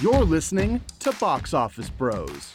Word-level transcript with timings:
You're 0.00 0.24
listening 0.24 0.80
to 1.00 1.12
Box 1.12 1.52
Office 1.52 1.90
Bros. 1.90 2.54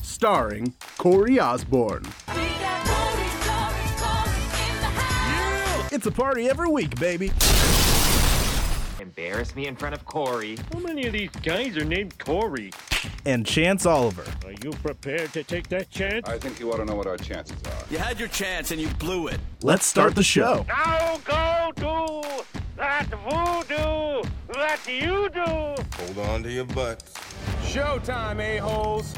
Starring 0.00 0.72
Corey 0.96 1.40
Osborne. 1.40 2.04
It's 5.90 6.06
a 6.06 6.12
party 6.12 6.48
every 6.48 6.68
week, 6.68 7.00
baby. 7.00 7.32
Embarrass 9.00 9.56
me 9.56 9.66
in 9.66 9.74
front 9.74 9.96
of 9.96 10.04
Corey. 10.04 10.56
How 10.72 10.78
many 10.78 11.08
of 11.08 11.14
these 11.14 11.30
guys 11.42 11.76
are 11.76 11.84
named 11.84 12.16
Corey? 12.20 12.70
And 13.24 13.44
Chance 13.44 13.86
Oliver. 13.86 14.24
Are 14.44 14.52
you 14.52 14.70
prepared 14.70 15.32
to 15.32 15.42
take 15.42 15.66
that 15.70 15.90
chance? 15.90 16.28
I 16.28 16.38
think 16.38 16.60
you 16.60 16.72
ought 16.72 16.76
to 16.76 16.84
know 16.84 16.94
what 16.94 17.08
our 17.08 17.16
chances 17.16 17.60
are. 17.64 17.84
You 17.90 17.98
had 17.98 18.20
your 18.20 18.28
chance 18.28 18.70
and 18.70 18.80
you 18.80 18.86
blew 19.00 19.26
it. 19.26 19.40
Let's 19.62 19.84
start 19.84 20.14
the 20.14 20.22
show. 20.22 20.64
Now 20.68 21.18
go 21.24 21.72
do 21.74 22.57
that 22.78 23.08
voodoo 23.08 24.22
that 24.54 24.80
you 24.86 25.28
do. 25.30 25.40
Hold 25.40 26.18
on 26.30 26.42
to 26.44 26.50
your 26.50 26.64
butts. 26.64 27.12
Showtime, 27.62 28.40
a-holes. 28.40 29.14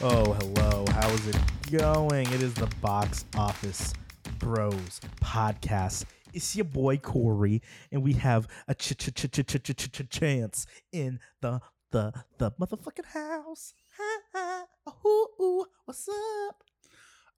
Oh, 0.00 0.32
hello. 0.32 0.84
How 0.92 1.08
is 1.10 1.28
it 1.28 1.36
going? 1.70 2.26
It 2.32 2.42
is 2.42 2.54
the 2.54 2.68
Box 2.80 3.26
Office 3.36 3.92
Bros 4.38 5.00
podcast. 5.22 6.06
It's 6.32 6.56
your 6.56 6.64
boy 6.64 6.96
Corey, 6.96 7.62
and 7.92 8.02
we 8.02 8.14
have 8.14 8.48
a 8.66 8.74
ch 8.74 8.96
ch 8.96 9.14
ch 9.14 9.30
ch 9.30 9.46
ch 9.46 9.76
ch 9.76 9.92
ch 9.92 10.10
chance 10.10 10.66
in 10.92 11.18
the 11.40 11.60
the 11.92 12.12
the 12.38 12.50
motherfucking 12.52 13.06
house. 13.12 13.74
Ha 13.98 14.18
ha. 14.34 14.64
Ooh, 15.06 15.28
ooh. 15.40 15.66
What's 15.84 16.08
up? 16.08 16.62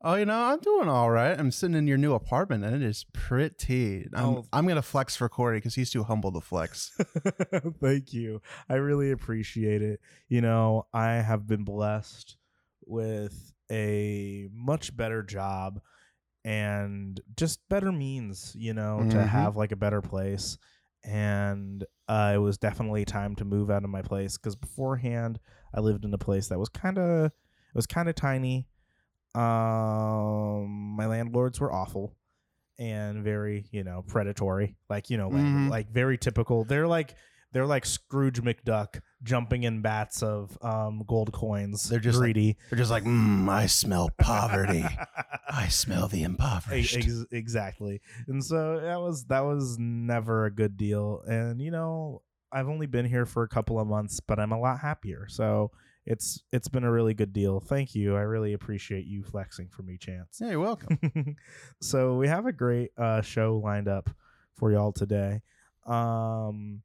Oh, 0.00 0.14
you 0.14 0.24
know, 0.26 0.40
I'm 0.40 0.60
doing 0.60 0.88
all 0.88 1.10
right. 1.10 1.36
I'm 1.38 1.50
sitting 1.50 1.74
in 1.74 1.88
your 1.88 1.98
new 1.98 2.14
apartment, 2.14 2.64
and 2.64 2.74
it 2.76 2.82
is 2.82 3.04
pretty. 3.12 4.06
I'm, 4.14 4.24
Oh. 4.24 4.44
I'm 4.52 4.66
gonna 4.68 4.80
flex 4.82 5.16
for 5.16 5.28
Corey 5.28 5.56
because 5.58 5.74
he's 5.74 5.90
too 5.90 6.04
humble 6.04 6.30
to 6.32 6.40
flex. 6.40 6.92
Thank 7.80 8.12
you. 8.12 8.40
I 8.68 8.74
really 8.74 9.10
appreciate 9.10 9.82
it. 9.82 10.00
You 10.28 10.40
know, 10.40 10.86
I 10.92 11.14
have 11.14 11.48
been 11.48 11.64
blessed 11.64 12.36
with 12.86 13.52
a 13.72 14.48
much 14.52 14.96
better 14.96 15.22
job 15.24 15.80
and 16.44 17.20
just 17.36 17.68
better 17.68 17.90
means, 17.90 18.54
you 18.56 18.72
know, 18.74 18.98
to 19.10 19.16
Mhm. 19.16 19.26
have 19.28 19.56
like 19.56 19.72
a 19.72 19.76
better 19.76 20.00
place. 20.00 20.58
And 21.04 21.84
uh, 22.08 22.32
it 22.34 22.38
was 22.38 22.56
definitely 22.56 23.04
time 23.04 23.34
to 23.36 23.44
move 23.44 23.70
out 23.70 23.84
of 23.84 23.90
my 23.90 24.02
place 24.02 24.36
because 24.38 24.56
beforehand 24.56 25.38
I 25.74 25.80
lived 25.80 26.04
in 26.04 26.14
a 26.14 26.18
place 26.18 26.48
that 26.48 26.58
was 26.58 26.68
kind 26.68 26.98
of 26.98 27.26
it 27.26 27.74
was 27.74 27.86
kind 27.86 28.08
of 28.08 28.14
tiny. 28.14 28.66
Um, 29.34 30.96
my 30.96 31.06
landlords 31.06 31.60
were 31.60 31.72
awful 31.72 32.14
and 32.78 33.22
very, 33.24 33.66
you 33.72 33.82
know, 33.84 34.02
predatory. 34.06 34.76
Like, 34.88 35.10
you 35.10 35.16
know, 35.16 35.28
like, 35.28 35.42
Mhm. 35.42 35.68
like 35.70 35.90
very 35.90 36.18
typical. 36.18 36.64
They're 36.64 36.86
like 36.88 37.14
they're 37.52 37.64
like 37.66 37.86
Scrooge 37.86 38.42
McDuck 38.42 39.00
jumping 39.22 39.62
in 39.62 39.80
bats 39.80 40.22
of 40.22 40.56
um 40.62 41.02
gold 41.06 41.32
coins. 41.32 41.88
They're 41.88 41.98
just 41.98 42.18
like- 42.18 42.26
greedy. 42.34 42.56
They're 42.70 42.78
just 42.78 42.90
like, 42.90 43.04
mm, 43.04 43.48
I 43.48 43.66
smell 43.66 44.10
poverty. 44.20 44.84
I 45.50 45.68
smell 45.68 46.08
the 46.08 46.22
impoverished. 46.24 46.96
ex- 46.96 47.24
exactly. 47.32 48.00
And 48.28 48.44
so 48.44 48.80
that 48.80 49.00
was 49.00 49.24
that 49.26 49.40
was 49.44 49.76
never 49.78 50.44
a 50.44 50.50
good 50.50 50.76
deal. 50.76 51.22
And 51.26 51.60
you 51.60 51.70
know, 51.70 52.22
I've 52.52 52.68
only 52.68 52.86
been 52.86 53.06
here 53.06 53.24
for 53.26 53.42
a 53.44 53.48
couple 53.48 53.80
of 53.80 53.88
months, 53.88 54.20
but 54.20 54.38
I'm 54.38 54.52
a 54.52 54.60
lot 54.60 54.80
happier. 54.80 55.26
So 55.28 55.70
it's 56.08 56.42
it's 56.52 56.68
been 56.68 56.84
a 56.84 56.90
really 56.90 57.12
good 57.12 57.34
deal. 57.34 57.60
Thank 57.60 57.94
you. 57.94 58.16
I 58.16 58.22
really 58.22 58.54
appreciate 58.54 59.04
you 59.04 59.22
flexing 59.22 59.68
for 59.68 59.82
me, 59.82 59.98
Chance. 59.98 60.38
yeah, 60.40 60.52
you're 60.52 60.60
welcome. 60.60 60.98
so 61.82 62.16
we 62.16 62.26
have 62.28 62.46
a 62.46 62.52
great 62.52 62.92
uh, 62.96 63.20
show 63.20 63.60
lined 63.62 63.88
up 63.88 64.08
for 64.54 64.72
y'all 64.72 64.90
today. 64.90 65.42
Um, 65.86 66.80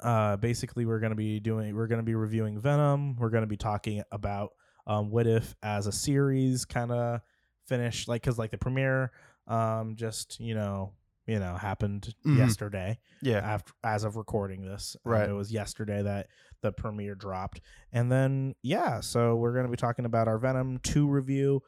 uh, 0.00 0.36
basically, 0.36 0.86
we're 0.86 1.00
gonna 1.00 1.14
be 1.14 1.38
doing 1.38 1.76
we're 1.76 1.86
gonna 1.86 2.02
be 2.02 2.14
reviewing 2.14 2.58
Venom. 2.58 3.16
We're 3.16 3.28
gonna 3.28 3.46
be 3.46 3.58
talking 3.58 4.02
about 4.10 4.52
um, 4.86 5.10
what 5.10 5.26
if 5.26 5.54
as 5.62 5.86
a 5.86 5.92
series 5.92 6.64
kind 6.64 6.92
of 6.92 7.20
finished 7.66 8.08
like 8.08 8.22
because 8.22 8.38
like 8.38 8.50
the 8.50 8.58
premiere 8.58 9.12
um 9.46 9.94
just 9.96 10.40
you 10.40 10.54
know 10.54 10.92
you 11.30 11.38
know 11.38 11.54
happened 11.54 12.14
Mhm. 12.26 12.36
yesterday 12.38 12.98
Yeah, 13.22 13.38
after 13.38 13.72
as 13.84 14.04
of 14.04 14.16
recording 14.16 14.64
this. 14.64 14.96
Um, 15.06 15.12
Right. 15.12 15.28
it 15.28 15.32
was 15.32 15.52
yesterday 15.52 16.02
that 16.02 16.28
the 16.62 16.72
premiere 16.72 17.14
dropped. 17.14 17.60
And 17.92 18.10
then 18.10 18.54
yeah, 18.62 19.00
so 19.00 19.36
we're 19.36 19.52
going 19.52 19.64
to 19.66 19.70
be 19.70 19.76
talking 19.76 20.04
about 20.04 20.28
our 20.28 20.38
Venom 20.38 20.78
2 20.78 21.08
review. 21.08 21.62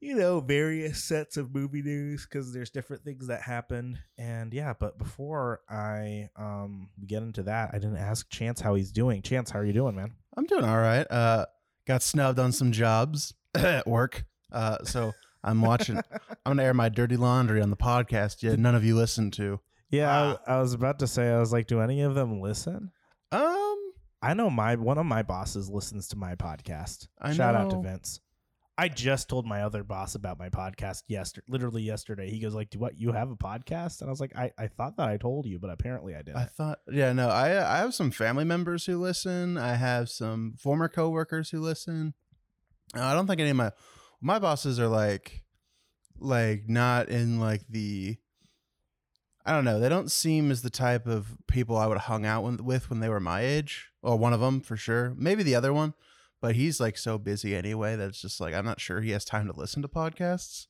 You 0.00 0.16
know, 0.16 0.40
various 0.40 1.02
sets 1.04 1.36
of 1.36 1.54
movie 1.54 1.80
news 1.82 2.26
cuz 2.26 2.52
there's 2.52 2.70
different 2.70 3.04
things 3.04 3.28
that 3.28 3.42
happened. 3.42 4.00
And 4.18 4.52
yeah, 4.52 4.74
but 4.78 4.98
before 4.98 5.60
I 5.68 6.28
um 6.36 6.90
get 7.06 7.22
into 7.22 7.44
that, 7.44 7.70
I 7.72 7.78
didn't 7.78 7.98
ask 7.98 8.28
Chance 8.28 8.60
how 8.60 8.74
he's 8.74 8.90
doing. 8.90 9.22
Chance, 9.22 9.50
how 9.50 9.60
are 9.60 9.64
you 9.64 9.72
doing, 9.72 9.94
man? 9.94 10.14
I'm 10.36 10.46
doing 10.46 10.64
all 10.64 10.78
right. 10.78 11.06
Uh, 11.08 11.46
got 11.86 12.02
snubbed 12.02 12.38
on 12.40 12.50
some 12.52 12.72
jobs 12.72 13.32
at 13.54 13.86
work. 13.86 14.24
Uh, 14.50 14.78
so 14.84 15.12
I'm 15.44 15.60
watching. 15.62 15.96
I'm 15.96 16.56
gonna 16.56 16.62
air 16.62 16.74
my 16.74 16.88
dirty 16.88 17.16
laundry 17.16 17.60
on 17.60 17.70
the 17.70 17.76
podcast. 17.76 18.42
Yet 18.42 18.58
none 18.58 18.74
of 18.74 18.84
you 18.84 18.94
listen 18.94 19.30
to. 19.32 19.60
Yeah, 19.90 20.36
I, 20.46 20.54
I 20.54 20.60
was 20.60 20.72
about 20.72 20.98
to 21.00 21.06
say 21.06 21.30
I 21.30 21.38
was 21.38 21.52
like 21.52 21.66
do 21.66 21.80
any 21.80 22.02
of 22.02 22.14
them 22.14 22.40
listen? 22.40 22.90
Um, 23.30 23.92
I 24.22 24.34
know 24.34 24.48
my 24.50 24.76
one 24.76 24.98
of 24.98 25.06
my 25.06 25.22
bosses 25.22 25.68
listens 25.68 26.08
to 26.08 26.16
my 26.16 26.34
podcast. 26.34 27.08
I 27.20 27.32
Shout 27.32 27.54
out 27.54 27.70
to. 27.70 27.80
Vince. 27.80 28.20
I 28.78 28.88
just 28.88 29.28
told 29.28 29.46
my 29.46 29.62
other 29.62 29.84
boss 29.84 30.14
about 30.14 30.38
my 30.38 30.48
podcast 30.48 31.02
yesterday, 31.06 31.44
literally 31.48 31.82
yesterday. 31.82 32.30
He 32.30 32.40
goes 32.40 32.54
like, 32.54 32.70
"Do 32.70 32.78
what? 32.78 32.98
You 32.98 33.12
have 33.12 33.30
a 33.30 33.36
podcast?" 33.36 34.00
And 34.00 34.08
I 34.08 34.10
was 34.10 34.20
like, 34.20 34.34
"I, 34.34 34.50
I 34.58 34.68
thought 34.68 34.96
that 34.96 35.08
I 35.08 35.18
told 35.18 35.46
you, 35.46 35.58
but 35.58 35.70
apparently 35.70 36.14
I 36.14 36.22
didn't." 36.22 36.38
I 36.38 36.44
thought, 36.44 36.78
yeah, 36.90 37.12
no, 37.12 37.28
I 37.28 37.48
I 37.48 37.78
have 37.78 37.94
some 37.94 38.10
family 38.10 38.44
members 38.44 38.86
who 38.86 38.98
listen. 38.98 39.58
I 39.58 39.74
have 39.74 40.08
some 40.08 40.54
former 40.58 40.88
coworkers 40.88 41.50
who 41.50 41.60
listen. 41.60 42.14
Uh, 42.96 43.04
I 43.04 43.14
don't 43.14 43.26
think 43.26 43.40
any 43.40 43.50
of 43.50 43.56
my 43.56 43.72
my 44.22 44.38
bosses 44.38 44.80
are 44.80 44.88
like 44.88 45.42
like 46.18 46.68
not 46.68 47.08
in 47.08 47.38
like 47.40 47.66
the 47.68 48.16
I 49.44 49.52
don't 49.52 49.64
know. 49.64 49.80
They 49.80 49.88
don't 49.88 50.10
seem 50.10 50.50
as 50.52 50.62
the 50.62 50.70
type 50.70 51.06
of 51.06 51.36
people 51.48 51.76
I 51.76 51.86
would 51.86 51.98
have 51.98 52.06
hung 52.06 52.24
out 52.24 52.44
with, 52.62 52.88
when 52.88 53.00
they 53.00 53.08
were 53.08 53.18
my 53.18 53.40
age. 53.40 53.88
Or 54.00 54.16
one 54.16 54.32
of 54.32 54.38
them 54.38 54.60
for 54.60 54.76
sure. 54.76 55.14
Maybe 55.16 55.42
the 55.42 55.56
other 55.56 55.72
one, 55.72 55.94
but 56.40 56.54
he's 56.54 56.78
like 56.78 56.96
so 56.96 57.18
busy 57.18 57.56
anyway 57.56 57.96
that 57.96 58.08
it's 58.08 58.22
just 58.22 58.40
like 58.40 58.54
I'm 58.54 58.64
not 58.64 58.80
sure 58.80 59.00
he 59.00 59.10
has 59.10 59.24
time 59.24 59.48
to 59.48 59.58
listen 59.58 59.82
to 59.82 59.88
podcasts. 59.88 60.68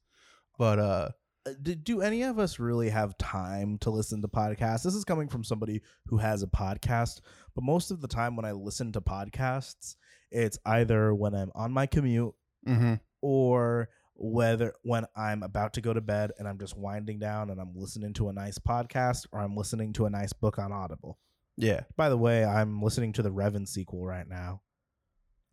But 0.58 0.78
uh 0.78 1.08
Uh, 1.44 1.54
do, 1.60 1.74
do 1.74 2.00
any 2.00 2.22
of 2.22 2.38
us 2.38 2.60
really 2.60 2.90
have 2.90 3.19
time 3.19 3.76
to 3.78 3.90
listen 3.90 4.22
to 4.22 4.28
podcasts? 4.28 4.84
This 4.84 4.94
is 4.94 5.04
coming 5.04 5.28
from 5.28 5.42
somebody 5.42 5.82
who 6.06 6.19
has 6.19 6.42
a 6.42 6.46
podcast, 6.46 7.20
but 7.54 7.64
most 7.64 7.90
of 7.90 8.00
the 8.00 8.06
time 8.06 8.36
when 8.36 8.44
I 8.44 8.52
listen 8.52 8.92
to 8.92 9.00
podcasts, 9.00 9.96
it's 10.30 10.56
either 10.64 11.12
when 11.12 11.34
I'm 11.34 11.50
on 11.56 11.72
my 11.72 11.86
commute 11.86 12.32
mhm. 12.66 13.00
Or 13.22 13.88
whether 14.15 14.75
when 14.83 15.06
I'm 15.16 15.43
about 15.43 15.72
to 15.75 15.81
go 15.81 15.94
to 15.94 16.00
bed 16.03 16.33
and 16.38 16.47
I'm 16.47 16.59
just 16.59 16.77
winding 16.77 17.19
down 17.19 17.49
and 17.50 17.59
I'm 17.60 17.72
listening 17.75 18.12
to 18.15 18.28
a 18.28 18.33
nice 18.33 18.59
podcast 18.59 19.27
or 19.33 19.41
I'm 19.41 19.56
listening 19.56 19.94
to 19.94 20.05
a 20.06 20.10
nice 20.10 20.33
book 20.34 20.59
on 20.59 20.71
Audible. 20.71 21.19
yeah, 21.56 21.81
By 21.97 22.09
the 22.11 22.19
way, 22.19 22.44
I'm 22.44 22.82
listening 22.82 23.15
to 23.15 23.22
the 23.22 23.31
Revan 23.32 23.66
sequel 23.66 24.05
right 24.06 24.28
now. 24.28 24.61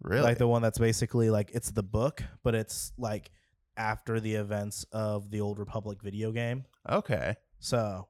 really. 0.01 0.23
Like 0.23 0.37
the 0.37 0.47
one 0.47 0.61
that's 0.61 0.77
basically 0.77 1.29
like 1.29 1.51
it's 1.53 1.71
the 1.71 1.83
book, 1.83 2.21
but 2.43 2.53
it's 2.53 2.91
like 2.97 3.31
after 3.77 4.19
the 4.19 4.35
events 4.35 4.85
of 4.91 5.31
the 5.31 5.39
Old 5.41 5.57
Republic 5.57 5.99
video 6.03 6.31
game. 6.33 6.65
okay. 6.89 7.37
So 7.59 8.07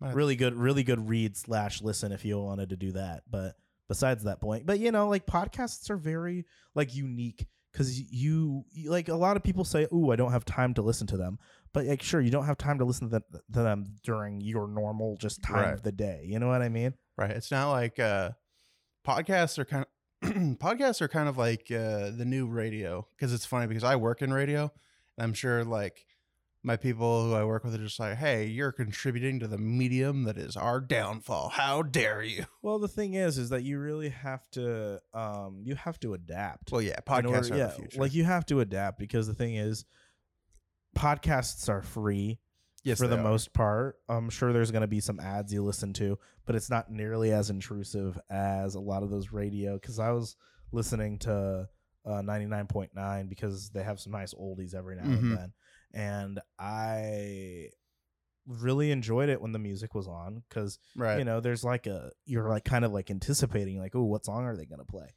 really 0.00 0.36
good, 0.36 0.54
really 0.54 0.82
good 0.84 1.08
read 1.08 1.36
slash 1.36 1.80
listen 1.82 2.12
if 2.12 2.24
you 2.24 2.38
wanted 2.40 2.70
to 2.70 2.76
do 2.76 2.92
that. 2.92 3.22
But 3.30 3.56
besides 3.88 4.24
that 4.24 4.40
point, 4.40 4.66
but 4.66 4.78
you 4.80 4.90
know, 4.90 5.08
like 5.08 5.26
podcasts 5.26 5.88
are 5.90 5.96
very 5.96 6.44
like 6.74 6.94
unique 6.94 7.46
because 7.74 8.00
you, 8.00 8.64
you 8.72 8.88
like 8.90 9.08
a 9.08 9.16
lot 9.16 9.36
of 9.36 9.42
people 9.42 9.64
say, 9.64 9.86
"Ooh, 9.92 10.10
I 10.12 10.16
don't 10.16 10.30
have 10.32 10.44
time 10.44 10.72
to 10.74 10.82
listen 10.82 11.06
to 11.08 11.16
them." 11.16 11.38
But 11.72 11.86
like, 11.86 12.02
sure, 12.02 12.20
you 12.20 12.30
don't 12.30 12.46
have 12.46 12.56
time 12.56 12.78
to 12.78 12.84
listen 12.84 13.08
to 13.10 13.10
them, 13.18 13.22
to 13.52 13.62
them 13.62 13.84
during 14.04 14.40
your 14.40 14.68
normal 14.68 15.16
just 15.16 15.42
time 15.42 15.56
Right. 15.56 15.74
of 15.74 15.82
the 15.82 15.90
day. 15.92 16.24
You 16.26 16.38
know 16.38 16.46
what 16.48 16.62
I 16.62 16.68
mean? 16.68 16.94
Right. 17.18 17.32
It's 17.32 17.50
not 17.50 17.70
like 17.72 17.98
uh 17.98 18.30
podcasts 19.06 19.58
are 19.58 19.64
kind 19.64 19.84
of 20.22 20.30
podcasts 20.58 21.00
are 21.02 21.08
kind 21.08 21.28
of 21.28 21.36
like 21.36 21.66
uh 21.70 22.10
the 22.10 22.24
new 22.24 22.46
radio 22.46 23.06
because 23.16 23.32
it's 23.32 23.44
funny 23.44 23.66
because 23.66 23.84
I 23.84 23.96
work 23.96 24.22
in 24.22 24.32
radio 24.32 24.62
and 25.18 25.24
I'm 25.24 25.34
sure 25.34 25.64
like 25.64 26.06
my 26.66 26.76
people 26.76 27.26
who 27.26 27.34
I 27.34 27.44
work 27.44 27.62
with 27.62 27.74
are 27.74 27.78
just 27.78 28.00
like, 28.00 28.16
"Hey, 28.16 28.46
you're 28.46 28.72
contributing 28.72 29.38
to 29.40 29.46
the 29.46 29.58
medium 29.58 30.24
that 30.24 30.38
is 30.38 30.56
our 30.56 30.80
downfall. 30.80 31.50
How 31.50 31.82
dare 31.82 32.22
you?" 32.22 32.46
Well, 32.62 32.78
the 32.78 32.88
thing 32.88 33.14
is, 33.14 33.36
is 33.38 33.50
that 33.50 33.62
you 33.62 33.78
really 33.78 34.08
have 34.08 34.50
to, 34.52 35.00
um, 35.12 35.60
you 35.64 35.74
have 35.76 36.00
to 36.00 36.14
adapt. 36.14 36.72
Well, 36.72 36.80
yeah, 36.82 36.98
podcasts 37.06 37.26
order- 37.50 37.54
are 37.54 37.58
yeah, 37.58 37.66
the 37.66 37.72
future. 37.74 38.00
Like 38.00 38.14
you 38.14 38.24
have 38.24 38.46
to 38.46 38.60
adapt 38.60 38.98
because 38.98 39.26
the 39.26 39.34
thing 39.34 39.54
is, 39.56 39.84
podcasts 40.96 41.68
are 41.68 41.82
free 41.82 42.38
yes, 42.82 42.98
for 42.98 43.06
the 43.08 43.18
are. 43.18 43.22
most 43.22 43.52
part. 43.52 43.96
I'm 44.08 44.30
sure 44.30 44.52
there's 44.52 44.70
going 44.70 44.82
to 44.82 44.86
be 44.88 45.00
some 45.00 45.20
ads 45.20 45.52
you 45.52 45.62
listen 45.62 45.92
to, 45.94 46.18
but 46.46 46.54
it's 46.56 46.70
not 46.70 46.90
nearly 46.90 47.32
as 47.32 47.50
intrusive 47.50 48.18
as 48.30 48.74
a 48.74 48.80
lot 48.80 49.02
of 49.02 49.10
those 49.10 49.32
radio. 49.32 49.74
Because 49.74 49.98
I 49.98 50.10
was 50.10 50.36
listening 50.72 51.18
to 51.20 51.68
uh, 52.06 52.20
99.9 52.22 53.28
because 53.28 53.70
they 53.70 53.82
have 53.82 53.98
some 53.98 54.12
nice 54.12 54.34
oldies 54.34 54.74
every 54.74 54.96
now 54.96 55.04
Mhm. 55.04 55.18
and 55.18 55.36
then, 55.38 55.52
and 55.94 56.40
I 56.58 57.68
really 58.46 58.90
enjoyed 58.90 59.30
it 59.30 59.40
when 59.40 59.52
the 59.52 59.58
music 59.58 59.94
was 59.94 60.06
on 60.06 60.42
because 60.48 60.78
Right. 60.94 61.18
you 61.18 61.24
know 61.24 61.40
there's 61.40 61.64
like 61.64 61.86
a 61.86 62.10
you're 62.26 62.48
like 62.50 62.64
kind 62.64 62.84
of 62.84 62.92
like 62.92 63.10
anticipating 63.10 63.78
like 63.78 63.94
oh 63.94 64.02
what 64.02 64.24
song 64.26 64.44
are 64.44 64.54
they 64.54 64.66
gonna 64.66 64.84
play 64.84 65.14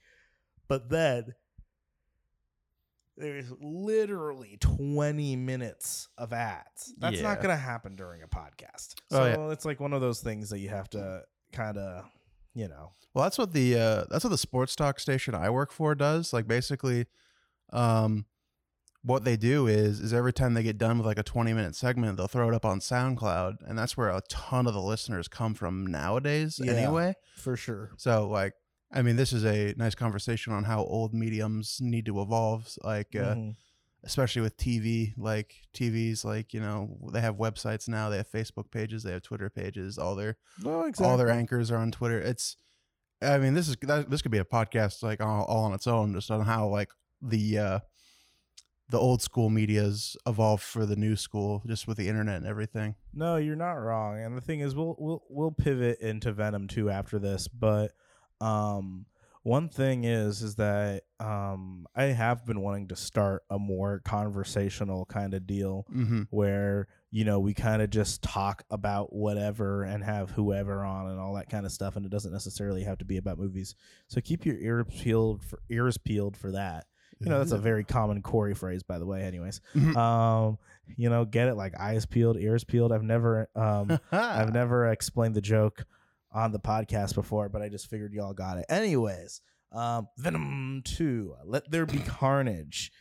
but 0.70 0.90
then 0.90 1.34
there's 3.18 3.52
literally 3.60 4.58
20 4.62 5.36
minutes 5.36 6.08
of 6.18 6.32
ads 6.34 6.94
that's 7.00 7.20
not 7.22 7.42
gonna 7.42 7.56
happen 7.58 7.96
during 7.96 8.22
a 8.22 8.28
podcast 8.28 8.96
Oh, 9.12 9.18
so 9.18 9.26
yeah. 9.26 9.52
it's 9.52 9.66
like 9.66 9.80
one 9.80 9.94
of 9.94 10.02
those 10.02 10.22
things 10.22 10.50
that 10.52 10.60
you 10.60 10.70
have 10.70 10.90
to 10.92 11.24
kind 11.52 11.78
of 11.78 12.06
you 12.54 12.68
know 12.68 12.92
Well, 13.14 13.24
that's 13.26 13.38
what 13.38 13.54
the 13.54 13.76
uh, 13.78 14.04
that's 14.10 14.24
what 14.24 14.30
the 14.30 14.38
sports 14.38 14.76
talk 14.76 15.00
station 15.00 15.34
I 15.36 15.50
work 15.50 15.72
for 15.72 15.96
does. 15.96 16.32
Like 16.34 16.48
basically, 16.48 17.06
um, 17.74 18.26
what 19.04 19.24
they 19.24 19.38
do 19.38 19.68
is 19.68 20.00
is 20.00 20.14
every 20.14 20.34
time 20.34 20.54
they 20.54 20.64
get 20.64 20.78
done 20.78 20.98
with 20.98 21.06
like 21.08 21.20
a 21.20 21.24
twenty 21.24 21.54
minute 21.54 21.76
segment, 21.76 22.18
they'll 22.18 22.28
throw 22.28 22.50
it 22.50 22.54
up 22.56 22.66
on 22.66 22.80
SoundCloud, 22.80 23.58
and 23.66 23.78
that's 23.78 23.96
where 23.96 24.10
a 24.10 24.22
ton 24.30 24.68
of 24.68 24.74
the 24.74 24.82
listeners 24.82 25.28
come 25.28 25.54
from 25.54 25.86
nowadays. 25.88 26.60
Yeah. 26.64 26.74
Anyway, 26.74 27.14
for 27.36 27.56
sure 27.56 27.92
so 27.98 28.28
like, 28.28 28.54
I 28.92 29.02
mean, 29.02 29.16
this 29.16 29.34
is 29.34 29.46
a 29.46 29.74
nice 29.78 29.96
conversation 29.96 30.54
on 30.54 30.64
how 30.66 30.80
old 30.84 31.14
mediums 31.14 31.78
need 31.82 32.06
to 32.08 32.22
evolve. 32.22 32.70
Like, 32.84 33.16
uh, 33.16 33.36
Mhm. 33.36 33.56
especially 34.04 34.42
with 34.42 34.56
TV, 34.58 35.14
like 35.18 35.56
TVs, 35.74 36.24
like 36.26 36.54
you 36.54 36.60
know, 36.60 36.98
they 37.14 37.22
have 37.22 37.36
websites 37.36 37.88
now, 37.88 38.10
they 38.10 38.18
have 38.18 38.30
Facebook 38.32 38.72
pages, 38.72 39.04
they 39.04 39.12
have 39.12 39.22
Twitter 39.24 39.50
pages, 39.50 39.98
all 39.98 40.16
their 40.16 40.38
no 40.64 40.84
exactly 40.86 41.06
all 41.12 41.18
their 41.18 41.30
anchors 41.30 41.70
are 41.72 41.78
on 41.78 41.92
Twitter. 41.92 42.20
It's, 42.20 42.58
I 43.22 43.38
mean, 43.38 43.54
this 43.54 43.68
is 43.70 43.78
this 44.10 44.22
could 44.22 44.32
be 44.32 44.38
a 44.38 44.46
podcast 44.46 45.04
like 45.04 45.22
all, 45.22 45.44
all 45.46 45.64
on 45.66 45.74
its 45.74 45.88
own, 45.88 46.14
just 46.14 46.30
on 46.32 46.42
how 46.46 46.68
like 46.68 46.90
the 47.22 47.58
uh 47.60 47.80
the 48.90 48.98
old 49.00 49.22
school 49.22 49.50
media's 49.50 50.16
evolved 50.26 50.64
for 50.64 50.86
the 50.86 50.96
new 50.96 51.16
school, 51.16 51.62
just 51.68 51.88
with 51.88 51.98
the 51.98 52.08
internet 52.08 52.38
and 52.38 52.46
everything. 52.48 52.96
No, 53.14 53.36
you're 53.36 53.56
not 53.56 53.74
wrong. 53.74 54.20
And 54.20 54.38
the 54.38 54.42
thing 54.42 54.62
is, 54.62 54.76
we'll 54.76 54.96
we'll 54.98 55.24
we'll 55.30 55.52
pivot 55.52 56.00
into 56.00 56.32
Venom 56.32 56.68
two 56.68 56.90
after 56.90 57.20
this. 57.20 57.48
But 57.48 57.92
um, 58.40 59.06
one 59.44 59.70
thing 59.70 60.04
is 60.04 60.42
is 60.42 60.56
that 60.56 61.04
um, 61.20 61.88
I 61.96 62.04
have 62.06 62.46
been 62.46 62.62
wanting 62.62 62.88
to 62.90 62.96
start 62.96 63.44
a 63.50 63.58
more 63.60 64.02
conversational 64.06 65.06
kind 65.06 65.34
of 65.34 65.48
deal 65.48 65.86
Mm-hmm. 65.94 66.24
where 66.30 66.88
you 67.12 67.24
know 67.26 67.40
we 67.40 67.54
kind 67.54 67.82
of 67.82 67.90
just 67.90 68.22
talk 68.22 68.64
about 68.70 69.14
whatever 69.14 69.84
and 69.84 70.04
have 70.04 70.32
whoever 70.32 70.84
on 70.84 71.10
and 71.10 71.20
all 71.20 71.34
that 71.36 71.50
kind 71.50 71.66
of 71.66 71.72
stuff, 71.72 71.96
and 71.96 72.06
it 72.06 72.12
doesn't 72.12 72.32
necessarily 72.34 72.84
have 72.84 72.98
to 73.00 73.06
be 73.06 73.18
about 73.18 73.38
movies. 73.40 73.76
So 74.08 74.22
keep 74.22 74.46
your 74.46 74.58
ears 74.58 74.86
peeled 74.90 75.44
for 75.44 75.60
ears 75.70 75.98
peeled 75.98 76.38
for 76.38 76.52
that. 76.52 76.86
You 77.20 77.30
know, 77.30 77.40
that's 77.40 77.52
a 77.52 77.58
very 77.58 77.84
common 77.84 78.22
Corey 78.22 78.54
phrase, 78.54 78.84
by 78.84 79.00
the 79.00 79.06
way. 79.06 79.24
Anyways, 79.24 79.60
Mhm. 79.76 79.96
um, 79.96 80.58
you 80.96 81.10
know, 81.10 81.26
get 81.26 81.48
it 81.48 81.56
like 81.56 81.80
eyes 81.80 82.06
peeled, 82.06 82.38
ears 82.38 82.64
peeled. 82.64 82.92
I've 82.92 83.04
never, 83.04 83.50
um, 83.56 84.00
I've 84.12 84.54
never 84.54 84.88
explained 84.92 85.36
the 85.36 85.42
joke 85.42 85.86
on 86.32 86.52
the 86.52 86.60
podcast 86.60 87.16
before, 87.16 87.50
but 87.50 87.62
I 87.62 87.70
just 87.70 87.90
figured 87.90 88.14
y'all 88.14 88.34
got 88.34 88.58
it. 88.60 88.66
Anyways, 88.70 89.42
um, 89.72 90.08
Venom 90.18 90.82
Two, 90.86 91.36
Let 91.46 91.70
There 91.72 91.86
Be 91.86 92.00
Carnage. 92.06 92.92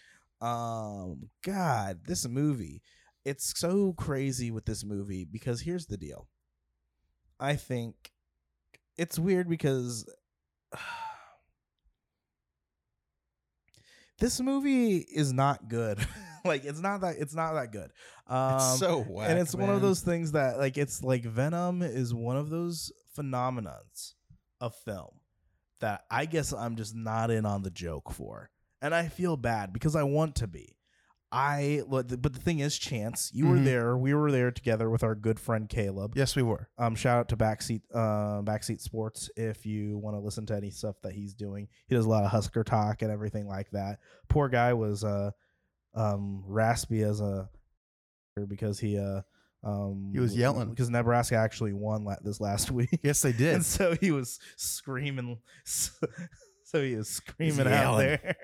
Um, 0.41 1.31
God, 1.43 2.01
this 2.07 2.27
movie, 2.29 2.83
it's 3.25 3.59
so 3.59 3.93
crazy 3.93 4.51
with 4.51 4.65
this 4.67 4.85
movie 4.85 5.25
because 5.25 5.63
here's 5.63 5.87
the 5.87 5.97
deal. 5.97 6.29
I 7.41 7.57
think 7.57 8.13
it's 8.97 9.19
weird 9.19 9.49
because 9.49 10.07
this 14.19 14.41
movie 14.41 14.97
is 14.97 15.33
not 15.33 15.69
good. 15.69 15.99
like 16.45 16.65
it's 16.65 16.81
not 16.81 17.01
that 17.03 17.17
it's 17.19 17.35
not 17.35 17.55
that 17.55 17.73
good. 17.73 17.91
Um, 18.27 18.57
it's 18.57 18.79
so 18.79 19.01
whack, 19.03 19.31
and 19.31 19.39
it's 19.39 19.55
one 19.55 19.71
of 19.71 19.81
those 19.81 20.01
things 20.01 20.33
that 20.33 20.59
like 20.59 20.79
it's 20.79 21.03
like 21.03 21.25
Venom 21.25 21.83
is 21.83 22.15
one 22.15 22.37
of 22.37 22.51
those 22.51 22.93
phenomenons 23.17 24.15
of 24.61 24.75
film 24.75 25.21
that 25.81 26.05
I 26.11 26.27
guess 26.27 26.53
I'm 26.53 26.77
just 26.77 26.95
not 26.95 27.31
in 27.31 27.47
on 27.47 27.63
the 27.63 27.71
joke 27.71 28.13
for. 28.13 28.51
And 28.83 28.95
I 28.95 29.09
feel 29.09 29.37
bad 29.37 29.73
because 29.73 29.97
I 29.97 30.03
want 30.03 30.37
to 30.37 30.47
be. 30.47 30.76
I 31.37 31.83
but 31.89 32.09
the 32.09 32.29
thing 32.41 32.61
is 32.61 32.79
Chance, 32.79 33.31
you 33.35 33.47
were 33.47 33.57
Mhm. 33.57 33.65
there. 33.65 33.97
We 33.97 34.15
were 34.15 34.33
there 34.33 34.51
together 34.51 34.89
with 34.89 35.03
our 35.03 35.15
good 35.15 35.39
friend 35.39 35.69
Caleb. 35.69 36.15
Yes, 36.17 36.35
we 36.35 36.43
were. 36.43 36.69
Um, 36.79 36.95
shout 36.95 37.19
out 37.19 37.29
to 37.29 37.37
Backseat 37.37 37.83
uh, 37.95 38.43
Backseat 38.43 38.81
Sports 38.81 39.29
if 39.37 39.67
you 39.67 39.99
want 39.99 40.17
to 40.17 40.21
listen 40.21 40.47
to 40.47 40.57
any 40.57 40.71
stuff 40.71 40.97
that 41.03 41.13
he's 41.13 41.35
doing. 41.35 41.69
He 41.89 41.95
does 41.95 42.07
a 42.07 42.09
lot 42.09 42.25
of 42.25 42.31
Husker 42.31 42.65
talk 42.65 43.03
and 43.03 43.11
everything 43.11 43.47
like 43.47 43.71
that. 43.73 43.99
Poor 44.29 44.49
guy 44.49 44.73
was 44.73 45.05
uh, 45.05 45.31
um, 45.95 46.43
raspy 46.47 47.03
as 47.03 47.21
a 47.21 47.49
because 48.49 48.79
he 48.81 48.99
uh, 48.99 49.21
um, 49.63 50.11
He 50.13 50.21
was 50.21 50.37
yelling. 50.37 50.71
because 50.71 50.89
Nebraska 50.91 51.37
actually 51.37 51.73
won 51.75 52.05
la- 52.05 52.17
this 52.23 52.41
last 52.41 52.71
week. 52.73 52.99
Yes, 53.03 53.21
they 53.23 53.33
did. 53.33 53.55
and 53.57 53.65
so 53.67 53.95
he 54.01 54.11
was 54.11 54.39
screaming. 54.57 55.39
So, 55.65 55.93
so 56.65 56.83
he 56.83 56.97
was 56.97 57.09
screaming 57.09 57.67
out 57.69 57.99
there. 57.99 58.37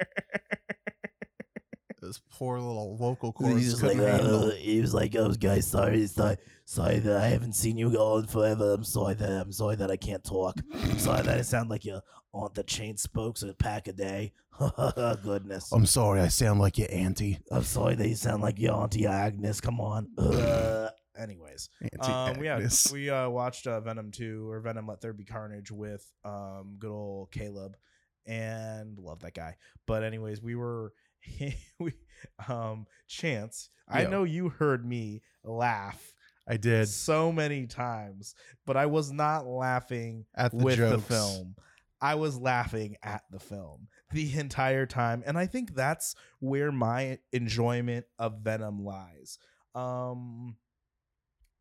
This 2.12 2.20
poor 2.30 2.58
little 2.58 2.94
vocal 2.96 3.34
He 3.38 3.44
cords 3.44 3.64
was 3.64 3.82
like, 3.82 3.96
couldn't 3.96 4.04
uh, 4.04 4.50
he 4.50 4.80
was 4.82 4.92
like, 4.92 5.16
"Oh, 5.16 5.32
guys, 5.32 5.66
sorry, 5.66 6.06
sorry, 6.06 6.36
sorry 6.66 6.98
that 6.98 7.16
I 7.16 7.28
haven't 7.28 7.54
seen 7.54 7.78
you 7.78 7.88
on 7.92 8.26
forever. 8.26 8.74
I'm 8.74 8.84
sorry 8.84 9.14
that 9.14 9.30
I'm 9.30 9.52
sorry 9.52 9.76
that 9.76 9.90
I 9.90 9.96
can't 9.96 10.22
talk. 10.22 10.60
I'm 10.74 10.98
sorry 10.98 11.22
that 11.22 11.38
I 11.38 11.42
sound 11.42 11.70
like 11.70 11.86
you 11.86 12.00
on 12.34 12.50
the 12.52 12.64
chain 12.64 12.98
spokes 12.98 13.42
of 13.42 13.48
a 13.48 13.54
pack 13.54 13.88
a 13.88 13.94
day. 13.94 14.32
Goodness, 15.24 15.72
I'm 15.72 15.86
sorry, 15.86 16.20
I 16.20 16.28
sound 16.28 16.60
like 16.60 16.76
your 16.76 16.88
auntie. 16.92 17.38
I'm 17.50 17.62
sorry 17.62 17.94
that 17.94 18.06
you 18.06 18.14
sound 18.14 18.42
like 18.42 18.58
your 18.58 18.74
auntie 18.74 19.06
Agnes. 19.06 19.62
Come 19.62 19.80
on, 19.80 20.08
uh, 20.18 20.90
Anyways, 21.16 21.70
Auntie 21.80 22.12
um, 22.12 22.44
yeah, 22.44 22.56
Agnes. 22.56 22.92
we 22.92 23.08
uh, 23.08 23.30
watched 23.30 23.66
uh, 23.66 23.80
Venom 23.80 24.10
two 24.10 24.50
or 24.50 24.60
Venom 24.60 24.86
Let 24.86 25.00
There 25.00 25.14
Be 25.14 25.24
Carnage 25.24 25.70
with 25.70 26.06
um, 26.26 26.76
good 26.78 26.90
old 26.90 27.30
Caleb, 27.30 27.76
and 28.26 28.98
love 28.98 29.20
that 29.20 29.32
guy. 29.34 29.56
But 29.86 30.04
anyways, 30.04 30.42
we 30.42 30.54
were 30.56 30.92
we 31.78 31.92
um 32.48 32.86
Chance. 33.08 33.70
I 33.88 34.04
know 34.04 34.24
you 34.24 34.48
heard 34.48 34.86
me 34.86 35.20
laugh 35.44 36.14
I 36.46 36.56
did 36.56 36.88
so 36.88 37.30
many 37.30 37.66
times, 37.66 38.34
but 38.66 38.76
I 38.76 38.86
was 38.86 39.12
not 39.12 39.46
laughing 39.46 40.26
at 40.34 40.50
the 40.50 40.64
with 40.64 40.76
jokes. 40.76 41.02
the 41.02 41.14
film. 41.14 41.54
I 42.00 42.16
was 42.16 42.36
laughing 42.36 42.96
at 43.02 43.22
the 43.30 43.38
film 43.38 43.86
the 44.10 44.36
entire 44.38 44.86
time, 44.86 45.22
and 45.24 45.38
I 45.38 45.46
think 45.46 45.74
that's 45.74 46.16
where 46.40 46.72
my 46.72 47.18
enjoyment 47.32 48.06
of 48.18 48.40
Venom 48.40 48.84
lies. 48.84 49.38
Um, 49.74 50.56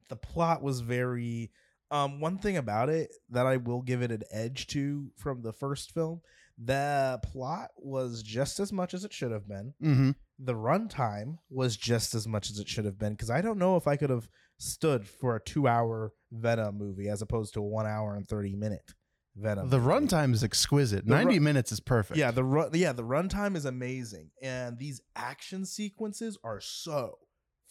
the 0.09 0.15
plot 0.15 0.61
was 0.61 0.81
very. 0.81 1.51
Um, 1.91 2.21
one 2.21 2.37
thing 2.37 2.55
about 2.55 2.87
it 2.87 3.11
that 3.31 3.45
I 3.45 3.57
will 3.57 3.81
give 3.81 4.01
it 4.01 4.11
an 4.11 4.23
edge 4.31 4.67
to 4.67 5.11
from 5.17 5.41
the 5.41 5.51
first 5.51 5.91
film, 5.91 6.21
the 6.63 7.19
plot 7.23 7.69
was 7.77 8.21
just 8.21 8.59
as 8.59 8.71
much 8.71 8.93
as 8.93 9.03
it 9.03 9.11
should 9.13 9.31
have 9.31 9.47
been 9.47 9.73
Mm-hmm. 9.81 10.11
the 10.37 10.53
runtime 10.53 11.37
was 11.49 11.75
just 11.77 12.13
as 12.13 12.27
much 12.27 12.49
as 12.51 12.59
it 12.59 12.67
should 12.69 12.85
have 12.85 12.99
been 12.99 13.13
because 13.13 13.29
I 13.29 13.41
don't 13.41 13.57
know 13.57 13.77
if 13.77 13.87
I 13.87 13.95
could 13.95 14.09
have 14.09 14.27
stood 14.59 15.07
for 15.07 15.35
a 15.35 15.41
two 15.43 15.67
hour 15.67 16.13
Venom 16.31 16.77
movie 16.77 17.09
as 17.09 17.21
opposed 17.21 17.53
to 17.55 17.59
a 17.61 17.63
one 17.63 17.87
hour 17.87 18.15
and 18.15 18.27
thirty 18.27 18.55
minute 18.55 18.93
Venom. 19.35 19.69
The 19.69 19.79
runtime 19.79 20.33
is 20.33 20.43
exquisite. 20.43 21.05
The 21.05 21.11
Ninety 21.15 21.35
run- 21.37 21.43
minutes 21.45 21.71
is 21.71 21.79
perfect. 21.79 22.17
yeah, 22.19 22.31
the 22.31 22.43
run, 22.43 22.69
yeah, 22.73 22.91
the 22.91 23.03
runtime 23.03 23.55
is 23.55 23.65
amazing, 23.65 24.29
and 24.41 24.77
these 24.77 25.01
action 25.15 25.65
sequences 25.65 26.37
are 26.43 26.59
so 26.59 27.17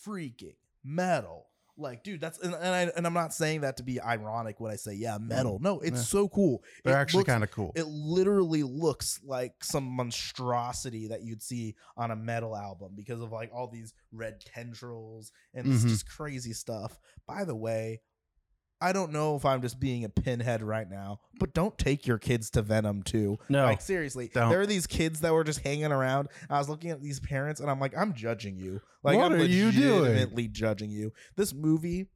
freaking 0.06 0.56
metal. 0.82 1.49
Like, 1.76 2.02
dude, 2.04 2.20
that's 2.20 2.38
and, 2.40 2.54
and, 2.54 2.74
I, 2.74 2.80
and 2.96 3.06
I'm 3.06 3.14
not 3.14 3.32
saying 3.32 3.62
that 3.62 3.76
to 3.78 3.82
be 3.82 4.00
ironic 4.00 4.60
when 4.60 4.70
I 4.72 4.76
say 4.76 4.94
yeah, 4.94 5.16
metal. 5.18 5.58
No, 5.60 5.80
it's 5.80 5.96
Yeah. 5.98 6.02
so 6.02 6.28
cool. 6.28 6.62
they're 6.84 6.94
It 6.94 6.98
actually 6.98 7.18
looks- 7.20 7.30
kind 7.30 7.44
of 7.44 7.50
cool. 7.50 7.72
it 7.74 7.86
literally 7.86 8.62
looks 8.62 9.20
like 9.24 9.62
some 9.64 9.84
monstrosity 9.84 11.08
that 11.08 11.22
you'd 11.22 11.42
see 11.42 11.74
on 11.96 12.10
a 12.10 12.16
metal 12.16 12.56
album 12.56 12.92
because 12.94 13.20
of 13.20 13.32
like 13.32 13.50
all 13.54 13.68
these 13.68 13.92
red 14.12 14.40
tendrils 14.40 15.32
and 15.54 15.66
it's 15.72 15.84
Mhm. 15.84 15.88
just 15.88 16.08
crazy 16.08 16.52
stuff. 16.52 16.98
By 17.26 17.44
the 17.44 17.54
way, 17.56 18.00
I 18.80 18.92
don't 18.92 19.12
know 19.12 19.36
if 19.36 19.44
I'm 19.44 19.60
just 19.60 19.78
being 19.78 20.04
a 20.04 20.08
pinhead 20.08 20.62
right 20.62 20.88
now, 20.88 21.20
but 21.38 21.52
don't 21.52 21.76
take 21.76 22.06
your 22.06 22.18
kids 22.18 22.48
to 22.50 22.62
Venom 22.62 23.02
too. 23.02 23.38
No, 23.48 23.64
like 23.64 23.80
seriously, 23.82 24.30
don't. 24.32 24.48
there 24.48 24.60
are 24.60 24.66
these 24.66 24.86
kids 24.86 25.20
that 25.20 25.32
were 25.34 25.44
just 25.44 25.60
hanging 25.60 25.92
around. 25.92 26.28
I 26.48 26.58
was 26.58 26.68
looking 26.68 26.90
at 26.90 27.02
these 27.02 27.20
parents 27.20 27.60
and 27.60 27.70
I'm 27.70 27.78
like, 27.78 27.96
I'm 27.96 28.14
judging 28.14 28.56
you. 28.56 28.80
Like 29.02 29.18
What 29.18 29.32
I'm 29.32 29.40
are 29.40 29.44
you 29.44 29.70
doing? 29.70 30.52
judging 30.52 30.90
you. 30.90 31.12
This 31.36 31.52
movie 31.52 32.06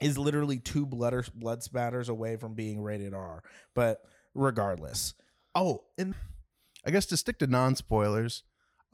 is 0.00 0.16
literally 0.16 0.58
two 0.58 0.86
blood 0.86 1.14
blood 1.34 1.62
spatters 1.62 2.08
away 2.08 2.36
from 2.36 2.54
being 2.54 2.80
rated 2.80 3.12
R. 3.12 3.42
But 3.74 4.00
regardless, 4.34 5.14
oh, 5.54 5.84
and 5.98 6.14
I 6.86 6.90
guess 6.90 7.06
to 7.06 7.16
stick 7.16 7.38
to 7.40 7.46
non 7.46 7.76
spoilers, 7.76 8.44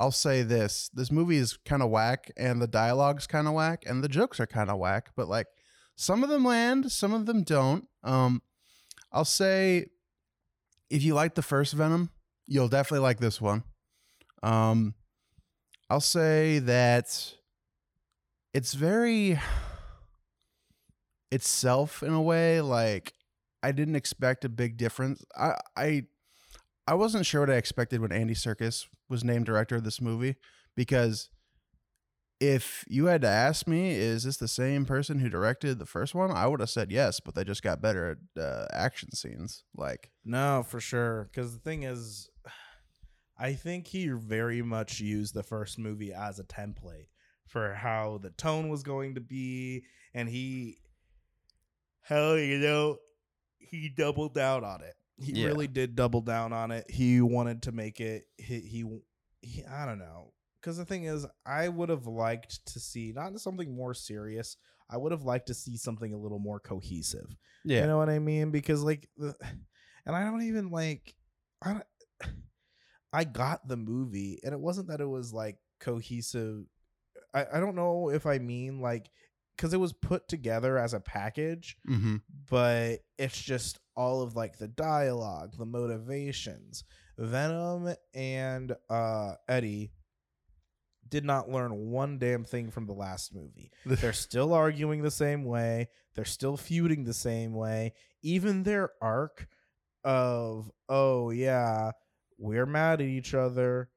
I'll 0.00 0.10
say 0.10 0.42
this: 0.42 0.90
this 0.92 1.12
movie 1.12 1.36
is 1.36 1.58
kind 1.64 1.82
of 1.82 1.90
whack, 1.90 2.30
and 2.36 2.60
the 2.60 2.66
dialogue's 2.66 3.26
kind 3.26 3.46
of 3.46 3.54
whack, 3.54 3.84
and 3.86 4.02
the 4.02 4.08
jokes 4.08 4.40
are 4.40 4.46
kind 4.46 4.70
of 4.70 4.78
whack. 4.78 5.10
But 5.14 5.28
like, 5.28 5.46
some 5.96 6.22
of 6.22 6.30
them 6.30 6.44
land, 6.44 6.92
some 6.92 7.12
of 7.12 7.26
them 7.26 7.42
don't. 7.42 7.88
Um, 8.04 8.42
I'll 9.12 9.24
say, 9.24 9.86
if 10.90 11.02
you 11.02 11.14
like 11.14 11.34
the 11.34 11.42
first 11.42 11.74
Venom, 11.74 12.10
you'll 12.46 12.68
definitely 12.68 13.02
like 13.02 13.18
this 13.18 13.40
one. 13.40 13.64
Um, 14.42 14.94
I'll 15.90 16.00
say 16.00 16.60
that 16.60 17.34
it's 18.54 18.74
very. 18.74 19.40
itself 21.30 22.02
in 22.02 22.12
a 22.12 22.22
way. 22.22 22.60
Like 22.60 23.12
I 23.62 23.72
didn't 23.72 23.96
expect 23.96 24.44
a 24.44 24.48
big 24.48 24.76
difference. 24.76 25.24
I 25.36 25.54
I 25.76 26.02
I 26.86 26.94
wasn't 26.94 27.26
sure 27.26 27.42
what 27.42 27.50
I 27.50 27.54
expected 27.54 28.00
when 28.00 28.12
Andy 28.12 28.34
Serkis 28.34 28.86
was 29.08 29.24
named 29.24 29.46
director 29.46 29.76
of 29.76 29.84
this 29.84 30.00
movie 30.00 30.36
because 30.74 31.28
if 32.40 32.84
you 32.88 33.06
had 33.06 33.22
to 33.22 33.28
ask 33.28 33.66
me, 33.66 33.92
is 33.92 34.24
this 34.24 34.36
the 34.36 34.48
same 34.48 34.84
person 34.84 35.18
who 35.20 35.28
directed 35.28 35.78
the 35.78 35.86
first 35.86 36.14
one? 36.14 36.30
I 36.30 36.46
would 36.46 36.60
have 36.60 36.70
said 36.70 36.90
yes, 36.90 37.20
but 37.20 37.34
they 37.34 37.44
just 37.44 37.62
got 37.62 37.80
better 37.80 38.18
at 38.36 38.42
uh, 38.42 38.66
action 38.72 39.12
scenes. 39.14 39.64
Like, 39.74 40.10
No, 40.24 40.62
for 40.62 40.80
sure. 40.80 41.30
Because 41.32 41.52
the 41.54 41.60
thing 41.60 41.82
is, 41.84 42.28
I 43.38 43.52
think 43.54 43.86
he 43.86 44.08
very 44.08 44.62
much 44.62 45.00
used 45.00 45.34
the 45.34 45.42
first 45.42 45.78
movie 45.78 46.12
as 46.12 46.38
a 46.38 46.44
template 46.44 47.08
for 47.46 47.74
how 47.74 48.18
the 48.22 48.30
tone 48.30 48.68
was 48.68 48.82
going 48.82 49.14
to 49.14 49.20
be, 49.20 49.84
and 50.14 50.28
he, 50.28 50.78
hell, 52.00 52.38
you 52.38 52.58
know, 52.58 52.96
he 53.58 53.88
doubled 53.88 54.34
down 54.34 54.64
on 54.64 54.82
it. 54.82 54.94
He 55.18 55.32
Yeah. 55.32 55.46
really 55.46 55.66
did 55.68 55.96
double 55.96 56.20
down 56.20 56.52
on 56.52 56.70
it. 56.70 56.90
He 56.90 57.20
wanted 57.20 57.62
to 57.62 57.72
make 57.72 58.00
it. 58.00 58.24
He, 58.36 58.60
he, 58.60 58.84
he 59.42 59.64
I 59.64 59.86
don't 59.86 59.98
know. 59.98 60.32
Because 60.60 60.76
the 60.76 60.84
thing 60.84 61.04
is, 61.04 61.26
I 61.44 61.68
would 61.68 61.88
have 61.88 62.06
liked 62.06 62.64
to 62.66 62.80
see 62.80 63.12
not 63.14 63.38
something 63.40 63.74
more 63.74 63.94
serious. 63.94 64.56
I 64.90 64.96
would 64.96 65.12
have 65.12 65.22
liked 65.22 65.48
to 65.48 65.54
see 65.54 65.76
something 65.76 66.12
a 66.12 66.18
little 66.18 66.38
more 66.38 66.60
cohesive. 66.60 67.36
yeah, 67.64 67.82
You 67.82 67.86
know 67.88 67.98
what 67.98 68.08
I 68.08 68.18
mean? 68.18 68.50
Because 68.50 68.82
like, 68.82 69.08
the, 69.16 69.34
and 70.06 70.16
I 70.16 70.24
don't 70.24 70.42
even 70.42 70.70
like, 70.70 71.14
I 71.62 71.72
don't, 71.72 71.84
I 73.12 73.24
got 73.24 73.66
the 73.66 73.76
movie, 73.76 74.40
and 74.44 74.52
it 74.52 74.60
wasn't 74.60 74.88
that 74.88 75.00
it 75.00 75.08
was 75.08 75.32
like 75.32 75.58
cohesive. 75.80 76.64
I 77.34 77.46
I 77.54 77.60
don't 77.60 77.76
know 77.76 78.10
if 78.10 78.26
I 78.26 78.38
mean 78.38 78.80
like, 78.80 79.08
because 79.56 79.72
it 79.72 79.80
was 79.80 79.92
put 79.92 80.28
together 80.28 80.76
as 80.78 80.92
a 80.92 81.00
package, 81.00 81.76
mm-hmm. 81.88 82.16
but 82.50 82.98
it's 83.18 83.40
just 83.40 83.78
all 83.96 84.22
of 84.22 84.36
like 84.36 84.58
the 84.58 84.68
dialogue, 84.68 85.54
the 85.56 85.66
motivations. 85.66 86.84
Venom 87.18 87.94
and 88.14 88.76
uh 88.90 89.32
Eddie 89.48 89.90
did 91.08 91.24
not 91.24 91.50
learn 91.50 91.90
one 91.90 92.18
damn 92.18 92.44
thing 92.44 92.70
from 92.70 92.86
the 92.86 92.92
last 92.92 93.34
movie. 93.34 93.70
They're 93.86 94.12
still 94.12 94.52
arguing 94.52 95.02
the 95.02 95.10
same 95.10 95.44
way. 95.44 95.88
They're 96.14 96.24
still 96.24 96.56
feuding 96.56 97.04
the 97.04 97.14
same 97.14 97.54
way. 97.54 97.94
Even 98.22 98.62
their 98.62 98.90
arc 99.00 99.46
of, 100.04 100.70
oh, 100.88 101.30
yeah, 101.30 101.92
we're 102.38 102.66
mad 102.66 103.00
at 103.00 103.06
each 103.06 103.34
other. 103.34 103.90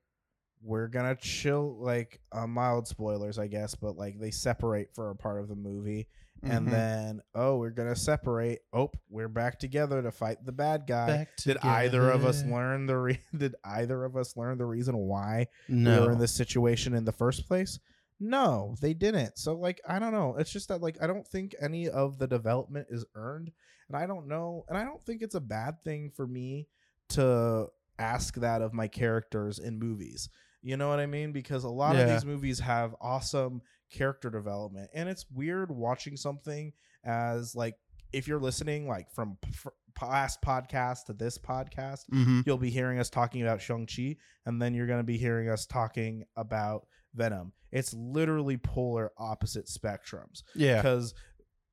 We're 0.61 0.87
going 0.87 1.15
to 1.15 1.21
chill, 1.21 1.77
like, 1.79 2.19
uh, 2.31 2.47
mild 2.47 2.87
spoilers, 2.87 3.39
I 3.39 3.47
guess, 3.47 3.75
but 3.75 3.95
like 3.95 4.19
they 4.19 4.31
separate 4.31 4.93
for 4.93 5.09
a 5.09 5.15
part 5.15 5.39
of 5.39 5.47
the 5.47 5.55
movie. 5.55 6.07
And 6.43 6.67
Mhm. 6.67 6.71
then, 6.71 7.21
oh, 7.35 7.57
we're 7.57 7.69
going 7.71 7.89
to 7.93 7.99
separate. 7.99 8.59
Oh, 8.71 8.91
we're 9.09 9.27
back 9.27 9.59
together 9.59 10.01
to 10.01 10.11
fight 10.11 10.45
the 10.45 10.51
bad 10.51 10.85
guy. 10.87 11.07
Back 11.07 11.35
Did 11.37 11.57
either 11.61 12.09
of 12.11 12.23
us 12.25 12.43
learn 12.45 12.85
the 12.85 12.97
re- 12.97 13.19
did 13.37 13.55
either 13.63 14.03
of 14.05 14.15
us 14.15 14.37
learn 14.37 14.57
the 14.57 14.65
reason 14.65 14.95
why 14.97 15.47
no, 15.67 16.01
we 16.01 16.05
were 16.07 16.11
in 16.13 16.19
this 16.19 16.33
situation 16.33 16.93
in 16.93 17.05
the 17.05 17.11
first 17.11 17.47
place? 17.47 17.79
No, 18.21 18.75
they 18.81 18.93
didn't. 18.93 19.37
So 19.37 19.53
like 19.55 19.79
I 19.87 19.99
don't 19.99 20.13
know. 20.13 20.35
It's 20.37 20.51
just 20.51 20.67
that 20.69 20.81
like 20.81 20.97
I 21.01 21.07
don't 21.07 21.27
think 21.27 21.55
any 21.61 21.87
of 21.89 22.19
the 22.19 22.27
development 22.27 22.87
is 22.89 23.05
earned. 23.15 23.51
And 23.87 23.97
I 23.97 24.05
don't 24.05 24.27
know 24.27 24.65
and 24.69 24.77
I 24.77 24.83
don't 24.83 25.03
think 25.05 25.21
it's 25.21 25.35
a 25.35 25.41
bad 25.41 25.83
thing 25.83 26.11
for 26.15 26.27
me 26.27 26.67
to 27.09 27.67
ask 27.97 28.35
that 28.35 28.61
of 28.61 28.73
my 28.73 28.87
characters 28.87 29.59
in 29.59 29.79
movies. 29.79 30.29
You 30.61 30.75
know 30.77 30.89
what 30.89 30.99
I 30.99 31.05
mean? 31.05 31.31
Because 31.31 31.63
a 31.63 31.69
lot 31.69 31.95
of 31.95 32.07
these 32.13 32.25
movies 32.25 32.59
have 32.59 32.93
awesome 33.01 33.61
character 33.91 34.29
development 34.29 34.89
and 34.93 35.09
it's 35.09 35.25
weird 35.31 35.71
watching 35.71 36.15
something 36.17 36.71
as 37.03 37.55
like 37.55 37.75
if 38.13 38.27
you're 38.27 38.39
listening 38.39 38.87
like 38.87 39.09
from 39.11 39.37
p- 39.41 39.51
past 39.95 40.41
podcast 40.41 41.05
to 41.05 41.13
this 41.13 41.37
podcast 41.37 42.05
Mhm. 42.11 42.43
you'll 42.45 42.57
be 42.57 42.69
hearing 42.69 42.99
us 42.99 43.09
talking 43.09 43.41
about 43.41 43.61
Shang-Chi, 43.61 44.15
and 44.45 44.61
then 44.61 44.73
you're 44.73 44.87
going 44.87 44.99
to 44.99 45.03
be 45.03 45.17
hearing 45.17 45.49
us 45.49 45.65
talking 45.65 46.23
about 46.37 46.87
Venom. 47.13 47.51
It's 47.71 47.93
literally 47.93 48.57
polar 48.57 49.11
opposite 49.17 49.65
spectrums 49.67 50.43
yeah, 50.55 50.77
because 50.77 51.13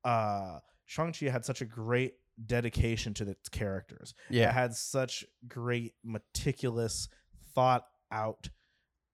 uh, 0.04 0.58
Shang-Chi 0.86 1.26
had 1.26 1.44
such 1.44 1.60
a 1.62 1.64
great 1.66 2.14
dedication 2.44 3.14
to 3.14 3.28
its 3.30 3.48
characters. 3.48 4.14
It 4.30 4.36
yeah, 4.36 4.52
had 4.52 4.74
such 4.74 5.24
great, 5.48 5.94
meticulous, 6.04 7.08
thought 7.54 7.86
out 8.10 8.48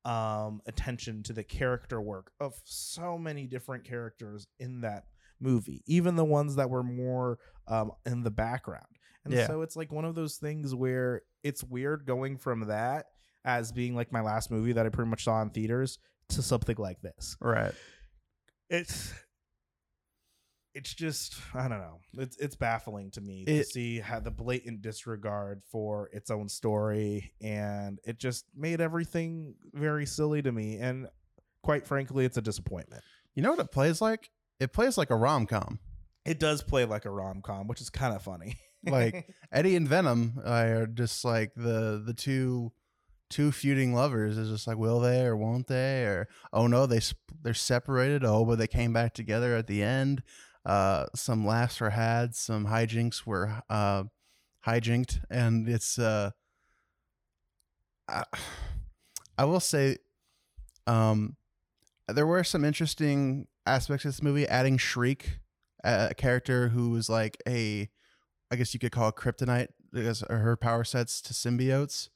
um, 0.05 0.61
attention 0.67 1.23
to 1.25 1.33
the 1.33 1.45
character 1.45 2.01
work 2.01 2.33
of 2.41 2.55
so 2.65 3.17
many 3.19 3.47
different 3.47 3.85
characters 3.85 4.47
in 4.59 4.81
that 4.81 5.05
movie, 5.41 5.83
even 5.87 6.17
the 6.17 6.25
ones 6.25 6.57
that 6.57 6.71
were 6.71 6.83
more 6.83 7.39
um, 7.69 7.93
in 8.07 8.23
the 8.23 8.31
background. 8.31 8.87
And 9.25 9.33
Yeah. 9.35 9.47
so 9.47 9.63
it's 9.63 9.77
like 9.77 9.93
one 9.93 10.05
of 10.05 10.15
those 10.15 10.37
things 10.37 10.75
where 10.75 11.23
it's 11.45 11.63
weird 11.63 12.07
going 12.07 12.37
from 12.39 12.67
that 12.67 13.07
as 13.45 13.71
being 13.73 13.95
like 13.95 14.11
my 14.13 14.21
last 14.21 14.51
movie 14.51 14.73
that 14.73 14.87
I 14.87 14.89
pretty 14.89 15.11
much 15.11 15.25
saw 15.25 15.41
in 15.43 15.51
theaters 15.51 15.99
to 16.31 16.43
something 16.43 16.77
like 16.79 17.01
this. 17.01 17.37
right. 17.41 17.75
It's 18.71 19.13
it's 20.75 20.95
just 20.95 21.37
I 21.55 21.69
don't 21.69 21.81
know. 21.81 22.01
It's 22.15 22.37
it's 22.39 22.57
baffling 22.57 23.11
to 23.13 23.21
me 23.21 23.45
to 23.45 23.65
see 23.65 24.01
how 24.01 24.21
the 24.21 24.31
blatant 24.31 24.83
disregard 24.83 25.63
for 25.71 26.09
its 26.13 26.31
own 26.31 26.49
story 26.49 27.33
and 27.41 27.99
it 28.05 28.19
just 28.19 28.47
made 28.55 28.81
everything 28.81 29.55
very 29.73 30.07
silly 30.07 30.43
to 30.43 30.53
me 30.53 30.79
and 30.79 31.09
quite 31.63 31.87
frankly 31.87 32.25
it's 32.25 32.37
a 32.37 32.43
disappointment. 32.43 33.03
You 33.35 33.43
know 33.43 33.51
what 33.51 33.61
it 33.61 33.71
plays 33.71 34.01
like? 34.01 34.31
It 34.61 34.73
plays 34.73 34.97
like 34.97 35.11
a 35.11 35.17
rom 35.17 35.47
com. 35.47 35.79
It 36.25 36.39
does 36.39 36.63
play 36.63 36.85
like 36.85 37.05
a 37.05 37.11
rom-com, 37.11 37.67
which 37.67 37.81
is 37.81 37.91
kind 37.91 38.15
of 38.15 38.23
funny. 38.23 38.57
Like 38.85 39.29
Eddie 39.53 39.77
and 39.77 39.87
Venom 39.87 40.41
are 40.45 40.89
just 40.89 41.25
like 41.25 41.53
the 41.55 42.03
the 42.05 42.13
two 42.13 42.73
two 43.31 43.53
feuding 43.53 43.95
lovers. 43.95 44.37
Is 44.37 44.49
just 44.49 44.67
like 44.67 44.77
will 44.77 44.99
they 44.99 45.25
or 45.25 45.37
won't 45.37 45.69
they 45.69 46.03
or 46.03 46.27
oh 46.53 46.67
no 46.67 46.87
they 46.87 46.99
sp- 46.99 47.31
they're 47.43 47.55
separated. 47.55 48.25
Oh, 48.25 48.45
but 48.45 48.59
they 48.59 48.67
came 48.67 48.93
back 48.93 49.15
together 49.15 49.55
at 49.55 49.69
the 49.69 49.85
end. 49.85 50.25
Uh, 50.65 51.07
some 51.15 51.47
laughs 51.47 51.81
were 51.81 51.91
had. 51.91 52.35
Some 52.35 52.67
hijinks 52.67 53.27
were 53.27 53.63
uh 53.69 54.05
hijinked, 54.67 55.21
and 55.31 55.69
it's 55.69 55.99
uh. 55.99 56.31
I, 58.09 58.25
I 59.39 59.47
will 59.47 59.61
say, 59.61 59.97
um, 60.87 61.37
there 62.07 62.27
were 62.27 62.45
some 62.45 62.65
interesting 62.65 63.49
aspects 63.65 64.05
of 64.05 64.11
this 64.11 64.23
movie. 64.23 64.47
Adding 64.47 64.77
Shriek, 64.77 65.39
a 65.83 66.15
character 66.15 66.69
who 66.69 66.91
was 66.91 67.09
like 67.09 67.39
a 67.49 67.89
I 68.53 68.57
guess 68.57 68.75
you 68.75 68.81
could 68.81 68.93
call 68.93 69.09
it 69.09 69.17
kryptonite 69.17 69.69
because 69.93 70.23
her 70.29 70.57
power 70.57 70.85
sets 70.85 71.23
to 71.23 71.33
symbiotes. 71.33 72.11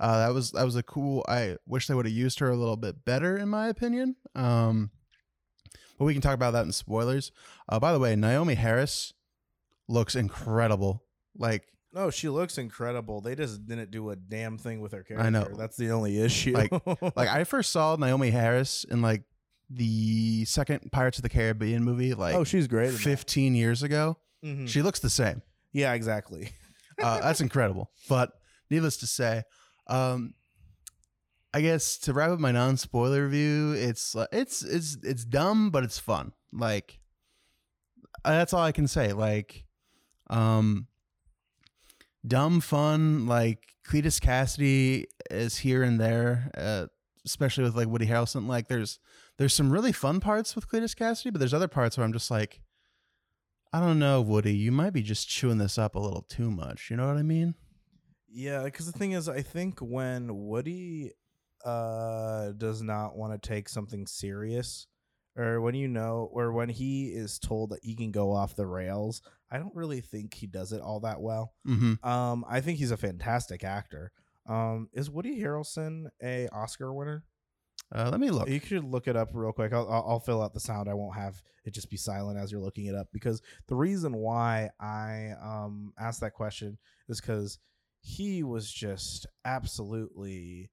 Uh, 0.00 0.26
that 0.26 0.34
was 0.34 0.50
that 0.50 0.64
was 0.64 0.74
a 0.74 0.82
cool. 0.82 1.24
I 1.28 1.56
wish 1.64 1.86
they 1.86 1.94
would 1.94 2.06
have 2.06 2.14
used 2.14 2.40
her 2.40 2.50
a 2.50 2.56
little 2.56 2.76
bit 2.76 3.04
better, 3.04 3.36
in 3.36 3.48
my 3.48 3.68
opinion. 3.68 4.16
Um, 4.34 4.90
but 5.98 6.04
we 6.04 6.12
can 6.12 6.22
talk 6.22 6.34
about 6.34 6.52
that 6.52 6.64
in 6.64 6.72
spoilers. 6.72 7.32
Uh, 7.68 7.78
by 7.78 7.92
the 7.92 7.98
way, 7.98 8.14
Naomie 8.14 8.56
Harris 8.56 9.12
looks 9.88 10.14
incredible. 10.14 11.02
Like 11.36 11.64
no, 11.92 12.10
she 12.10 12.28
looks 12.28 12.58
incredible. 12.58 13.20
They 13.20 13.34
just 13.34 13.66
didn't 13.66 13.90
do 13.90 14.10
a 14.10 14.16
damn 14.16 14.58
thing 14.58 14.80
with 14.80 14.92
her 14.92 15.02
character. 15.02 15.26
I 15.26 15.30
know. 15.30 15.48
That's 15.56 15.76
the 15.76 15.90
only 15.90 16.20
issue. 16.20 16.52
Like- 16.52 16.72
like 17.16 17.28
I 17.28 17.44
first 17.44 17.72
saw 17.72 17.96
Naomie 17.96 18.32
Harris 18.32 18.84
in 18.84 19.00
like 19.02 19.22
the 19.70 20.44
second 20.44 20.92
Pirates 20.92 21.18
of 21.18 21.22
the 21.22 21.28
Caribbean 21.28 21.82
movie, 21.82 22.14
like 22.14 22.34
oh, 22.34 22.44
she's 22.44 22.66
great. 22.68 22.88
in 22.88 22.92
that. 22.94 23.00
15 23.00 23.54
years 23.54 23.82
ago. 23.82 24.16
Mhm. 24.44 24.68
She 24.68 24.82
looks 24.82 25.00
the 25.00 25.10
same. 25.10 25.42
yeah, 25.72 25.92
exactly. 25.94 26.50
uh, 27.02 27.20
that's 27.20 27.40
incredible. 27.46 27.90
But 28.08 28.32
needless 28.70 28.98
to 28.98 29.06
say, 29.06 29.42
um, 29.88 30.34
I 31.56 31.62
guess 31.62 31.96
to 32.00 32.12
wrap 32.12 32.28
up 32.28 32.38
my 32.38 32.52
non-spoiler 32.52 33.24
review, 33.24 33.72
it's 33.72 34.14
uh, 34.14 34.26
it's 34.30 34.62
it's 34.62 34.98
it's 35.02 35.24
dumb, 35.24 35.70
but 35.70 35.84
it's 35.84 35.98
fun. 35.98 36.34
Like 36.52 37.00
uh, 38.26 38.32
that's 38.32 38.52
all 38.52 38.60
I 38.60 38.72
can 38.72 38.86
say. 38.86 39.14
Like, 39.14 39.64
um, 40.28 40.86
dumb 42.26 42.60
fun. 42.60 43.24
Like 43.24 43.72
Cletus 43.88 44.20
Kasady 44.20 45.04
is 45.30 45.56
here 45.56 45.82
and 45.82 45.98
there, 45.98 46.50
uh, 46.58 46.88
especially 47.24 47.64
with 47.64 47.74
like 47.74 47.88
Woody 47.88 48.06
Harrelson. 48.06 48.46
Like, 48.46 48.68
there's 48.68 48.98
there's 49.38 49.54
some 49.54 49.72
really 49.72 49.92
fun 49.92 50.20
parts 50.20 50.54
with 50.54 50.68
Cletus 50.68 50.94
Kasady, 50.94 51.32
but 51.32 51.38
there's 51.38 51.54
other 51.54 51.68
parts 51.68 51.96
where 51.96 52.04
I'm 52.04 52.12
just 52.12 52.30
like. 52.30 52.60
I 53.72 53.80
don't 53.80 53.98
know, 53.98 54.20
Woody. 54.20 54.54
You 54.54 54.72
might 54.72 54.92
be 54.92 55.02
just 55.02 55.26
chewing 55.26 55.56
this 55.56 55.78
up 55.78 55.94
a 55.94 55.98
little 55.98 56.26
too 56.28 56.50
much. 56.50 56.90
You 56.90 56.98
know 56.98 57.08
what 57.08 57.16
I 57.16 57.22
mean? 57.22 57.54
Yeah, 58.28 58.64
because 58.64 58.84
the 58.84 58.96
thing 58.96 59.12
is, 59.12 59.26
I 59.26 59.40
think 59.40 59.80
when 59.80 60.46
Woody 60.46 61.12
uh 61.64 62.52
does 62.52 62.82
not 62.82 63.16
want 63.16 63.32
to 63.40 63.48
take 63.48 63.68
something 63.68 64.06
serious, 64.06 64.86
or 65.36 65.60
when 65.60 65.74
you 65.74 65.88
know, 65.88 66.28
or 66.32 66.52
when 66.52 66.68
he 66.68 67.08
is 67.08 67.38
told 67.38 67.70
that 67.70 67.80
he 67.82 67.94
can 67.94 68.10
go 68.10 68.32
off 68.32 68.56
the 68.56 68.66
rails, 68.66 69.22
I 69.50 69.58
don't 69.58 69.74
really 69.74 70.00
think 70.00 70.34
he 70.34 70.46
does 70.46 70.72
it 70.72 70.80
all 70.80 71.00
that 71.00 71.20
well. 71.20 71.54
Mm-hmm. 71.66 72.06
Um, 72.08 72.44
I 72.48 72.60
think 72.60 72.78
he's 72.78 72.90
a 72.90 72.96
fantastic 72.96 73.64
actor. 73.64 74.12
Um, 74.48 74.88
is 74.92 75.10
Woody 75.10 75.40
Harrelson 75.40 76.06
a 76.22 76.48
Oscar 76.52 76.92
winner? 76.92 77.24
Uh, 77.94 78.08
let 78.10 78.20
me 78.20 78.30
look. 78.30 78.48
You 78.48 78.58
should 78.58 78.84
look 78.84 79.06
it 79.06 79.16
up 79.16 79.30
real 79.32 79.52
quick. 79.52 79.72
I'll, 79.72 79.88
I'll, 79.88 80.04
I'll 80.08 80.20
fill 80.20 80.42
out 80.42 80.54
the 80.54 80.60
sound. 80.60 80.88
I 80.88 80.94
won't 80.94 81.16
have 81.16 81.40
it 81.64 81.74
just 81.74 81.90
be 81.90 81.96
silent 81.96 82.38
as 82.38 82.50
you're 82.50 82.60
looking 82.60 82.86
it 82.86 82.94
up 82.94 83.08
because 83.12 83.40
the 83.68 83.76
reason 83.76 84.14
why 84.14 84.70
I 84.80 85.32
um 85.42 85.92
asked 85.98 86.20
that 86.20 86.32
question 86.32 86.78
is 87.08 87.20
because 87.20 87.58
he 88.00 88.42
was 88.42 88.70
just 88.70 89.26
absolutely 89.44 90.70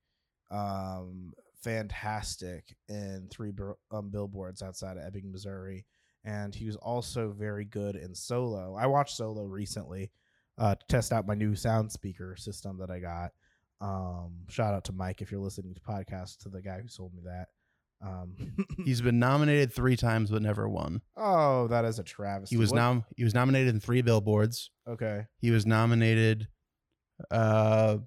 um 0.53 1.33
fantastic 1.63 2.75
in 2.89 3.27
three 3.31 3.51
um, 3.91 4.09
billboards 4.09 4.61
outside 4.61 4.97
of 4.97 5.03
Ebbing, 5.05 5.31
Missouri, 5.31 5.85
and 6.25 6.53
he 6.53 6.65
was 6.65 6.75
also 6.75 7.31
very 7.31 7.65
good 7.65 7.95
in 7.95 8.13
Solo. 8.13 8.75
I 8.77 8.85
watched 8.87 9.15
Solo 9.15 9.45
recently 9.45 10.11
uh, 10.57 10.75
to 10.75 10.85
test 10.89 11.11
out 11.13 11.25
my 11.25 11.35
new 11.35 11.55
sound 11.55 11.91
speaker 11.91 12.35
system 12.35 12.77
that 12.79 12.91
I 12.91 12.99
got. 12.99 13.31
Um, 13.81 14.33
shout 14.49 14.73
out 14.73 14.83
to 14.85 14.93
Mike 14.93 15.21
if 15.21 15.31
you're 15.31 15.39
listening 15.41 15.73
to 15.73 15.81
podcasts 15.81 16.37
to 16.43 16.49
the 16.49 16.61
guy 16.61 16.79
who 16.81 16.87
sold 16.87 17.13
me 17.13 17.21
that. 17.25 17.47
Um, 18.05 18.35
He's 18.85 19.01
been 19.01 19.17
nominated 19.19 19.73
three 19.73 19.95
times 19.95 20.29
but 20.31 20.41
never 20.41 20.67
won. 20.67 21.01
oh, 21.15 21.67
that 21.69 21.85
is 21.85 21.97
a 21.97 22.03
travesty. 22.03 22.55
He 22.55 22.59
was 22.59 22.71
What- 22.71 22.77
nom- 22.77 23.05
he 23.15 23.23
was 23.23 23.33
nominated 23.33 23.73
in 23.73 23.79
three 23.79 24.01
billboards. 24.01 24.69
okay. 24.87 25.27
He 25.39 25.51
was 25.51 25.65
nominated 25.65 26.49
uh, 27.31 27.97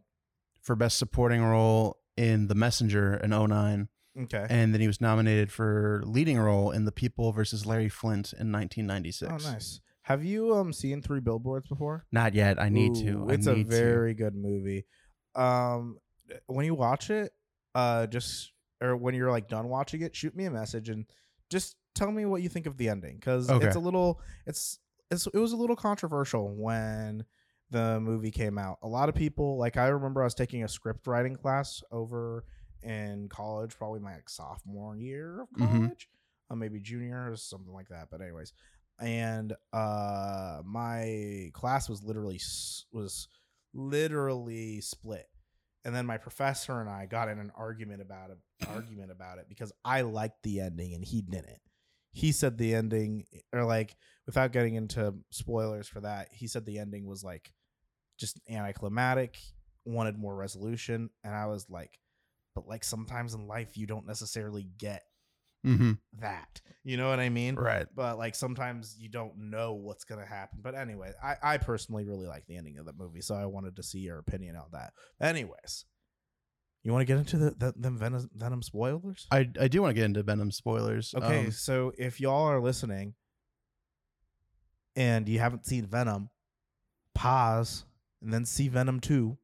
for 0.62 0.76
best 0.76 0.98
supporting 0.98 1.42
role 1.42 1.96
in 2.16 2.48
The 2.48 2.54
Messenger 2.54 3.14
in 3.16 3.30
09. 3.30 3.88
Okay. 4.18 4.46
and 4.48 4.72
then 4.72 4.80
he 4.80 4.86
was 4.86 4.98
nominated 4.98 5.52
for 5.52 6.02
leading 6.06 6.38
role 6.38 6.70
in 6.70 6.86
The 6.86 6.92
People 6.92 7.32
versus 7.32 7.66
Larry 7.66 7.90
Flynt 7.90 8.32
in 8.32 8.50
1996. 8.50 9.30
Oh, 9.30 9.50
nice. 9.52 9.80
Have 10.02 10.24
you 10.24 10.54
um 10.54 10.72
seen 10.72 11.02
Three 11.02 11.20
Billboards 11.20 11.68
before? 11.68 12.06
Not 12.12 12.32
yet. 12.34 12.58
I 12.58 12.70
need 12.70 12.94
to. 12.94 13.26
I 13.28 13.34
It's 13.34 13.46
need 13.46 13.66
a 13.66 13.68
very 13.68 14.14
good 14.14 14.34
movie. 14.34 14.86
Um, 15.34 15.98
when 16.46 16.64
you 16.64 16.74
watch 16.74 17.10
it, 17.10 17.32
uh, 17.74 18.06
just 18.06 18.52
or 18.80 18.96
when 18.96 19.14
you're 19.14 19.30
like 19.30 19.48
done 19.48 19.68
watching 19.68 20.00
it, 20.00 20.16
shoot 20.16 20.34
me 20.34 20.44
a 20.46 20.50
message 20.50 20.88
and 20.88 21.04
just 21.50 21.76
tell 21.94 22.10
me 22.10 22.24
what 22.24 22.40
you 22.40 22.48
think 22.48 22.64
of 22.66 22.78
the 22.78 22.88
ending 22.88 23.16
because 23.16 23.50
Okay. 23.50 23.66
it's 23.66 23.76
a 23.76 23.80
little, 23.80 24.20
it's 24.46 24.78
it's 25.10 25.26
it 25.26 25.38
was 25.38 25.52
a 25.52 25.56
little 25.56 25.76
controversial 25.76 26.54
when 26.56 27.24
the 27.70 27.98
movie 28.00 28.30
came 28.30 28.58
out. 28.58 28.78
A 28.82 28.88
lot 28.88 29.08
of 29.08 29.14
people, 29.14 29.56
like 29.58 29.76
I 29.76 29.88
remember, 29.88 30.20
I 30.22 30.24
was 30.24 30.34
taking 30.34 30.62
a 30.64 30.68
script 30.68 31.06
writing 31.06 31.34
class 31.36 31.82
over 31.90 32.44
in 32.82 33.28
college, 33.28 33.76
probably 33.76 34.00
my 34.00 34.14
like, 34.14 34.28
sophomore 34.30 34.96
year 34.96 35.42
of 35.42 35.48
Mhm. 35.50 35.80
college, 35.86 36.08
uh, 36.50 36.54
maybe 36.54 36.78
junior 36.80 37.30
or 37.30 37.36
something 37.36 37.72
like 37.72 37.88
that. 37.88 38.08
But 38.10 38.20
anyways, 38.20 38.52
and 38.98 39.52
uh 39.74 40.62
my 40.64 41.50
class 41.52 41.88
was 41.88 42.02
literally 42.02 42.40
was 42.92 43.28
literally 43.74 44.80
split 44.80 45.28
and 45.84 45.94
then 45.94 46.06
my 46.06 46.16
professor 46.16 46.80
and 46.80 46.88
i 46.88 47.04
got 47.04 47.28
in 47.28 47.38
an 47.38 47.52
argument 47.56 48.00
about 48.00 48.30
it 48.30 48.38
argument 48.68 49.10
about 49.10 49.36
it 49.38 49.46
because 49.50 49.70
i 49.84 50.00
liked 50.00 50.42
the 50.44 50.60
ending 50.60 50.94
and 50.94 51.04
he 51.04 51.20
didn't 51.20 51.60
he 52.12 52.32
said 52.32 52.56
the 52.56 52.74
ending 52.74 53.26
or 53.52 53.64
like 53.64 53.94
without 54.26 54.52
getting 54.52 54.74
into 54.74 55.14
spoilers 55.30 55.86
for 55.88 56.00
that 56.00 56.28
he 56.32 56.46
said 56.46 56.64
the 56.66 56.78
ending 56.78 57.06
was 57.06 57.22
like 57.24 57.52
just 58.18 58.40
anticlimactic 58.48 59.38
wanted 59.84 60.18
more 60.18 60.34
resolution 60.34 61.10
and 61.24 61.34
i 61.34 61.46
was 61.46 61.68
like 61.70 61.98
but 62.54 62.66
like 62.66 62.82
sometimes 62.84 63.34
in 63.34 63.46
life 63.46 63.76
you 63.76 63.86
don't 63.86 64.06
necessarily 64.06 64.68
get 64.78 65.02
hmm 65.64 65.92
that 66.18 66.60
you 66.82 66.96
know 66.96 67.08
what 67.10 67.20
i 67.20 67.28
mean 67.28 67.54
Right. 67.56 67.86
but 67.94 68.16
like 68.16 68.34
sometimes 68.34 68.96
you 68.98 69.08
don't 69.10 69.36
know 69.36 69.74
what's 69.74 70.04
gonna 70.04 70.24
happen. 70.24 70.60
But 70.62 70.74
anyway, 70.74 71.12
I, 71.22 71.34
I 71.42 71.58
personally 71.58 72.04
really 72.04 72.26
like 72.26 72.46
the 72.46 72.56
ending 72.56 72.78
of 72.78 72.86
the 72.86 72.94
movie, 72.94 73.20
so 73.20 73.34
I 73.34 73.44
wanted 73.46 73.76
to 73.76 73.82
see 73.82 73.98
your 73.98 74.18
opinion 74.18 74.56
on 74.56 74.66
that. 74.72 74.92
Anyways, 75.20 75.84
you 76.84 76.92
want 76.92 77.02
to 77.02 77.04
get 77.06 77.18
into 77.18 77.36
the, 77.36 77.50
the 77.50 77.74
them 77.76 77.98
Venom, 77.98 78.30
Venom 78.34 78.62
spoilers? 78.62 79.26
I, 79.30 79.48
I 79.60 79.68
do 79.68 79.82
want 79.82 79.90
to 79.90 79.94
get 79.94 80.04
into 80.04 80.22
Venom 80.22 80.52
spoilers. 80.52 81.12
Okay, 81.14 81.46
Um, 81.46 81.50
so 81.50 81.92
if 81.98 82.18
y'all 82.20 82.44
are 82.44 82.60
listening 82.60 83.14
and 84.96 85.28
you 85.28 85.38
haven't 85.38 85.66
seen 85.66 85.86
Venom, 85.86 86.30
pause 87.14 87.84
and 88.22 88.32
then 88.32 88.44
see 88.44 88.68
Venom 88.68 89.00
two, 89.00 89.38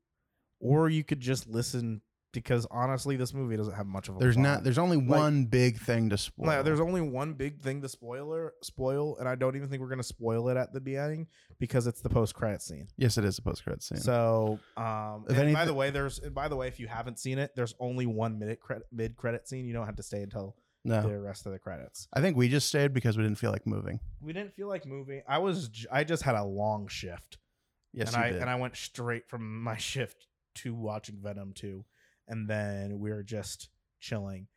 or 0.59 0.88
you 0.88 1.05
could 1.05 1.20
just 1.20 1.46
listen 1.48 2.00
because 2.33 2.66
honestly, 2.70 3.16
this 3.16 3.35
movie 3.35 3.57
doesn't 3.57 3.74
have 3.74 3.87
much 3.87 4.09
of 4.09 4.16
a. 4.16 4.18
there's 4.18 4.37
plot. 4.37 4.44
not. 4.44 4.64
There's 4.64 4.79
only 4.79 4.96
one 4.96 5.44
big 5.44 5.79
thing 5.79 6.09
to 6.11 6.18
spoil. 6.18 6.46
No, 6.46 6.62
there's 6.62 6.81
only 6.81 7.00
one 7.03 7.35
big 7.35 7.61
thing 7.61 7.83
to 7.83 7.88
spoiler 7.88 8.55
spoil, 8.62 9.16
and 9.18 9.29
I 9.29 9.35
don't 9.35 9.55
even 9.55 9.68
think 9.68 9.83
we're 9.83 9.88
gonna 9.88 10.03
spoil 10.03 10.48
it 10.48 10.57
at 10.57 10.72
the 10.72 10.81
beginning 10.81 11.27
because 11.59 11.87
it's 11.87 12.00
the 12.00 12.09
post 12.09 12.35
credit 12.35 12.62
scene. 12.62 12.88
yes, 12.96 13.18
it 13.18 13.24
is 13.24 13.38
a 13.38 13.42
post 13.42 13.62
credit 13.62 13.83
scene. 13.83 13.98
So, 13.98 14.59
um, 14.77 15.27
If 15.29 15.37
and 15.37 15.53
by 15.53 15.66
the 15.66 15.74
way, 15.74 15.90
there's 15.90 16.18
and 16.20 16.35
by 16.35 16.48
the 16.48 16.57
way, 16.57 16.68
if 16.68 16.81
you 16.81 16.88
haven't 16.88 17.18
seen 17.18 17.38
it, 17.38 17.53
there's 17.55 17.74
only 17.79 18.07
one 18.07 18.38
minute 18.38 18.61
credit 18.61 18.87
mid 18.90 19.16
credit 19.16 19.46
scene. 19.46 19.66
You 19.66 19.74
don't 19.74 19.87
have 19.87 19.96
to 19.96 20.03
stay 20.03 20.22
until 20.22 20.57
no, 20.85 21.03
the 21.09 21.18
rest 21.21 21.47
of 21.47 21.53
the 21.53 21.59
credits. 21.59 22.09
I 22.12 22.21
think 22.21 22.37
we 22.37 22.49
just 22.49 22.68
stayed 22.68 22.92
because 22.92 23.16
we 23.16 23.23
didn't 23.23 23.38
feel 23.38 23.53
like 23.53 23.66
moving. 23.66 24.01
We 24.21 24.33
didn't 24.33 24.55
feel 24.55 24.68
like 24.68 24.85
moving. 24.87 25.23
I 25.29 25.38
was 25.38 25.68
j- 25.68 25.87
I 25.90 26.05
just 26.05 26.23
had 26.23 26.35
a 26.35 26.45
long 26.45 26.88
shift, 26.88 27.38
Yes, 27.92 28.09
and 28.09 28.16
you 28.16 28.23
I 28.29 28.33
did. 28.33 28.40
and 28.42 28.51
I 28.51 28.57
went 28.57 28.77
straight 28.77 29.29
from 29.29 29.62
my 29.62 29.77
shift 29.79 30.27
to 30.57 30.75
watching 30.75 31.16
Venom 31.23 31.53
two, 31.55 31.85
and 32.29 32.49
then 32.49 32.99
we 32.99 33.11
were 33.11 33.23
just 33.23 33.68
chilling. 34.01 34.49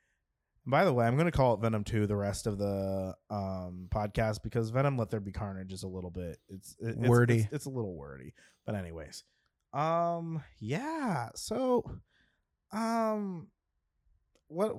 By 0.68 0.84
the 0.84 0.92
way, 0.94 1.06
I'm 1.06 1.16
going 1.16 1.28
to 1.28 1.32
call 1.32 1.54
it 1.54 1.62
Venom 1.62 1.84
2 1.84 2.08
the 2.08 2.16
rest 2.16 2.48
of 2.48 2.58
the 2.58 3.14
um, 3.30 3.88
podcast 3.94 4.42
because 4.42 4.72
Venom 4.72 4.98
Let 4.98 5.12
There 5.12 5.20
Be 5.20 5.32
Carnage 5.32 5.72
is 5.72 5.84
a 5.84 5.88
little 5.88 6.10
bit 6.10 6.40
it's, 6.50 6.76
it's 6.80 6.98
Wordy. 6.98 7.42
It's, 7.42 7.48
it's 7.54 7.66
a 7.66 7.70
little 7.70 7.94
wordy. 7.96 8.34
But 8.66 8.74
anyways. 8.74 9.24
Um 9.74 10.42
yeah, 10.58 11.30
so 11.36 11.84
um 12.72 13.46
what 14.48 14.76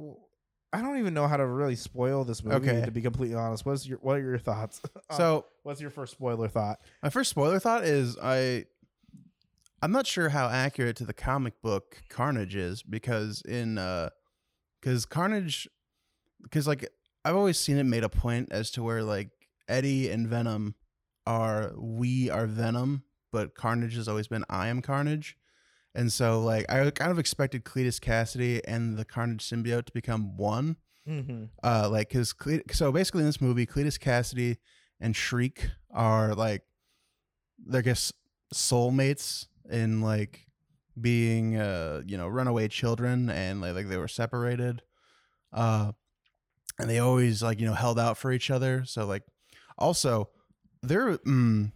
I 0.76 0.82
don't 0.82 0.98
even 0.98 1.14
know 1.14 1.26
how 1.26 1.36
to 1.38 1.46
really 1.46 1.76
spoil 1.76 2.24
this 2.24 2.44
movie 2.44 2.56
Okay. 2.70 2.84
to 2.84 2.90
be 2.90 3.00
completely 3.00 3.34
honest. 3.36 3.64
What's 3.64 3.86
your 3.86 3.98
what 3.98 4.16
are 4.16 4.22
your 4.22 4.38
thoughts? 4.38 4.80
Um, 4.84 4.90
so 5.16 5.46
what's 5.62 5.80
your 5.80 5.90
first 5.90 6.12
spoiler 6.12 6.48
thought? 6.48 6.80
My 7.02 7.08
first 7.10 7.30
spoiler 7.30 7.58
thought 7.58 7.84
is 7.84 8.16
I 8.22 8.66
I'm 9.82 9.92
not 9.92 10.06
sure 10.06 10.28
how 10.28 10.48
accurate 10.48 10.96
to 10.96 11.04
the 11.04 11.14
comic 11.14 11.60
book 11.62 12.02
Carnage 12.08 12.56
is 12.56 12.82
because 12.82 13.42
in 13.42 13.78
uh 13.78 14.10
cuz 14.82 15.06
Carnage 15.06 15.68
cuz 16.50 16.66
like 16.66 16.88
I've 17.24 17.36
always 17.36 17.58
seen 17.58 17.76
it 17.78 17.84
made 17.84 18.04
a 18.04 18.08
point 18.08 18.48
as 18.52 18.70
to 18.72 18.82
where 18.82 19.02
like 19.02 19.30
Eddie 19.68 20.10
and 20.10 20.28
Venom 20.28 20.74
are 21.26 21.72
we 21.76 22.30
are 22.30 22.46
Venom, 22.46 23.02
but 23.32 23.54
Carnage 23.54 23.96
has 23.96 24.08
always 24.08 24.28
been 24.28 24.44
I 24.48 24.68
am 24.68 24.82
Carnage. 24.82 25.36
And 25.96 26.12
so 26.12 26.40
like 26.40 26.70
I 26.70 26.88
kind 26.90 27.10
of 27.10 27.18
expected 27.18 27.64
Cletus 27.64 27.98
Kasady 27.98 28.60
and 28.66 28.96
the 28.96 29.04
Carnage 29.04 29.48
symbiote 29.48 29.86
to 29.86 29.92
become 29.92 30.36
one. 30.36 30.76
Mm-hmm. 31.08 31.44
uh 31.62 31.88
like 31.88 32.08
because 32.08 32.34
so 32.72 32.90
basically 32.90 33.20
in 33.20 33.26
this 33.26 33.40
movie 33.40 33.64
cletus 33.64 33.96
kasady 33.96 34.56
and 34.98 35.14
shriek 35.14 35.70
are 35.92 36.34
like 36.34 36.62
i 37.72 37.80
guess 37.80 38.12
soulmates 38.52 39.46
in 39.70 40.00
like 40.00 40.46
being 41.00 41.56
uh 41.56 42.02
you 42.06 42.16
know 42.16 42.28
runaway 42.28 42.68
children 42.68 43.28
and 43.28 43.60
like, 43.60 43.74
like 43.74 43.88
they 43.88 43.96
were 43.96 44.08
separated. 44.08 44.82
Uh 45.52 45.92
and 46.78 46.90
they 46.90 46.98
always 46.98 47.42
like 47.42 47.60
you 47.60 47.66
know 47.66 47.74
held 47.74 47.98
out 47.98 48.18
for 48.18 48.32
each 48.32 48.50
other. 48.50 48.84
So 48.84 49.06
like 49.06 49.22
also 49.78 50.30
there 50.82 51.16
mm, 51.18 51.72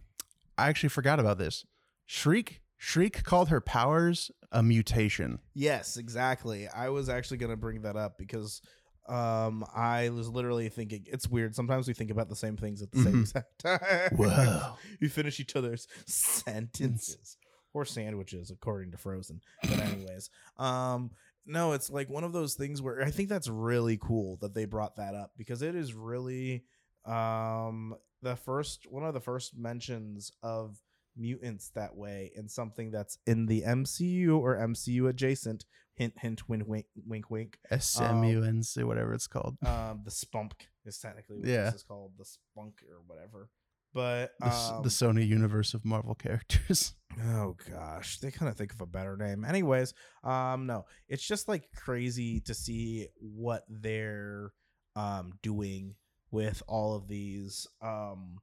i 0.57 0.67
actually 0.69 0.89
forgot 0.89 1.19
about 1.19 1.37
this. 1.37 1.65
Shriek 2.05 2.60
shriek 2.81 3.23
called 3.23 3.49
her 3.49 3.61
powers 3.61 4.31
a 4.51 4.63
mutation 4.63 5.37
Yes, 5.53 5.97
exactly. 5.97 6.67
I 6.67 6.89
was 6.89 7.09
actually 7.09 7.37
going 7.37 7.51
to 7.51 7.55
bring 7.55 7.83
that 7.83 7.95
up 7.95 8.17
because 8.17 8.59
um 9.07 9.63
I 9.73 10.09
was 10.09 10.27
literally 10.29 10.67
thinking 10.69 11.05
it's 11.07 11.27
weird. 11.27 11.55
Sometimes 11.55 11.87
we 11.87 11.93
think 11.93 12.09
about 12.11 12.27
the 12.27 12.35
same 12.35 12.57
things 12.57 12.81
at 12.81 12.91
the 12.91 13.03
same 13.03 13.19
exact 13.21 13.59
time. 13.63 14.15
Whoa. 14.15 14.73
we 15.01 15.07
finish 15.09 15.39
each 15.39 15.55
other's 15.55 15.87
sentences 16.05 17.37
or 17.73 17.85
sandwiches 17.85 18.51
according 18.51 18.91
to 18.91 18.97
Frozen. 18.97 19.41
But 19.61 19.79
anyways, 19.79 20.29
um 20.57 21.11
no, 21.45 21.73
it's 21.73 21.89
like 21.89 22.09
one 22.09 22.23
of 22.23 22.33
those 22.33 22.55
things 22.55 22.81
where 22.81 23.03
I 23.03 23.11
think 23.11 23.29
that's 23.29 23.47
really 23.47 23.97
cool 23.97 24.37
that 24.41 24.53
they 24.55 24.65
brought 24.65 24.95
that 24.95 25.13
up 25.15 25.31
because 25.37 25.61
it 25.61 25.75
is 25.75 25.93
really 25.93 26.63
um 27.05 27.95
the 28.21 28.35
first 28.35 28.85
one 28.89 29.03
of 29.03 29.13
the 29.13 29.19
first 29.19 29.55
mentions 29.57 30.31
of 30.43 30.77
mutants 31.17 31.69
that 31.75 31.95
way 31.95 32.31
in 32.35 32.47
something 32.49 32.91
that's 32.91 33.17
in 33.27 33.45
the 33.45 33.61
MCU 33.63 34.37
or 34.39 34.57
MCU 34.57 35.09
adjacent. 35.09 35.65
Hint, 35.95 36.13
hint, 36.19 36.47
wink, 36.49 36.63
wink, 36.67 36.85
wink, 37.05 37.29
wink. 37.29 37.57
S-M-U-N-C, 37.69 38.83
whatever 38.83 39.13
it's 39.13 39.27
called 39.27 39.57
Um, 39.65 40.01
the 40.03 40.11
spunk 40.11 40.67
is 40.85 40.97
technically 40.97 41.37
what 41.37 41.47
Yeah. 41.47 41.65
this 41.65 41.75
is 41.75 41.83
called, 41.83 42.13
the 42.17 42.25
spunk 42.25 42.81
or 42.89 43.01
whatever. 43.05 43.49
But 43.93 44.31
the, 44.39 44.47
um, 44.47 44.83
the 44.83 44.89
Sony 44.89 45.27
universe 45.27 45.73
of 45.73 45.83
Marvel 45.85 46.15
characters. 46.15 46.95
Oh 47.21 47.57
gosh, 47.69 48.19
they 48.19 48.31
kind 48.31 48.49
of 48.49 48.55
think 48.55 48.71
of 48.71 48.79
a 48.79 48.85
better 48.85 49.17
name. 49.17 49.43
Anyways, 49.43 49.93
um, 50.23 50.65
no, 50.65 50.85
it's 51.09 51.27
just 51.27 51.49
like 51.49 51.67
crazy 51.75 52.39
to 52.45 52.53
see 52.53 53.09
what 53.19 53.65
they're 53.67 54.53
um 54.95 55.33
doing 55.43 55.95
with 56.31 56.63
all 56.69 56.95
of 56.95 57.09
these 57.09 57.67
um 57.81 58.37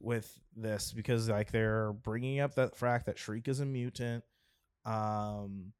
with 0.00 0.38
this 0.56 0.92
because 0.92 1.28
like 1.28 1.50
they're 1.50 1.92
bringing 1.92 2.40
up 2.40 2.54
that 2.54 2.76
fact 2.76 3.06
that 3.06 3.18
Shriek 3.18 3.48
is 3.48 3.60
a 3.60 3.66
mutant, 3.66 4.24
um, 4.84 5.72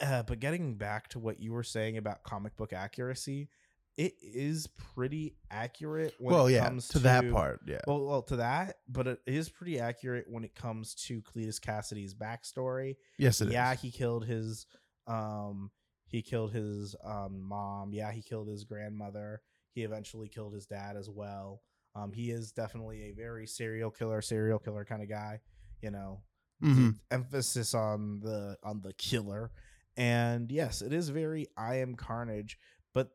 uh, 0.00 0.22
but 0.24 0.40
getting 0.40 0.74
back 0.74 1.08
to 1.08 1.18
what 1.18 1.40
you 1.40 1.52
were 1.52 1.62
saying 1.62 1.96
about 1.96 2.22
comic 2.22 2.56
book 2.56 2.72
accuracy, 2.72 3.48
it 3.96 4.14
is 4.20 4.66
pretty 4.94 5.36
accurate 5.50 6.14
when 6.18 6.34
well, 6.34 6.46
it 6.46 6.54
yeah, 6.54 6.64
comes 6.64 6.88
to, 6.88 6.98
that 7.00 7.30
part, 7.30 7.60
yeah. 7.66 7.80
Well, 7.86 8.04
well, 8.04 8.22
to 8.22 8.36
that, 8.36 8.78
but 8.88 9.06
it 9.06 9.20
is 9.26 9.48
pretty 9.48 9.78
accurate 9.78 10.26
when 10.28 10.44
it 10.44 10.54
comes 10.54 10.94
to 11.06 11.22
Cletus 11.22 11.60
Kasady's 11.60 12.14
backstory. 12.14 12.96
yes, 13.18 13.40
it 13.40 13.48
is. 13.48 13.52
yeah, 13.52 13.74
he 13.74 13.90
killed 13.90 14.26
his 14.26 14.66
um 15.06 15.70
he 16.06 16.22
killed 16.22 16.52
his 16.52 16.96
um 17.04 17.40
mom. 17.42 17.92
Yeah, 17.92 18.10
he 18.10 18.22
killed 18.22 18.48
his 18.48 18.64
grandmother. 18.64 19.42
He 19.74 19.82
eventually 19.82 20.28
killed 20.28 20.54
his 20.54 20.66
dad 20.66 20.96
as 20.96 21.08
well. 21.08 21.62
Um 21.94 22.12
he 22.12 22.30
is 22.30 22.52
definitely 22.52 23.04
a 23.04 23.12
very 23.12 23.46
serial 23.46 23.90
killer, 23.90 24.20
serial 24.20 24.58
killer 24.58 24.84
kind 24.84 25.02
of 25.02 25.08
guy, 25.08 25.40
you 25.80 25.90
know. 25.90 26.22
Mhm. 26.62 26.98
Emphasis 27.10 27.74
on 27.74 28.20
the 28.20 28.56
on 28.62 28.80
the 28.80 28.92
killer. 28.94 29.50
And 29.96 30.50
yes, 30.50 30.82
it 30.82 30.92
is 30.92 31.08
very 31.08 31.46
I 31.56 31.76
am 31.76 31.94
carnage, 31.94 32.58
but 32.92 33.10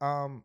um 0.00 0.44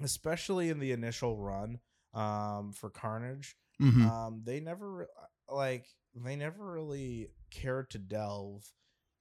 especially 0.00 0.68
in 0.68 0.78
the 0.78 0.92
initial 0.92 1.36
run 1.38 1.80
um 2.14 2.72
for 2.72 2.90
Carnage, 2.90 3.56
Mhm. 3.80 4.02
um 4.02 4.42
they 4.44 4.60
never 4.60 5.08
like 5.48 5.86
they 6.14 6.36
never 6.36 6.72
really 6.72 7.28
cared 7.50 7.90
to 7.90 7.98
delve 7.98 8.72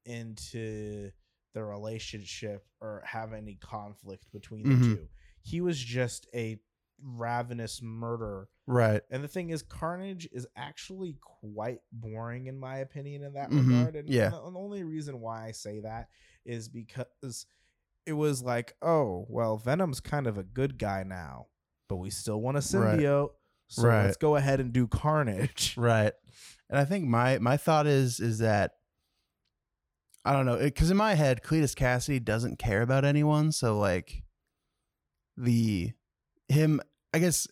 into 0.06 1.12
the 1.54 1.64
relationship 1.64 2.66
or 2.82 3.02
have 3.06 3.34
any 3.34 3.56
conflict 3.56 4.32
between 4.32 4.64
the 4.64 4.70
Mhm. 4.70 4.96
two 4.98 5.10
he 5.42 5.62
was 5.62 5.80
just 5.80 6.28
a 6.34 6.60
ravenous 7.02 7.82
murder. 7.82 8.48
Right. 8.68 9.02
and 9.12 9.24
the 9.24 9.28
thing 9.28 9.52
is 9.52 9.62
carnage 9.62 10.28
is 10.32 10.48
actually 10.56 11.18
quite 11.22 11.80
boring 11.92 12.48
in 12.48 12.58
my 12.58 12.78
opinion 12.78 13.22
in 13.24 13.34
that 13.34 13.52
Mhm. 13.52 13.68
regard 13.68 13.96
and, 13.96 14.10
Yeah. 14.10 14.26
and 14.26 14.34
the, 14.34 14.42
only 14.60 14.84
reason 14.84 15.20
why 15.20 15.46
i 15.46 15.52
say 15.52 15.82
that 15.82 16.10
is 16.46 16.68
because 16.68 17.46
it 18.08 18.14
was 18.14 18.42
like 18.42 18.74
oh 18.82 19.28
well 19.30 19.58
venom's 19.58 20.00
kind 20.00 20.26
of 20.26 20.40
a 20.40 20.44
good 20.44 20.80
guy 20.80 21.04
now 21.04 21.46
but 21.90 21.98
we 21.98 22.10
still 22.10 22.42
want 22.42 22.58
a 22.58 22.78
Right. 22.80 22.98
symbiote 23.00 23.30
so 23.68 23.84
Right. 23.88 24.06
let's 24.06 24.18
go 24.18 24.36
ahead 24.36 24.60
and 24.60 24.74
do 24.74 24.88
carnage 24.88 25.76
Right. 25.78 26.14
And 26.70 26.80
I 26.80 26.86
think 26.86 27.06
my 27.08 27.38
my 27.38 27.58
thought 27.58 27.86
is 27.86 28.20
is 28.20 28.40
that 28.40 28.72
I 30.24 30.34
don't 30.34 30.48
know 30.48 30.58
because 30.58 30.90
in 30.90 30.98
my 30.98 31.14
head 31.14 31.44
Cletus 31.44 31.76
Kasady 31.76 32.24
doesn't 32.24 32.58
care 32.58 32.82
about 32.82 33.06
anyone, 33.06 33.52
so 33.52 33.78
like 33.78 34.24
the 35.38 35.92
him 36.50 36.82
I 37.14 37.20
guess 37.20 37.48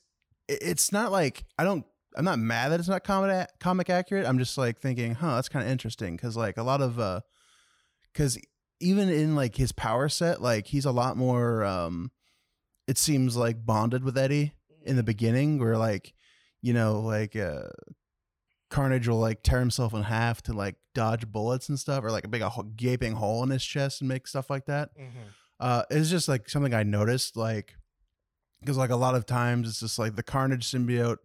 it's 0.47 0.91
not 0.91 1.12
like 1.12 1.45
I 1.58 1.63
don't 1.63 1.86
I'm 2.15 2.25
not 2.25 2.39
mad 2.39 2.69
that 2.71 2.79
it's 2.79 2.89
not 2.89 3.03
comic 3.03 3.47
comic 3.60 3.89
accurate. 3.89 4.25
I'm 4.27 4.38
just 4.38 4.58
like 4.58 4.79
thinking, 4.79 5.15
huh, 5.15 5.36
that's 5.36 5.49
kind 5.49 5.65
of 5.65 5.71
interesting. 5.71 6.15
Because 6.15 6.38
like 6.38 6.58
a 6.58 6.63
lot 6.63 6.82
of 6.82 6.99
uh 6.99 7.21
because 8.12 8.38
even 8.79 9.10
in 9.10 9.36
like 9.36 9.56
his 9.56 9.71
power 9.71 10.10
set, 10.10 10.41
like 10.41 10.67
he's 10.67 10.86
a 10.86 10.91
lot 10.91 11.17
more 11.17 11.63
um 11.63 12.12
it 12.88 12.97
seems 12.97 13.36
like 13.38 13.65
bonded 13.65 14.03
with 14.03 14.17
Eddie 14.17 14.53
in 14.86 14.95
the 14.97 15.03
beginning 15.03 15.58
where 15.60 15.77
like 15.77 16.13
you 16.62 16.73
know 16.73 16.99
like 16.99 17.36
uh 17.36 17.69
carnage 18.69 19.08
will 19.08 19.19
like 19.19 19.43
tear 19.43 19.60
himself 19.60 19.93
in 19.93 20.03
half 20.03 20.41
to 20.41 20.51
like 20.53 20.75
dodge 20.95 21.32
bullets 21.32 21.69
and 21.69 21.79
stuff 21.79 22.03
or 22.03 22.12
like 22.12 22.25
a 22.25 22.27
big 22.27 22.41
a 22.41 22.51
gaping 22.75 23.13
hole 23.13 23.43
in 23.43 23.49
his 23.49 23.63
chest 23.63 24.01
and 24.01 24.08
make 24.08 24.27
stuff 24.27 24.49
like 24.49 24.65
that. 24.65 24.89
Uh 25.60 25.84
it's 25.89 26.10
just 26.10 26.27
like 26.27 26.49
something 26.49 26.73
i 26.73 26.84
noticed 26.84 27.38
like 27.38 27.75
because 28.63 28.78
like 28.78 28.89
a 28.89 28.95
lot 28.95 29.15
of 29.15 29.26
times 29.26 29.67
it's 29.67 29.80
just 29.82 29.99
like 29.99 30.15
the 30.15 30.23
carnage 30.23 30.69
symbiote 30.69 31.17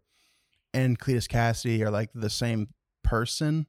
and 0.75 0.99
cletus 0.99 1.29
kasady 1.29 1.81
are 1.81 1.91
like 1.91 2.11
the 2.15 2.31
same 2.31 2.69
person 3.03 3.67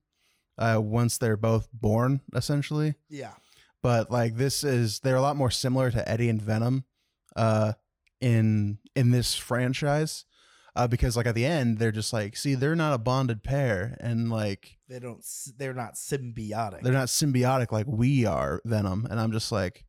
uh 0.57 0.79
once 0.81 1.17
they're 1.17 1.37
both 1.37 1.69
born 1.71 2.21
essentially. 2.35 2.95
Yeah. 3.09 3.33
But 3.81 4.11
like 4.11 4.35
this 4.35 4.63
is 4.63 4.99
they're 4.99 5.15
a 5.15 5.21
lot 5.21 5.37
more 5.37 5.51
similar 5.51 5.91
to 5.91 6.09
Eddie 6.09 6.29
and 6.29 6.41
Venom 6.41 6.83
uh 7.35 7.73
in 8.19 8.79
in 8.95 9.11
this 9.11 9.35
franchise 9.35 10.25
uh 10.75 10.87
because 10.87 11.15
like 11.15 11.25
at 11.25 11.35
the 11.35 11.45
end 11.45 11.77
they're 11.77 11.91
just 11.91 12.11
like 12.11 12.35
see 12.35 12.55
they're 12.55 12.75
not 12.75 12.93
a 12.93 12.97
bonded 12.97 13.43
pair 13.43 13.95
and 14.01 14.29
like 14.29 14.77
they 14.89 14.99
don't 14.99 15.23
they're 15.57 15.73
not 15.73 15.93
symbiotic. 15.93 16.81
they're 16.81 16.91
not 16.91 17.07
symbiotic 17.07 17.71
like 17.71 17.85
we 17.87 18.25
are 18.25 18.61
Venom 18.65 19.07
and 19.09 19.19
I'm 19.19 19.31
just 19.31 19.51
like 19.51 19.85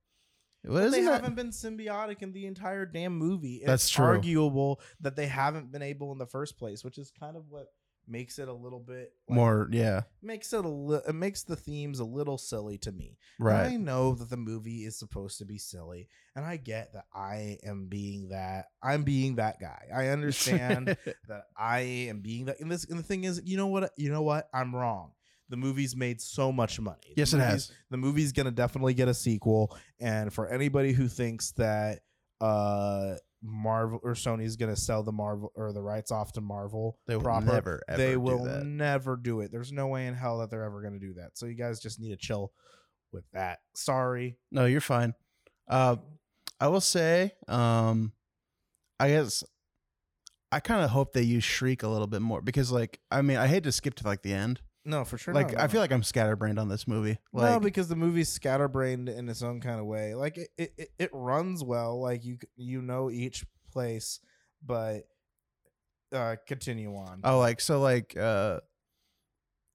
is 0.65 0.93
they 0.93 1.03
that 1.03 1.23
haven't 1.23 1.37
been 1.37 1.51
symbiotic 1.51 2.23
in 2.23 2.33
the 2.33 2.47
entire 2.47 2.87
damn 2.87 3.17
movie. 3.17 3.61
and 3.61 3.69
That's 3.69 3.85
it's 3.85 3.91
true. 3.91 4.05
Arguable 4.07 4.81
that 5.01 5.17
they 5.17 5.27
haven't 5.27 5.73
been 5.73 5.83
able 5.83 6.13
in 6.13 6.19
the 6.19 6.27
first 6.27 6.59
place, 6.59 6.85
which 6.85 6.99
is 6.99 7.11
kind 7.19 7.37
of 7.37 7.45
what 7.49 7.69
makes 8.09 8.39
it 8.39 8.49
a 8.49 8.53
little 8.53 8.81
bit 8.81 9.13
like, 9.29 9.37
more 9.37 9.69
yeah 9.71 10.01
makes 10.21 10.53
it 10.53 10.65
a 10.65 10.69
li- 10.69 11.01
it 11.07 11.15
makes 11.15 11.45
the 11.45 11.55
themes 11.55 12.01
a 12.01 12.05
little 12.05 12.39
silly 12.39 12.77
to 12.79 12.91
me. 12.91 13.17
And 13.39 13.47
right 13.47 13.67
I 13.73 13.77
know 13.77 14.15
that 14.15 14.29
the 14.29 14.37
movie 14.37 14.85
is 14.85 14.99
supposed 14.99 15.39
to 15.39 15.45
be 15.45 15.59
silly, 15.59 16.09
and 16.35 16.45
I 16.45 16.57
get 16.57 16.93
that 16.95 17.05
I 17.15 17.59
am 17.65 17.87
being 17.87 18.31
that 18.31 18.67
I'm 18.83 19.05
being 19.05 19.37
that 19.37 19.61
guy. 19.61 19.87
I 19.95 20.09
understand 20.17 20.97
that 21.29 21.45
I 21.57 21.81
am 21.81 22.21
being 22.21 22.47
that. 22.47 22.61
And 22.61 22.71
this 22.71 22.85
and 22.85 22.99
the 22.99 23.05
thing 23.05 23.25
is, 23.25 23.41
you 23.45 23.57
know 23.57 23.69
what? 23.69 23.93
You 23.97 24.11
know 24.11 24.23
what? 24.23 24.49
I'm 24.53 24.75
wrong. 24.75 25.13
The 25.51 25.57
movie's 25.57 25.95
made 25.95 26.21
so 26.21 26.51
much 26.53 26.81
money. 26.81 27.13
The 27.15 27.15
Yes, 27.17 27.33
it 27.35 27.39
has. 27.41 27.73
The 27.91 27.97
movie's 27.97 28.33
gonna 28.33 28.51
definitely 28.51 28.95
get 28.95 29.09
a 29.09 29.15
sequel. 29.15 29.77
And 29.99 30.33
for 30.33 30.49
anybody 30.49 30.93
who 30.93 31.09
thinks 31.09 31.53
that 31.53 32.01
uh 32.41 33.17
Marvel 33.43 34.01
or 34.03 34.13
Sony's 34.13 34.57
gonna 34.57 34.77
sell 34.77 35.03
the 35.03 35.13
Marvel 35.13 35.51
or 35.55 35.73
the 35.73 35.83
rights 35.83 36.11
off 36.11 36.33
to 36.35 36.41
Marvel, 36.41 36.99
they 37.07 37.17
will 37.17 37.23
proper, 37.23 37.47
never 37.47 37.83
ever 37.89 38.03
they 38.03 38.13
do 38.13 38.21
will 38.21 38.45
that. 38.45 38.65
never 38.65 39.17
do 39.17 39.41
it. 39.41 39.51
There's 39.51 39.73
no 39.73 39.89
way 39.89 40.07
in 40.07 40.15
hell 40.15 40.39
that 40.39 40.51
they're 40.51 40.65
ever 40.65 40.83
gonna 40.83 40.99
do 40.99 41.15
that. 41.15 41.37
So 41.37 41.47
you 41.47 41.55
guys 41.55 41.81
just 41.81 41.99
need 42.01 42.11
to 42.11 42.17
chill 42.17 42.53
with 43.13 43.25
that. 43.33 43.59
Sorry. 43.75 44.39
No, 44.53 44.67
you're 44.67 44.81
fine. 44.81 45.15
Uh, 45.69 45.97
I 46.61 46.69
will 46.69 46.81
say, 46.81 47.33
um, 47.49 48.13
I 48.99 49.09
guess 49.09 49.43
I 50.53 50.61
kind 50.61 50.85
of 50.85 50.91
hope 50.91 51.13
they 51.13 51.23
use 51.23 51.45
Shriek 51.45 51.83
a 51.83 51.89
little 51.89 52.07
bit 52.07 52.23
more 52.23 52.43
because, 52.43 52.71
like, 52.73 53.01
I 53.11 53.23
mean, 53.23 53.37
I 53.37 53.47
hate 53.47 53.63
to 53.65 53.73
skip 53.73 53.95
to 53.97 54.07
like 54.07 54.23
the 54.23 54.33
end. 54.33 54.61
No, 54.85 55.05
for 55.05 55.19
sure. 55.19 55.35
like, 55.35 55.53
no, 55.53 55.59
I 55.59 55.63
no. 55.63 55.69
feel 55.69 55.81
like 55.81 55.93
I'm 55.93 56.03
scatterbrained 56.03 56.59
on 56.59 56.69
this 56.69 56.89
movie. 56.89 57.19
no, 57.33 57.61
because 57.61 57.89
the 57.89 57.97
movie's 57.97 58.31
scatterbrained 58.31 59.09
in 59.09 59.29
its 59.29 59.43
own 59.43 59.61
kind 59.61 59.79
of 59.79 59.87
way. 59.87 60.15
Like 60.15 60.39
it, 60.39 60.49
it, 60.57 60.73
it, 60.79 60.89
it 60.99 61.11
runs 61.13 61.63
well. 61.63 62.01
Like 62.01 62.25
you, 62.25 62.39
you 62.57 62.81
know 62.81 63.11
each 63.11 63.45
place, 63.73 64.21
but 64.65 65.03
uh, 66.13 66.37
continue 66.47 66.95
on. 66.95 67.21
oh, 67.25 67.39
like 67.39 67.61
so, 67.61 67.81
like, 67.81 68.17
uh, 68.17 68.61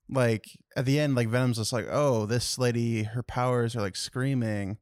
like 0.10 0.46
at 0.76 0.86
the 0.86 1.00
end, 1.00 1.16
like 1.16 1.28
Venom's 1.28 1.58
just 1.58 1.74
like, 1.74 1.88
oh, 1.90 2.26
this 2.26 2.58
lady, 2.58 3.04
her 3.04 3.24
powers 3.24 3.76
are 3.76 3.82
like 3.82 3.96
screaming, 3.96 4.78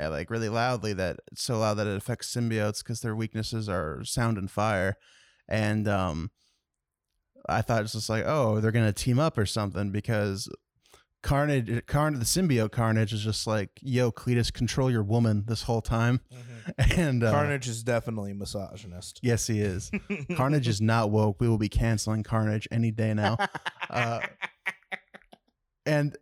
uh, 0.00 0.10
like 0.10 0.30
really 0.30 0.48
loudly 0.48 0.92
that 0.92 1.20
so 1.34 1.58
loud 1.58 1.74
that 1.74 1.86
it 1.86 1.96
affects 1.96 2.34
symbiotes 2.34 2.78
because 2.78 3.00
their 3.00 3.16
weaknesses 3.16 3.68
are 3.68 4.02
sound 4.04 4.38
and 4.38 4.50
fire, 4.50 4.96
and 5.48 5.88
um, 5.88 6.30
I 7.48 7.62
thought 7.62 7.82
it's 7.82 7.92
just 7.92 8.08
like, 8.08 8.24
oh, 8.26 8.60
they're 8.60 8.72
gonna 8.72 8.92
team 8.92 9.18
up 9.18 9.36
or 9.38 9.46
something 9.46 9.90
because 9.90 10.48
Carnage, 11.22 11.86
Carnage, 11.86 12.18
the 12.18 12.24
symbiote 12.24 12.72
Carnage 12.72 13.12
is 13.12 13.22
just 13.22 13.46
like, 13.46 13.70
yo, 13.80 14.10
Cletus, 14.10 14.52
control 14.52 14.90
your 14.90 15.04
woman 15.04 15.44
this 15.46 15.62
whole 15.62 15.80
time, 15.80 16.20
and 16.96 17.22
uh, 17.22 17.30
Carnage 17.30 17.68
is 17.68 17.82
definitely 17.84 18.32
misogynist. 18.32 19.20
yes, 19.22 19.46
he 19.46 19.60
is. 19.60 19.90
Carnage 20.36 20.66
is 20.66 20.80
not 20.80 21.10
woke. 21.10 21.40
We 21.40 21.48
will 21.48 21.58
be 21.58 21.68
canceling 21.68 22.22
Carnage 22.24 22.66
any 22.70 22.90
day 22.90 23.14
now. 23.14 23.36
Uh, 23.90 24.20
and 25.84 26.16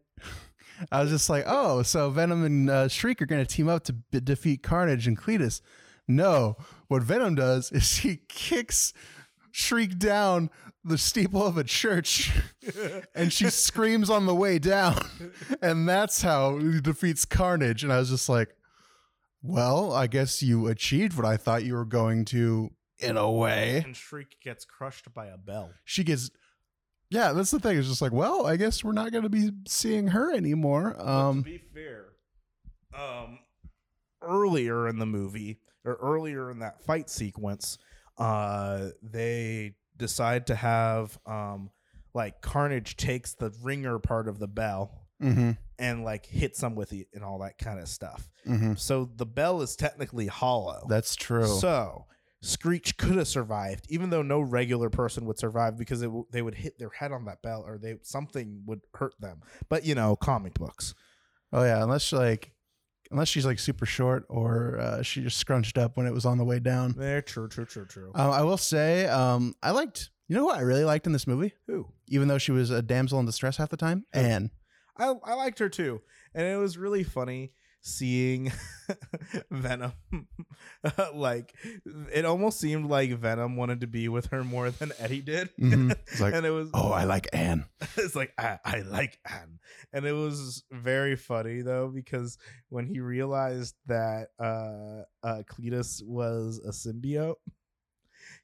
I 0.90 1.02
was 1.02 1.10
just 1.10 1.30
like, 1.30 1.44
oh, 1.46 1.82
so 1.82 2.10
Venom 2.10 2.44
and 2.44 2.68
uh, 2.70 2.88
Shriek 2.88 3.22
are 3.22 3.26
going 3.26 3.44
to 3.44 3.46
team 3.46 3.68
up 3.68 3.84
to 3.84 3.92
b- 3.92 4.18
defeat 4.18 4.62
Carnage 4.64 5.06
and 5.06 5.16
Cletus. 5.16 5.60
No, 6.08 6.56
what 6.88 7.02
Venom 7.04 7.36
does 7.36 7.70
is 7.70 7.98
he 7.98 8.20
kicks 8.28 8.92
Shriek 9.52 9.98
down 9.98 10.50
the 10.84 10.96
steeple 10.98 11.44
of 11.46 11.56
a 11.58 11.64
church 11.64 12.32
and 13.14 13.32
she 13.32 13.50
screams 13.50 14.08
on 14.10 14.26
the 14.26 14.34
way 14.34 14.58
down. 14.58 14.96
And 15.62 15.86
that's 15.88 16.22
how 16.22 16.56
he 16.58 16.80
defeats 16.80 17.24
Carnage. 17.26 17.82
And 17.84 17.92
I 17.92 17.98
was 17.98 18.08
just 18.08 18.28
like, 18.30 18.48
well, 19.42 19.92
I 19.92 20.06
guess 20.06 20.42
you 20.42 20.68
achieved 20.68 21.16
what 21.16 21.26
I 21.26 21.36
thought 21.36 21.64
you 21.64 21.74
were 21.74 21.84
going 21.84 22.24
to 22.26 22.70
in 22.98 23.16
a 23.16 23.30
way 23.30 23.82
and 23.84 23.96
Shriek 23.96 24.36
gets 24.42 24.64
crushed 24.66 25.12
by 25.14 25.26
a 25.26 25.38
bell. 25.38 25.70
she 25.84 26.04
gets 26.04 26.30
yeah 27.08 27.32
that's 27.32 27.50
the 27.50 27.58
thing 27.58 27.78
it's 27.78 27.88
just 27.88 28.02
like 28.02 28.12
well 28.12 28.44
i 28.46 28.56
guess 28.56 28.84
we're 28.84 28.92
not 28.92 29.10
going 29.10 29.22
to 29.22 29.30
be 29.30 29.50
seeing 29.66 30.08
her 30.08 30.30
anymore 30.34 30.94
But 30.98 31.06
um 31.08 31.38
to 31.38 31.50
be 31.50 31.62
fair, 31.72 32.04
um, 32.94 33.38
earlier 34.20 34.86
in 34.86 34.98
the 34.98 35.06
movie 35.06 35.60
or 35.84 35.94
earlier 35.94 36.50
in 36.50 36.58
that 36.58 36.84
fight 36.84 37.08
sequence, 37.08 37.78
uh, 38.18 38.88
they 39.02 39.72
decide 40.00 40.48
to 40.48 40.54
have 40.56 41.16
um, 41.26 41.70
like 42.14 42.40
Carnage 42.40 42.96
takes 42.96 43.34
the 43.34 43.52
ringer 43.62 43.98
part 44.00 44.26
of 44.26 44.38
the 44.40 44.48
bell 44.48 45.06
mhm, 45.22 45.56
and 45.78 46.04
like 46.04 46.26
hits 46.26 46.60
him 46.62 46.74
with 46.74 46.92
it 46.92 47.06
and 47.14 47.22
all 47.22 47.38
that 47.40 47.56
kind 47.58 47.78
of 47.78 47.88
stuff. 47.88 48.28
mhm. 48.46 48.76
So 48.78 49.08
the 49.16 49.26
bell 49.26 49.62
is 49.62 49.76
technically 49.76 50.26
hollow. 50.26 50.86
that's 50.88 51.14
true 51.14 51.46
So 51.46 52.06
Screech 52.42 52.96
could 52.96 53.16
have 53.16 53.28
survived, 53.28 53.84
even 53.90 54.08
though 54.10 54.22
no 54.22 54.40
regular 54.40 54.88
person 54.88 55.26
would 55.26 55.38
survive 55.38 55.76
because 55.76 56.00
it 56.00 56.06
w- 56.06 56.24
they 56.32 56.40
would 56.40 56.54
hit 56.54 56.78
their 56.78 56.88
head 56.88 57.12
on 57.12 57.26
that 57.26 57.42
bell 57.42 57.62
or 57.66 57.76
they 57.76 57.96
something 58.02 58.62
would 58.66 58.80
hurt 58.94 59.14
them. 59.20 59.42
But 59.68 59.84
you 59.84 59.94
know, 59.94 60.16
comic 60.16 60.54
books. 60.54 60.94
Oh 61.52 61.62
yeah, 61.62 61.82
unless 61.82 62.12
like 62.12 62.52
unless 63.10 63.28
she's 63.28 63.46
like 63.46 63.58
super 63.58 63.86
short 63.86 64.24
or 64.28 64.78
uh, 64.78 65.02
she 65.02 65.22
just 65.22 65.38
scrunched 65.38 65.78
up 65.78 65.96
when 65.96 66.06
it 66.06 66.12
was 66.12 66.24
on 66.24 66.38
the 66.38 66.44
way 66.44 66.58
down. 66.58 66.94
There, 66.96 67.22
true, 67.22 67.48
true, 67.48 67.64
true, 67.64 67.86
true. 67.86 68.12
Um, 68.14 68.30
I 68.30 68.42
will 68.42 68.56
say, 68.56 69.06
um, 69.06 69.54
I 69.62 69.70
liked. 69.70 70.10
You 70.28 70.36
know 70.36 70.42
who 70.42 70.50
I 70.50 70.60
really 70.60 70.84
liked 70.84 71.06
in 71.06 71.12
this 71.12 71.26
movie? 71.26 71.54
Who? 71.66 71.88
Even 72.06 72.28
though 72.28 72.38
she 72.38 72.52
was 72.52 72.70
a 72.70 72.82
damsel 72.82 73.18
in 73.18 73.26
distress 73.26 73.56
half 73.56 73.68
the 73.68 73.76
time? 73.76 74.06
Anne. 74.12 74.50
I 74.96 75.12
I 75.24 75.34
liked 75.34 75.58
her 75.58 75.68
too, 75.68 76.02
and 76.34 76.46
it 76.46 76.56
was 76.56 76.78
really 76.78 77.02
funny 77.02 77.52
seeing 77.82 78.52
Venom. 79.50 79.92
like 81.14 81.54
it 82.12 82.24
almost 82.24 82.60
seemed 82.60 82.90
like 82.90 83.10
Venom 83.18 83.56
wanted 83.56 83.80
to 83.80 83.86
be 83.86 84.08
with 84.08 84.26
her 84.26 84.44
more 84.44 84.70
than 84.70 84.92
Eddie 84.98 85.20
did, 85.22 85.50
Mhm. 85.56 85.94
It's 86.08 86.20
like, 86.20 86.34
and 86.34 86.44
it 86.44 86.50
was 86.50 86.70
oh, 86.74 86.90
I 86.92 87.04
like 87.04 87.28
Anne. 87.32 87.64
it's 87.96 88.14
like 88.16 88.32
I, 88.38 88.58
I 88.64 88.80
like 88.80 89.18
Anne, 89.28 89.58
and 89.92 90.04
it 90.04 90.12
was 90.12 90.64
very 90.70 91.16
funny 91.16 91.62
though 91.62 91.88
because 91.88 92.36
when 92.68 92.86
he 92.86 93.00
realized 93.00 93.74
that 93.86 94.28
uh, 94.38 95.02
uh 95.22 95.42
Cletus 95.50 96.02
was 96.04 96.60
a 96.64 96.70
symbiote, 96.70 97.36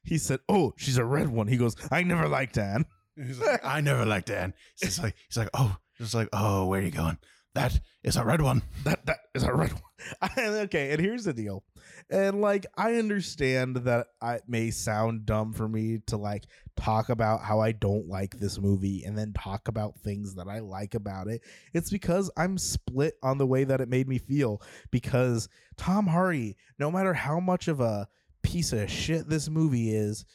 he 0.03 0.17
said, 0.17 0.39
"Oh, 0.49 0.73
she's 0.77 0.97
a 0.97 1.05
red 1.05 1.29
one." 1.29 1.47
He 1.47 1.57
goes, 1.57 1.75
"I 1.91 2.03
never 2.03 2.27
liked 2.27 2.57
Anne." 2.57 2.85
He's 3.15 3.39
like, 3.39 3.65
I 3.65 3.81
never 3.81 4.05
liked 4.05 4.29
Anne. 4.29 4.53
He's 4.79 4.99
like, 5.01 5.15
he's 5.27 5.37
like, 5.37 5.49
oh, 5.55 5.75
just 5.97 6.13
like, 6.13 6.29
oh, 6.33 6.67
where 6.67 6.79
are 6.79 6.83
you 6.83 6.91
going? 6.91 7.17
That 7.57 7.79
is 8.03 8.15
a 8.15 8.23
red 8.23 8.41
one. 8.41 8.61
that 8.83 9.05
that 9.07 9.19
is 9.33 9.43
a 9.43 9.53
red 9.53 9.71
one. 9.73 9.81
Okay, 10.37 10.91
and 10.91 11.01
here's 11.01 11.23
the 11.23 11.33
deal. 11.33 11.63
And 12.09 12.39
like 12.39 12.65
I 12.77 12.95
understand 12.95 13.77
that 13.77 14.07
it 14.23 14.43
may 14.47 14.69
sound 14.71 15.25
dumb 15.25 15.53
for 15.53 15.67
me 15.67 15.99
to 16.07 16.17
like 16.17 16.45
talk 16.75 17.09
about 17.09 17.41
how 17.41 17.59
I 17.59 17.71
don't 17.71 18.07
like 18.07 18.37
this 18.37 18.59
movie 18.59 19.03
and 19.05 19.17
then 19.17 19.33
talk 19.33 19.67
about 19.67 19.99
things 19.99 20.35
that 20.35 20.47
I 20.47 20.59
like 20.59 20.93
about 20.93 21.27
it. 21.27 21.41
It's 21.73 21.89
because 21.89 22.29
I'm 22.37 22.57
split 22.57 23.15
on 23.23 23.39
the 23.39 23.47
way 23.47 23.63
that 23.63 23.81
it 23.81 23.89
made 23.89 24.07
me 24.07 24.19
feel 24.19 24.61
because 24.91 25.49
Tom 25.77 26.05
Hardy, 26.07 26.55
no 26.77 26.91
matter 26.91 27.13
how 27.13 27.39
much 27.39 27.67
of 27.67 27.81
a 27.81 28.07
piece 28.43 28.71
of 28.71 28.89
shit 28.89 29.27
this 29.27 29.49
movie 29.49 29.93
is, 29.93 30.25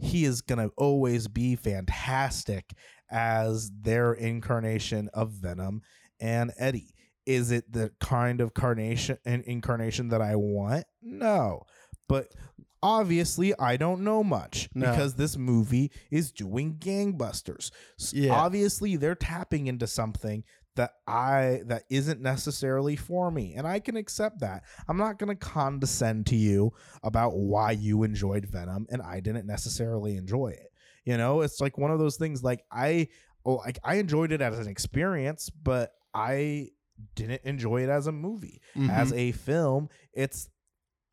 he 0.00 0.24
is 0.24 0.40
going 0.40 0.60
to 0.60 0.72
always 0.76 1.26
be 1.26 1.56
fantastic 1.56 2.72
as 3.10 3.70
their 3.80 4.12
incarnation 4.12 5.08
of 5.12 5.30
Venom 5.30 5.82
and 6.20 6.52
Eddie. 6.58 6.94
Is 7.26 7.50
it 7.50 7.70
the 7.70 7.90
kind 8.00 8.40
of 8.40 8.54
carnation 8.54 9.18
and 9.24 9.42
incarnation 9.44 10.08
that 10.08 10.22
I 10.22 10.36
want? 10.36 10.84
No. 11.02 11.64
But 12.08 12.32
obviously 12.82 13.52
I 13.58 13.76
don't 13.76 14.02
know 14.02 14.22
much 14.22 14.68
No. 14.74 14.90
because 14.90 15.14
this 15.14 15.36
movie 15.36 15.90
is 16.10 16.32
doing 16.32 16.76
gangbusters. 16.78 17.70
Yeah. 18.12 18.32
Obviously 18.32 18.96
they're 18.96 19.14
tapping 19.14 19.66
into 19.66 19.86
something 19.86 20.44
that 20.76 20.92
I 21.08 21.62
that 21.66 21.82
isn't 21.90 22.20
necessarily 22.20 22.94
for 22.94 23.30
me 23.30 23.54
and 23.56 23.66
I 23.66 23.80
can 23.80 23.96
accept 23.96 24.40
that. 24.40 24.62
I'm 24.88 24.96
not 24.96 25.18
going 25.18 25.28
to 25.28 25.34
condescend 25.34 26.26
to 26.28 26.36
you 26.36 26.72
about 27.02 27.36
why 27.36 27.72
you 27.72 28.04
enjoyed 28.04 28.46
Venom 28.46 28.86
and 28.90 29.02
I 29.02 29.20
didn't 29.20 29.46
necessarily 29.46 30.16
enjoy 30.16 30.48
it. 30.48 30.72
You 31.04 31.16
know, 31.16 31.40
it's 31.40 31.60
like 31.60 31.78
one 31.78 31.90
of 31.90 31.98
those 31.98 32.16
things 32.16 32.44
like 32.44 32.64
I 32.70 33.08
oh 33.44 33.56
like 33.56 33.80
I 33.82 33.96
enjoyed 33.96 34.30
it 34.30 34.40
as 34.40 34.58
an 34.60 34.68
experience, 34.68 35.50
but 35.50 35.92
I 36.18 36.70
didn't 37.14 37.42
enjoy 37.44 37.82
it 37.84 37.88
as 37.88 38.06
a 38.06 38.12
movie. 38.12 38.60
As 38.90 39.12
Mhm. 39.12 39.16
a 39.16 39.32
film, 39.32 39.88
it's 40.12 40.48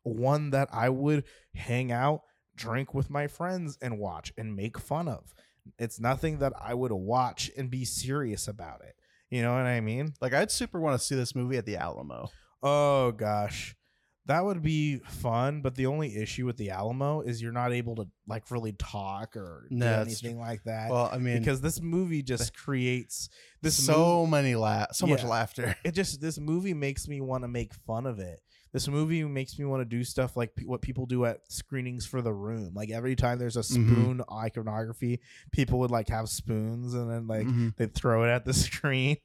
one 0.02 0.50
that 0.50 0.68
I 0.72 0.88
would 0.88 1.24
hang 1.54 1.92
out, 1.92 2.22
drink 2.56 2.92
with 2.94 3.08
my 3.10 3.26
friends 3.28 3.78
and 3.80 3.98
watch 3.98 4.32
and 4.36 4.56
make 4.56 4.78
fun 4.78 5.06
of. 5.08 5.32
It's 5.78 6.00
nothing 6.00 6.38
that 6.38 6.52
I 6.60 6.74
would 6.74 6.92
watch 6.92 7.50
and 7.56 7.70
be 7.70 7.84
serious 7.84 8.48
about 8.48 8.82
it. 8.82 8.96
You 9.30 9.42
know 9.42 9.52
what 9.52 9.66
I 9.66 9.80
mean? 9.80 10.14
like, 10.20 10.32
I'd 10.32 10.50
super 10.50 10.80
want 10.80 10.98
to 10.98 11.04
see 11.04 11.14
this 11.16 11.34
movie 11.34 11.56
at 11.56 11.66
the 11.66 11.76
Alamo. 11.76 12.28
Oh 12.62 13.12
gosh. 13.12 13.75
That 14.26 14.44
would 14.44 14.60
be 14.62 14.98
fun, 14.98 15.62
but 15.62 15.76
the 15.76 15.86
only 15.86 16.16
issue 16.16 16.46
with 16.46 16.56
the 16.56 16.70
Alamo 16.70 17.20
is 17.20 17.40
you're 17.40 17.52
not 17.52 17.72
able 17.72 17.94
to 17.96 18.08
like 18.26 18.50
really 18.50 18.72
talk 18.72 19.36
or 19.36 19.66
do 19.70 19.76
No, 19.76 19.86
that's 20.04 20.22
anything 20.22 20.40
like 20.40 20.64
that. 20.64 20.90
Well, 20.90 21.08
I 21.12 21.18
mean, 21.18 21.38
because 21.38 21.60
this 21.60 21.80
movie 21.80 22.22
just 22.22 22.56
creates 22.64 23.28
this 23.62 23.82
so 23.82 24.26
mov- 24.26 24.30
many 24.30 24.54
la- 24.56 24.86
so 24.92 25.06
much 25.06 25.22
laughter. 25.22 25.76
it 25.84 25.92
just 25.92 26.20
this 26.20 26.38
movie 26.40 26.74
makes 26.74 27.06
me 27.06 27.20
want 27.20 27.44
to 27.44 27.48
make 27.48 27.72
fun 27.86 28.04
of 28.06 28.18
it. 28.18 28.40
This 28.72 28.88
movie 28.88 29.22
makes 29.24 29.58
me 29.58 29.64
want 29.64 29.80
to 29.80 29.84
do 29.86 30.02
stuff 30.04 30.36
like 30.36 30.54
pe- 30.54 30.64
what 30.66 30.82
people 30.82 31.06
do 31.06 31.24
at 31.24 31.38
screenings 31.48 32.04
for 32.04 32.20
the 32.20 32.32
room. 32.32 32.72
Like 32.74 32.90
every 32.90 33.14
time 33.16 33.38
there's 33.38 33.56
a 33.56 33.60
Mhm. 33.60 33.64
spoon 33.64 34.22
iconography, 34.30 35.20
people 35.52 35.78
would 35.78 35.90
like 35.90 36.08
have 36.08 36.28
spoons 36.28 36.92
and 36.94 37.08
then 37.10 37.26
like 37.26 37.46
Mhm. 37.46 37.74
they'd 37.76 37.94
throw 37.94 38.24
it 38.24 38.28
at 38.28 38.44
the 38.44 38.52
screen. 38.68 39.16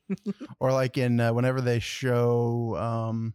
Or 0.60 0.72
like 0.72 0.98
in 0.98 1.20
uh, 1.20 1.34
whenever 1.34 1.60
they 1.60 1.80
show, 1.80 2.78
um, 2.78 3.34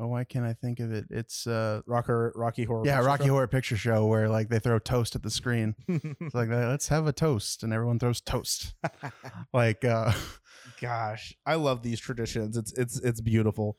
oh, 0.00 0.06
why 0.08 0.24
can't 0.24 0.44
I 0.44 0.54
think 0.54 0.80
of 0.80 0.92
it? 0.92 1.06
It's 1.10 1.46
uh, 1.46 1.82
Rocker 1.86 2.32
Rocky 2.34 2.64
Horror. 2.64 2.84
yeah, 2.86 2.96
Picture 2.96 3.06
Rocky 3.06 3.24
Show. 3.24 3.30
Horror 3.32 3.46
Picture 3.46 3.76
Show 3.76 4.06
where 4.06 4.28
like 4.28 4.48
they 4.48 4.58
throw 4.58 4.78
toast 4.78 5.14
at 5.14 5.22
the 5.22 5.30
screen. 5.30 5.74
It's 5.88 6.34
like 6.34 6.48
let's 6.48 6.88
have 6.88 7.06
a 7.06 7.12
toast, 7.12 7.62
and 7.62 7.72
everyone 7.72 7.98
throws 7.98 8.20
toast. 8.20 8.74
like, 9.52 9.84
uh, 9.84 10.12
Gosh, 10.80 11.34
I 11.44 11.54
love 11.54 11.82
these 11.82 12.00
traditions. 12.00 12.56
It's 12.56 12.72
it's 12.72 12.98
it's 13.00 13.20
beautiful. 13.20 13.76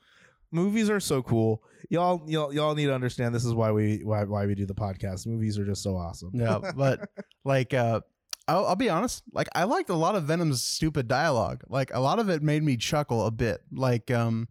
Movies 0.51 0.89
are 0.89 0.99
so 0.99 1.23
cool. 1.23 1.63
Y'all 1.89 2.23
y'all 2.27 2.53
y'all 2.53 2.75
need 2.75 2.87
to 2.87 2.93
understand 2.93 3.33
this 3.33 3.45
is 3.45 3.53
why 3.53 3.71
we 3.71 4.01
why 4.03 4.23
why 4.25 4.45
we 4.45 4.53
do 4.53 4.65
the 4.65 4.75
podcast. 4.75 5.25
Movies 5.25 5.57
are 5.57 5.65
just 5.65 5.81
so 5.81 5.95
awesome. 5.95 6.31
yeah, 6.33 6.59
but 6.75 7.09
like, 7.45 7.73
uh, 7.73 8.01
I'll, 8.47 8.67
I'll 8.67 8.75
be 8.75 8.89
honest. 8.89 9.23
Like, 9.33 9.47
I 9.55 9.63
liked 9.63 9.89
a 9.89 9.95
lot 9.95 10.15
of 10.15 10.25
Venom's 10.25 10.61
stupid 10.61 11.07
dialogue. 11.07 11.63
Like, 11.69 11.91
a 11.93 11.99
lot 11.99 12.19
of 12.19 12.29
it 12.29 12.43
made 12.43 12.63
me 12.63 12.75
chuckle 12.77 13.25
a 13.25 13.31
bit. 13.31 13.61
Like, 13.71 14.11
um, 14.11 14.47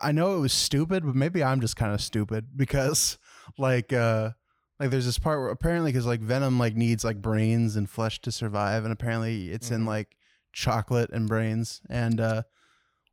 I 0.00 0.12
know 0.12 0.36
it 0.36 0.40
was 0.40 0.52
stupid, 0.52 1.04
but 1.04 1.14
maybe 1.14 1.42
I'm 1.42 1.60
just 1.60 1.76
kind 1.76 1.92
of 1.94 2.00
stupid 2.00 2.48
because, 2.56 3.18
like, 3.58 3.92
uh, 3.92 4.30
like 4.78 4.90
there's 4.90 5.06
this 5.06 5.18
part 5.18 5.40
where 5.40 5.48
apparently 5.48 5.90
because 5.92 6.06
like 6.06 6.20
Venom 6.20 6.58
like 6.58 6.76
needs 6.76 7.02
like 7.04 7.22
brains 7.22 7.76
and 7.76 7.88
flesh 7.88 8.20
to 8.22 8.30
survive, 8.32 8.84
and 8.84 8.92
apparently 8.92 9.50
it's 9.50 9.70
in 9.70 9.82
Mhm. 9.82 9.86
like 9.86 10.16
chocolate 10.52 11.10
and 11.12 11.28
brains, 11.28 11.80
and 11.88 12.20
uh, 12.20 12.42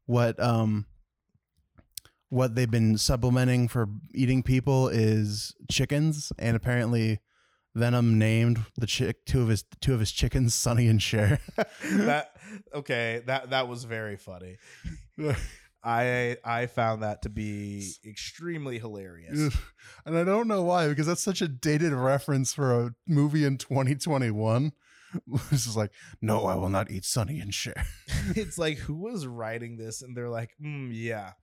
what 0.06 0.40
um. 0.42 0.86
What 2.30 2.56
they've 2.56 2.70
been 2.72 2.98
supplementing 2.98 3.68
for 3.68 3.88
eating 4.12 4.42
people 4.42 4.88
is 4.88 5.54
chickens, 5.70 6.32
and 6.40 6.56
apparently 6.58 7.20
Venom 7.76 8.18
named 8.18 8.60
the 8.76 8.88
chick 8.88 9.24
two 9.28 9.44
of 9.44 9.50
his 9.50 9.64
two 9.82 9.94
of 9.94 10.00
his 10.00 10.12
chickens, 10.12 10.56
Sonny 10.56 10.88
and 10.88 11.00
Cher. 11.00 11.40
that 11.84 12.32
okay, 12.74 13.22
that 13.28 13.52
that 13.52 13.68
was 13.68 13.84
very 13.84 14.18
funny. 14.18 14.58
I 15.84 16.38
I 16.46 16.68
found 16.68 17.04
that 17.04 17.22
to 17.24 17.30
be 17.30 17.92
extremely 18.06 18.80
hilarious. 18.80 19.56
and 20.06 20.18
I 20.18 20.24
don't 20.24 20.48
know 20.48 20.64
why, 20.64 20.88
because 20.88 21.08
that's 21.08 21.24
such 21.24 21.42
a 21.42 21.48
dated 21.48 21.92
reference 21.92 22.54
for 22.54 22.80
a 22.80 22.96
movie 23.08 23.44
in 23.44 23.58
2021. 23.58 24.72
This 25.52 25.52
is 25.68 25.76
like, 25.76 25.92
no, 26.22 26.46
I 26.46 26.56
will 26.56 26.70
not 26.70 26.90
eat 26.90 27.06
Sonny 27.06 27.40
and 27.40 27.54
Cher. 27.54 27.76
it's 28.36 28.58
like 28.58 28.78
who 28.78 28.96
was 28.96 29.28
writing 29.28 29.78
this? 29.78 30.02
And 30.02 30.16
they're 30.16 30.30
like 30.30 30.56
mm, 30.64 30.90
yeah. 30.92 31.34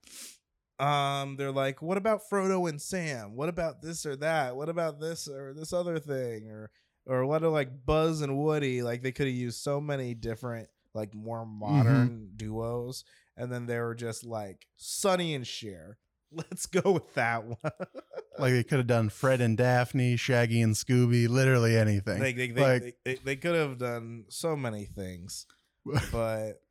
Um 0.79 1.35
they're 1.37 1.51
like 1.51 1.81
what 1.81 1.97
about 1.97 2.21
frodo 2.31 2.67
and 2.67 2.81
sam? 2.81 3.35
What 3.35 3.49
about 3.49 3.81
this 3.81 4.05
or 4.05 4.15
that? 4.17 4.55
What 4.55 4.69
about 4.69 4.99
this 4.99 5.27
or 5.27 5.53
this 5.53 5.71
other 5.71 5.99
thing? 5.99 6.47
Or 6.47 6.71
or 7.05 7.25
what 7.27 7.43
are 7.43 7.49
like 7.49 7.85
buzz 7.85 8.21
and 8.21 8.37
woody? 8.37 8.81
Like 8.81 9.03
they 9.03 9.11
could 9.11 9.27
have 9.27 9.35
used 9.35 9.61
so 9.61 9.79
many 9.79 10.15
different 10.15 10.67
like 10.93 11.13
more 11.13 11.45
modern 11.45 12.31
duos 12.35 13.05
and 13.41 13.51
then 13.51 13.65
they 13.65 13.79
were 13.79 13.95
just 13.95 14.23
like 14.23 14.67
sonny 14.77 15.33
and 15.33 15.45
Cher. 15.47 15.97
let's 16.31 16.65
go 16.65 16.91
with 16.91 17.13
that 17.15 17.43
one 17.43 17.57
Like 18.39 18.53
they 18.53 18.63
could 18.63 18.77
have 18.77 18.87
done 18.87 19.09
Fred 19.09 19.41
and 19.41 19.57
Daphne, 19.57 20.15
Shaggy 20.15 20.61
and 20.61 20.73
Scooby, 20.75 21.27
literally 21.27 21.75
anything. 21.75 22.19
they, 22.21 22.31
they, 22.31 22.47
they, 22.51 22.61
Like- 22.61 22.95
they, 23.03 23.15
they, 23.15 23.35
could 23.35 23.55
have 23.55 23.77
done 23.77 24.23
so 24.29 24.55
many 24.55 24.85
things 24.85 25.45
but 26.11 26.61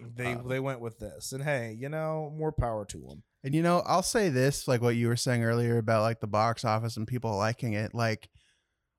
they 0.00 0.32
Uh, 0.32 0.42
they 0.48 0.60
went 0.60 0.80
with 0.80 0.98
this 0.98 1.32
and 1.32 1.44
hey 1.44 1.76
you 1.78 1.90
know 1.90 2.32
more 2.34 2.52
power 2.52 2.86
to 2.86 2.98
them 2.98 3.22
And 3.44 3.54
you 3.54 3.62
know, 3.62 3.82
I'll 3.86 4.02
say 4.02 4.30
this, 4.30 4.66
like 4.68 4.80
what 4.80 4.96
you 4.96 5.08
were 5.08 5.16
saying 5.16 5.44
earlier 5.44 5.76
about 5.78 6.02
like 6.02 6.20
the 6.20 6.26
box 6.26 6.64
office 6.64 6.96
and 6.96 7.06
people 7.06 7.36
liking 7.36 7.74
it. 7.74 7.94
Like 7.94 8.30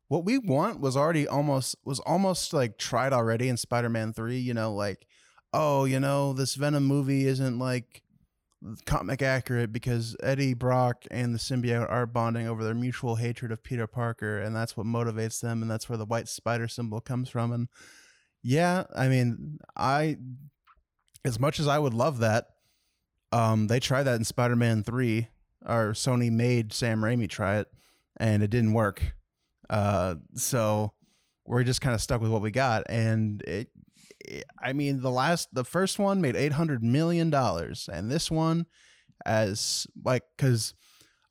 what 0.08 0.26
we 0.26 0.38
want 0.38 0.80
was 0.82 0.98
already 0.98 1.28
almost 1.28 1.76
was 1.86 2.00
almost 2.02 2.54
like 2.54 2.78
tried 2.78 3.13
already 3.13 3.48
in 3.50 3.58
Spider-Man 3.58 4.13
3, 4.13 4.38
you 4.38 4.54
know, 4.54 4.74
like 4.74 5.06
oh, 5.54 5.86
you 5.86 6.00
know, 6.00 6.34
this 6.34 6.56
Venom 6.56 6.86
movie 6.86 7.26
isn't 7.28 7.60
like 7.60 8.04
comic 8.86 9.22
accurate 9.22 9.74
because 9.74 10.16
Eddie 10.22 10.54
Brock 10.54 11.06
and 11.10 11.34
the 11.34 11.40
symbiote 11.40 11.90
are 11.90 12.06
bonding 12.06 12.48
over 12.48 12.64
their 12.64 12.76
mutual 12.76 13.16
hatred 13.16 13.52
of 13.52 13.64
Peter 13.64 13.88
Parker 13.88 14.38
and 14.40 14.56
that's 14.56 14.78
what 14.78 14.86
motivates 14.86 15.42
them 15.42 15.64
and 15.64 15.72
that's 15.72 15.90
where 15.90 15.98
the 15.98 16.06
white 16.06 16.28
spider 16.28 16.68
symbol 16.68 17.02
comes 17.02 17.28
from 17.28 17.52
and 17.52 17.70
yeah, 18.44 18.86
I 18.96 19.08
mean, 19.08 19.60
I 19.76 20.18
as 21.24 21.40
much 21.40 21.60
as 21.60 21.68
I 21.68 21.78
would 21.78 21.94
love 21.94 22.20
that, 22.20 22.48
um, 23.32 23.68
they 23.68 23.80
tried 23.80 24.04
that 24.04 24.16
in 24.16 24.24
Spider 24.24 24.56
Man 24.56 24.84
3, 24.84 25.28
or 25.66 25.92
Sony 25.94 26.32
made 26.32 26.74
Sam 26.74 27.02
Raimi 27.02 27.30
try 27.30 27.58
it, 27.58 27.68
and 28.18 28.42
it 28.42 28.50
didn't 28.50 28.74
work. 28.74 29.16
Uh, 29.70 30.16
so 30.36 30.94
we're 31.46 31.64
just 31.64 31.82
kind 31.82 31.96
of 31.96 32.02
stuck 32.02 32.22
with 32.22 32.32
what 32.32 32.42
we 32.42 32.52
got. 32.52 32.84
And 32.90 33.42
it, 33.44 33.70
I 34.62 34.74
mean, 34.74 35.02
the 35.02 35.12
last, 35.12 35.50
the 35.54 35.64
first 35.64 36.00
one 36.00 36.22
made 36.22 36.36
eight 36.36 36.54
hundred 36.54 36.84
million 36.84 37.30
dollars, 37.30 37.90
and 37.92 38.12
this 38.12 38.30
one, 38.30 38.66
as 39.26 39.88
like, 40.04 40.24
because 40.36 40.74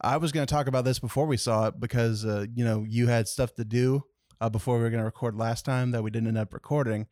I 0.01 0.17
was 0.17 0.33
going 0.33 0.47
to 0.47 0.53
talk 0.53 0.67
about 0.67 0.85
this 0.85 0.99
before 0.99 1.27
we 1.27 1.37
saw 1.37 1.69
it 1.69 1.81
because 1.81 2.25
uh, 2.25 2.47
you 2.55 2.65
know 2.65 2.85
you 2.89 3.07
had 3.07 3.29
stuff 3.29 3.55
to 3.55 3.65
do 3.65 4.05
uh, 4.41 4.49
before 4.49 4.77
we 4.77 4.83
were 4.83 4.91
going 4.91 5.01
to 5.01 5.05
record 5.05 5.37
last 5.37 5.65
time 5.65 5.91
that 5.91 6.03
we 6.03 6.11
didn't 6.11 6.29
end 6.29 6.39
up 6.39 6.55
recording, 6.55 7.07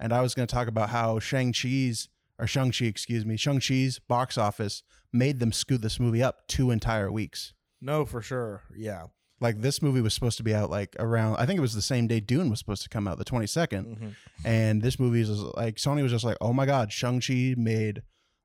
and 0.00 0.12
I 0.12 0.20
was 0.20 0.34
going 0.34 0.46
to 0.46 0.54
talk 0.54 0.68
about 0.68 0.90
how 0.90 1.18
Shang 1.18 1.52
Chi's 1.52 2.08
or 2.38 2.46
Shang 2.46 2.72
Chi, 2.72 2.86
excuse 2.86 3.24
me, 3.24 3.36
Shang 3.36 3.60
Chi's 3.60 3.98
box 3.98 4.36
office 4.36 4.82
made 5.12 5.38
them 5.38 5.52
scoot 5.52 5.82
this 5.82 6.00
movie 6.00 6.22
up 6.22 6.48
two 6.48 6.70
entire 6.70 7.10
weeks. 7.10 7.54
No, 7.80 8.04
for 8.04 8.22
sure. 8.22 8.62
Yeah. 8.76 9.04
Like 9.40 9.60
this 9.60 9.82
movie 9.82 10.00
was 10.00 10.14
supposed 10.14 10.36
to 10.38 10.42
be 10.44 10.54
out 10.54 10.70
like 10.70 10.94
around 10.98 11.36
I 11.36 11.46
think 11.46 11.58
it 11.58 11.60
was 11.60 11.74
the 11.74 11.82
same 11.82 12.06
day 12.06 12.20
Dune 12.20 12.50
was 12.50 12.58
supposed 12.60 12.82
to 12.84 12.88
come 12.88 13.06
out, 13.08 13.18
the 13.18 13.24
22nd. 13.24 13.68
Mm-hmm. 13.86 14.08
And 14.44 14.80
this 14.82 14.98
movie 14.98 15.20
is 15.20 15.30
like 15.30 15.76
Sony 15.76 16.02
was 16.02 16.12
just 16.12 16.24
like, 16.24 16.36
"Oh 16.40 16.52
my 16.52 16.66
god, 16.66 16.92
Shang-Chi 16.92 17.54
made 17.56 18.02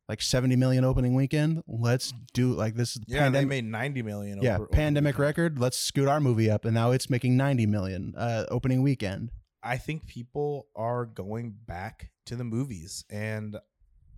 like 0.09 0.21
70 0.23 0.55
million 0.55 0.83
opening 0.83 1.13
weekend. 1.13 1.61
Let's 1.67 2.11
do 2.33 2.53
like 2.53 2.73
this 2.75 2.95
is 2.95 3.03
Yeah, 3.07 3.29
they 3.29 3.45
made 3.45 3.65
ninety 3.65 4.01
million. 4.01 4.41
yeah, 4.41 4.55
over- 4.55 4.63
over 4.63 4.71
pandemic 4.71 5.15
weekend. 5.15 5.27
record. 5.27 5.59
Let's 5.59 5.77
scoot 5.77 6.07
our 6.07 6.19
movie 6.19 6.49
up 6.49 6.65
and 6.65 6.73
now 6.73 6.91
it's 6.91 7.09
making 7.09 7.37
90 7.37 7.65
million 7.67 8.13
uh 8.17 8.45
opening 8.49 8.81
weekend. 8.81 9.29
I 9.61 9.77
think 9.77 10.07
people 10.07 10.67
are 10.75 11.05
going 11.05 11.53
back 11.67 12.11
to 12.25 12.35
the 12.35 12.43
movies, 12.45 13.03
and 13.09 13.57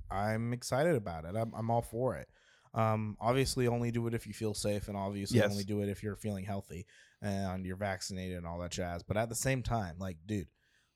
I'm 0.10 0.54
excited 0.54 0.96
about 0.96 1.26
it. 1.26 1.36
I'm, 1.36 1.52
I'm 1.56 1.70
all 1.72 1.82
for 1.82 2.16
it. 2.16 2.28
Um, 2.74 3.18
obviously, 3.20 3.68
only 3.68 3.92
do 3.92 4.08
it 4.08 4.14
if 4.14 4.26
you 4.26 4.34
feel 4.34 4.54
safe, 4.54 4.88
and 4.88 4.96
obviously, 4.96 5.40
Yes. 5.40 5.52
only 5.52 5.64
do 5.64 5.82
it 5.82 5.90
if 5.90 6.02
you're 6.04 6.16
feeling 6.16 6.46
healthy 6.46 6.86
and 7.22 7.66
you're 7.66 7.76
vaccinated 7.76 8.38
and 8.38 8.48
all 8.48 8.60
that 8.60 8.72
jazz. 8.72 9.04
But 9.04 9.18
at 9.18 9.30
the 9.30 9.36
same 9.36 9.62
time, 9.62 9.96
like, 10.00 10.18
dude, 10.26 10.48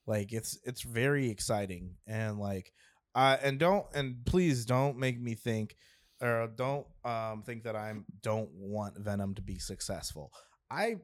like 0.08 0.32
it's 0.32 0.58
it's 0.64 0.82
very 0.84 1.30
exciting, 1.30 1.96
and 2.08 2.40
like, 2.40 2.72
uh, 3.14 3.38
and 3.42 3.60
don't 3.60 3.86
and 3.94 4.26
please 4.26 4.66
don't 4.66 4.98
make 4.98 5.20
me 5.20 5.36
think 5.36 5.76
or 6.22 6.48
don't 6.56 6.88
um 7.04 7.44
think 7.44 7.64
that 7.64 7.76
I'm 7.76 8.06
don't 8.22 8.50
want 8.54 8.98
Venom 8.98 9.36
to 9.36 9.42
be 9.42 9.60
successful. 9.60 10.32
I 10.72 10.98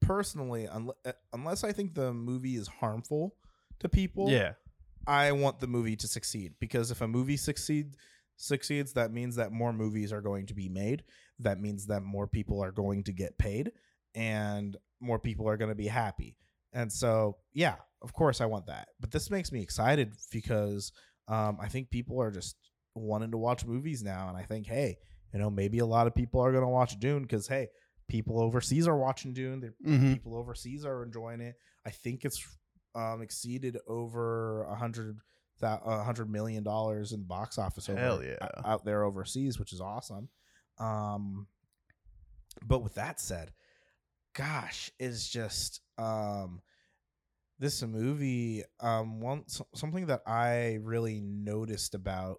personally, 0.00 0.66
unle- 0.66 0.94
uh, 1.04 1.12
unless 1.32 1.64
I 1.64 1.72
think 1.72 1.94
the 1.94 2.12
movie 2.12 2.56
is 2.56 2.66
harmful 2.68 3.36
to 3.78 3.88
people, 3.88 4.28
yeah, 4.30 4.52
I 5.06 5.32
want 5.32 5.60
the 5.60 5.66
movie 5.66 5.96
to 5.96 6.08
succeed 6.08 6.54
because 6.60 6.90
if 6.90 7.00
a 7.00 7.08
movie 7.08 7.36
succeed 7.36 7.96
succeeds, 8.36 8.92
that 8.94 9.12
means 9.12 9.36
that 9.36 9.52
more 9.52 9.72
movies 9.72 10.12
are 10.12 10.20
going 10.20 10.46
to 10.46 10.54
be 10.54 10.68
made. 10.68 11.04
That 11.38 11.60
means 11.60 11.86
that 11.86 12.02
more 12.02 12.26
people 12.26 12.62
are 12.62 12.72
going 12.72 13.04
to 13.04 13.12
get 13.12 13.38
paid, 13.38 13.72
and 14.14 14.76
more 15.00 15.18
people 15.18 15.48
are 15.48 15.56
going 15.56 15.70
to 15.70 15.74
be 15.74 15.86
happy. 15.86 16.36
And 16.72 16.92
so, 16.92 17.36
yeah, 17.52 17.76
of 18.02 18.12
course, 18.12 18.40
I 18.40 18.46
want 18.46 18.66
that. 18.66 18.88
But 19.00 19.10
this 19.10 19.30
makes 19.30 19.52
me 19.52 19.62
excited 19.62 20.12
because 20.30 20.92
um, 21.28 21.58
I 21.60 21.68
think 21.68 21.90
people 21.90 22.20
are 22.20 22.30
just 22.30 22.56
wanting 22.94 23.30
to 23.32 23.38
watch 23.38 23.64
movies 23.66 24.02
now, 24.02 24.28
and 24.28 24.36
I 24.36 24.42
think, 24.42 24.66
hey, 24.66 24.96
you 25.32 25.38
know, 25.40 25.50
maybe 25.50 25.78
a 25.80 25.86
lot 25.86 26.06
of 26.06 26.14
people 26.14 26.40
are 26.40 26.52
going 26.52 26.64
to 26.64 26.68
watch 26.68 26.98
Dune 26.98 27.22
because, 27.22 27.46
hey, 27.46 27.68
people 28.08 28.40
overseas 28.40 28.86
are 28.86 28.96
watching 28.96 29.32
Dune. 29.32 29.74
Mhm. 29.84 30.14
people 30.14 30.36
overseas 30.36 30.84
are 30.84 31.02
enjoying 31.02 31.40
it. 31.40 31.56
I 31.84 31.90
think 31.90 32.24
it's 32.24 32.42
um, 32.94 33.20
exceeded 33.20 33.76
over 33.86 34.64
a 34.64 34.74
hundred 34.76 35.18
that 35.60 35.80
a 35.84 36.02
hundred 36.02 36.30
million 36.30 36.62
dollars 36.62 37.12
in 37.12 37.20
the 37.20 37.26
box 37.26 37.58
office 37.58 37.88
over 37.88 38.22
yeah. 38.22 38.48
out 38.64 38.84
there 38.84 39.04
overseas, 39.04 39.58
which 39.58 39.72
is 39.72 39.80
awesome. 39.80 40.28
Um, 40.78 41.46
but 42.64 42.82
with 42.82 42.94
that 42.94 43.20
said, 43.20 43.52
gosh, 44.34 44.90
it's 44.98 45.28
just 45.28 45.80
um, 45.98 46.60
this 47.58 47.82
movie. 47.82 48.64
Um, 48.80 49.20
one 49.20 49.44
something 49.74 50.06
that 50.06 50.22
I 50.26 50.78
really 50.82 51.20
noticed 51.20 51.94
about 51.94 52.38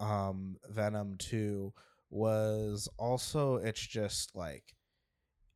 um 0.00 0.56
Venom 0.68 1.16
Two 1.18 1.72
was 2.10 2.88
also 2.98 3.56
it's 3.56 3.80
just 3.80 4.34
like 4.36 4.74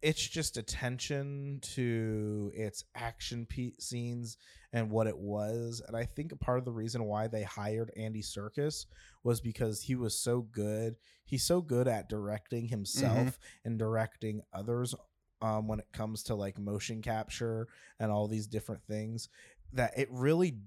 it's 0.03 0.27
just 0.27 0.57
attention 0.57 1.59
to 1.63 2.51
its 2.55 2.85
action 2.95 3.47
pe- 3.49 3.73
scenes 3.79 4.37
and 4.73 4.91
what 4.91 5.07
it 5.07 5.17
was 5.17 5.83
and 5.87 5.97
i 5.97 6.05
think 6.05 6.33
a 6.33 6.37
part 6.37 6.59
of 6.59 6.65
the 6.65 6.73
reason 6.73 7.05
why 7.05 7.27
they 7.27 7.43
hired 7.43 7.91
andy 7.97 8.23
Serkis 8.23 8.87
was 9.25 9.41
because 9.41 9.83
he 9.83 9.95
was 9.95 10.19
so 10.19 10.43
good 10.43 10.97
he's 11.25 11.45
so 11.47 11.61
good 11.61 11.89
at 11.89 12.09
directing 12.09 12.69
himself 12.69 13.39
and 13.65 13.79
directing 13.79 14.43
others 14.53 14.95
um, 15.43 15.69
when 15.69 15.79
it 15.81 15.93
comes 15.93 16.23
to 16.25 16.35
like 16.35 16.59
motion 16.59 17.03
capture 17.03 17.69
and 18.01 18.11
all 18.11 18.27
these 18.27 18.47
different 18.47 18.83
things 18.87 19.29
that 19.73 19.93
it 19.99 20.09
really 20.11 20.59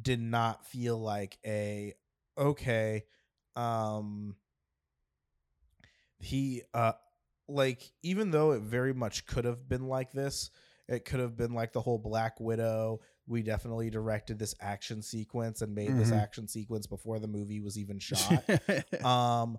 did 0.00 0.20
not 0.20 0.66
feel 0.66 0.98
like 0.98 1.38
a 1.46 1.94
okay 2.36 3.04
um 3.56 4.36
he 6.20 6.62
uh 6.74 6.92
like 7.48 7.90
even 8.02 8.30
though 8.30 8.52
it 8.52 8.62
very 8.62 8.92
much 8.92 9.26
could 9.26 9.44
have 9.44 9.68
been 9.68 9.88
like 9.88 10.12
this 10.12 10.50
it 10.88 11.04
could 11.04 11.20
have 11.20 11.36
been 11.36 11.52
like 11.52 11.72
the 11.72 11.80
whole 11.80 11.98
black 11.98 12.38
widow 12.40 13.00
we 13.26 13.42
definitely 13.42 13.90
directed 13.90 14.38
this 14.38 14.54
action 14.60 15.02
sequence 15.02 15.60
and 15.62 15.74
made 15.74 15.96
this 15.96 16.10
Mhm. 16.10 16.20
action 16.22 16.48
sequence 16.48 16.86
before 16.86 17.18
the 17.18 17.26
movie 17.28 17.60
was 17.60 17.78
even 17.78 17.98
shot 17.98 18.44
um 19.04 19.58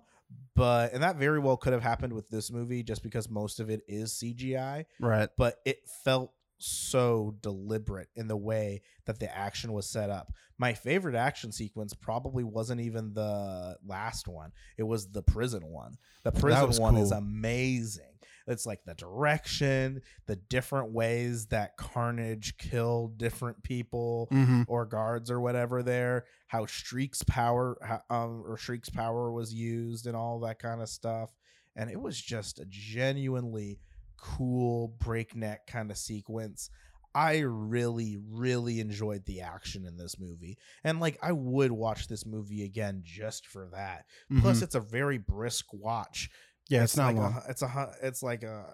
but 0.54 0.92
and 0.92 1.02
that 1.02 1.16
very 1.16 1.38
well 1.40 1.56
could 1.56 1.72
have 1.72 1.82
happened 1.82 2.12
with 2.12 2.28
this 2.30 2.50
movie 2.50 2.82
just 2.82 3.02
because 3.02 3.28
most 3.28 3.58
of 3.60 3.70
it 3.70 3.82
is 3.88 4.12
cgi 4.12 4.84
right. 5.00 5.28
but 5.36 5.56
it 5.64 5.78
felt 6.04 6.32
so 6.62 7.34
deliberate 7.40 8.08
in 8.14 8.28
the 8.28 8.36
way 8.36 8.82
that 9.06 9.18
the 9.18 9.34
action 9.36 9.72
was 9.72 9.86
set 9.88 10.10
up. 10.10 10.32
My 10.58 10.74
favorite 10.74 11.14
action 11.14 11.52
sequence 11.52 11.94
probably 11.94 12.44
wasn't 12.44 12.80
even 12.82 13.14
the 13.14 13.76
last 13.86 14.28
one. 14.28 14.52
It 14.76 14.82
was 14.82 15.10
the 15.10 15.22
prison 15.22 15.66
one. 15.66 15.96
The 16.22 16.32
prison 16.32 16.82
one 16.82 16.96
is 16.96 17.12
amazing. 17.12 18.04
It's 18.46 18.66
like 18.66 18.84
the 18.84 18.94
direction, 18.94 20.02
the 20.26 20.34
different 20.36 20.92
ways 20.92 21.46
that 21.46 21.76
Carnage 21.76 22.56
killed 22.58 23.16
different 23.16 23.62
people 23.62 24.28
Mhm. 24.32 24.64
or 24.66 24.86
guards 24.86 25.30
or 25.30 25.40
whatever 25.40 25.82
there, 25.82 26.24
how 26.48 26.66
Shriek's 26.66 27.22
power 27.22 27.78
how, 27.82 28.02
um, 28.10 28.42
or 28.44 28.56
Shriek's 28.56 28.90
power 28.90 29.30
was 29.30 29.54
used 29.54 30.06
and 30.06 30.16
all 30.16 30.40
that 30.40 30.58
kind 30.58 30.82
of 30.82 30.88
stuff. 30.88 31.30
And 31.76 31.90
it 31.90 32.00
was 32.00 32.20
just 32.20 32.58
a 32.58 32.64
genuinely 32.66 33.78
cool 34.20 34.88
breakneck 34.98 35.66
kind 35.66 35.90
of 35.90 35.96
sequence. 35.98 36.70
I 37.14 37.38
really, 37.40 38.18
really 38.30 38.78
enjoyed 38.78 39.24
the 39.26 39.40
action 39.40 39.84
in 39.84 39.96
this 39.96 40.16
movie. 40.20 40.58
And 40.84 41.00
like 41.00 41.18
I 41.22 41.32
would 41.32 41.72
watch 41.72 42.06
this 42.06 42.24
movie 42.24 42.62
again 42.64 43.02
just 43.04 43.46
for 43.48 43.68
that. 43.72 44.04
Plus 44.40 44.58
Mhm. 44.58 44.62
it's 44.62 44.74
a 44.76 44.80
very 44.80 45.18
brisk 45.18 45.66
watch. 45.72 46.30
yeah, 46.68 46.84
it's, 46.84 46.96
not 46.96 47.06
like 47.08 47.16
long. 47.16 47.42
A, 47.46 47.50
it's 47.50 47.62
a 47.62 47.92
it's 48.02 48.22
like 48.22 48.44
a 48.44 48.64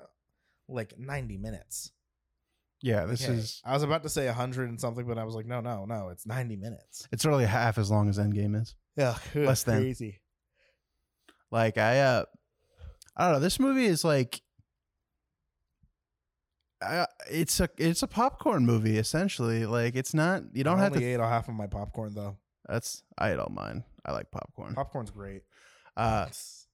like 0.68 0.98
90 0.98 1.38
minutes. 1.38 1.92
yeah, 2.82 3.06
this 3.06 3.22
Okay. 3.24 3.32
is 3.38 3.62
I 3.64 3.72
was 3.72 3.82
about 3.82 4.02
to 4.02 4.10
say 4.10 4.26
100 4.26 4.68
and 4.68 4.78
something 4.78 5.06
but 5.06 5.16
I 5.16 5.24
was 5.24 5.34
like 5.34 5.46
no, 5.46 5.60
no, 5.62 5.86
no, 5.86 6.10
it's 6.10 6.26
90 6.26 6.56
minutes. 6.56 7.08
it's 7.12 7.24
really 7.24 7.46
half 7.46 7.78
as 7.78 7.90
long 7.90 8.08
as 8.10 8.18
Endgame 8.18 8.60
is. 8.60 8.74
Yeah, 8.96 9.16
Less 9.34 9.62
than. 9.62 9.80
crazy. 9.80 10.20
Like 11.50 11.78
I 11.78 12.00
uh 12.00 12.24
I 13.16 13.24
don't 13.24 13.34
know, 13.34 13.40
this 13.40 13.58
movie 13.58 13.86
is 13.86 14.04
like 14.04 14.42
it's 17.30 17.60
a 17.60 17.68
it's 17.76 18.02
a 18.02 18.06
popcorn 18.06 18.66
movie 18.66 18.98
essentially. 18.98 19.66
Like 19.66 19.96
it's 19.96 20.14
not 20.14 20.42
you 20.52 20.64
don't 20.64 20.78
I 20.78 20.84
have 20.84 20.92
only 20.92 21.04
to 21.04 21.12
ate 21.12 21.20
all 21.20 21.28
half 21.28 21.48
of 21.48 21.54
my 21.54 21.66
popcorn 21.66 22.14
though. 22.14 22.36
that's 22.68 23.02
I 23.18 23.32
ate 23.32 23.38
all 23.38 23.50
mine. 23.50 23.84
I 24.04 24.12
like 24.12 24.30
popcorn. 24.30 24.74
Popcorn's 24.74 25.10
great. 25.10 25.42
Uh 25.96 26.26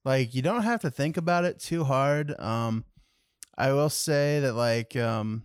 like 0.05 0.35
you 0.35 0.43
don't 0.43 0.63
have 0.63 0.81
to 0.81 0.91
think 0.91 1.17
about 1.17 1.45
it 1.45 1.59
too 1.59 1.85
hard 1.85 2.39
um 2.41 2.85
i 3.57 3.73
will 3.73 3.91
say 3.91 4.41
that 4.41 4.55
like 4.55 4.97
um 4.97 5.43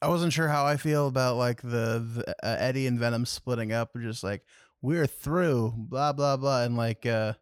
i 0.00 0.08
wasn't 0.08 0.32
sure 0.32 0.48
how 0.48 0.64
i 0.64 0.76
feel 0.76 1.06
about 1.08 1.36
like 1.36 1.60
the, 1.62 2.04
the 2.14 2.34
uh, 2.44 2.56
eddie 2.58 2.86
and 2.86 2.98
venom 2.98 3.26
splitting 3.26 3.72
up 3.72 3.90
just 4.00 4.22
like 4.22 4.42
we're 4.82 5.06
through 5.06 5.74
blah 5.76 6.12
blah 6.12 6.36
blah 6.36 6.62
and 6.62 6.76
like 6.76 7.06
uh 7.06 7.32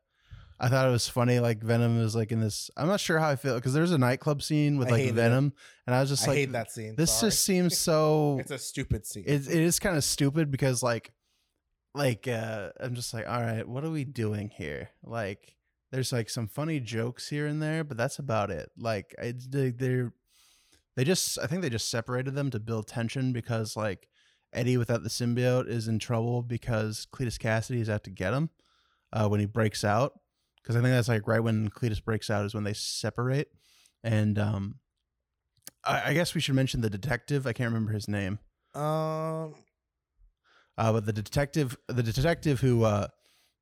i 0.61 0.69
thought 0.69 0.87
it 0.87 0.91
was 0.91 1.09
funny 1.09 1.39
like 1.41 1.63
venom 1.63 2.01
is 2.01 2.15
like 2.17 2.33
in 2.33 2.41
this 2.41 2.71
i'm 2.77 2.89
not 2.89 3.01
sure 3.01 3.19
how 3.19 3.29
i 3.29 3.37
feel 3.37 3.55
because 3.55 3.73
there's 3.73 3.93
a 3.93 3.99
nightclub 3.99 4.43
scene 4.43 4.79
with 4.79 4.89
I 4.89 4.93
like 4.93 5.13
venom 5.13 5.53
and 5.87 5.95
i 5.95 6.01
was 6.01 6.09
just 6.09 6.25
I 6.25 6.29
like 6.31 6.39
hate 6.39 6.53
that 6.53 6.71
scene. 6.71 6.95
this 6.97 7.13
sorry. 7.13 7.31
just 7.31 7.45
seems 7.45 7.79
so 7.89 8.39
it's 8.41 8.51
a 8.51 8.59
stupid 8.59 9.07
scene. 9.07 9.25
it, 9.27 9.47
it 9.47 9.61
is 9.63 9.79
kind 9.79 9.97
of 9.97 10.05
stupid 10.05 10.51
because 10.51 10.83
like 10.83 11.13
like 11.95 12.29
uh 12.29 12.71
i'm 12.81 12.95
just 12.95 13.15
like 13.15 13.29
all 13.29 13.41
right 13.41 13.67
what 13.69 13.85
are 13.85 13.91
we 13.91 14.05
doing 14.05 14.51
here 14.51 14.91
like 15.03 15.55
there's 15.91 16.13
like 16.13 16.29
some 16.29 16.47
funny 16.47 16.81
jokes 16.81 17.29
here 17.29 17.47
and 17.47 17.63
there 17.63 17.83
but 17.83 17.97
that's 17.97 18.19
about 18.19 18.51
it 18.51 18.71
like 18.79 19.15
I, 19.21 19.35
they, 19.49 19.71
they're 19.71 20.13
they 20.97 21.05
just 21.05 21.39
i 21.39 21.47
think 21.47 21.63
they 21.63 21.71
just 21.71 21.91
separated 21.91 22.35
them 22.35 22.51
to 22.51 22.61
build 22.61 22.87
tension 22.87 23.33
because 23.33 23.77
like 23.77 24.09
eddie 24.53 24.77
without 24.77 25.03
the 25.03 25.09
symbiote 25.09 25.69
is 25.69 25.89
in 25.89 25.99
trouble 25.99 26.43
because 26.43 27.07
cletus 27.13 27.39
kasady 27.39 27.81
is 27.81 27.89
out 27.91 28.05
to 28.05 28.11
get 28.11 28.35
him 28.35 28.51
uh 29.13 29.27
when 29.29 29.41
he 29.41 29.47
breaks 29.47 29.83
out 29.83 30.19
because 30.63 30.77
i 30.77 30.81
think 30.81 30.91
that's 30.93 31.09
like 31.09 31.27
right 31.29 31.43
when 31.43 31.69
cletus 31.71 32.03
breaks 32.05 32.31
out 32.31 32.45
is 32.45 32.55
when 32.55 32.65
they 32.65 32.73
separate 32.75 33.49
and 34.05 34.39
um 34.39 34.77
I, 35.85 36.11
I 36.11 36.15
guess 36.15 36.35
we 36.35 36.41
should 36.41 36.55
mention 36.55 36.81
the 36.81 36.91
detective 36.91 37.47
i 37.47 37.53
can't 37.53 37.69
remember 37.73 37.93
his 37.93 38.09
name 38.09 38.39
um 38.75 39.55
Uh, 40.77 40.93
but 40.93 41.07
the 41.07 41.13
detective, 41.13 41.77
the 41.89 42.05
detective 42.05 42.61
who 42.61 42.85
uh, 42.85 43.09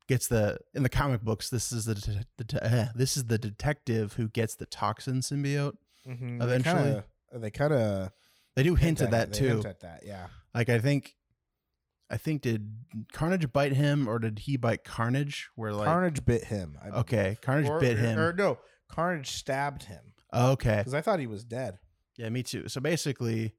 gets 0.07 0.29
the 0.29 0.59
in 0.75 0.83
the 0.83 0.89
comic 0.91 1.23
books, 1.23 1.49
this 1.49 1.73
is 1.73 1.87
the, 1.87 1.95
det- 1.95 2.47
det- 2.47 2.63
eh, 2.63 2.89
this 2.95 3.17
is 3.17 3.25
the 3.25 3.39
detective 3.39 4.13
who 4.19 4.29
gets 4.29 4.55
the 4.57 4.67
toxin 4.67 5.21
symbiote. 5.23 5.79
Mhm. 6.07 6.43
Eventually. 6.43 7.03
they 7.33 7.51
kinda, 7.51 8.13
they 8.55 8.63
They 8.63 8.69
do 8.69 8.75
hint 8.75 9.01
at 9.01 9.11
that 9.13 9.33
they 9.33 9.39
too. 9.39 9.55
Hint 9.55 9.65
at 9.67 9.81
that, 9.81 10.03
yeah. 10.05 10.27
Like 10.55 10.69
I 10.69 10.79
think, 10.79 11.17
I 12.09 12.17
think 12.17 12.43
did 12.43 12.71
Carnage 13.13 13.53
bite 13.53 13.73
him 13.73 14.09
or 14.09 14.19
did 14.19 14.41
he 14.41 14.57
bite 14.57 14.85
Carnage? 14.85 15.49
Where 15.57 15.73
like 15.73 15.87
Carnage 15.87 16.25
bit 16.25 16.45
him. 16.45 16.79
I 16.83 16.91
okay, 16.99 17.37
Carnage 17.43 17.69
or, 17.69 17.81
bit 17.81 17.99
him. 17.99 18.19
Or 18.19 18.33
no, 18.33 18.59
Carnage 18.89 19.31
stabbed 19.31 19.85
him 19.85 20.13
okay, 20.33 20.79
because 20.79 20.95
I 20.95 21.01
thought 21.01 21.19
he 21.19 21.27
was 21.27 21.45
dead. 21.45 21.79
yeah, 22.17 22.29
me 22.29 22.43
too. 22.43 22.69
So 22.69 22.81
basically, 22.81 23.55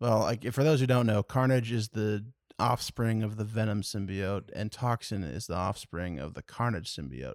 well, 0.00 0.20
like 0.20 0.52
for 0.52 0.62
those 0.64 0.80
who 0.80 0.86
don't 0.86 1.06
know, 1.06 1.22
Carnage 1.22 1.72
is 1.72 1.88
the 1.88 2.26
offspring 2.58 3.22
of 3.22 3.36
the 3.36 3.44
Venom 3.44 3.82
symbiote, 3.82 4.50
and 4.54 4.70
Toxin 4.70 5.24
is 5.24 5.46
the 5.46 5.56
offspring 5.56 6.18
of 6.18 6.34
the 6.34 6.42
Carnage 6.42 6.94
symbiote. 6.94 7.34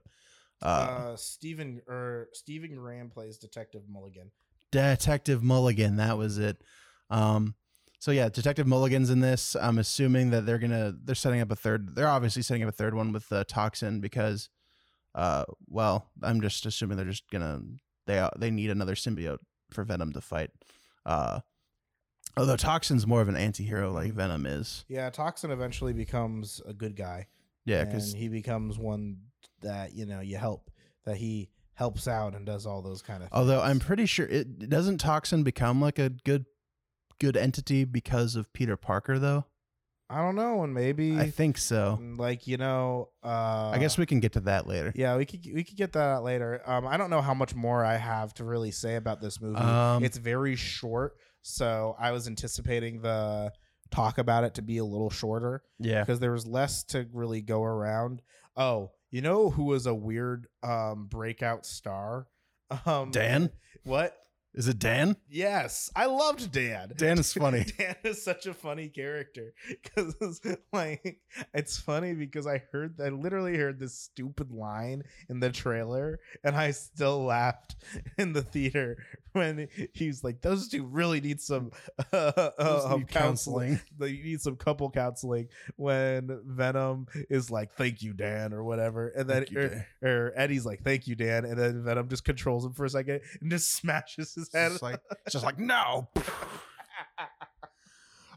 Uh, 0.61 0.65
Uh, 0.65 1.15
Stephen 1.15 1.81
or 1.87 2.29
Stephen 2.33 2.75
Graham 2.75 3.09
plays 3.09 3.37
Detective 3.37 3.83
Mulligan. 3.89 4.31
Detective 4.71 5.43
Mulligan, 5.43 5.97
that 5.97 6.17
was 6.17 6.37
it. 6.37 6.61
Um, 7.09 7.55
so 7.99 8.11
yeah, 8.11 8.29
Detective 8.29 8.67
Mulligan's 8.67 9.09
in 9.09 9.19
this. 9.19 9.55
I'm 9.55 9.77
assuming 9.77 10.29
that 10.31 10.45
they're 10.45 10.59
gonna 10.59 10.93
they're 11.03 11.15
setting 11.15 11.41
up 11.41 11.51
a 11.51 11.55
third. 11.55 11.95
They're 11.95 12.07
obviously 12.07 12.41
setting 12.41 12.63
up 12.63 12.69
a 12.69 12.73
third 12.73 12.93
one 12.93 13.11
with 13.11 13.31
uh, 13.31 13.43
Toxin 13.47 13.99
because, 13.99 14.49
uh, 15.13 15.45
well, 15.67 16.09
I'm 16.21 16.41
just 16.41 16.65
assuming 16.65 16.97
they're 16.97 17.05
just 17.05 17.29
gonna 17.31 17.61
they 18.07 18.27
they 18.37 18.51
need 18.51 18.69
another 18.69 18.95
symbiote 18.95 19.39
for 19.71 19.83
Venom 19.83 20.13
to 20.13 20.21
fight. 20.21 20.51
Uh, 21.05 21.39
although 22.37 22.57
Toxin's 22.57 23.07
more 23.07 23.21
of 23.21 23.27
an 23.27 23.35
anti-hero 23.35 23.91
like 23.91 24.13
Venom 24.13 24.45
is. 24.45 24.85
Yeah, 24.87 25.09
Toxin 25.09 25.51
eventually 25.51 25.93
becomes 25.93 26.61
a 26.65 26.73
good 26.73 26.95
guy. 26.95 27.27
Yeah, 27.65 27.83
because 27.83 28.13
he 28.13 28.27
becomes 28.27 28.77
one 28.77 29.17
that 29.61 29.93
you 29.93 30.05
know 30.05 30.19
you 30.19 30.37
help. 30.37 30.69
That 31.05 31.17
he 31.17 31.49
helps 31.73 32.07
out 32.07 32.35
and 32.35 32.45
does 32.45 32.65
all 32.65 32.81
those 32.81 33.01
kind 33.01 33.21
of. 33.21 33.29
although 33.31 33.61
I'm 33.61 33.79
pretty 33.79 34.05
sure 34.05 34.25
it 34.25 34.69
doesn't 34.69 34.99
Toxin 34.99 35.43
become 35.43 35.81
like 35.81 35.99
a 35.99 36.09
good 36.09 36.45
good 37.19 37.37
entity 37.37 37.85
because 37.85 38.35
of 38.35 38.51
Peter 38.53 38.77
Parker 38.77 39.19
though. 39.19 39.45
I 40.07 40.17
don't 40.21 40.35
know, 40.35 40.61
and 40.63 40.71
maybe 40.71 41.17
I 41.17 41.31
think 41.31 41.57
so. 41.57 41.99
like 42.17 42.45
you 42.45 42.57
know, 42.57 43.09
uh, 43.23 43.71
I 43.73 43.79
guess 43.79 43.97
we 43.97 44.05
can 44.05 44.19
get 44.19 44.33
to 44.33 44.39
that 44.41 44.67
later. 44.67 44.91
Yeah, 44.95 45.17
we 45.17 45.25
could 45.25 45.39
we 45.51 45.63
could 45.63 45.75
get 45.77 45.93
that 45.93 45.99
out 46.07 46.23
later. 46.23 46.61
Um, 46.65 46.85
I 46.85 46.95
don't 46.97 47.09
know 47.09 47.21
how 47.21 47.33
much 47.33 47.55
more 47.55 47.83
I 47.83 47.97
have 47.97 48.31
to 48.35 48.43
really 48.43 48.69
say 48.69 48.97
about 48.97 49.19
this 49.19 49.41
movie. 49.41 49.57
Um, 49.57 50.03
it's 50.03 50.17
very 50.17 50.55
short, 50.55 51.15
so 51.41 51.95
I 51.99 52.11
was 52.11 52.27
anticipating 52.27 53.01
the 53.01 53.51
talk 53.89 54.19
about 54.19 54.43
it 54.43 54.53
to 54.55 54.61
be 54.61 54.77
a 54.77 54.85
little 54.85 55.09
shorter 55.09 55.63
Yeah. 55.79 56.01
because 56.01 56.19
there 56.19 56.31
was 56.31 56.45
less 56.45 56.83
to 56.85 57.07
really 57.11 57.41
go 57.41 57.63
around. 57.63 58.21
Oh, 58.55 58.91
you 59.09 59.21
know 59.21 59.49
who 59.49 59.63
was 59.65 59.87
a 59.87 59.93
weird 59.95 60.45
um 60.61 61.07
breakout 61.07 61.65
star? 61.65 62.27
Um, 62.85 63.11
Dan? 63.11 63.51
What? 63.83 64.15
Is 64.55 64.69
it 64.69 64.79
Dan? 64.79 65.17
Yes, 65.29 65.91
I 65.97 66.05
loved 66.05 66.49
Dan. 66.53 66.93
Dan 66.95 67.19
is 67.19 67.33
funny. 67.33 67.65
Dan 67.77 67.95
is 68.05 68.23
such 68.23 68.45
a 68.45 68.53
funny 68.53 68.87
character 68.87 69.53
because 69.67 70.39
like 70.73 71.19
it's 71.53 71.77
funny 71.77 72.13
because 72.13 72.47
I 72.47 72.63
heard 72.71 73.01
I 73.01 73.09
literally 73.09 73.57
heard 73.57 73.79
this 73.79 73.93
stupid 73.93 74.51
line 74.51 75.03
in 75.27 75.41
the 75.41 75.51
trailer 75.51 76.21
and 76.41 76.55
I 76.55 76.71
still 76.71 77.25
laughed 77.25 77.75
in 78.17 78.31
the 78.31 78.43
theater 78.43 78.97
when 79.39 79.67
he's 79.93 80.23
like 80.23 80.41
those 80.41 80.69
two 80.69 80.85
really 80.85 81.19
need 81.21 81.41
some 81.41 81.71
uh, 82.13 82.31
uh, 82.57 82.81
um, 82.89 82.99
need 82.99 83.07
counseling. 83.09 83.79
They 83.99 84.13
need 84.13 84.41
some 84.41 84.55
couple 84.55 84.89
counseling 84.91 85.49
when 85.75 86.39
Venom 86.45 87.07
is 87.29 87.51
like 87.51 87.73
thank 87.75 88.01
you 88.01 88.13
Dan 88.13 88.53
or 88.53 88.63
whatever 88.63 89.09
and 89.09 89.29
then 89.29 89.45
you, 89.49 89.59
or, 89.59 89.85
or 90.09 90.33
Eddie's 90.35 90.65
like 90.65 90.83
thank 90.83 91.07
you 91.07 91.15
Dan 91.15 91.45
and 91.45 91.57
then 91.57 91.83
Venom 91.83 92.07
just 92.09 92.23
controls 92.23 92.65
him 92.65 92.73
for 92.73 92.85
a 92.85 92.89
second 92.89 93.21
and 93.41 93.51
just 93.51 93.73
smashes 93.73 94.33
his 94.33 94.51
head. 94.53 94.71
It's 94.71 94.81
like 94.81 94.99
just 95.29 95.43
like 95.45 95.59
no. 95.59 96.07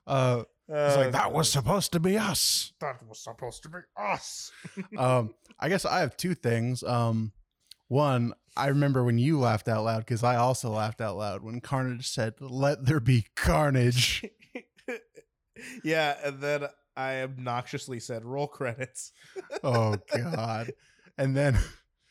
Uh, 0.07 0.45
it's 0.69 0.97
Uh, 0.97 1.01
like 1.01 1.13
that 1.13 1.33
was 1.33 1.51
supposed 1.51 1.93
to 1.93 2.01
be 2.01 2.17
us. 2.19 2.73
that 2.81 3.03
was 3.07 3.21
supposed 3.23 3.63
to 3.63 3.69
be 3.69 3.79
us. 3.97 4.51
Um, 4.97 5.35
I 5.59 5.69
guess 5.69 5.85
I 5.85 6.01
have 6.01 6.17
two 6.17 6.35
things. 6.35 6.83
Um, 6.83 7.33
one, 7.89 8.35
I 8.59 8.67
remember 8.67 9.05
when 9.05 9.19
you 9.19 9.39
laughed 9.39 9.69
out 9.69 9.85
loud 9.85 10.01
because 10.01 10.25
I 10.25 10.35
also 10.37 10.71
laughed 10.71 11.01
out 11.01 11.17
loud 11.17 11.43
when 11.45 11.61
Carnage 11.61 12.09
said, 12.09 12.35
"Let 12.41 12.85
there 12.85 13.01
be 13.01 13.27
carnage." 13.37 14.25
yeah, 15.85 16.17
and 16.25 16.41
then 16.41 16.67
I 16.97 17.23
obnoxiously 17.23 18.01
said 18.01 18.25
roll 18.25 18.49
credits. 18.49 19.13
oh 19.63 19.97
God! 20.13 20.73
And 21.17 21.37
then 21.37 21.57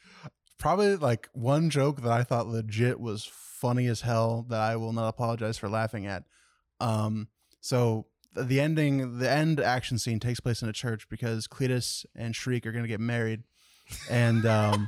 probably 0.57 0.95
like 0.95 1.27
one 1.33 1.69
joke 1.69 2.01
that 2.01 2.11
I 2.11 2.23
thought 2.23 2.47
legit 2.47 2.99
was 2.99 3.29
funny 3.29 3.87
as 3.87 4.01
hell 4.01 4.45
that 4.49 4.61
I 4.61 4.77
will 4.77 4.93
not 4.93 5.09
apologize 5.09 5.57
for 5.57 5.67
laughing 5.67 6.07
at. 6.07 6.23
Um, 6.79 7.27
so 7.59 8.05
the 8.33 8.61
ending, 8.61 9.19
the 9.19 9.29
end 9.29 9.59
action 9.59 9.97
scene 9.97 10.21
takes 10.21 10.39
place 10.39 10.61
in 10.61 10.69
a 10.69 10.73
church 10.73 11.09
because 11.09 11.47
Cletus 11.47 12.05
and 12.15 12.33
Shriek 12.33 12.65
are 12.65 12.71
gonna 12.71 12.87
get 12.87 13.01
married, 13.01 13.43
and 14.09 14.45
um, 14.45 14.87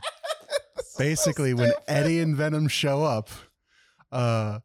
basically 0.99 1.53
when 1.55 1.71
Eddie 1.87 2.19
and 2.19 2.35
Venom 2.35 2.67
show 2.67 3.03
up, 3.03 3.29
uh, 4.11 4.59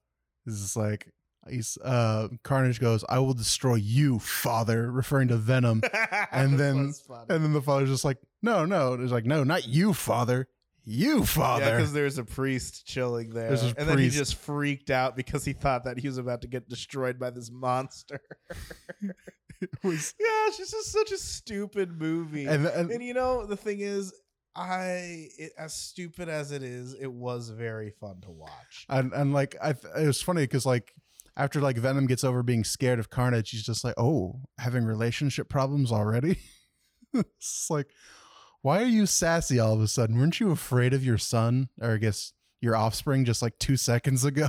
this 0.45 0.57
is 0.57 0.77
like. 0.77 1.09
He's 1.47 1.77
uh 1.85 2.29
Carnage 2.43 2.81
goes, 2.81 3.05
I 3.07 3.19
will 3.19 3.35
destroy 3.35 3.75
you, 3.75 4.19
father, 4.19 4.91
referring 4.91 5.29
to 5.29 5.37
Venom. 5.37 5.83
And 6.33 6.59
then- 6.59 6.95
And 7.35 7.45
then 7.45 7.53
the 7.53 7.61
father's 7.61 7.91
just 7.91 8.03
like, 8.03 8.17
no, 8.41 8.65
no. 8.65 8.95
It's 8.95 9.13
like, 9.13 9.27
no, 9.27 9.45
not 9.45 9.69
you, 9.69 9.93
father. 9.93 10.49
You, 10.87 11.19
yeah, 11.19 11.25
father. 11.25 11.77
because 11.77 11.93
there's 11.93 12.17
a 12.17 12.25
priest 12.25 12.87
chilling 12.87 13.35
there, 13.35 13.51
and 13.77 13.87
then 13.89 13.99
he 13.99 14.09
just 14.09 14.37
freaked 14.37 14.89
out 14.91 15.17
because 15.17 15.45
he 15.45 15.53
thought 15.53 15.85
that 15.85 15.99
he 15.99 16.09
was 16.09 16.17
about 16.17 16.41
to 16.43 16.49
get 16.49 16.67
destroyed 16.67 17.19
by 17.19 17.29
this 17.29 17.51
monster. 17.51 18.21
It 19.61 19.71
was- 19.83 20.15
yeah, 20.21 20.27
it's 20.49 20.59
just 20.59 20.93
such 20.93 21.13
a 21.13 21.17
stupid 21.19 21.99
movie. 21.99 22.47
and, 22.47 22.67
and, 22.67 22.91
and 22.91 23.03
you 23.03 23.15
know 23.15 23.47
the 23.47 23.57
thing 23.57 23.81
is 23.81 24.13
i 24.57 25.29
it, 25.39 25.53
as 25.59 25.75
stupid 25.75 26.29
as 26.29 26.53
it 26.53 26.63
is 26.63 26.95
it 26.95 27.13
was 27.13 27.51
very 27.51 27.91
fun 27.91 28.21
to 28.21 28.31
watch 28.31 28.87
and, 28.89 29.13
and 29.13 29.33
like, 29.33 29.57
I, 29.63 29.71
it 29.71 30.07
was 30.07 30.23
funny 30.23 30.43
because, 30.43 30.67
like, 30.67 30.95
after 31.37 31.61
like 31.61 31.77
Venom 31.77 32.07
gets 32.07 32.25
over 32.25 32.43
being 32.43 32.65
scared 32.65 32.99
of 32.99 33.11
Carnage, 33.11 33.51
he's 33.51 33.65
just 33.65 33.85
like, 33.85 33.95
oh, 33.99 34.41
having 34.59 34.85
relationship 34.85 35.49
problems 35.49 35.91
already? 35.91 36.39
it's 37.15 37.69
like, 37.71 37.89
why 38.63 38.83
are 38.83 38.87
you 38.87 39.07
sassy 39.07 39.59
all 39.59 39.75
of 39.75 39.81
a 39.81 39.89
sudden? 39.89 40.19
Weren't 40.19 40.41
you 40.41 40.51
afraid 40.51 40.95
of 40.95 41.05
your 41.05 41.19
son, 41.19 41.69
or 41.81 41.95
I 41.95 41.97
guess 41.99 42.33
your 42.61 42.77
offspring, 42.77 43.25
just 43.25 43.43
like 43.43 43.59
two 43.59 43.77
seconds 43.77 44.25
ago? 44.25 44.49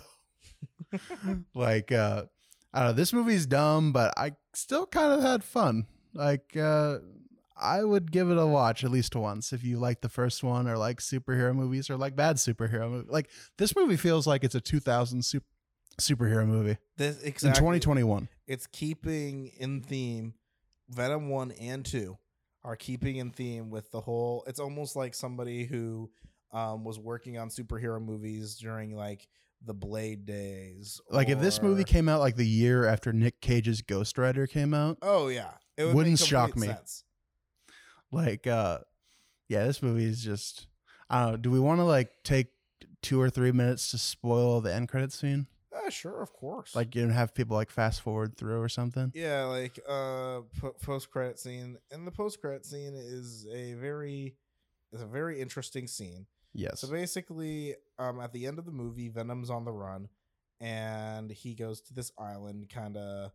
like, 1.55 1.91
uh, 1.91 2.25
I 2.73 2.79
don't 2.79 2.87
know. 2.89 2.93
This 2.93 3.13
movie's 3.13 3.45
dumb, 3.45 3.91
but 3.91 4.13
I 4.17 4.33
still 4.53 4.85
kind 4.85 5.11
of 5.11 5.21
had 5.21 5.43
fun. 5.43 5.87
Like, 6.13 6.55
uh, 6.55 6.99
I 7.57 7.83
would 7.83 8.11
give 8.11 8.29
it 8.29 8.37
a 8.37 8.45
watch 8.45 8.83
at 8.83 8.91
least 8.91 9.15
once 9.15 9.53
if 9.53 9.63
you 9.63 9.77
like 9.77 10.01
the 10.01 10.09
first 10.09 10.43
one 10.43 10.67
or 10.67 10.77
like 10.77 10.99
superhero 10.99 11.55
movies 11.55 11.89
or 11.89 11.97
like 11.97 12.15
bad 12.15 12.35
superhero 12.35 12.89
movies. 12.89 13.09
Like 13.09 13.29
this 13.57 13.75
movie 13.75 13.95
feels 13.95 14.27
like 14.27 14.43
it's 14.43 14.55
a 14.55 14.61
2000 14.61 15.23
super, 15.23 15.45
superhero 15.99 16.45
movie 16.45 16.77
this 16.97 17.21
in 17.21 17.27
exactly 17.29 17.59
2021. 17.61 18.27
it's 18.47 18.67
keeping 18.67 19.47
in 19.57 19.81
theme 19.81 20.33
venom 20.89 21.29
1 21.29 21.51
and 21.51 21.85
2 21.85 22.17
are 22.65 22.75
keeping 22.75 23.15
in 23.15 23.31
theme 23.31 23.69
with 23.69 23.89
the 23.91 24.01
whole 24.01 24.43
it's 24.45 24.59
almost 24.59 24.97
like 24.97 25.13
somebody 25.13 25.63
who 25.63 26.11
um, 26.51 26.83
was 26.83 26.99
working 26.99 27.37
on 27.37 27.47
superhero 27.47 28.01
movies 28.01 28.57
during 28.57 28.93
like 28.93 29.29
the 29.65 29.73
blade 29.73 30.25
days 30.25 30.99
Like 31.09 31.29
if 31.29 31.39
this 31.39 31.61
movie 31.61 31.85
came 31.85 32.09
out 32.09 32.19
like 32.19 32.35
the 32.35 32.45
year 32.45 32.85
after 32.85 33.13
Nick 33.13 33.39
Cage's 33.39 33.81
Ghost 33.81 34.17
Rider 34.17 34.47
came 34.47 34.73
out, 34.73 34.97
oh 35.01 35.29
yeah 35.29 35.51
it 35.77 35.85
would 35.85 35.95
Wouldn't 35.95 36.19
shock 36.19 36.57
me. 36.57 36.67
sense. 36.67 37.04
Like 38.11 38.47
uh 38.47 38.79
yeah, 39.47 39.65
this 39.65 39.81
movie 39.83 40.05
is 40.05 40.23
just 40.23 40.67
I 41.09 41.21
don't 41.23 41.31
know. 41.31 41.37
Do 41.37 41.51
we 41.51 41.59
want 41.59 41.79
to 41.79 41.83
like 41.83 42.09
take 42.23 42.47
two 43.01 43.21
or 43.21 43.29
three 43.29 43.51
minutes 43.51 43.91
to 43.91 43.97
spoil 43.97 44.61
the 44.61 44.73
end 44.73 44.89
credit 44.89 45.13
scene? 45.13 45.47
Yeah, 45.71 45.89
sure 45.89 46.21
of 46.21 46.33
course 46.33 46.73
Like 46.75 46.95
you 46.95 47.05
know, 47.05 47.13
have 47.13 47.35
people 47.35 47.55
like 47.55 47.69
fast 47.69 48.01
forward 48.01 48.37
through 48.37 48.59
or 48.61 48.69
something? 48.69 49.11
Yeah, 49.13 49.43
like 49.45 49.79
uh 49.87 50.41
po- 50.59 50.75
post 50.81 51.11
credit 51.11 51.37
scene, 51.39 51.77
and 51.91 52.07
the 52.07 52.11
post 52.11 52.41
credit 52.41 52.65
scene 52.65 52.93
is 52.95 53.45
a 53.53 53.73
very 53.73 54.35
is 54.91 55.01
a 55.01 55.05
very 55.05 55.41
interesting 55.41 55.87
scene. 55.87 56.25
Yes. 56.53 56.79
So 56.79 56.87
basically, 56.87 57.75
um, 57.99 58.21
at 58.21 58.31
the 58.31 58.45
end 58.47 58.59
of 58.59 58.65
the 58.65 58.71
movie, 58.71 59.09
Venom's 59.09 59.49
on 59.49 59.65
the 59.65 59.73
run, 59.73 60.07
and 60.61 61.29
he 61.29 61.53
goes 61.53 61.81
to 61.81 61.93
this 61.93 62.11
island, 62.17 62.69
kind 62.73 62.95
of 62.95 63.31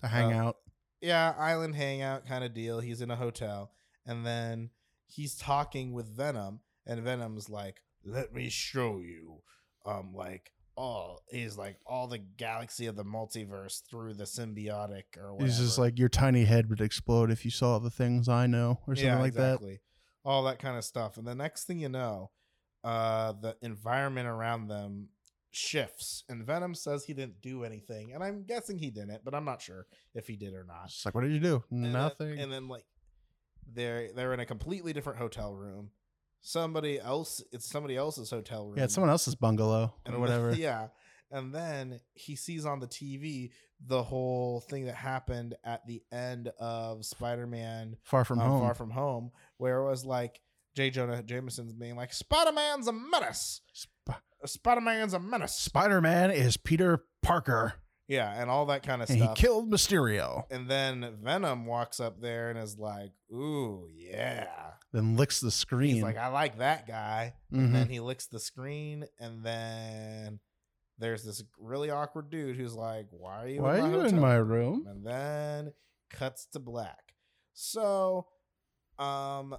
to 0.00 0.06
hang 0.08 0.32
uh, 0.32 0.44
out. 0.44 0.56
yeah, 1.02 1.34
island 1.38 1.74
hangout 1.74 2.26
kind 2.26 2.42
of 2.42 2.54
deal. 2.54 2.80
He's 2.80 3.02
in 3.02 3.10
a 3.10 3.16
hotel, 3.16 3.70
and 4.08 4.26
then 4.26 4.70
he's 5.06 5.36
talking 5.36 5.92
with 5.92 6.08
Venom, 6.16 6.60
and 6.86 7.00
Venom's 7.02 7.48
like, 7.48 7.82
"Let 8.04 8.32
me 8.34 8.48
show 8.48 8.98
you, 8.98 9.42
um, 9.86 10.12
like 10.14 10.50
all 10.76 11.22
is 11.32 11.58
like 11.58 11.76
all 11.86 12.06
the 12.06 12.18
galaxy 12.18 12.86
of 12.86 12.94
the 12.96 13.04
multiverse 13.04 13.82
through 13.90 14.14
the 14.14 14.24
symbiotic 14.24 15.16
or 15.16 15.32
whatever. 15.34 15.44
He's 15.46 15.58
just 15.58 15.76
like 15.78 15.98
your 15.98 16.08
tiny 16.08 16.44
head 16.44 16.68
would 16.70 16.80
explode 16.80 17.30
if 17.32 17.44
you 17.44 17.50
saw 17.50 17.78
the 17.78 17.90
things 17.90 18.28
I 18.28 18.46
know, 18.46 18.80
or 18.86 18.94
something 18.96 19.18
like 19.18 19.34
that. 19.34 19.78
All 20.24 20.44
that 20.44 20.58
kind 20.60 20.76
of 20.76 20.84
stuff. 20.84 21.16
And 21.16 21.26
the 21.26 21.34
next 21.34 21.64
thing 21.64 21.78
you 21.80 21.88
know, 21.88 22.30
uh, 22.84 23.32
the 23.32 23.56
environment 23.62 24.28
around 24.28 24.68
them 24.68 25.08
shifts. 25.50 26.22
And 26.28 26.44
Venom 26.44 26.74
says 26.74 27.04
he 27.04 27.14
didn't 27.14 27.40
do 27.40 27.64
anything. 27.64 28.12
And 28.12 28.22
I'm 28.22 28.44
guessing 28.44 28.78
he 28.78 28.90
didn't, 28.90 29.24
but 29.24 29.34
I'm 29.34 29.44
not 29.44 29.60
sure 29.62 29.86
if 30.14 30.26
he 30.28 30.36
did 30.36 30.54
or 30.54 30.64
not. 30.64 30.86
It's 30.86 31.04
like, 31.04 31.14
what 31.14 31.22
did 31.22 31.32
you 31.32 31.40
do? 31.40 31.64
And 31.70 31.84
then- 31.86 31.92
Nothing. 31.92 32.38
and 32.38 32.52
then 32.52 32.68
like 32.68 32.84
they're 33.72 34.08
they're 34.14 34.32
in 34.34 34.40
a 34.40 34.46
completely 34.46 34.92
different 34.92 35.18
hotel 35.18 35.54
room. 35.54 35.90
Somebody 36.40 37.00
else 37.00 37.42
it's 37.52 37.66
somebody 37.68 37.96
else's 37.96 38.30
hotel 38.30 38.66
room. 38.66 38.78
yeah, 38.78 38.84
it's 38.84 38.94
someone 38.94 39.10
else's 39.10 39.34
bungalow 39.34 39.94
and 40.06 40.14
or 40.14 40.18
then- 40.18 40.20
whatever. 40.20 40.54
yeah. 40.60 40.88
And 41.30 41.54
then 41.54 42.00
he 42.14 42.36
sees 42.36 42.64
on 42.64 42.80
the 42.80 42.86
TV 42.86 43.50
the 43.86 44.02
whole 44.02 44.60
thing 44.60 44.86
that 44.86 44.94
happened 44.94 45.56
at 45.62 45.86
the 45.86 46.02
end 46.10 46.48
of 46.58 47.04
Spider-Man 47.04 47.96
Far 48.02 48.24
from 48.24 48.38
um, 48.40 48.48
home. 48.48 48.60
Far 48.62 48.74
From 48.74 48.90
Home, 48.90 49.30
where 49.58 49.78
it 49.80 49.90
was 49.90 50.06
like 50.06 50.40
J. 50.74 50.88
Jonah 50.88 51.22
Jameson's 51.22 51.74
being 51.74 51.96
like, 51.96 52.14
Spider 52.14 52.52
Man's 52.52 52.88
a 52.88 52.92
menace. 52.92 53.60
Sp- 53.76 54.24
Spider 54.46 54.80
Man's 54.80 55.12
a 55.12 55.18
menace. 55.20 55.54
Spider 55.54 56.00
Man 56.00 56.30
is 56.30 56.56
Peter 56.56 57.04
Parker, 57.22 57.74
Yeah, 58.08 58.32
and 58.40 58.50
all 58.50 58.66
that 58.66 58.82
kind 58.82 59.02
of 59.02 59.10
and 59.10 59.18
stuff. 59.20 59.36
he 59.38 59.42
killed 59.42 59.70
Mysterio. 59.70 60.44
and 60.50 60.68
then 60.68 61.16
Venom 61.22 61.66
walks 61.66 62.00
up 62.00 62.20
there 62.20 62.48
and 62.50 62.58
is 62.58 62.78
like, 62.78 63.12
Ooh, 63.32 63.86
yeah. 63.94 64.48
Then 64.92 65.16
licks 65.16 65.40
the 65.40 65.50
screen. 65.50 65.96
He's 65.96 66.02
like, 66.02 66.16
I 66.16 66.28
like 66.28 66.58
that 66.58 66.88
guy. 66.88 67.34
Mhm. 67.52 67.58
And 67.58 67.74
then 67.74 67.88
he 67.90 68.00
licks 68.00 68.26
the 68.26 68.40
screen, 68.40 69.04
and 69.20 69.44
then 69.44 70.40
there's 70.98 71.22
this 71.22 71.44
really 71.58 71.90
awkward 71.90 72.30
dude 72.30 72.56
who's 72.56 72.74
like, 72.74 73.06
Why 73.10 73.44
are 73.44 73.48
you 73.48 73.60
Why 73.62 73.76
in 73.76 73.82
my 73.82 73.88
are 73.88 73.92
you 73.92 74.00
in 74.08 74.20
my 74.20 74.34
room?" 74.36 74.48
room? 74.48 74.86
And 74.88 75.06
then 75.06 75.72
cuts 76.10 76.46
to 76.52 76.58
black. 76.58 77.12
So, 77.52 78.26
um, 78.98 79.54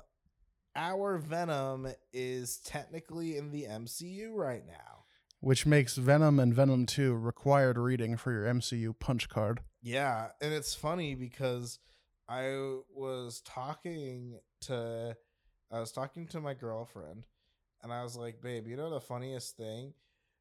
our 0.75 1.17
Venom 1.17 1.87
is 2.13 2.57
technically 2.65 3.37
in 3.37 3.51
the 3.51 3.65
MCU 3.65 4.31
right 4.33 4.65
now. 4.65 4.98
Which 5.41 5.65
makes 5.65 5.95
Venom 5.95 6.39
and 6.39 6.53
Venom 6.53 6.85
2 6.85 7.15
required 7.15 7.77
reading 7.77 8.17
for 8.17 8.31
your 8.31 8.45
MCU 8.45 8.97
punch 8.99 9.29
card. 9.29 9.61
Yeah, 9.81 10.29
and 10.41 10.53
it's 10.53 10.75
funny 10.75 11.15
because 11.15 11.79
I 12.27 12.79
was 12.93 13.41
talking 13.41 14.39
to 14.61 15.15
I 15.71 15.79
was 15.79 15.91
talking 15.91 16.27
to 16.27 16.41
my 16.41 16.53
girlfriend 16.53 17.25
and 17.81 17.93
I 17.93 18.03
was 18.03 18.17
like, 18.17 18.41
"Babe, 18.41 18.67
you 18.67 18.75
know 18.75 18.89
the 18.89 18.99
funniest 18.99 19.55
thing 19.55 19.93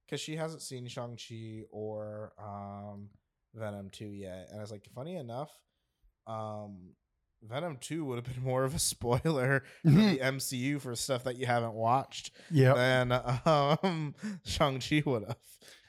cuz 0.08 0.20
she 0.20 0.36
hasn't 0.36 0.62
seen 0.62 0.88
Shang-Chi 0.88 1.64
or 1.70 2.32
um 2.38 3.10
Venom 3.54 3.90
2 3.90 4.08
yet." 4.08 4.48
And 4.50 4.58
I 4.58 4.62
was 4.62 4.72
like, 4.72 4.88
"Funny 4.94 5.14
enough, 5.16 5.52
um 6.26 6.96
Venom 7.42 7.76
2 7.80 8.04
would 8.04 8.16
have 8.16 8.24
been 8.34 8.42
more 8.42 8.64
of 8.64 8.74
a 8.74 8.78
spoiler 8.92 9.62
for 9.84 9.90
the 9.90 10.18
MCU 10.18 10.80
for 10.80 10.94
stuff 10.96 11.24
that 11.24 11.36
you 11.36 11.46
haven't 11.46 11.74
watched 11.74 12.32
Yeah. 12.50 12.74
than 12.74 13.12
um 13.46 14.14
Shang-Chi 14.44 15.02
would 15.06 15.24
have." 15.24 15.36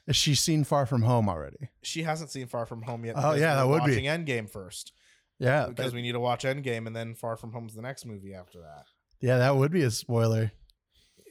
Has 0.07 0.15
she 0.15 0.33
seen 0.35 0.63
Far 0.63 0.85
From 0.85 1.03
Home 1.03 1.29
already? 1.29 1.69
She 1.83 2.03
hasn't 2.03 2.31
seen 2.31 2.47
Far 2.47 2.65
From 2.65 2.81
Home 2.83 3.05
yet. 3.05 3.15
Oh, 3.17 3.21
because 3.21 3.39
yeah, 3.41 3.53
we're 3.53 3.61
that 3.61 3.67
would 3.69 3.83
be. 3.85 3.91
watching 3.91 4.05
Endgame 4.05 4.49
first 4.49 4.91
Yeah. 5.39 5.67
because 5.67 5.91
that- 5.91 5.93
we 5.95 6.01
need 6.01 6.13
to 6.13 6.19
watch 6.19 6.43
Endgame 6.45 6.87
and 6.87 6.95
then 6.95 7.13
Far 7.15 7.35
From 7.37 7.51
Home's 7.51 7.75
the 7.75 7.81
next 7.81 8.05
movie 8.05 8.33
after 8.33 8.59
that. 8.61 8.85
yeah, 9.19 9.37
that 9.37 9.55
would 9.55 9.71
be 9.71 9.83
a 9.83 9.91
spoiler. 9.91 10.51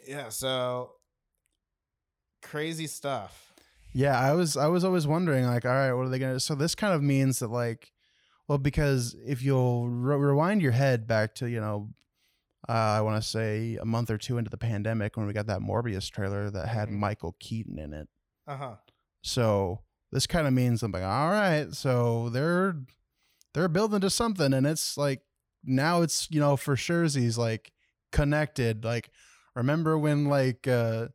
Yeah, 0.07 0.29
so 0.31 0.93
crazy 2.43 2.87
stuff. 2.87 3.53
Yeah, 3.93 4.19
I 4.19 4.33
was 4.35 4.57
I 4.57 4.66
was 4.69 4.85
always 4.85 5.07
wondering 5.07 5.45
like, 5.47 5.64
all 5.64 5.73
right, 5.73 5.93
what 5.93 6.07
are 6.07 6.09
they 6.09 6.19
gonna? 6.19 6.41
So 6.41 6.55
this 6.55 6.75
kind 6.75 6.95
of 6.95 7.03
means 7.03 7.39
that 7.41 7.49
like, 7.49 7.91
well, 8.49 8.59
because 8.59 9.14
if 9.26 9.42
you'll 9.42 9.88
re- 9.88 10.16
rewind 10.16 10.62
your 10.62 10.72
head 10.72 11.07
back 11.07 11.34
to 11.36 11.46
you 11.49 11.61
know, 11.61 11.90
uh, 12.68 12.72
I 12.72 13.01
want 13.03 13.22
to 13.22 13.28
say 13.28 13.76
a 13.80 13.84
month 13.84 14.11
or 14.11 14.18
two 14.18 14.38
into 14.38 14.51
the 14.51 14.57
pandemic 14.59 15.16
when 15.16 15.26
we 15.26 15.32
got 15.32 15.46
that 15.46 15.61
Morbius 15.61 16.11
trailer 16.11 16.51
that 16.51 16.68
had 16.68 16.88
Mhm. 16.88 16.92
Michael 16.99 17.36
Keaton 17.38 17.78
in 17.78 17.92
it. 17.92 18.09
Uh 18.46 18.57
huh. 18.57 18.74
So 19.22 19.82
this 20.11 20.26
kind 20.26 20.46
of 20.46 20.53
means 20.53 20.82
I'm 20.82 20.90
like, 20.92 21.03
all 21.05 21.28
right, 21.30 21.72
so 21.74 22.28
they're 22.30 22.76
they're 23.55 23.68
building 23.68 24.01
to 24.01 24.11
something, 24.11 24.53
and 24.53 24.66
it's 24.66 24.96
like 24.96 25.22
now 25.64 26.03
it's 26.03 26.28
you 26.30 26.40
know 26.40 26.57
for 26.57 26.76
sure 26.76 27.05
he's 27.05 27.36
like 27.38 27.72
connected. 28.12 28.84
Like 28.84 29.11
remember 29.55 29.99
when 29.99 30.24
like 30.26 30.66
uh 30.66 31.09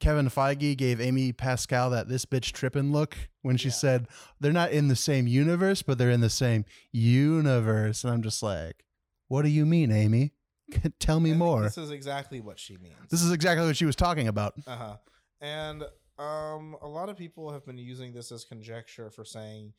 Kevin 0.00 0.28
Feige 0.28 0.76
gave 0.76 1.00
Amy 1.00 1.32
Pascal 1.32 1.90
that 1.90 2.08
this 2.08 2.26
bitch 2.26 2.52
tripping 2.52 2.92
look 2.92 3.16
when 3.42 3.56
she 3.56 3.68
Yeah. 3.68 3.74
said 3.74 4.08
they're 4.40 4.52
not 4.52 4.72
in 4.72 4.88
the 4.88 4.96
same 4.96 5.26
universe, 5.26 5.82
but 5.82 5.98
they're 5.98 6.10
in 6.10 6.20
the 6.20 6.28
same 6.30 6.64
universe, 6.92 8.04
and 8.04 8.12
I'm 8.12 8.22
just 8.22 8.42
like, 8.42 8.84
what 9.28 9.42
do 9.42 9.48
you 9.48 9.64
mean, 9.66 9.90
Amy? 9.92 10.32
Tell 10.98 11.20
me 11.20 11.32
more. 11.32 11.62
This 11.62 11.78
is 11.78 11.90
exactly 11.90 12.40
what 12.40 12.58
she 12.58 12.76
means. 12.78 12.96
This 13.10 13.22
is 13.22 13.32
exactly 13.32 13.66
what 13.66 13.76
she 13.76 13.84
was 13.84 13.96
talking 13.96 14.28
about. 14.28 14.54
Uh 14.66 14.76
huh. 14.76 14.96
And 15.40 15.82
um, 16.18 16.76
a 16.80 16.88
lot 16.88 17.08
of 17.08 17.16
people 17.16 17.52
have 17.52 17.64
been 17.66 17.78
using 17.78 18.12
this 18.12 18.30
as 18.32 18.44
conjecture 18.44 19.10
for 19.10 19.24
saying 19.24 19.72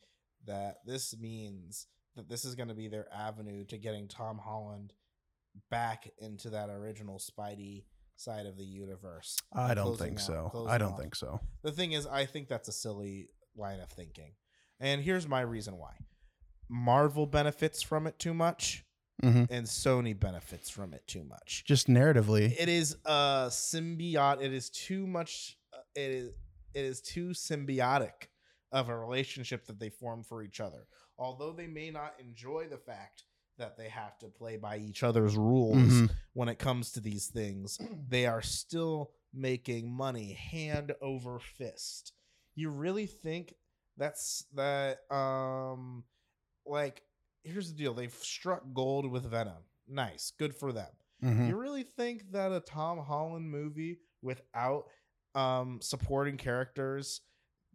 that 0.46 0.76
this 0.86 1.16
means 1.18 1.86
that 2.14 2.28
this 2.28 2.44
is 2.44 2.54
going 2.54 2.68
to 2.68 2.74
be 2.74 2.88
their 2.88 3.06
avenue 3.12 3.64
to 3.64 3.76
getting 3.78 4.06
Tom 4.08 4.38
Holland 4.38 4.92
back 5.70 6.08
into 6.18 6.50
that 6.50 6.68
original 6.70 7.18
Spidey 7.18 7.84
side 8.16 8.46
of 8.46 8.56
the 8.56 8.64
universe. 8.64 9.36
I 9.52 9.74
don't 9.74 9.96
think 9.98 10.14
out- 10.14 10.20
so. 10.20 10.66
I 10.68 10.78
don't 10.78 10.92
off. 10.92 11.00
think 11.00 11.14
so. 11.14 11.40
The 11.62 11.72
thing 11.72 11.92
is, 11.92 12.06
I 12.06 12.26
think 12.26 12.48
that's 12.48 12.68
a 12.68 12.72
silly 12.72 13.28
line 13.56 13.80
of 13.80 13.88
thinking. 13.90 14.32
And 14.80 15.02
here's 15.02 15.26
my 15.28 15.40
reason 15.40 15.76
why 15.78 15.94
Marvel 16.68 17.26
benefits 17.26 17.82
from 17.82 18.06
it 18.06 18.18
too 18.18 18.34
much, 18.34 18.84
hmm 19.22 19.44
and 19.50 19.66
Sony 19.66 20.18
benefits 20.18 20.68
from 20.68 20.92
it 20.92 21.06
too 21.06 21.24
much. 21.24 21.64
Just 21.66 21.86
narratively, 21.88 22.54
It 22.58 22.68
is 22.68 22.96
a 23.04 23.46
symbiote. 23.50 24.42
It 24.42 24.52
is 24.52 24.68
too 24.70 25.06
much. 25.06 25.56
uh, 25.72 25.78
It 25.94 26.10
is. 26.10 26.30
It 26.74 26.84
is 26.84 27.00
too 27.00 27.28
symbiotic 27.30 28.28
of 28.72 28.90
a 28.90 28.98
relationship 28.98 29.64
that 29.66 29.78
they 29.78 29.88
form 29.88 30.22
for 30.22 30.42
each 30.42 30.60
other. 30.60 30.86
Although 31.18 31.52
they 31.52 31.66
may 31.66 31.90
not 31.90 32.14
enjoy 32.20 32.66
the 32.68 32.76
fact 32.76 33.24
that 33.58 33.76
they 33.76 33.88
have 33.88 34.18
to 34.18 34.28
play 34.28 34.56
by 34.56 34.76
each 34.78 35.02
other's 35.02 35.36
rules 35.36 35.76
Mhm. 35.76 36.10
when 36.34 36.48
it 36.48 36.58
comes 36.58 36.92
to 36.92 37.00
these 37.00 37.28
things, 37.28 37.78
they 38.08 38.26
are 38.26 38.42
still 38.42 39.12
making 39.32 39.90
money 39.90 40.32
hand 40.32 40.92
over 41.00 41.38
fist. 41.38 42.12
You 42.54 42.70
really 42.70 43.06
think 43.06 43.54
that's 43.96 44.44
that? 44.54 45.10
Um, 45.10 46.04
like 46.64 47.02
here's 47.44 47.70
the 47.70 47.76
deal: 47.76 47.94
they've 47.94 48.12
struck 48.14 48.62
gold 48.74 49.10
with 49.10 49.24
Venom. 49.24 49.62
Nice, 49.88 50.32
good 50.38 50.54
for 50.54 50.72
them. 50.72 50.92
Mhm. 51.22 51.48
You 51.48 51.56
really 51.56 51.82
think 51.84 52.30
that 52.32 52.52
a 52.52 52.60
Tom 52.60 52.98
Holland 52.98 53.48
movie 53.50 54.00
without 54.22 54.86
um 55.34 55.80
supporting 55.82 56.36
characters 56.38 57.20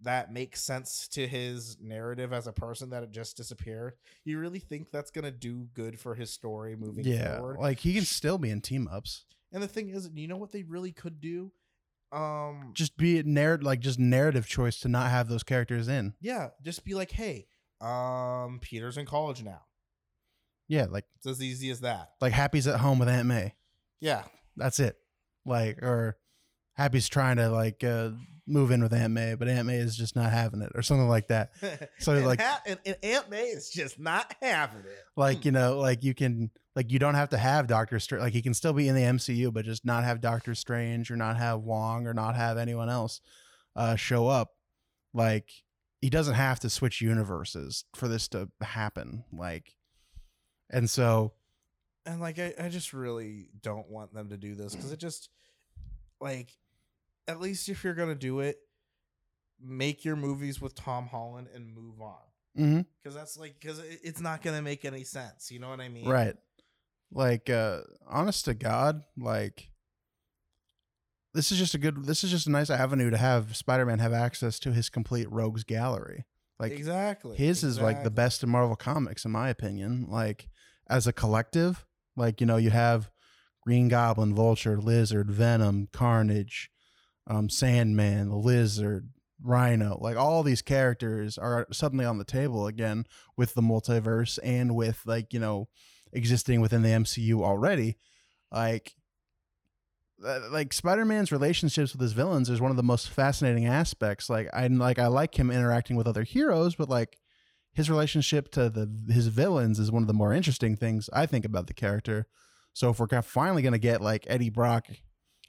that 0.04 0.32
makes 0.34 0.62
sense 0.64 1.08
to 1.10 1.28
his 1.28 1.78
narrative 1.82 2.34
as 2.34 2.48
a 2.48 2.54
person 2.54 2.90
that 2.92 3.02
had 3.02 3.12
just 3.12 3.38
disappeared? 3.38 3.94
You 4.26 4.40
really 4.40 4.60
think 4.60 4.92
that's 4.92 5.12
gonna 5.12 5.32
do 5.32 5.68
good 5.74 6.00
for 6.00 6.16
his 6.16 6.32
story 6.32 6.76
moving 6.76 7.06
yeah, 7.06 7.38
forward? 7.38 7.58
like 7.60 7.80
he 7.80 7.94
can 7.94 8.06
still 8.06 8.38
be 8.38 8.50
in 8.50 8.62
team 8.62 8.88
ups. 8.92 9.26
and 9.52 9.62
the 9.62 9.68
thing 9.68 9.90
is, 9.90 10.10
you 10.14 10.28
know 10.28 10.38
what 10.38 10.52
they 10.52 10.64
really 10.64 10.92
could 10.92 11.20
do? 11.22 11.52
Um 12.12 12.72
Just 12.74 12.98
be 12.98 13.18
it 13.18 13.26
narrative, 13.26 13.66
like 13.66 13.80
just 13.80 14.00
narrative 14.00 14.48
choice 14.48 14.80
to 14.82 14.88
not 14.90 15.10
have 15.12 15.28
those 15.30 15.44
characters 15.44 15.88
in. 15.88 16.14
yeah, 16.20 16.50
just 16.64 16.84
be 16.84 16.94
like, 16.94 17.12
hey, 17.12 17.48
um, 17.80 18.60
Peter's 18.62 18.98
in 18.98 19.06
college 19.06 19.44
now. 19.44 19.62
Yeah, 20.68 20.86
like 20.90 21.06
It's 21.18 21.26
as 21.26 21.42
easy 21.42 21.70
as 21.70 21.82
that. 21.82 22.12
like 22.22 22.34
Happy's 22.34 22.68
at 22.68 22.80
home 22.80 23.00
with 23.00 23.10
Aunt 23.10 23.28
May. 23.28 23.56
Yeah. 24.00 24.24
That's 24.58 24.80
it. 24.80 24.98
Like 25.46 25.82
or 25.82 26.18
Happy's 26.76 27.08
trying 27.10 27.38
to 27.38 27.50
like 27.50 27.84
uh, 27.84 28.12
move 28.52 28.72
in 28.72 28.82
with 28.84 28.94
Aunt 28.94 29.14
May, 29.14 29.36
but 29.36 29.48
Aunt 29.48 29.66
May 29.68 29.78
is 29.78 29.96
just 29.96 30.16
not 30.16 30.32
having 30.32 30.62
it, 30.62 30.72
or 30.76 30.82
something 30.82 31.08
like 31.08 31.28
that. 31.30 31.52
So, 32.00 32.14
and, 32.14 32.26
like- 32.26 32.42
ha- 32.42 32.62
and, 32.66 32.80
and 32.86 32.98
Aunt 33.04 33.30
May 33.30 33.44
is 33.46 33.70
just 33.70 34.00
not 34.00 34.34
having 34.42 34.82
it. 34.82 35.04
Like 35.16 35.46
you 35.46 35.52
know, 35.52 35.78
like 35.80 36.04
you 36.04 36.14
can 36.14 36.52
like 36.76 36.92
you 36.92 37.00
don't 37.00 37.16
have 37.16 37.30
to 37.30 37.38
have 37.38 37.68
Doctor 37.68 38.00
Strange. 38.00 38.22
Like 38.22 38.34
he 38.34 38.42
can 38.42 38.54
still 38.54 38.74
be 38.74 38.88
in 38.88 38.96
the 38.96 39.02
MCU, 39.02 39.54
but 39.54 39.66
just 39.66 39.86
not 39.86 40.04
have 40.04 40.22
Doctor 40.22 40.56
Strange 40.56 41.12
or 41.12 41.16
not 41.16 41.38
have 41.38 41.62
Wong 41.62 42.08
or 42.08 42.14
not 42.14 42.36
have 42.36 42.58
anyone 42.58 42.90
else 42.90 43.22
uh, 43.76 43.96
show 43.96 44.28
up. 44.28 44.52
Like 45.14 45.50
he 46.02 46.10
doesn't 46.10 46.36
have 46.36 46.60
to 46.62 46.70
switch 46.70 47.02
universes 47.02 47.86
for 47.96 48.08
this 48.08 48.28
to 48.30 48.50
happen. 48.62 49.24
Like, 49.32 49.76
and 50.70 50.90
so 50.90 51.34
and 52.06 52.20
like 52.20 52.40
I, 52.40 52.54
I 52.60 52.70
just 52.70 52.94
really 52.94 53.50
don't 53.62 53.90
want 53.90 54.14
them 54.14 54.30
to 54.30 54.38
do 54.38 54.56
this 54.56 54.76
because 54.76 54.92
it 54.92 55.00
just 55.00 55.30
like 56.20 56.50
at 57.32 57.40
least 57.40 57.70
if 57.70 57.84
you're 57.84 57.94
gonna 57.94 58.16
do 58.16 58.40
it 58.40 58.58
make 59.60 60.04
your 60.04 60.16
movies 60.16 60.60
with 60.60 60.76
tom 60.76 61.08
holland 61.08 61.48
and 61.54 61.74
move 61.74 62.02
on 62.02 62.86
because 63.02 63.16
that's 63.16 63.38
like 63.38 63.56
because 63.60 63.80
it, 63.80 64.00
it's 64.04 64.20
not 64.20 64.42
gonna 64.42 64.62
make 64.62 64.84
any 64.84 65.04
sense 65.04 65.52
you 65.52 65.60
know 65.60 65.70
what 65.70 65.80
i 65.80 65.88
mean 65.88 66.08
right, 66.08 66.36
like 67.14 67.50
uh, 67.50 67.82
honest 68.08 68.46
to 68.46 68.54
God, 68.54 69.04
like 69.18 69.70
this 71.34 71.52
is 71.52 71.58
just 71.58 71.74
a 71.74 71.78
good. 71.78 72.06
This 72.06 72.24
is 72.24 72.32
just 72.32 72.48
a 72.48 72.52
nice 72.52 72.70
avenue 72.70 73.10
to 73.10 73.18
have 73.18 73.56
Spider-Man 73.56 74.00
have 74.00 74.14
access 74.14 74.60
to 74.60 74.72
his 74.72 74.90
complete 74.90 75.30
rogues 75.32 75.64
gallery. 75.64 76.26
Like 76.60 76.72
exactly. 76.74 77.38
his 77.38 77.64
is 77.64 77.80
like 77.80 78.04
the 78.04 78.12
best 78.12 78.44
in 78.44 78.50
Marvel 78.50 78.76
Comics, 78.76 79.26
in 79.26 79.32
my 79.32 79.50
opinion. 79.50 80.06
Like 80.08 80.48
as 80.90 81.08
a 81.08 81.14
collective, 81.14 81.86
like 82.16 82.40
you 82.40 82.48
know, 82.48 82.58
you 82.58 82.70
have 82.70 83.10
Green 83.64 83.88
Goblin, 83.88 84.34
Vulture, 84.34 84.80
Lizard, 84.80 85.32
Venom, 85.32 85.90
Carnage, 85.92 86.70
um, 87.28 87.50
Sandman, 87.50 88.30
the 88.30 88.36
Lizard, 88.36 89.10
Rhino. 89.44 89.98
Like 90.00 90.18
all 90.18 90.44
these 90.44 90.62
characters 90.62 91.38
are 91.38 91.68
suddenly 91.72 92.06
on 92.06 92.18
the 92.18 92.24
table 92.24 92.68
again 92.68 93.06
with 93.38 93.54
the 93.54 93.62
multiverse 93.62 94.40
and 94.44 94.76
with 94.76 95.02
like 95.06 95.34
you 95.34 95.40
know 95.40 95.68
existing 96.14 96.62
within 96.62 96.82
the 96.82 96.90
MCU 96.90 97.42
already. 97.42 97.98
Like 98.52 98.96
uh, 100.24 100.42
like 100.52 100.74
Spider-Man's 100.74 101.32
relationships 101.32 101.94
with 101.94 102.02
his 102.02 102.14
villains 102.14 102.50
is 102.50 102.62
one 102.62 102.72
of 102.72 102.78
the 102.78 102.84
most 102.84 103.10
fascinating 103.10 103.66
aspects. 103.66 104.30
Like 104.30 104.50
I 104.54 104.68
like 104.68 105.00
I 105.00 105.08
like 105.08 105.38
him 105.38 105.50
interacting 105.50 105.96
with 105.96 106.08
other 106.08 106.24
heroes, 106.24 106.76
but 106.76 106.90
like 106.90 107.18
his 107.74 107.90
relationship 107.90 108.52
to 108.52 108.70
the 108.70 108.90
his 109.12 109.28
villains 109.28 109.80
is 109.80 109.92
one 109.92 110.04
of 110.04 110.08
the 110.08 110.14
more 110.14 110.34
interesting 110.34 110.76
things 110.76 111.10
I 111.14 111.26
think 111.26 111.46
about 111.46 111.68
the 111.68 111.74
character. 111.74 112.28
So 112.74 112.90
if 112.90 113.00
we're 113.00 113.22
finally 113.22 113.62
going 113.62 113.74
to 113.74 113.80
get 113.80 114.02
like 114.02 114.26
Eddie 114.28 114.50
Brock 114.50 114.88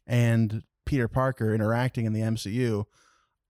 and 0.06 0.62
Peter 0.92 1.08
Parker 1.08 1.54
interacting 1.54 2.04
in 2.04 2.12
the 2.12 2.20
MCU, 2.20 2.84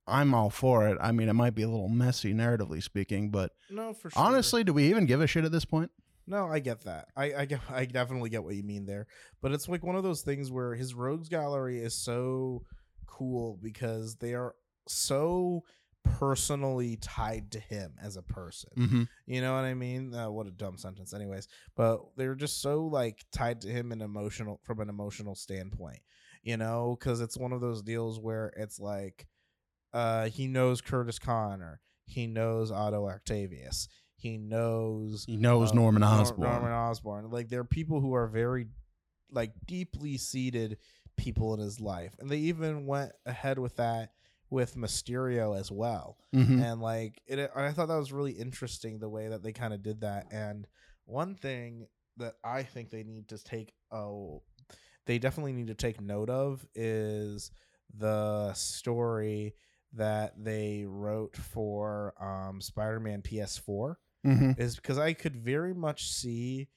I'm 0.07 0.33
all 0.33 0.49
for 0.49 0.87
it. 0.87 0.97
I 1.01 1.11
mean, 1.11 1.29
it 1.29 1.33
might 1.33 1.57
be 1.57 1.63
a 1.63 1.69
little 1.69 1.89
messy 1.89 2.33
narratively 2.33 2.81
speaking, 2.81 3.31
but 3.31 3.51
no 3.69 3.95
for 3.95 4.11
sure. 4.11 4.23
honestly, 4.23 4.63
do 4.63 4.73
we 4.73 4.85
even 4.85 5.07
give 5.07 5.21
a 5.21 5.27
shit 5.27 5.45
at 5.45 5.51
this 5.51 5.65
point? 5.65 5.91
No, 6.25 6.47
I 6.47 6.61
get 6.61 6.83
that. 6.85 7.09
I 7.17 7.35
I 7.35 7.45
get 7.47 7.59
I 7.69 7.85
definitely 7.87 8.31
get 8.31 8.45
what 8.45 8.55
you 8.55 8.63
mean 8.63 8.87
there. 8.87 9.09
But 9.41 9.51
it's 9.51 9.69
like 9.69 9.83
one 9.83 9.97
of 9.97 10.05
those 10.05 10.23
things 10.23 10.53
where 10.53 10.77
his 10.77 10.95
rogues 10.95 11.29
gallery 11.29 11.81
is 11.81 11.97
so 11.97 12.63
cool 13.07 13.59
because 13.61 14.15
they 14.15 14.35
are 14.35 14.55
so 14.87 15.65
personally 16.05 16.97
tied 17.01 17.51
to 17.51 17.59
him 17.59 17.95
as 18.01 18.17
a 18.17 18.23
person. 18.23 18.71
Mm-hmm. 18.79 19.03
You 19.27 19.41
know 19.41 19.53
what 19.53 19.65
I 19.65 19.75
mean? 19.75 20.15
Uh, 20.15 20.31
what 20.31 20.47
a 20.47 20.53
dumb 20.53 20.79
sentence, 20.79 21.13
anyways. 21.13 21.49
But 21.75 22.03
they're 22.17 22.37
just 22.37 22.63
so 22.63 22.85
like 22.85 23.25
tied 23.33 23.63
to 23.63 23.69
him 23.69 23.91
in 23.91 24.01
emotional 24.01 24.61
from 24.63 24.79
an 24.79 24.89
emotional 24.89 25.35
standpoint. 25.35 25.99
You 26.43 26.57
know, 26.57 26.97
because 26.99 27.21
it's 27.21 27.37
one 27.39 27.53
of 27.53 27.61
those 27.61 27.83
deals 27.83 28.19
where 28.19 28.53
it's 28.57 28.81
like, 28.81 29.27
uh, 29.93 30.29
he 30.29 30.47
knows 30.49 30.81
Curtis 30.81 31.19
Connor, 31.19 31.81
he 32.07 32.27
knows 32.27 32.71
Otto 32.73 33.09
Octavius, 33.09 33.89
he 34.17 34.39
knows 34.39 35.25
He 35.27 35.37
knows 35.37 35.71
uh, 35.71 35.75
Norman 35.75 36.01
Nor- 36.01 36.11
Osborn. 36.11 36.51
Norman 36.51 36.73
Osborn. 36.73 37.31
Like 37.31 37.49
there 37.49 37.61
are 37.61 37.65
people 37.65 38.01
who 38.01 38.15
are 38.15 38.27
very 38.27 38.67
like 39.31 39.53
deeply 39.67 40.19
seated 40.19 40.79
people 41.17 41.55
in 41.55 41.61
his 41.61 41.81
life, 41.81 42.15
and 42.19 42.29
they 42.31 42.39
even 42.39 42.87
went 42.87 43.13
ahead 43.27 43.59
with 43.59 43.77
that 43.77 44.11
with 44.51 44.77
Mysterio 44.77 45.59
as 45.59 45.71
well 45.73 46.19
Mhm. 46.35 46.63
and 46.63 46.81
like 46.83 47.23
it 47.27 47.51
i 47.57 47.73
thought 47.73 47.89
that 47.89 47.97
was 47.97 48.13
really 48.13 48.33
interesting 48.33 48.99
the 48.99 49.09
way 49.09 49.29
that 49.29 49.43
they 49.43 49.53
kind 49.53 49.73
of 49.73 49.83
did 49.83 50.03
that 50.03 50.27
and 50.31 50.67
one 51.07 51.35
thing 51.37 51.87
that 52.19 52.35
i 52.45 52.63
think 52.63 52.91
they 52.91 53.03
need 53.03 53.29
to 53.29 53.43
take 53.43 53.73
oh 53.91 54.43
they 55.07 55.19
definitely 55.19 55.53
need 55.53 55.67
to 55.69 55.75
take 55.75 56.01
note 56.01 56.31
of 56.31 56.65
is 56.75 57.51
the 57.97 58.53
story 58.55 59.55
that 59.95 60.33
they 60.43 60.85
wrote 60.87 61.37
for 61.37 62.15
um 62.21 62.61
spider-man 62.61 63.21
ps4 63.23 63.97
Mhm. 64.27 64.59
is 64.59 64.77
because 64.77 64.99
i 64.99 65.13
could 65.13 65.37
very 65.37 65.75
much 65.75 66.11
see 66.11 66.69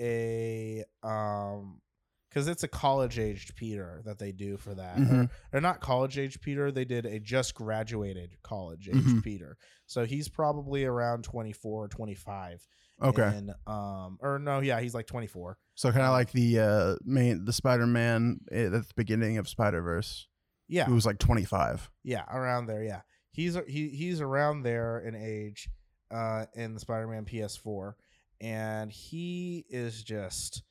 a 0.00 0.84
um 1.02 1.80
because 2.28 2.48
it's 2.48 2.64
a 2.64 2.68
college 2.68 3.18
aged 3.18 3.54
peter 3.56 4.02
that 4.04 4.18
they 4.18 4.32
do 4.32 4.56
for 4.56 4.74
that 4.74 4.98
or- 4.98 5.00
Mhm. 5.00 5.30
or 5.54 5.60
not 5.60 5.80
college 5.80 6.18
aged 6.18 6.42
Peter. 6.42 6.70
They 6.70 6.84
did 6.84 7.06
a 7.06 7.18
just 7.18 7.54
graduated 7.54 8.36
college 8.42 8.88
age 8.90 8.96
Mhm. 8.96 9.22
Peter. 9.24 9.56
So 9.86 10.04
he's 10.04 10.28
probably 10.28 10.84
around 10.84 11.24
24 11.24 11.84
or 11.84 11.88
25. 11.88 12.66
Okay. 13.02 13.22
And, 13.22 13.50
um, 13.66 14.18
or 14.20 14.38
no, 14.38 14.60
yeah, 14.60 14.80
he's 14.80 14.94
like 14.94 15.06
24. 15.06 15.58
So 15.74 15.90
kind 15.92 16.02
of 16.04 16.12
like 16.12 16.32
the 16.32 16.58
uh 16.60 16.96
main 17.04 17.44
the 17.44 17.52
Spider-Man 17.52 18.40
at 18.50 18.72
the 18.72 18.84
beginning 18.96 19.36
of 19.38 19.48
Spider-Verse, 19.48 20.28
Yeah. 20.68 20.84
who 20.86 20.94
was 20.94 21.04
like 21.04 21.18
25. 21.18 21.90
Yeah. 22.02 22.24
Around 22.30 22.66
there. 22.66 22.82
Yeah. 22.82 23.02
He's, 23.32 23.54
he, 23.68 23.88
he's 23.90 24.22
around 24.22 24.62
there 24.62 24.98
in 25.00 25.14
age, 25.14 25.68
uh, 26.10 26.46
in 26.54 26.72
the 26.72 26.80
Spider 26.80 27.06
Man 27.06 27.26
PS4. 27.26 27.92
And 28.40 28.90
he 28.90 29.66
is 29.68 30.02
just 30.02 30.62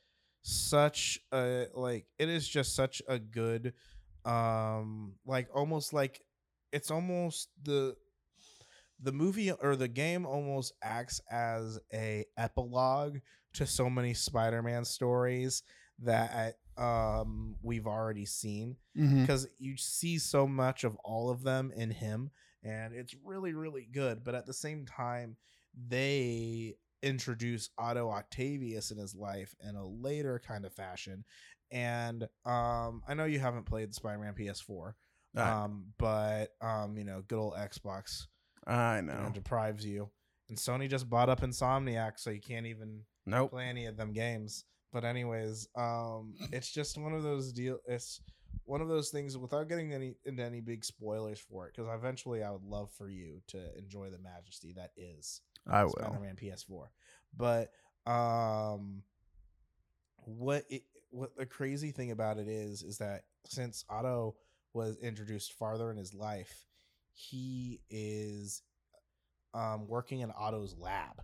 such 0.41 1.19
a, 1.32 1.67
like, 1.76 2.07
it 2.17 2.28
is 2.30 2.47
just 2.47 2.76
such 2.76 3.01
a 3.07 3.19
good, 3.19 3.73
um, 4.26 5.13
like 5.26 5.47
almost 5.53 5.93
like 5.93 6.21
it's 6.71 6.89
almost 6.89 7.49
the, 7.63 7.95
the 9.02 9.12
movie 9.12 9.52
or 9.52 9.76
the 9.76 9.88
game 9.88 10.26
almost 10.26 10.74
acts 10.82 11.20
as 11.30 11.80
a 11.93 12.26
epilogue 12.38 13.18
to 13.54 13.66
so 13.66 13.89
many 13.89 14.14
Spider-Man 14.14 14.86
stories 14.86 15.64
that 16.00 16.56
um 16.78 17.56
we've 17.62 17.88
already 17.88 18.26
seen 18.26 18.76
Mm-hmm. 18.98 19.22
because 19.22 19.48
you 19.60 19.78
see 19.78 20.18
so 20.20 20.46
much 20.48 20.84
of 20.84 20.96
all 21.04 21.30
of 21.30 21.43
them 21.43 21.72
in 21.76 21.89
him 21.91 22.32
and 22.64 22.93
it's 22.93 23.16
really 23.24 23.54
really 23.54 23.88
good 23.91 24.24
but 24.24 24.36
at 24.36 24.46
the 24.46 24.54
same 24.54 24.86
time 24.86 25.36
they 25.89 26.76
introduce 27.04 27.70
Otto 27.78 28.10
Octavius 28.10 28.91
in 28.91 28.98
his 28.98 29.14
life 29.16 29.54
in 29.68 29.76
a 29.76 29.86
later 29.86 30.41
kind 30.46 30.66
of 30.66 30.74
fashion 30.74 31.24
and 31.72 32.24
um 32.46 33.02
I 33.08 33.14
know 33.14 33.26
you 33.26 33.39
haven't 33.39 33.66
played 33.66 33.93
Spider-Man 33.93 34.34
PS4 34.38 34.93
um 35.38 35.86
but 35.98 36.52
um 36.62 36.98
you 36.98 37.04
know 37.04 37.22
good 37.28 37.38
old 37.39 37.54
Xbox 37.56 38.28
I 38.68 38.97
you 38.97 39.03
know. 39.03 39.30
deprives 39.34 39.86
you 39.86 40.09
and 40.49 40.57
Sony 40.57 40.89
just 40.89 41.09
bought 41.09 41.30
up 41.30 41.41
Insomniac 41.41 42.13
so 42.20 42.30
you 42.30 42.41
can't 42.41 42.66
even 42.66 43.01
Nope. 43.26 43.51
play 43.51 43.66
any 43.66 43.86
of 43.88 43.97
them 43.97 44.13
games. 44.13 44.63
But 44.93 45.03
anyways, 45.03 45.68
um, 45.76 46.36
it's 46.51 46.72
just 46.72 46.97
one 46.97 47.13
of 47.13 47.24
those 47.24 47.51
deal. 47.51 47.80
It's 47.88 48.22
one 48.63 48.82
of 48.82 48.88
those 48.88 49.09
things 49.09 49.38
without 49.38 49.68
getting 49.68 49.91
any 49.93 50.16
into 50.26 50.43
any 50.43 50.61
big 50.61 50.86
spoilers 50.86 51.39
for 51.39 51.68
it, 51.68 51.74
because 51.76 51.91
eventually 51.93 52.43
I 52.43 52.51
would 52.51 52.63
love 52.63 52.91
for 52.91 53.09
you 53.09 53.41
to 53.47 53.78
enjoy 53.78 54.09
the 54.09 54.20
majesty 54.20 54.74
that 54.78 54.91
is 54.95 55.41
I 55.68 55.84
will. 55.84 55.91
Spider-Man 55.93 56.36
PS4. 56.41 56.86
But 57.36 57.72
um, 58.09 59.03
what 60.18 60.63
it 60.70 60.84
what 61.09 61.36
the 61.36 61.45
crazy 61.45 61.91
thing 61.91 62.11
about 62.11 62.38
it 62.38 62.47
is 62.47 62.84
is 62.84 62.97
that 62.99 63.24
since 63.47 63.84
Otto 63.89 64.36
was 64.74 64.97
introduced 65.01 65.53
farther 65.53 65.91
in 65.91 65.97
his 65.97 66.13
life, 66.13 66.66
he 67.16 67.82
is 67.89 68.61
um 69.53 69.88
working 69.88 70.20
in 70.20 70.32
Otto's 70.38 70.76
lab, 70.78 71.22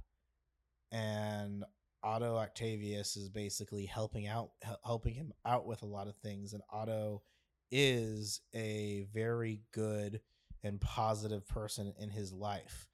and 0.92 1.64
Otto 2.04 2.38
Octavius 2.38 3.16
is 3.18 3.30
basically 3.30 3.86
helping 3.86 4.26
out 4.28 4.52
helping 4.84 5.14
him 5.14 5.34
out 5.46 5.68
with 5.68 5.84
a 5.84 5.88
lot 5.88 6.08
of 6.08 6.16
things, 6.18 6.54
and 6.54 6.64
Otto 6.72 7.22
is 7.70 8.42
a 8.56 9.06
very 9.14 9.62
good 9.74 10.22
and 10.64 10.80
positive 10.82 11.48
person 11.48 11.94
in 12.00 12.10
his 12.10 12.34
life. 12.34 12.88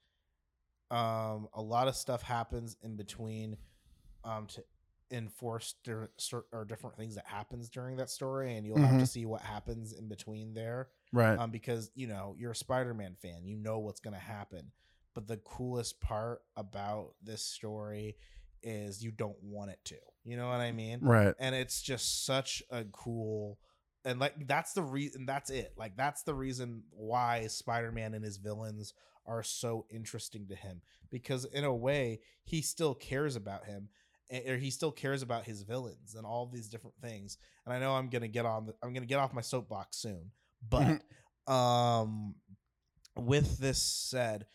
Um 0.90 1.48
a 1.54 1.62
lot 1.62 1.88
of 1.88 1.96
stuff 1.96 2.22
happens 2.22 2.76
in 2.82 2.96
between 2.96 3.56
um 4.24 4.46
to 4.48 4.64
enforce 5.10 5.74
or 6.52 6.64
different 6.66 6.96
things 6.96 7.14
that 7.14 7.26
happens 7.26 7.70
during 7.70 7.96
that 7.96 8.10
story. 8.10 8.56
And 8.56 8.66
you'll 8.66 8.78
have 8.78 8.98
to 9.00 9.06
see 9.06 9.24
what 9.24 9.40
happens 9.40 9.92
in 9.92 10.08
between 10.08 10.52
there 10.54 10.88
Right. 11.12 11.38
um 11.38 11.50
because 11.50 11.90
you 11.94 12.06
know 12.06 12.34
you're 12.38 12.52
a 12.52 12.56
spider-man 12.56 13.16
fan 13.20 13.44
you 13.44 13.56
know 13.56 13.78
what's 13.78 14.00
going 14.00 14.14
to 14.14 14.20
happen. 14.20 14.72
But 15.14 15.26
the 15.26 15.38
coolest 15.38 16.00
part 16.00 16.42
about 16.56 17.14
this 17.22 17.42
story 17.42 18.16
is 18.62 19.02
you 19.02 19.10
don't 19.10 19.42
want 19.42 19.70
it 19.70 19.80
to 19.86 19.96
you 20.24 20.36
know 20.36 20.48
what 20.48 20.60
i 20.60 20.72
mean? 20.72 21.00
Right. 21.00 21.34
and 21.38 21.54
it's 21.54 21.80
just 21.80 22.26
such 22.26 22.62
a 22.70 22.84
cool 22.92 23.58
and 24.04 24.20
like 24.20 24.46
that's 24.46 24.72
the 24.72 24.82
reason 24.82 25.26
that's 25.26 25.50
it. 25.50 25.72
Like 25.76 25.96
that's 25.96 26.22
the 26.22 26.34
reason 26.34 26.82
why 26.90 27.46
spider-man 27.48 28.14
and 28.14 28.24
his 28.24 28.36
villains 28.36 28.94
are 29.26 29.42
so 29.42 29.84
interesting 29.90 30.46
to 30.48 30.54
him. 30.54 30.80
Because 31.10 31.44
in 31.44 31.64
a 31.64 31.74
way 31.74 32.20
he 32.44 32.62
still 32.62 32.94
cares 32.94 33.36
about 33.36 33.66
him 33.66 33.88
or 34.46 34.56
he 34.56 34.70
still 34.70 34.92
cares 34.92 35.22
about 35.22 35.44
his 35.44 35.62
villains 35.62 36.14
and 36.14 36.24
all 36.24 36.46
these 36.46 36.68
different 36.68 36.96
things. 37.02 37.38
And 37.64 37.74
i 37.74 37.78
know 37.78 37.92
i'm 37.92 38.08
gonna 38.08 38.28
get 38.28 38.46
on 38.46 38.66
the, 38.66 38.74
i'm 38.82 38.94
gonna 38.94 39.06
get 39.06 39.18
off 39.18 39.34
my 39.34 39.40
soapbox 39.42 39.96
soon 39.96 40.30
but 40.66 41.02
um 41.52 42.34
with 43.16 43.58
this 43.58 43.82
said 43.82 44.46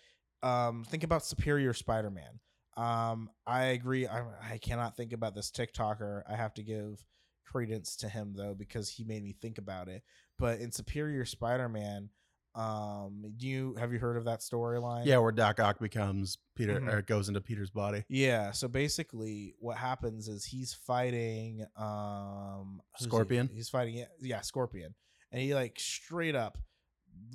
um 0.42 0.84
think 0.86 1.04
about 1.04 1.26
superior 1.26 1.74
spider-man 1.74 2.40
um 2.78 3.30
i 3.48 3.66
agree 3.66 4.08
I, 4.08 4.24
I 4.52 4.58
cannot 4.58 4.96
think 4.96 5.14
about 5.14 5.36
this 5.36 5.52
tiktoker 5.52 6.24
i 6.30 6.36
have 6.36 6.54
to 6.56 6.64
give 6.64 7.04
credence 7.46 7.96
to 7.98 8.10
him 8.10 8.34
though 8.36 8.54
because 8.54 8.90
he 8.90 9.04
made 9.04 9.24
me 9.24 9.36
think 9.42 9.58
about 9.58 9.88
it 9.90 10.02
but 10.40 10.60
in 10.60 10.72
superior 10.72 11.26
spider-man 11.26 12.10
um 12.56 13.24
do 13.38 13.48
you 13.48 13.76
have 13.80 13.92
you 13.92 14.00
heard 14.00 14.16
of 14.16 14.26
that 14.26 14.42
storyline 14.42 15.06
Yeah, 15.08 15.18
where 15.18 15.32
Doc 15.32 15.60
Ock 15.60 15.80
becomes 15.80 16.38
Peter 16.56 16.80
Mhm. 16.80 16.94
or 16.94 17.02
goes 17.02 17.28
into 17.28 17.42
Peter's 17.42 17.72
body. 17.72 18.04
yeah 18.10 18.52
so 18.52 18.68
basically 18.68 19.56
what 19.60 19.78
happens 19.78 20.28
is 20.28 20.46
he's 20.46 20.72
fighting 20.74 21.66
um 21.76 22.80
who's 22.98 23.06
he? 23.06 23.10
Scorpion? 23.10 23.50
he's 23.52 23.70
fighting 23.70 23.96
yeah, 23.96 24.06
yeah 24.22 24.42
scorpion 24.42 24.94
and 25.34 25.42
he 25.42 25.54
like 25.54 25.78
straight 25.80 26.36
up 26.36 26.58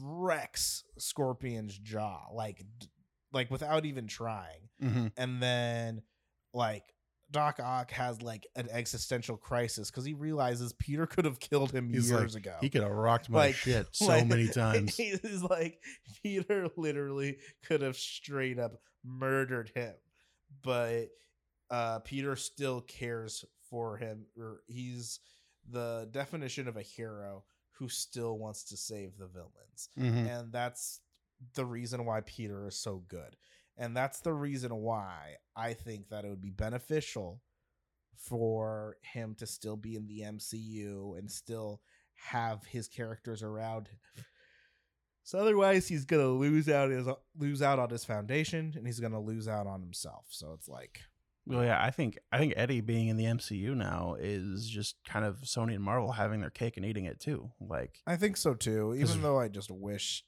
wrecks 0.00 0.84
Scorpion's 0.98 1.76
jaw, 1.78 2.20
like 2.32 2.64
d- 2.78 2.86
like 3.32 3.50
without 3.50 3.84
even 3.84 4.06
trying. 4.06 4.68
Mhm. 4.82 5.12
And 5.16 5.42
then 5.42 6.02
like 6.54 6.84
Doc 7.30 7.60
Ock 7.62 7.90
has 7.90 8.22
like 8.22 8.46
an 8.56 8.68
existential 8.70 9.36
crisis 9.36 9.90
because 9.90 10.04
he 10.04 10.14
realizes 10.14 10.72
Peter 10.74 11.06
could 11.06 11.24
have 11.26 11.38
killed 11.38 11.72
him 11.72 11.92
He's 11.92 12.10
years 12.10 12.34
like, 12.34 12.46
ago. 12.46 12.56
He 12.60 12.70
could 12.70 12.82
have 12.82 12.90
rocked 12.92 13.28
my 13.28 13.38
Like- 13.38 13.54
shit 13.54 13.86
so 13.92 14.06
like, 14.06 14.26
many 14.26 14.48
times. 14.48 14.96
He's 14.96 15.42
like 15.42 15.82
Peter 16.22 16.68
literally 16.76 17.38
could 17.66 17.82
have 17.82 17.96
straight 17.96 18.58
up 18.58 18.80
murdered 19.04 19.70
him, 19.74 19.94
but 20.62 21.08
uh, 21.70 21.98
Peter 22.00 22.34
still 22.36 22.80
cares 22.80 23.44
for 23.68 23.96
him. 23.98 24.24
Or 24.38 24.60
he's 24.66 25.20
the 25.70 26.08
definition 26.10 26.66
of 26.66 26.76
a 26.78 26.82
hero 26.82 27.44
who 27.78 27.88
still 27.88 28.38
wants 28.38 28.64
to 28.64 28.76
save 28.76 29.16
the 29.16 29.26
villains, 29.26 29.88
Mhm. 29.96 30.26
and 30.28 30.52
that's 30.52 31.00
the 31.54 31.64
reason 31.64 32.04
why 32.04 32.20
Peter 32.22 32.66
is 32.66 32.76
so 32.78 32.98
good. 32.98 33.36
And 33.76 33.96
that's 33.96 34.20
the 34.20 34.32
reason 34.34 34.74
why 34.76 35.36
I 35.54 35.72
think 35.74 36.08
that 36.08 36.24
it 36.24 36.28
would 36.30 36.40
be 36.42 36.50
beneficial 36.50 37.40
for 38.16 38.98
him 39.02 39.36
to 39.36 39.46
still 39.46 39.76
be 39.76 39.94
in 39.94 40.06
the 40.08 40.22
MCU 40.24 41.14
and 41.16 41.30
still 41.30 41.80
have 42.14 42.64
his 42.64 42.88
characters 42.88 43.42
around 43.42 43.86
him. 43.88 44.24
So 45.22 45.38
otherwise 45.38 45.86
he's 45.86 46.04
gonna 46.06 46.26
lose 46.28 46.68
out 46.68 46.90
his 46.90 47.06
lose 47.36 47.62
out 47.62 47.78
on 47.78 47.90
his 47.90 48.04
foundation 48.04 48.72
and 48.76 48.86
he's 48.86 48.98
gonna 48.98 49.20
lose 49.20 49.46
out 49.46 49.66
on 49.68 49.80
himself. 49.82 50.26
So 50.30 50.52
it's 50.54 50.68
like 50.68 51.02
Well, 51.48 51.64
yeah, 51.64 51.82
I 51.82 51.90
think 51.90 52.18
I 52.30 52.38
think 52.38 52.52
Eddie 52.56 52.82
being 52.82 53.08
in 53.08 53.16
the 53.16 53.24
MCU 53.24 53.74
now 53.74 54.16
is 54.18 54.68
just 54.68 54.96
kind 55.08 55.24
of 55.24 55.38
Sony 55.38 55.74
and 55.74 55.82
Marvel 55.82 56.12
having 56.12 56.40
their 56.40 56.50
cake 56.50 56.76
and 56.76 56.84
eating 56.84 57.06
it 57.06 57.20
too. 57.20 57.50
Like, 57.58 58.00
I 58.06 58.16
think 58.16 58.36
so 58.36 58.52
too. 58.54 58.94
Even 58.98 59.22
though 59.22 59.38
I 59.40 59.48
just 59.48 59.70
wish 59.70 60.24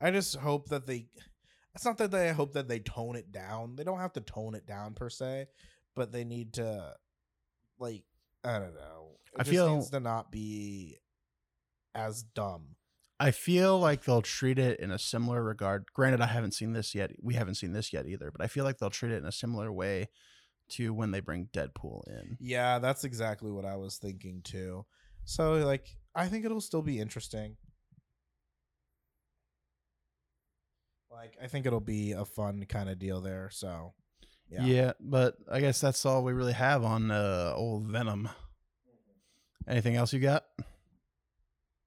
I 0.00 0.10
just 0.10 0.36
hope 0.36 0.68
that 0.70 0.86
they 0.86 1.08
it's 1.74 1.84
not 1.84 1.98
that 1.98 2.10
they 2.10 2.32
hope 2.32 2.54
that 2.54 2.68
they 2.68 2.78
tone 2.78 3.16
it 3.16 3.30
down. 3.30 3.76
They 3.76 3.84
don't 3.84 3.98
have 4.00 4.14
to 4.14 4.20
tone 4.20 4.54
it 4.54 4.66
down 4.66 4.94
per 4.94 5.10
se, 5.10 5.46
but 5.94 6.10
they 6.10 6.24
need 6.24 6.54
to 6.54 6.94
like 7.78 8.04
I 8.42 8.58
don't 8.58 8.74
know. 8.74 9.18
It 9.34 9.40
I 9.40 9.42
just 9.42 9.50
feel- 9.50 9.74
needs 9.76 9.90
to 9.90 10.00
not 10.00 10.32
be 10.32 10.96
as 11.94 12.22
dumb. 12.22 12.76
I 13.22 13.32
feel 13.32 13.78
like 13.78 14.04
they'll 14.04 14.22
treat 14.22 14.58
it 14.58 14.80
in 14.80 14.90
a 14.90 14.98
similar 14.98 15.44
regard. 15.44 15.84
Granted, 15.92 16.22
I 16.22 16.26
haven't 16.26 16.54
seen 16.54 16.72
this 16.72 16.94
yet. 16.94 17.10
We 17.22 17.34
haven't 17.34 17.56
seen 17.56 17.74
this 17.74 17.92
yet 17.92 18.06
either, 18.06 18.30
but 18.30 18.42
I 18.42 18.46
feel 18.46 18.64
like 18.64 18.78
they'll 18.78 18.88
treat 18.88 19.12
it 19.12 19.18
in 19.18 19.26
a 19.26 19.32
similar 19.32 19.70
way 19.70 20.08
to 20.70 20.94
when 20.94 21.10
they 21.10 21.20
bring 21.20 21.48
Deadpool 21.52 22.08
in. 22.08 22.38
Yeah, 22.40 22.78
that's 22.78 23.04
exactly 23.04 23.50
what 23.50 23.66
I 23.66 23.76
was 23.76 23.98
thinking 23.98 24.40
too. 24.42 24.86
So 25.24 25.52
like 25.52 25.96
I 26.14 26.28
think 26.28 26.46
it'll 26.46 26.62
still 26.62 26.80
be 26.80 26.98
interesting. 26.98 27.56
Like 31.12 31.36
I 31.42 31.46
think 31.46 31.66
it'll 31.66 31.80
be 31.80 32.12
a 32.12 32.24
fun 32.24 32.64
kind 32.68 32.88
of 32.88 32.98
deal 32.98 33.20
there. 33.20 33.50
So 33.52 33.92
Yeah. 34.48 34.64
yeah. 34.64 34.92
but 34.98 35.36
I 35.50 35.60
guess 35.60 35.78
that's 35.80 36.06
all 36.06 36.24
we 36.24 36.32
really 36.32 36.54
have 36.54 36.84
on 36.84 37.10
uh, 37.10 37.52
old 37.54 37.86
Venom. 37.86 38.30
Anything 39.68 39.96
else 39.96 40.12
you 40.12 40.20
got? 40.20 40.44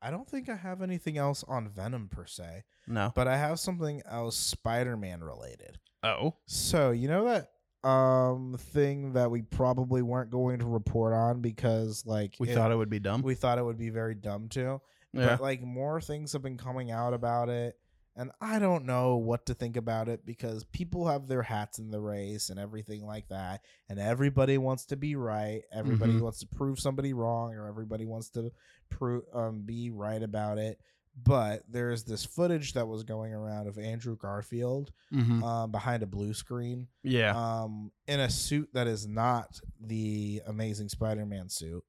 I 0.03 0.11
don't 0.11 0.27
think 0.27 0.49
I 0.49 0.55
have 0.55 0.81
anything 0.81 1.17
else 1.17 1.43
on 1.47 1.69
Venom 1.69 2.09
per 2.09 2.25
se, 2.25 2.63
No. 2.87 3.11
but 3.15 3.27
I 3.27 3.37
have 3.37 3.59
something 3.59 4.01
else 4.05 4.35
Spider-Man 4.35 5.23
related. 5.23 5.79
Oh. 6.03 6.35
So, 6.45 6.91
you 6.91 7.07
know 7.07 7.25
that 7.25 7.49
um 7.87 8.55
thing 8.57 9.11
that 9.13 9.29
we 9.29 9.41
probably 9.41 10.01
weren't 10.01 10.29
going 10.31 10.59
to 10.59 10.65
report 10.65 11.13
on 11.13 11.41
because 11.41 12.05
like 12.05 12.35
We 12.39 12.47
thought 12.47 12.71
it 12.71 12.75
would 12.77 12.89
be 12.89 12.99
dumb. 12.99 13.21
we 13.21 13.35
thought 13.35 13.57
it 13.57 13.63
would 13.65 13.77
be 13.77 13.89
very 13.89 14.15
dumb 14.15 14.47
to. 14.49 14.79
yeah. 15.13 15.27
But 15.35 15.41
like 15.41 15.61
more 15.61 15.99
things 16.01 16.31
have 16.33 16.41
been 16.41 16.57
coming 16.57 16.91
out 16.91 17.13
about 17.13 17.49
it 17.49 17.77
and 18.15 18.31
I 18.41 18.59
don't 18.59 18.85
know 18.85 19.15
what 19.17 19.45
to 19.47 19.53
think 19.53 19.75
about 19.77 20.07
it 20.09 20.25
because 20.25 20.63
people 20.65 21.07
have 21.07 21.27
their 21.27 21.41
hats 21.43 21.79
in 21.79 21.89
the 21.91 21.99
race 22.01 22.49
and 22.49 22.59
everything 22.59 23.05
like 23.05 23.27
that 23.29 23.61
and 23.89 23.99
everybody 23.99 24.57
wants 24.57 24.85
to 24.87 24.95
be 24.95 25.15
right. 25.15 25.63
Everybody 25.71 26.13
Mhm. 26.13 26.21
wants 26.21 26.39
to 26.39 26.47
prove 26.47 26.79
somebody 26.79 27.13
wrong 27.13 27.53
or 27.55 27.67
everybody 27.67 28.05
wants 28.05 28.29
to 28.31 28.51
prove 28.89 29.23
um 29.33 29.61
be 29.63 29.89
right 29.89 30.21
about 30.21 30.57
it. 30.57 30.79
But 31.15 31.63
there's 31.69 32.03
this 32.03 32.25
footage 32.25 32.73
that 32.73 32.87
was 32.87 33.03
going 33.03 33.33
around 33.33 33.67
of 33.67 33.77
Andrew 33.77 34.15
Garfield 34.17 34.91
Mhm. 35.11 35.43
um, 35.43 35.71
behind 35.71 36.01
a 36.01 36.07
blue 36.07 36.33
screen 36.33 36.87
Yeah. 37.03 37.33
um, 37.35 37.91
in 38.07 38.19
a 38.19 38.29
suit 38.31 38.69
that 38.73 38.87
is 38.87 39.05
not 39.07 39.59
the 39.79 40.41
Amazing 40.47 40.89
Spider-Man 40.89 41.49
suit, 41.49 41.83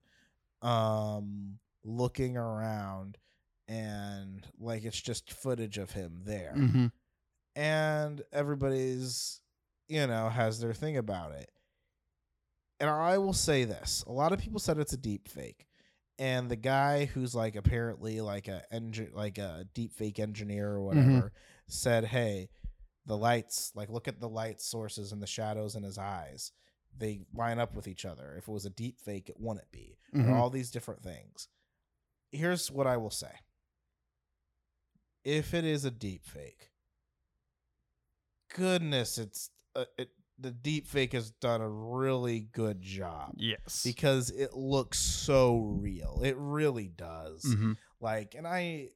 um, 0.62 1.58
looking 1.84 2.36
around, 2.36 3.18
and 3.68 4.46
like 4.58 4.84
it's 4.84 5.00
just 5.00 5.32
footage 5.32 5.78
of 5.78 5.92
him 5.92 6.22
there, 6.24 6.54
Mhm. 6.56 6.92
and 7.56 8.22
everybody's, 8.32 9.40
you 9.88 10.06
know, 10.06 10.28
has 10.28 10.60
their 10.60 10.74
thing 10.74 10.96
about 10.96 11.32
it. 11.32 11.50
And 12.80 12.90
I 12.90 13.18
will 13.18 13.32
say 13.32 13.64
this: 13.64 14.02
a 14.06 14.12
lot 14.12 14.32
of 14.32 14.38
people 14.40 14.58
said 14.60 14.78
it's 14.78 14.92
a 14.92 14.96
deep 14.98 15.28
fake. 15.28 15.66
And 16.18 16.48
the 16.48 16.56
guy 16.56 17.06
who's 17.06 17.34
like 17.34 17.56
apparently 17.56 18.20
like 18.20 18.46
a 18.46 18.62
engine 18.72 19.10
like 19.14 19.38
a 19.38 19.66
deep 19.74 19.92
fake 19.92 20.18
engineer 20.20 20.70
or 20.70 20.82
whatever 20.82 21.32
said, 21.66 22.04
"Hey, 22.04 22.50
the 23.06 23.16
lights 23.16 23.72
like 23.74 23.88
look 23.88 24.06
at 24.06 24.20
the 24.20 24.28
light 24.28 24.60
sources 24.60 25.10
and 25.12 25.20
the 25.22 25.26
shadows 25.26 25.74
in 25.74 25.82
his 25.82 25.98
eyes 25.98 26.52
they 26.96 27.26
line 27.34 27.58
up 27.58 27.74
with 27.74 27.88
each 27.88 28.04
other 28.04 28.36
if 28.38 28.46
it 28.46 28.52
was 28.52 28.64
a 28.64 28.70
deep 28.70 29.00
fake 29.00 29.28
it 29.28 29.38
wouldn't 29.40 29.68
be 29.72 29.98
Mhm. 30.14 30.28
or 30.28 30.36
all 30.36 30.48
these 30.48 30.70
different 30.70 31.02
things 31.02 31.48
here's 32.30 32.70
what 32.70 32.86
i 32.86 32.96
will 32.96 33.10
say 33.10 33.32
if 35.24 35.54
it 35.54 35.64
is 35.64 35.84
a 35.84 35.90
deep 35.90 36.24
fake 36.24 36.70
goodness 38.54 39.18
it's 39.18 39.50
uh, 39.74 39.84
it, 39.98 40.10
the 40.38 40.50
deep 40.50 40.86
fake 40.86 41.12
has 41.12 41.30
done 41.30 41.60
a 41.60 41.68
really 41.68 42.40
good 42.52 42.80
job 42.80 43.32
Yes. 43.36 43.82
because 43.84 44.30
it 44.30 44.54
looks 44.54 44.98
so 44.98 45.58
real 45.58 46.20
it 46.24 46.36
really 46.38 46.88
does 46.88 47.44
Mhm. 47.44 47.76
like 48.00 48.34
and 48.36 48.46
i 48.46 48.90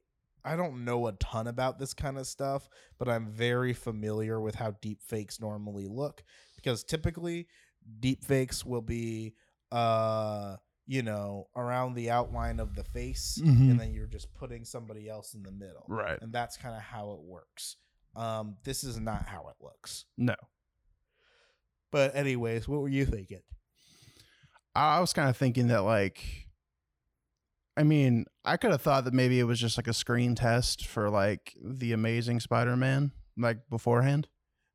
i 0.45 0.55
don't 0.55 0.85
know 0.85 1.07
a 1.07 1.11
ton 1.13 1.47
about 1.47 1.79
this 1.79 1.93
kind 1.93 2.17
of 2.17 2.27
stuff 2.27 2.69
but 2.97 3.09
i'm 3.09 3.27
very 3.27 3.73
familiar 3.73 4.39
with 4.39 4.55
how 4.55 4.71
deep 4.81 5.01
fakes 5.01 5.39
normally 5.41 5.87
look 5.87 6.23
because 6.55 6.83
typically 6.83 7.47
deep 7.99 8.23
fakes 8.23 8.65
will 8.65 8.81
be 8.81 9.33
uh 9.71 10.55
you 10.91 11.03
know 11.03 11.47
around 11.55 11.93
the 11.93 12.09
outline 12.09 12.59
of 12.59 12.73
the 12.75 12.83
face 12.83 13.37
Mhm. 13.43 13.69
and 13.71 13.79
then 13.79 13.93
you're 13.93 14.07
just 14.07 14.33
putting 14.33 14.65
somebody 14.65 15.07
else 15.07 15.35
in 15.35 15.43
the 15.43 15.51
middle 15.51 15.85
Right. 15.87 16.19
and 16.19 16.33
that's 16.33 16.57
kind 16.57 16.75
of 16.75 16.81
how 16.81 17.11
it 17.11 17.19
works 17.21 17.75
um 18.15 18.57
this 18.63 18.83
is 18.83 18.99
not 18.99 19.27
how 19.27 19.49
it 19.49 19.55
looks 19.63 20.05
No. 20.17 20.35
but 21.91 22.15
anyways 22.15 22.67
what 22.67 22.81
were 22.81 22.89
you 22.89 23.05
thinking 23.05 23.41
I 24.75 24.97
I 24.97 24.99
was 24.99 25.13
kind 25.13 25.29
of 25.29 25.37
thinking 25.37 25.67
that 25.67 25.83
like 25.83 26.47
I 27.77 27.83
mean, 27.83 28.25
I 28.43 28.57
could 28.57 28.71
have 28.71 28.81
thought 28.81 29.05
that 29.05 29.13
maybe 29.13 29.39
it 29.39 29.45
was 29.45 29.57
just 29.57 29.77
like 29.77 29.87
a 29.87 29.93
screen 29.93 30.35
test 30.35 30.85
for 30.85 31.09
like 31.09 31.53
the 31.63 31.93
amazing 31.93 32.41
Spider-Man 32.41 33.13
like 33.37 33.59
beforehand. 33.69 34.27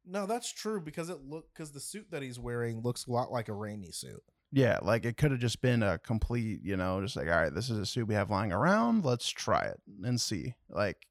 no 0.06 0.26
that's 0.26 0.50
true 0.52 0.80
because 0.80 1.10
it 1.10 1.18
look 1.22 1.46
because 1.52 1.72
the 1.72 1.80
suit 1.80 2.06
that 2.12 2.22
he's 2.22 2.38
wearing 2.38 2.80
looks 2.82 3.06
a 3.06 3.10
lot 3.10 3.30
like 3.32 3.48
a 3.48 3.52
Raimi 3.52 3.94
suit 3.94 4.22
Yeah, 4.56 4.78
like 4.82 5.04
it 5.04 5.16
could 5.16 5.32
have 5.32 5.40
just 5.40 5.60
been 5.60 5.82
a 5.82 5.98
complete, 5.98 6.60
you 6.62 6.76
know, 6.76 7.00
just 7.02 7.16
like 7.16 7.26
all 7.26 7.34
right, 7.34 7.52
this 7.52 7.70
is 7.70 7.78
a 7.78 7.84
suit 7.84 8.06
we 8.06 8.14
have 8.14 8.30
lying 8.30 8.52
around, 8.52 9.04
let's 9.04 9.28
try 9.28 9.62
it 9.64 9.80
and 10.04 10.20
see. 10.20 10.54
Like 10.68 11.08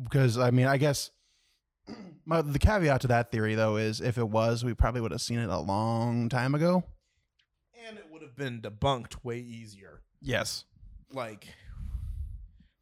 because 0.00 0.38
I 0.38 0.52
mean, 0.52 0.66
I 0.68 0.76
guess 0.76 1.10
my, 2.24 2.42
the 2.42 2.60
caveat 2.60 3.00
to 3.00 3.08
that 3.08 3.32
theory 3.32 3.56
though 3.56 3.76
is 3.76 4.00
if 4.00 4.18
it 4.18 4.28
was, 4.28 4.64
we 4.64 4.72
probably 4.72 5.00
would 5.00 5.10
have 5.10 5.20
seen 5.20 5.40
it 5.40 5.50
a 5.50 5.58
long 5.58 6.28
time 6.28 6.54
ago. 6.54 6.84
and 7.88 7.98
it 7.98 8.06
would 8.10 8.22
have 8.22 8.36
been 8.36 8.60
debunked 8.62 9.24
way 9.24 9.38
easier 9.40 10.02
Yes. 10.22 10.64
like 11.12 11.48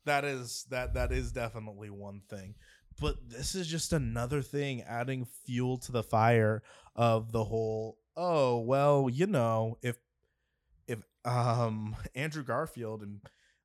that 0.05 0.25
is 0.25 0.67
that 0.71 0.95
that 0.95 1.13
is 1.13 1.33
definitely 1.33 1.89
one 1.91 2.21
thing 2.29 2.55
but 3.01 3.17
this 3.31 3.55
is 3.55 3.67
just 3.67 3.93
another 3.93 4.43
thing 4.43 4.83
adding 4.83 5.25
fuel 5.47 5.79
to 5.79 5.93
the 5.93 6.03
fire 6.03 6.63
of 6.95 7.33
the 7.33 7.45
whole 7.45 7.97
oh 8.17 8.59
well 8.59 9.09
you 9.11 9.27
know 9.27 9.79
if 9.83 9.97
if 10.87 11.01
um 11.25 11.97
andrew 12.15 12.43
garfield 12.43 13.03
and 13.03 13.21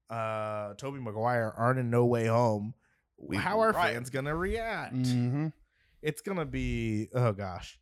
uh 0.10 0.74
toby 0.76 1.00
maguire 1.00 1.54
aren't 1.58 1.80
in 1.80 1.89
no 1.89 2.06
way 2.06 2.28
home 2.28 2.74
We 3.18 3.38
how 3.38 3.60
are 3.62 3.72
riot. 3.72 3.93
fans 3.95 4.10
gonna 4.10 4.36
react 4.36 4.93
Mm-hmm. 4.95 5.48
it's 6.02 6.22
gonna 6.22 6.45
be 6.45 7.10
oh 7.14 7.34
gosh 7.34 7.78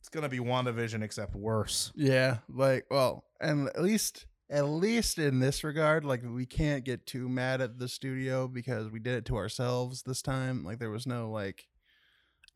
it's 0.00 0.08
gonna 0.10 0.28
be 0.28 0.38
wandavision 0.40 1.02
except 1.02 1.34
worse 1.34 1.92
Yeah, 1.94 2.38
like 2.48 2.86
well, 2.90 3.24
and 3.40 3.68
at 3.68 3.82
least 3.82 4.26
at 4.50 4.62
least 4.66 5.18
in 5.18 5.40
this 5.40 5.62
regard, 5.62 6.04
like 6.06 6.22
we 6.24 6.46
can't 6.46 6.82
get 6.84 7.04
too 7.04 7.28
mad 7.28 7.60
at 7.60 7.78
the 7.78 7.88
studio 7.88 8.48
because 8.48 8.88
we 8.90 8.98
did 8.98 9.14
it 9.14 9.24
to 9.26 9.36
ourselves 9.36 10.02
this 10.04 10.22
time. 10.22 10.64
Like 10.64 10.78
there 10.78 10.88
was 10.90 11.06
no 11.06 11.30
like 11.30 11.66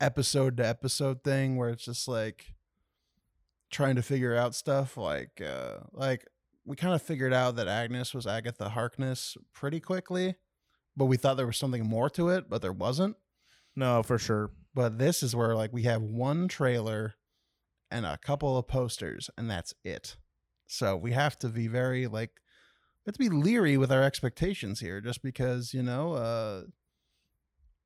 episode 0.01 0.57
to 0.57 0.66
episode 0.66 1.22
thing 1.22 1.57
where 1.57 1.68
it's 1.68 1.85
just 1.85 2.09
like 2.09 2.55
trying 3.73 3.97
to 3.97 4.03
figure 4.03 4.37
out 4.37 4.55
stuff 4.55 4.97
like 4.97 5.41
uh 5.41 5.79
like 5.93 6.25
we 6.64 6.77
kind 6.77 6.95
of 6.95 7.03
figured 7.03 7.33
out 7.33 7.57
that 7.57 7.66
Agnes 7.66 8.14
was 8.14 8.27
Agatha 8.27 8.68
Harkness 8.68 9.37
pretty 9.53 9.81
quickly, 9.81 10.37
but 10.97 11.07
we 11.07 11.16
thought 11.16 11.37
there 11.37 11.47
was 11.47 11.57
something 11.57 11.85
more 11.85 12.09
to 12.11 12.29
it, 12.29 12.49
but 12.49 12.62
there 12.62 12.73
wasn't. 12.73 13.16
No, 13.75 14.03
for 14.03 14.18
sure. 14.18 14.51
But 14.75 14.99
this 14.99 15.23
is 15.23 15.35
where 15.35 15.57
like 15.57 15.73
we 15.73 15.83
have 15.85 16.03
one 16.03 16.47
trailer 16.49 17.14
and 17.91 18.07
a 18.07 18.18
couple 18.18 18.57
of 18.57 18.68
posters, 18.68 19.29
and 19.37 19.51
that's 19.51 19.75
it. 19.85 20.16
So 20.66 20.97
we 20.97 21.12
have 21.12 21.39
to 21.41 21.49
be 21.49 21.66
very 21.66 22.07
like 22.07 22.31
we 23.05 23.11
have 23.11 23.14
to 23.14 23.18
be 23.18 23.29
leery 23.29 23.77
with 23.77 23.91
our 23.91 24.03
expectations 24.03 24.81
here, 24.81 25.01
just 25.01 25.23
because 25.23 25.75
you 25.75 25.83
know 25.83 26.14
uh, 26.14 26.62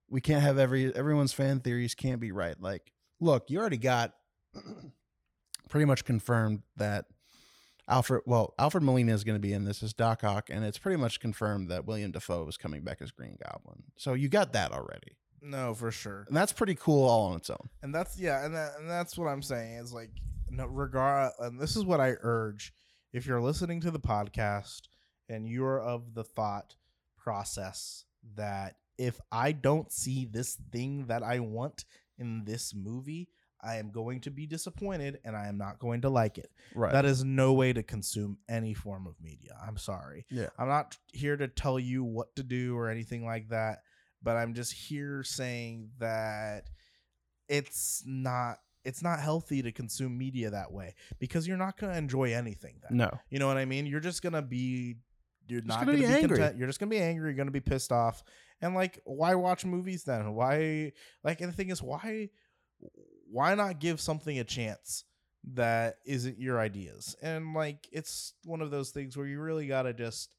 we 0.09 0.21
can't 0.21 0.43
have 0.43 0.59
every 0.59 0.95
everyone's 0.95 1.33
fan 1.33 1.61
theories 1.61 1.95
can't 1.95 2.21
be 2.21 2.33
right. 2.33 2.61
Like, 2.61 2.93
look, 3.21 3.49
you 3.49 3.59
already 3.59 3.79
got 3.79 4.13
pretty 5.69 5.85
much 5.85 6.05
confirmed 6.05 6.63
that 6.77 7.07
Alfred, 7.89 8.23
well, 8.27 8.55
Alfred 8.59 8.83
Molina 8.83 9.13
is 9.13 9.23
going 9.25 9.37
to 9.37 9.41
be 9.41 9.53
in 9.53 9.65
this 9.65 9.83
as 9.83 9.93
Doc 9.93 10.25
Ock, 10.25 10.51
and 10.51 10.65
it's 10.65 10.79
pretty 10.79 10.97
much 11.01 11.21
confirmed 11.21 11.71
that 11.71 11.87
William 11.87 12.11
Dafoe 12.11 12.47
is 12.49 12.57
coming 12.57 12.83
back 12.83 13.01
as 13.01 13.11
Green 13.13 13.37
Goblin. 13.45 13.85
So 13.97 14.15
you 14.15 14.29
got 14.29 14.53
that 14.55 14.73
already, 14.73 15.13
No, 15.41 15.73
for 15.75 15.93
sure. 15.93 16.25
and 16.27 16.37
that's 16.37 16.53
pretty 16.53 16.75
cool 16.75 17.07
all 17.09 17.29
on 17.31 17.37
its 17.37 17.49
own. 17.51 17.69
and 17.83 17.95
that's 17.95 18.19
yeah 18.19 18.45
and, 18.45 18.55
that, 18.57 18.73
and 18.81 18.91
that's 18.91 19.17
what 19.17 19.27
i'm 19.29 19.43
saying 19.43 19.75
is 19.77 19.93
like 19.93 20.11
no 20.51 20.67
regard 20.67 21.33
and 21.41 21.61
this 21.61 21.77
is 21.77 21.85
what 21.85 22.01
i 22.01 22.15
urge 22.23 22.73
if 23.13 23.27
you're 23.27 23.41
listening 23.41 23.81
to 23.83 23.91
the 23.93 24.01
podcast 24.01 24.83
and 25.29 25.49
you're 25.49 25.81
of 25.81 26.15
the 26.15 26.25
thought 26.25 26.75
process 27.17 28.05
that 28.37 28.77
if 28.99 29.21
i 29.33 29.53
don't 29.53 29.93
see 29.93 30.25
this 30.25 30.57
thing 30.73 31.07
that 31.07 31.23
i 31.23 31.39
want 31.41 31.85
in 32.19 32.45
this 32.45 32.75
movie 32.75 33.29
i 33.67 33.77
am 33.77 33.91
going 33.91 34.21
to 34.21 34.31
be 34.31 34.47
disappointed 34.47 35.19
and 35.25 35.37
i 35.37 35.47
am 35.49 35.59
not 35.59 35.79
going 35.79 36.01
to 36.03 36.09
like 36.09 36.39
it 36.39 36.51
Right. 36.75 36.93
that 36.93 37.05
is 37.05 37.25
no 37.25 37.53
way 37.53 37.73
to 37.73 37.83
consume 37.83 38.39
any 38.49 38.73
form 38.75 39.07
of 39.07 39.15
media 39.21 39.57
i'm 39.67 39.77
sorry 39.77 40.25
Yeah. 40.31 40.49
i'm 40.59 40.69
not 40.69 40.97
here 41.13 41.37
to 41.37 41.49
tell 41.49 41.79
you 41.79 42.05
what 42.05 42.35
to 42.37 42.43
do 42.43 42.77
or 42.77 42.89
anything 42.89 43.25
like 43.25 43.49
that 43.51 43.81
but 44.23 44.37
i'm 44.37 44.55
just 44.55 44.73
here 44.73 45.23
saying 45.23 45.91
that 45.99 46.69
it's 47.49 48.03
not 48.07 48.59
it's 48.85 49.03
not 49.03 49.19
healthy 49.21 49.63
to 49.63 49.73
consume 49.73 50.17
media 50.17 50.51
that 50.51 50.71
way 50.73 50.95
because 51.19 51.47
you're 51.47 51.57
not 51.57 51.77
going 51.77 51.93
to 51.93 51.99
enjoy 51.99 52.33
anything 52.33 52.77
then. 52.89 52.97
no. 52.99 53.11
you 53.31 53.39
know 53.39 53.47
what 53.49 53.57
i 53.57 53.65
mean 53.65 53.87
you're 53.87 54.01
just 54.01 54.23
going 54.23 54.33
to 54.33 54.43
be 54.43 54.97
you're 55.49 55.61
Just 55.61 55.69
not 55.69 55.87
gonna 55.87 55.93
be 55.99 56.05
be, 56.05 56.07
angry. 56.07 56.29
content 56.39 56.57
you're 56.57 56.67
just 56.67 56.81
going 56.81 56.91
to 56.91 56.97
be 56.97 57.01
angry 57.03 57.27
you're 57.29 57.37
going 57.37 57.47
to 57.47 57.53
be 57.53 57.61
pissed 57.61 57.93
off 57.93 58.23
and 58.61 58.75
like 58.75 59.01
why 59.05 59.35
watch 59.37 59.65
movies 59.65 60.03
then 60.05 60.35
why 60.35 60.93
like 61.23 61.41
and 61.41 61.53
the 61.53 61.57
thing 61.57 61.71
is 61.71 61.81
why 61.83 62.29
why 63.37 63.55
not 63.55 63.81
give 63.81 64.01
something 64.01 64.39
a 64.39 64.45
chance 64.45 65.05
that 65.53 65.97
isn't 66.07 66.41
your 66.41 66.59
ideas? 66.59 67.15
And 67.21 67.53
like 67.53 67.87
it's 67.93 68.33
one 68.45 68.63
of 68.63 68.71
those 68.71 68.93
things 68.93 69.15
where 69.15 69.27
you 69.27 69.41
really 69.41 69.67
got 69.67 69.83
to 69.83 69.93
just 69.93 70.35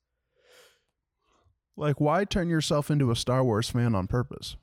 Like, 1.75 2.01
why 2.01 2.25
turn 2.25 2.49
yourself 2.49 2.89
into 2.89 3.11
a 3.11 3.15
Star 3.15 3.43
Wars 3.43 3.69
fan 3.69 3.93
on 3.93 4.07
purpose? 4.07 4.55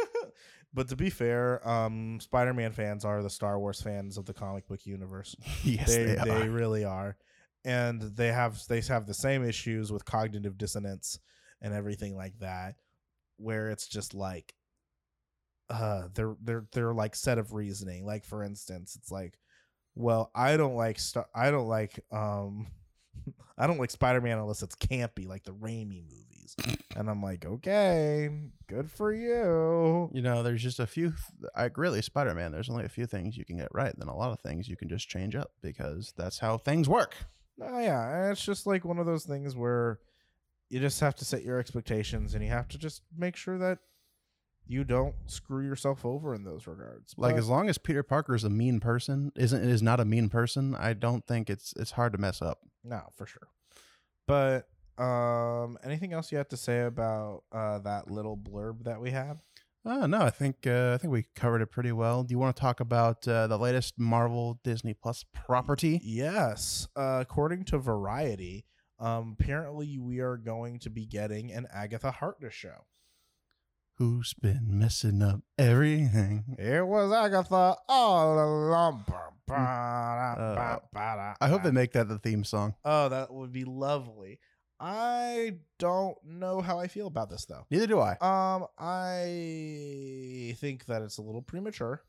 but 0.74 0.88
to 0.90 0.94
be 0.94 1.08
fair 1.08 1.66
um 1.66 2.20
spider-man 2.20 2.72
fans 2.72 3.04
are 3.04 3.22
the 3.22 3.30
star 3.30 3.58
wars 3.58 3.82
fans 3.82 4.16
of 4.18 4.26
the 4.26 4.34
comic 4.34 4.68
book 4.68 4.84
universe. 4.84 5.34
Yes, 5.64 5.88
they 5.88 6.04
they, 6.04 6.16
they, 6.16 6.48
really 6.50 6.84
are. 6.84 7.16
And 7.64 8.02
they 8.02 8.28
have 8.28 8.60
they 8.68 8.82
have 8.82 9.06
the 9.06 9.14
same 9.14 9.42
issues 9.42 9.90
with 9.90 10.04
cognitive 10.04 10.58
dissonance 10.58 11.18
and 11.62 11.72
everything 11.72 12.14
like 12.14 12.38
that 12.40 12.74
where 13.38 13.70
it's 13.70 13.88
just 13.88 14.12
like 14.12 14.54
uh 15.70 16.08
they're 16.14 16.36
they're 16.42 16.66
they're 16.72 16.92
like 16.92 17.14
set 17.14 17.38
of 17.38 17.52
reasoning 17.52 18.04
like 18.04 18.24
for 18.24 18.42
instance 18.42 18.96
it's 18.96 19.10
like 19.10 19.38
well 19.94 20.30
i 20.34 20.56
don't 20.56 20.74
like 20.74 20.98
Star- 20.98 21.28
i 21.34 21.50
don't 21.50 21.68
like 21.68 22.00
um 22.12 22.66
i 23.58 23.66
don't 23.66 23.78
like 23.78 23.90
spider-man 23.90 24.38
unless 24.38 24.62
it's 24.62 24.74
campy 24.74 25.26
like 25.26 25.44
the 25.44 25.52
Raimi 25.52 26.02
movies 26.02 26.56
and 26.96 27.08
i'm 27.08 27.22
like 27.22 27.44
okay 27.46 28.28
good 28.66 28.90
for 28.90 29.12
you 29.12 30.10
You 30.12 30.22
know, 30.22 30.42
there's 30.42 30.62
just 30.62 30.80
a 30.80 30.86
few. 30.86 31.12
I 31.54 31.70
really 31.76 32.02
Spider 32.02 32.34
Man. 32.34 32.52
There's 32.52 32.70
only 32.70 32.84
a 32.84 32.88
few 32.88 33.06
things 33.06 33.36
you 33.36 33.44
can 33.44 33.56
get 33.56 33.68
right. 33.72 33.92
Then 33.96 34.08
a 34.08 34.16
lot 34.16 34.32
of 34.32 34.40
things 34.40 34.68
you 34.68 34.76
can 34.76 34.88
just 34.88 35.08
change 35.08 35.34
up 35.36 35.52
because 35.62 36.12
that's 36.16 36.38
how 36.38 36.58
things 36.58 36.88
work. 36.88 37.14
Oh 37.62 37.78
yeah, 37.78 38.30
it's 38.30 38.44
just 38.44 38.66
like 38.66 38.84
one 38.84 38.98
of 38.98 39.06
those 39.06 39.24
things 39.24 39.54
where 39.56 40.00
you 40.68 40.80
just 40.80 41.00
have 41.00 41.14
to 41.16 41.24
set 41.24 41.42
your 41.42 41.58
expectations 41.58 42.34
and 42.34 42.44
you 42.44 42.50
have 42.50 42.68
to 42.68 42.78
just 42.78 43.02
make 43.16 43.36
sure 43.36 43.58
that 43.58 43.78
you 44.70 44.84
don't 44.84 45.14
screw 45.26 45.64
yourself 45.64 46.04
over 46.06 46.32
in 46.34 46.44
those 46.44 46.66
regards. 46.66 47.12
Like 47.18 47.34
But- 47.34 47.38
as 47.40 47.48
long 47.48 47.68
as 47.68 47.76
Peter 47.76 48.02
Parker 48.04 48.34
is 48.36 48.44
a 48.44 48.50
mean 48.50 48.78
person, 48.78 49.32
isn't 49.34 49.62
is 49.62 49.82
not 49.82 49.98
a 50.00 50.04
mean 50.04 50.28
person. 50.28 50.74
I 50.76 50.92
don't 50.92 51.26
think 51.26 51.50
it's 51.50 51.74
it's 51.76 51.90
hard 51.92 52.12
to 52.12 52.18
mess 52.18 52.40
up. 52.40 52.58
no, 52.84 53.00
for 53.16 53.26
sure. 53.26 53.48
But 54.26 54.68
um 55.02 55.78
anything 55.82 56.12
else 56.12 56.30
you 56.30 56.38
have 56.38 56.48
to 56.48 56.56
say 56.56 56.82
about 56.82 57.42
uh 57.52 57.78
that 57.80 58.10
little 58.10 58.36
blurb 58.36 58.84
that 58.84 59.00
we 59.00 59.10
had? 59.10 59.40
Uh, 59.82 60.06
no, 60.06 60.20
I 60.20 60.28
think 60.28 60.66
uh, 60.66 60.92
I 60.94 60.98
think 60.98 61.10
we 61.10 61.24
covered 61.34 61.62
it 61.62 61.68
pretty 61.70 61.90
well. 61.92 62.22
Do 62.22 62.32
you 62.32 62.38
want 62.38 62.54
to 62.54 62.60
talk 62.60 62.80
about 62.80 63.26
uh, 63.26 63.46
the 63.46 63.56
latest 63.56 63.94
Marvel 63.98 64.60
Disney 64.62 64.92
Plus 64.92 65.24
property? 65.32 65.98
Yes. 66.04 66.86
Uh, 66.94 67.18
according 67.22 67.64
to 67.64 67.78
Variety, 67.78 68.66
um 68.98 69.36
apparently 69.40 69.98
we 69.98 70.20
are 70.20 70.36
going 70.36 70.78
to 70.80 70.90
be 70.90 71.06
getting 71.06 71.50
an 71.50 71.66
Agatha 71.72 72.10
Harkness 72.10 72.52
show. 72.52 72.84
Who's 74.00 74.32
been 74.32 74.78
messing 74.78 75.20
up 75.20 75.40
everything? 75.58 76.56
It 76.58 76.86
was 76.86 77.12
Agatha 77.12 77.76
all 77.86 78.32
along. 78.32 79.04
Uh, 79.46 79.54
I 81.38 81.48
hope 81.48 81.62
they 81.62 81.70
make 81.70 81.92
that 81.92 82.08
the 82.08 82.18
theme 82.18 82.42
song. 82.42 82.76
Oh, 82.82 83.10
that 83.10 83.30
would 83.30 83.52
be 83.52 83.64
lovely. 83.64 84.40
I 84.80 85.56
don't 85.78 86.16
know 86.24 86.62
how 86.62 86.78
I 86.78 86.88
feel 86.88 87.08
about 87.08 87.28
this 87.28 87.44
though. 87.44 87.66
Neither 87.70 87.86
do 87.86 88.00
I. 88.00 88.12
Um, 88.22 88.68
I 88.78 90.56
think 90.56 90.86
that 90.86 91.02
it's 91.02 91.18
a 91.18 91.22
little 91.22 91.42
premature. 91.42 92.02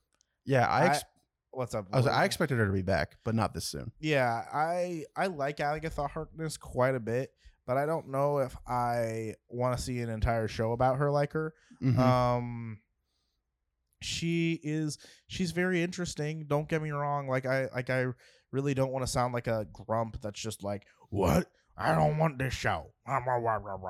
Yeah, 0.45 0.67
I 0.69 0.85
ex- 0.85 1.03
What's 1.51 1.75
up? 1.75 1.87
I, 1.91 1.97
was, 1.97 2.07
I 2.07 2.23
expected 2.23 2.57
her 2.57 2.67
to 2.67 2.71
be 2.71 2.83
back, 2.83 3.17
but 3.25 3.35
not 3.35 3.53
this 3.53 3.65
soon. 3.65 3.91
Yeah, 3.99 4.45
I 4.53 5.03
I 5.17 5.27
like 5.27 5.59
Agatha 5.59 6.07
Harkness 6.07 6.55
quite 6.55 6.95
a 6.95 7.01
bit, 7.01 7.33
but 7.71 7.77
I 7.77 7.85
don't 7.85 8.09
know 8.09 8.39
if 8.39 8.53
I 8.67 9.35
want 9.47 9.77
to 9.77 9.81
see 9.81 9.99
an 10.01 10.09
entire 10.09 10.49
show 10.49 10.73
about 10.73 10.97
her 10.97 11.09
like 11.09 11.31
her. 11.31 11.53
Mhm. 11.81 11.97
Um 11.97 12.81
she 14.01 14.59
is 14.61 14.97
she's 15.27 15.51
very 15.51 15.81
interesting, 15.81 16.47
don't 16.49 16.67
get 16.67 16.81
me 16.81 16.91
wrong. 16.91 17.29
Like 17.29 17.45
I 17.45 17.69
like 17.73 17.89
I 17.89 18.07
really 18.51 18.73
don't 18.73 18.91
want 18.91 19.05
to 19.05 19.11
sound 19.11 19.33
like 19.33 19.47
a 19.47 19.67
grump 19.71 20.21
that's 20.21 20.41
just 20.41 20.63
like, 20.65 20.85
"What? 21.11 21.47
I 21.77 21.95
don't 21.95 22.17
want 22.17 22.37
this 22.37 22.53
show." 22.53 22.91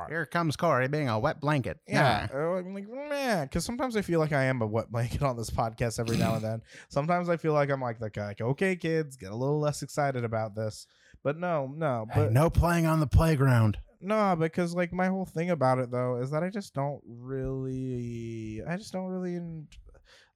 Here 0.09 0.27
comes 0.27 0.55
Corey 0.55 0.87
being 0.87 1.09
a 1.09 1.17
wet 1.17 1.39
blanket. 1.41 1.79
Yeah, 1.87 2.27
uh, 2.31 2.37
I'm 2.37 2.75
like, 2.75 2.87
man, 2.87 3.45
because 3.47 3.65
sometimes 3.65 3.97
I 3.97 4.01
feel 4.03 4.19
like 4.19 4.31
I 4.31 4.43
am 4.43 4.61
a 4.61 4.67
wet 4.67 4.91
blanket 4.91 5.23
on 5.23 5.37
this 5.37 5.49
podcast 5.49 5.99
every 5.99 6.17
now 6.17 6.35
and 6.35 6.43
then. 6.43 6.61
Sometimes 6.89 7.29
I 7.29 7.37
feel 7.37 7.53
like 7.53 7.71
I'm 7.71 7.81
like 7.81 7.99
the 7.99 8.11
guy, 8.11 8.27
like, 8.27 8.41
okay, 8.41 8.75
kids, 8.75 9.17
get 9.17 9.31
a 9.31 9.35
little 9.35 9.59
less 9.59 9.81
excited 9.81 10.23
about 10.23 10.55
this. 10.55 10.85
But 11.23 11.37
no, 11.37 11.71
no, 11.75 12.07
Hey, 12.11 12.21
but 12.23 12.31
no 12.31 12.49
playing 12.49 12.85
on 12.85 12.99
the 12.99 13.07
playground. 13.07 13.77
no, 13.99 14.35
because 14.35 14.73
like 14.73 14.91
my 14.91 15.07
whole 15.07 15.25
thing 15.25 15.49
about 15.51 15.77
it 15.79 15.91
though 15.91 16.17
is 16.17 16.31
that 16.31 16.43
I 16.43 16.49
just 16.49 16.73
don't 16.73 17.01
really, 17.05 18.61
I 18.67 18.77
just 18.77 18.91
don't 18.93 19.05
really, 19.05 19.35
en- 19.35 19.67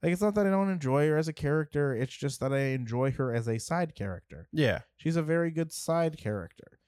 like 0.03 0.11
it's 0.11 0.21
not 0.21 0.35
that 0.35 0.45
I 0.45 0.49
don't 0.51 0.69
enjoy 0.69 1.07
her 1.07 1.17
as 1.17 1.27
a 1.27 1.33
character. 1.33 1.95
It's 1.95 2.15
just 2.15 2.39
that 2.41 2.53
I 2.53 2.59
enjoy 2.73 3.11
her 3.13 3.33
as 3.33 3.47
a 3.47 3.57
side 3.59 3.95
character. 3.95 4.47
Yeah, 4.51 4.81
She's 4.97 5.15
a 5.15 5.23
very 5.23 5.49
good 5.51 5.71
side 5.71 6.17
character. 6.17 6.79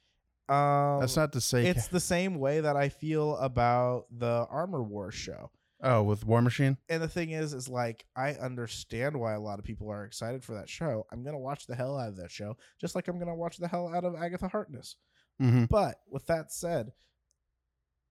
Um, 0.49 0.99
that's 1.01 1.17
not 1.17 1.33
to 1.33 1.41
say. 1.41 1.65
It's 1.65 1.87
the 1.87 1.99
same 1.99 2.39
way 2.39 2.61
that 2.61 2.77
I 2.77 2.89
feel 2.89 3.35
about 3.37 4.05
the 4.15 4.45
Armor 4.49 4.81
Wars 4.83 5.15
show. 5.15 5.49
Oh, 5.81 6.03
with 6.03 6.25
War 6.25 6.41
Machine. 6.41 6.77
And 6.89 7.01
the 7.01 7.07
thing 7.07 7.31
is, 7.31 7.53
is 7.53 7.67
like 7.69 8.05
I 8.15 8.33
understand 8.33 9.17
why 9.17 9.33
a 9.33 9.39
lot 9.39 9.59
of 9.59 9.65
people 9.65 9.89
are 9.89 10.05
excited 10.05 10.43
for 10.43 10.53
that 10.55 10.69
show. 10.69 11.05
I'm 11.11 11.23
gonna 11.23 11.39
watch 11.39 11.67
the 11.67 11.75
hell 11.75 11.97
out 11.97 12.09
of 12.09 12.17
that 12.17 12.31
show, 12.31 12.57
just 12.79 12.95
like 12.95 13.07
I'm 13.07 13.19
gonna 13.19 13.35
watch 13.35 13.57
the 13.57 13.67
hell 13.67 13.93
out 13.93 14.05
of 14.05 14.15
Agatha 14.15 14.47
Harkness. 14.47 14.95
Mm-hmm. 15.41 15.65
But 15.65 15.99
with 16.09 16.25
that 16.27 16.51
said, 16.51 16.91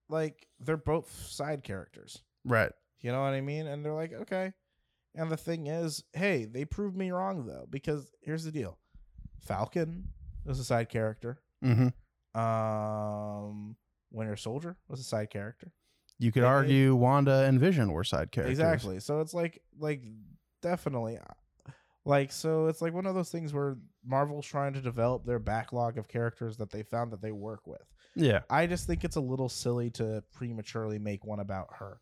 like 0.09 0.47
they're 0.59 0.77
both 0.77 1.11
side 1.27 1.63
characters. 1.63 2.19
Right. 2.45 2.71
You 3.01 3.11
know 3.11 3.21
what 3.21 3.33
I 3.33 3.41
mean? 3.41 3.67
And 3.67 3.83
they're 3.83 3.93
like, 3.93 4.13
okay. 4.13 4.53
And 5.15 5.31
the 5.31 5.37
thing 5.37 5.67
is, 5.67 6.03
hey, 6.13 6.45
they 6.45 6.65
proved 6.65 6.95
me 6.95 7.11
wrong 7.11 7.45
though, 7.45 7.67
because 7.69 8.11
here's 8.21 8.43
the 8.43 8.51
deal: 8.51 8.77
Falcon 9.41 10.09
was 10.45 10.59
a 10.59 10.63
side 10.63 10.89
character. 10.89 11.39
Mm-hmm. 11.63 12.39
Um, 12.39 13.75
Winter 14.11 14.35
Soldier 14.35 14.77
was 14.87 14.99
a 14.99 15.03
side 15.03 15.29
character. 15.29 15.71
You 16.19 16.31
could 16.31 16.41
They- 16.43 16.47
they- 16.47 16.51
argue 16.51 16.95
Wanda 16.95 17.43
and 17.45 17.59
Vision 17.59 17.91
were 17.91 18.03
side 18.03 18.31
characters. 18.31 18.59
Exactly. 18.59 18.99
So 18.99 19.21
it's 19.21 19.33
like 19.33 19.61
like 19.79 20.01
definitely 20.61 21.17
uh, 21.17 21.71
like 22.05 22.31
so 22.31 22.67
it's 22.67 22.81
like 22.81 22.93
one 22.93 23.05
of 23.05 23.15
those 23.15 23.29
things 23.31 23.53
where 23.53 23.77
Marvel's 24.05 24.45
trying 24.47 24.73
to 24.73 24.81
develop 24.81 25.25
their 25.25 25.39
backlog 25.39 25.97
of 25.97 26.07
characters 26.07 26.57
that 26.57 26.71
they 26.71 26.81
found 26.83 27.11
that 27.11 27.21
they 27.21 27.31
work 27.31 27.67
with. 27.67 27.83
Yeah. 28.15 28.41
I 28.49 28.65
just 28.65 28.87
think 28.87 29.03
it's 29.03 29.15
a 29.17 29.21
little 29.21 29.49
silly 29.49 29.89
to 29.91 30.23
prematurely 30.33 30.97
make 30.97 31.23
one 31.25 31.39
about 31.39 31.67
her. 31.79 31.99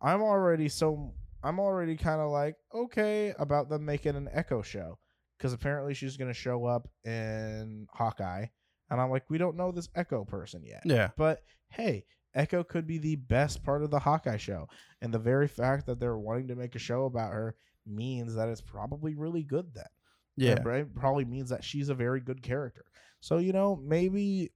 I'm 0.00 0.20
already 0.22 0.68
so 0.68 1.14
I'm 1.42 1.58
already 1.58 1.96
kind 1.96 2.20
of 2.20 2.30
like 2.30 2.56
okay 2.74 3.32
about 3.38 3.68
them 3.68 3.84
making 3.84 4.16
an 4.16 4.28
Echo 4.32 4.60
show 4.60 4.98
because 5.38 5.52
apparently 5.52 5.94
she's 5.94 6.16
going 6.16 6.28
to 6.30 6.34
show 6.34 6.64
up 6.66 6.88
in 7.04 7.86
Hawkeye 7.92 8.46
And 8.90 9.00
I'm 9.00 9.08
like, 9.10 9.30
we 9.30 9.38
don't 9.38 9.56
know 9.56 9.70
this 9.70 9.88
Echo 9.94 10.24
person 10.24 10.64
yet. 10.64 10.82
Yeah. 10.84 11.10
But 11.16 11.42
hey, 11.70 12.04
Echo 12.34 12.62
could 12.62 12.86
be 12.86 12.98
the 12.98 13.16
best 13.16 13.62
part 13.62 13.82
of 13.82 13.90
the 13.90 13.98
Hawkeye 13.98 14.36
show. 14.36 14.68
And 15.00 15.12
the 15.12 15.18
very 15.18 15.48
fact 15.48 15.86
that 15.86 15.98
they're 16.00 16.18
wanting 16.18 16.48
to 16.48 16.54
make 16.56 16.74
a 16.74 16.78
show 16.78 17.04
about 17.04 17.32
her 17.32 17.54
means 17.86 18.34
that 18.34 18.48
it's 18.48 18.60
probably 18.60 19.14
really 19.14 19.42
good 19.42 19.72
then. 19.74 19.84
Yeah. 20.36 20.52
It 20.52 20.64
right? 20.64 20.94
probably 20.94 21.24
means 21.24 21.50
that 21.50 21.64
she's 21.64 21.88
a 21.88 21.94
very 21.94 22.20
good 22.20 22.42
character. 22.42 22.84
So, 23.20 23.38
you 23.38 23.52
know, 23.52 23.76
maybe 23.76 24.52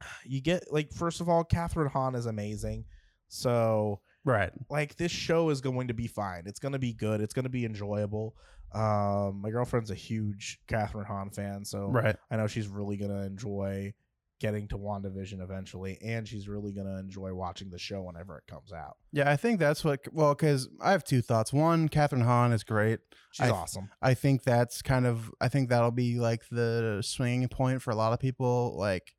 you 0.24 0.40
get 0.40 0.72
like 0.72 0.92
first 0.92 1.20
of 1.20 1.28
all, 1.28 1.44
Kathryn 1.44 1.90
Hahn 1.90 2.14
is 2.14 2.26
amazing. 2.26 2.84
So 3.28 4.00
Right. 4.24 4.50
like 4.68 4.96
this 4.96 5.12
show 5.12 5.48
is 5.50 5.60
going 5.60 5.88
to 5.88 5.94
be 5.94 6.06
fine. 6.06 6.42
It's 6.46 6.58
gonna 6.58 6.78
be 6.78 6.92
good. 6.92 7.20
It's 7.20 7.32
gonna 7.34 7.48
be 7.48 7.64
enjoyable. 7.64 8.36
Um, 8.72 9.40
my 9.40 9.50
girlfriend's 9.50 9.90
a 9.90 9.94
huge 9.94 10.60
Kathryn 10.68 11.06
Hahn 11.06 11.30
fan, 11.30 11.64
so 11.64 11.88
Right. 11.88 12.16
I 12.30 12.36
know 12.36 12.46
she's 12.46 12.68
really 12.68 12.96
gonna 12.98 13.22
enjoy 13.22 13.94
getting 14.40 14.68
to 14.68 14.78
WandaVision 14.78 15.42
eventually, 15.42 15.98
and 16.02 16.26
she's 16.26 16.48
really 16.48 16.72
gonna 16.72 16.98
enjoy 16.98 17.34
watching 17.34 17.70
the 17.70 17.78
show 17.78 18.02
whenever 18.02 18.38
it 18.38 18.44
comes 18.46 18.72
out. 18.72 18.96
Yeah, 19.12 19.30
I 19.30 19.36
think 19.36 19.58
that's 19.58 19.84
what. 19.84 20.00
Well, 20.12 20.34
because 20.34 20.68
I 20.80 20.92
have 20.92 21.04
two 21.04 21.22
thoughts. 21.22 21.52
One, 21.52 21.88
Kathryn 21.88 22.22
Hahn 22.22 22.52
is 22.52 22.64
great. 22.64 23.00
She's 23.32 23.48
I- 23.48 23.50
awesome. 23.50 23.90
I 24.00 24.14
think 24.14 24.44
that's 24.44 24.82
kind 24.82 25.06
of. 25.06 25.30
I 25.40 25.48
think 25.48 25.68
that'll 25.68 25.90
be 25.90 26.18
like 26.18 26.48
the 26.50 27.00
swinging 27.02 27.48
point 27.48 27.82
for 27.82 27.90
a 27.90 27.96
lot 27.96 28.12
of 28.12 28.20
people. 28.20 28.76
Like, 28.78 29.14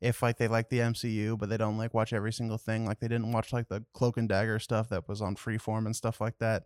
if 0.00 0.22
like 0.22 0.38
they 0.38 0.48
like 0.48 0.68
the 0.68 0.78
MCU, 0.80 1.38
but 1.38 1.48
they 1.48 1.56
don't 1.56 1.78
like 1.78 1.94
watch 1.94 2.12
every 2.12 2.32
single 2.32 2.58
thing. 2.58 2.84
Like 2.86 3.00
they 3.00 3.08
didn't 3.08 3.32
watch 3.32 3.52
like 3.52 3.68
the 3.68 3.84
Cloak 3.94 4.16
and 4.16 4.28
Dagger 4.28 4.58
stuff 4.58 4.88
that 4.90 5.08
was 5.08 5.22
on 5.22 5.36
Freeform 5.36 5.86
and 5.86 5.96
stuff 5.96 6.20
like 6.20 6.38
that. 6.38 6.64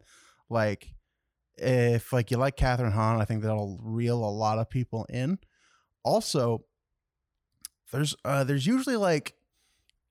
Like, 0.48 0.94
if 1.56 2.12
like 2.12 2.30
you 2.30 2.38
like 2.38 2.56
Kathryn 2.56 2.92
Hahn, 2.92 3.20
I 3.20 3.24
think 3.24 3.42
that'll 3.42 3.78
reel 3.82 4.24
a 4.24 4.30
lot 4.30 4.58
of 4.58 4.70
people 4.70 5.06
in. 5.08 5.38
Also, 6.02 6.64
there's 7.92 8.14
uh 8.24 8.44
there's 8.44 8.66
usually 8.66 8.96
like 8.96 9.34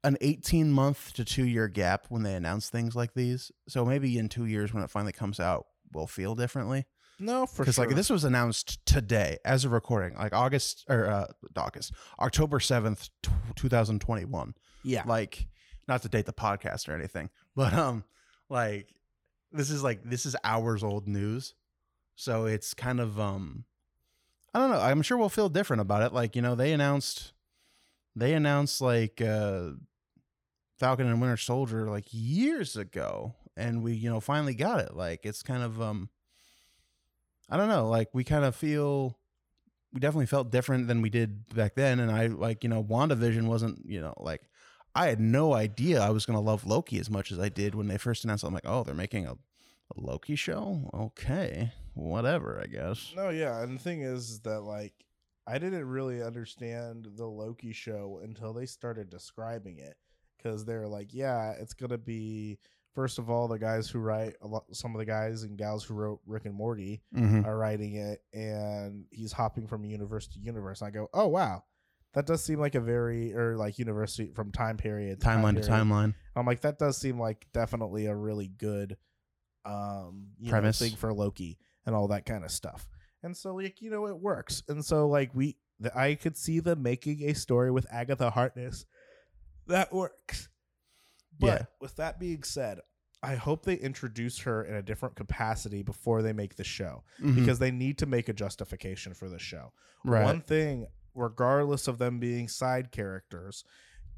an 0.03 0.17
18 0.21 0.71
month 0.71 1.13
to 1.13 1.25
two 1.25 1.45
year 1.45 1.67
gap 1.67 2.05
when 2.09 2.23
they 2.23 2.33
announce 2.35 2.69
things 2.69 2.95
like 2.95 3.13
these. 3.13 3.51
So 3.67 3.83
maybe 3.85 4.17
in 4.17 4.29
two 4.29 4.45
years 4.45 4.73
when 4.73 4.83
it 4.83 4.89
finally 4.89 5.11
comes 5.11 5.39
out, 5.39 5.65
we'll 5.93 6.07
feel 6.07 6.35
differently. 6.35 6.85
No, 7.21 7.45
for 7.45 7.63
Because 7.63 7.75
sure. 7.75 7.85
like 7.85 7.95
this 7.97 8.09
was 8.09 8.23
announced 8.23 8.85
today 8.85 9.39
as 9.43 9.65
a 9.65 9.69
recording, 9.69 10.15
like 10.17 10.33
August 10.33 10.85
or 10.87 11.05
uh, 11.07 11.25
August, 11.57 11.91
October 12.17 12.59
7th, 12.59 13.09
2021. 13.55 14.53
yeah, 14.83 15.03
Like 15.05 15.47
not 15.87 16.01
to 16.03 16.09
date 16.09 16.25
the 16.25 16.33
podcast 16.33 16.87
or 16.87 16.93
anything, 16.93 17.29
but 17.55 17.73
um 17.73 18.03
like 18.49 18.87
this 19.51 19.69
is 19.69 19.83
like 19.83 20.03
this 20.03 20.25
is 20.25 20.35
hours 20.43 20.83
old 20.83 21.07
news. 21.07 21.55
So 22.15 22.45
it's 22.45 22.73
kind 22.73 22.99
of 22.99 23.19
um 23.19 23.65
I 24.53 24.59
don't 24.59 24.71
know. 24.71 24.79
I'm 24.79 25.01
sure 25.01 25.17
we'll 25.17 25.29
feel 25.29 25.49
different 25.49 25.81
about 25.81 26.01
it. 26.01 26.11
Like, 26.13 26.35
you 26.35 26.41
know, 26.41 26.55
they 26.55 26.71
announced 26.73 27.33
they 28.19 28.33
announced 28.33 28.81
like 28.81 29.21
uh 29.21 29.71
Falcon 30.77 31.07
and 31.07 31.19
Winter 31.19 31.37
Soldier 31.37 31.89
like 31.89 32.05
years 32.11 32.77
ago 32.77 33.35
and 33.57 33.83
we, 33.83 33.93
you 33.93 34.09
know, 34.09 34.21
finally 34.21 34.55
got 34.55 34.79
it. 34.79 34.95
Like 34.95 35.25
it's 35.25 35.43
kind 35.43 35.63
of 35.63 35.81
um 35.81 36.09
I 37.49 37.57
don't 37.57 37.69
know, 37.69 37.87
like 37.89 38.09
we 38.13 38.23
kind 38.23 38.45
of 38.45 38.55
feel 38.55 39.17
we 39.91 39.99
definitely 39.99 40.27
felt 40.27 40.51
different 40.51 40.87
than 40.87 41.01
we 41.01 41.09
did 41.09 41.53
back 41.53 41.75
then 41.75 41.99
and 41.99 42.11
I 42.11 42.27
like, 42.27 42.63
you 42.63 42.69
know, 42.69 42.83
WandaVision 42.83 43.47
wasn't, 43.47 43.83
you 43.85 43.99
know, 44.01 44.13
like 44.17 44.41
I 44.95 45.07
had 45.07 45.19
no 45.19 45.53
idea 45.53 46.01
I 46.01 46.09
was 46.09 46.25
going 46.25 46.35
to 46.37 46.41
love 46.41 46.65
Loki 46.65 46.99
as 46.99 47.09
much 47.09 47.31
as 47.31 47.39
I 47.39 47.49
did 47.49 47.75
when 47.75 47.87
they 47.87 47.97
first 47.97 48.23
announced 48.23 48.43
it. 48.43 48.47
I'm 48.47 48.53
like, 48.53 48.65
"Oh, 48.65 48.83
they're 48.83 48.95
making 48.95 49.25
a, 49.27 49.33
a 49.33 49.95
Loki 49.95 50.35
show? 50.35 50.89
Okay. 50.93 51.71
Whatever, 51.93 52.59
I 52.61 52.67
guess." 52.67 53.13
No, 53.15 53.29
yeah, 53.29 53.61
and 53.61 53.77
the 53.77 53.83
thing 53.83 54.01
is, 54.01 54.29
is 54.29 54.39
that 54.41 54.61
like 54.61 54.93
I 55.49 55.57
didn't 55.57 55.85
really 55.87 56.21
understand 56.21 57.07
the 57.15 57.25
Loki 57.25 57.73
show 57.73 58.19
until 58.23 58.53
they 58.53 58.65
started 58.65 59.09
describing 59.09 59.79
it 59.79 59.95
because 60.37 60.63
they're 60.65 60.87
like, 60.87 61.13
yeah, 61.13 61.51
it's 61.59 61.73
gonna 61.73 61.97
be 61.97 62.59
first 62.95 63.17
of 63.19 63.29
all 63.29 63.47
the 63.47 63.57
guys 63.59 63.89
who 63.89 63.99
write 63.99 64.35
a 64.41 64.47
lot, 64.47 64.65
some 64.73 64.93
of 64.93 64.99
the 64.99 65.05
guys 65.05 65.43
and 65.43 65.57
gals 65.57 65.83
who 65.83 65.93
wrote 65.93 66.19
Rick 66.25 66.45
and 66.45 66.53
Morty 66.55 67.01
Mhm. 67.15 67.45
are 67.45 67.57
writing 67.57 67.95
it, 67.95 68.21
and 68.33 69.05
he's 69.11 69.31
hopping 69.31 69.67
from 69.67 69.85
universe 69.85 70.27
to 70.29 70.39
universe. 70.39 70.81
And 70.81 70.87
I 70.87 70.91
go, 70.91 71.07
oh 71.13 71.27
wow, 71.27 71.63
that 72.13 72.25
does 72.25 72.43
seem 72.43 72.59
like 72.59 72.75
a 72.75 72.81
very 72.81 73.33
or 73.33 73.55
like 73.57 73.79
university 73.79 74.31
from 74.33 74.51
time 74.51 74.77
period 74.77 75.19
Timeline 75.19 75.61
to 75.61 75.67
timeline. 75.67 76.13
I'm 76.35 76.45
like, 76.45 76.61
that 76.61 76.77
does 76.79 76.97
seem 76.97 77.19
like 77.19 77.47
definitely 77.53 78.05
a 78.07 78.15
really 78.15 78.47
good 78.47 78.97
um 79.65 80.29
you 80.37 80.47
know, 80.47 80.51
Premise. 80.51 80.79
thing 80.79 80.95
for 80.95 81.13
Loki 81.13 81.57
and 81.85 81.95
all 81.95 82.07
that 82.09 82.25
kind 82.25 82.43
of 82.43 82.51
stuff. 82.51 82.87
And 83.23 83.35
so 83.35 83.55
like, 83.55 83.81
you 83.81 83.89
know, 83.89 84.07
it 84.07 84.17
works. 84.17 84.63
And 84.67 84.83
so 84.83 85.07
like 85.07 85.31
we 85.35 85.57
the, 85.79 85.97
I 85.97 86.15
could 86.15 86.35
see 86.37 86.59
them 86.59 86.81
making 86.83 87.23
a 87.29 87.33
story 87.33 87.71
with 87.71 87.85
Agatha 87.91 88.29
Harkness 88.29 88.85
that 89.67 89.93
works. 89.93 90.49
But 91.39 91.47
Yeah. 91.47 91.65
with 91.79 91.95
that 91.97 92.19
being 92.19 92.43
said, 92.43 92.79
I 93.21 93.35
hope 93.35 93.63
they 93.65 93.75
introduce 93.75 94.39
her 94.39 94.63
in 94.63 94.75
a 94.75 94.81
different 94.81 95.15
capacity 95.15 95.83
before 95.83 96.21
they 96.21 96.33
make 96.33 96.55
the 96.55 96.63
show 96.63 97.03
Mhm. 97.21 97.35
because 97.35 97.59
they 97.59 97.71
need 97.71 97.97
to 97.99 98.05
make 98.05 98.29
a 98.29 98.33
justification 98.33 99.13
for 99.13 99.29
the 99.29 99.39
show. 99.39 99.73
right. 100.05 100.23
One 100.23 100.39
thing, 100.41 100.87
regardless 101.13 101.87
of 101.89 101.97
them 101.97 102.19
being 102.19 102.47
side 102.47 102.91
characters, 102.91 103.65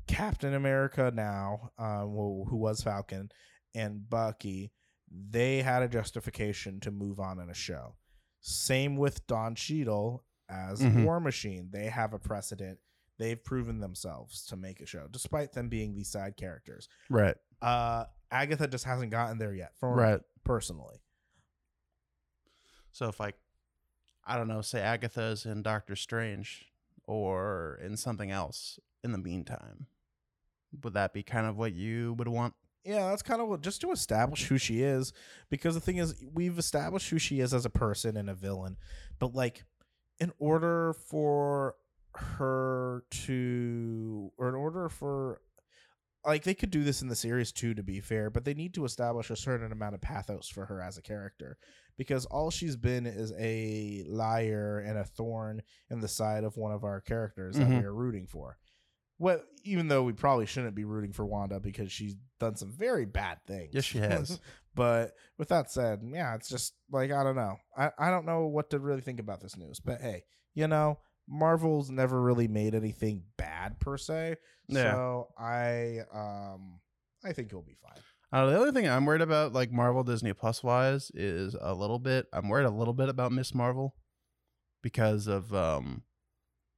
Captain 0.08 0.54
America 0.54 1.12
now, 1.14 1.72
um, 1.80 2.10
who, 2.12 2.46
who 2.50 2.58
was 2.58 2.82
Falcon, 2.84 3.32
and 3.74 4.08
Bucky, 4.10 4.72
they 5.10 5.64
had 5.64 5.82
a 5.82 5.88
justification 5.88 6.80
to 6.82 6.92
move 6.92 7.20
on 7.20 7.40
in 7.40 7.50
a 7.50 7.54
show. 7.56 7.96
Same 8.42 8.98
with 8.98 9.26
Don 9.28 9.56
Cheadle 9.56 10.24
as 10.50 10.82
Mhm. 10.82 11.06
War 11.06 11.20
Machine. 11.20 11.70
They 11.72 11.86
have 11.86 12.14
a 12.14 12.20
precedent. 12.20 12.80
They've 13.18 13.42
proven 13.42 13.80
themselves 13.80 14.46
to 14.48 14.56
make 14.56 14.82
a 14.82 14.86
show, 14.86 15.08
despite 15.08 15.54
them 15.54 15.70
being 15.70 15.94
these 15.94 16.10
side 16.10 16.36
characters. 16.38 16.90
right. 17.10 17.38
Uh, 17.62 18.06
Agatha 18.32 18.68
just 18.68 18.86
hasn't 18.86 19.12
gotten 19.12 19.38
there 19.38 19.54
yet, 19.54 19.76
for 19.78 19.96
me, 20.18 20.24
personally. 20.44 21.00
So 22.92 23.08
if 23.10 23.20
like 23.20 23.38
I 24.24 24.38
don't 24.38 24.48
know, 24.48 24.62
say 24.62 24.82
Agatha's 24.82 25.46
in 25.46 25.62
Doctor 25.64 25.96
Strange 25.96 26.72
or 27.06 27.80
in 27.84 27.98
something 27.98 28.32
else 28.32 28.80
in 29.04 29.12
the 29.12 29.18
meantime, 29.18 29.88
would 30.84 30.94
that 30.94 31.12
be 31.14 31.24
kind 31.24 31.46
of 31.48 31.58
what 31.58 31.74
you 31.74 32.14
would 32.14 32.28
want? 32.28 32.54
Yeah, 32.84 33.10
that's 33.10 33.22
kind 33.22 33.42
of 33.42 33.48
what 33.48 33.62
just 33.62 33.82
to 33.82 33.92
establish 33.92 34.46
who 34.46 34.58
she 34.58 34.82
is. 34.82 35.14
Because 35.50 35.76
the 35.76 35.82
thing 35.82 35.98
is, 35.98 36.16
we've 36.34 36.58
established 36.58 37.10
who 37.10 37.20
she 37.20 37.40
is 37.40 37.54
as 37.54 37.66
a 37.66 37.70
person 37.70 38.18
and 38.18 38.30
a 38.30 38.34
villain, 38.34 38.78
but 39.20 39.36
like, 39.36 39.64
in 40.20 40.32
order 40.40 40.94
for 40.94 41.76
her 42.16 43.04
to, 43.10 44.32
or 44.38 44.50
in 44.50 44.56
order 44.56 44.90
for, 44.90 45.42
like, 46.26 46.44
they 46.44 46.54
could 46.54 46.70
do 46.72 46.84
this 46.84 47.02
in 47.02 47.08
the 47.08 47.16
series 47.16 47.52
too, 47.52 47.74
to 47.74 47.84
be 47.84 48.00
fair, 48.00 48.30
but 48.30 48.46
they 48.46 48.54
need 48.54 48.74
to 48.76 48.86
establish 48.86 49.30
a 49.30 49.36
certain 49.36 49.72
amount 49.72 49.96
of 49.96 50.02
pathos 50.02 50.48
for 50.50 50.66
her 50.66 50.82
as 50.82 50.98
a 50.98 51.02
character. 51.02 51.58
Because 51.98 52.26
all 52.26 52.50
she's 52.50 52.76
been 52.76 53.06
is 53.06 53.32
a 53.38 54.04
liar 54.08 54.80
and 54.80 54.98
a 54.98 55.04
thorn 55.04 55.62
in 55.92 56.00
the 56.00 56.08
side 56.08 56.44
of 56.44 56.58
one 56.58 56.72
of 56.72 56.84
our 56.84 57.00
characters 57.02 57.56
that 57.58 57.68
Mhm. 57.68 57.80
we 57.80 57.86
are 57.86 57.94
rooting 57.94 58.26
for. 58.28 58.58
Well, 59.22 59.40
even 59.64 59.88
though 59.88 60.02
we 60.02 60.14
probably 60.14 60.48
shouldn't 60.48 60.74
be 60.74 60.84
rooting 60.84 61.14
for 61.14 61.24
Wanda 61.24 61.60
because 61.60 61.92
she's 61.92 62.16
done 62.40 62.56
some 62.56 62.72
very 62.72 63.06
bad 63.06 63.38
things. 63.46 63.70
Yes, 63.72 63.84
she 63.84 64.00
has. 64.00 64.40
but 64.76 65.12
with 65.38 65.50
that 65.50 65.70
said, 65.70 66.02
yeah, 66.04 66.34
it's 66.34 66.50
just 66.50 66.74
like 66.92 67.12
I 67.12 67.24
don't 67.24 67.36
know. 67.36 67.58
I, 67.78 67.92
I 68.00 68.10
don't 68.10 68.26
know 68.26 68.48
what 68.48 68.72
to 68.72 68.80
really 68.80 69.02
think 69.02 69.20
about 69.20 69.40
this 69.40 69.56
news. 69.56 69.80
But 69.80 70.02
hey, 70.02 70.24
you 70.56 70.68
know, 70.68 70.98
Marvel's 71.30 71.92
never 71.92 72.20
really 72.20 72.48
made 72.48 72.74
anything 72.74 73.22
bad 73.38 73.80
per 73.80 73.96
se. 73.96 74.38
Yeah. 74.68 74.92
So 74.92 75.28
I 75.38 76.00
um 76.12 76.80
I 77.24 77.32
think 77.32 77.52
he'll 77.52 77.62
be 77.62 77.78
fine. 77.80 78.02
Uh, 78.34 78.50
the 78.50 78.58
only 78.58 78.72
thing 78.72 78.90
I'm 78.90 79.06
worried 79.06 79.22
about, 79.22 79.54
like 79.54 79.72
Marvel 79.72 80.04
Disney 80.04 80.34
Plus 80.34 80.64
wise, 80.64 81.12
is 81.14 81.56
a 81.62 81.76
little 81.76 82.00
bit. 82.00 82.26
I'm 82.34 82.50
worried 82.50 82.66
a 82.66 82.72
little 82.72 82.96
bit 82.96 83.10
about 83.10 83.32
Miss 83.32 83.54
Marvel 83.54 83.94
because 84.82 85.28
of 85.28 85.54
um, 85.54 86.02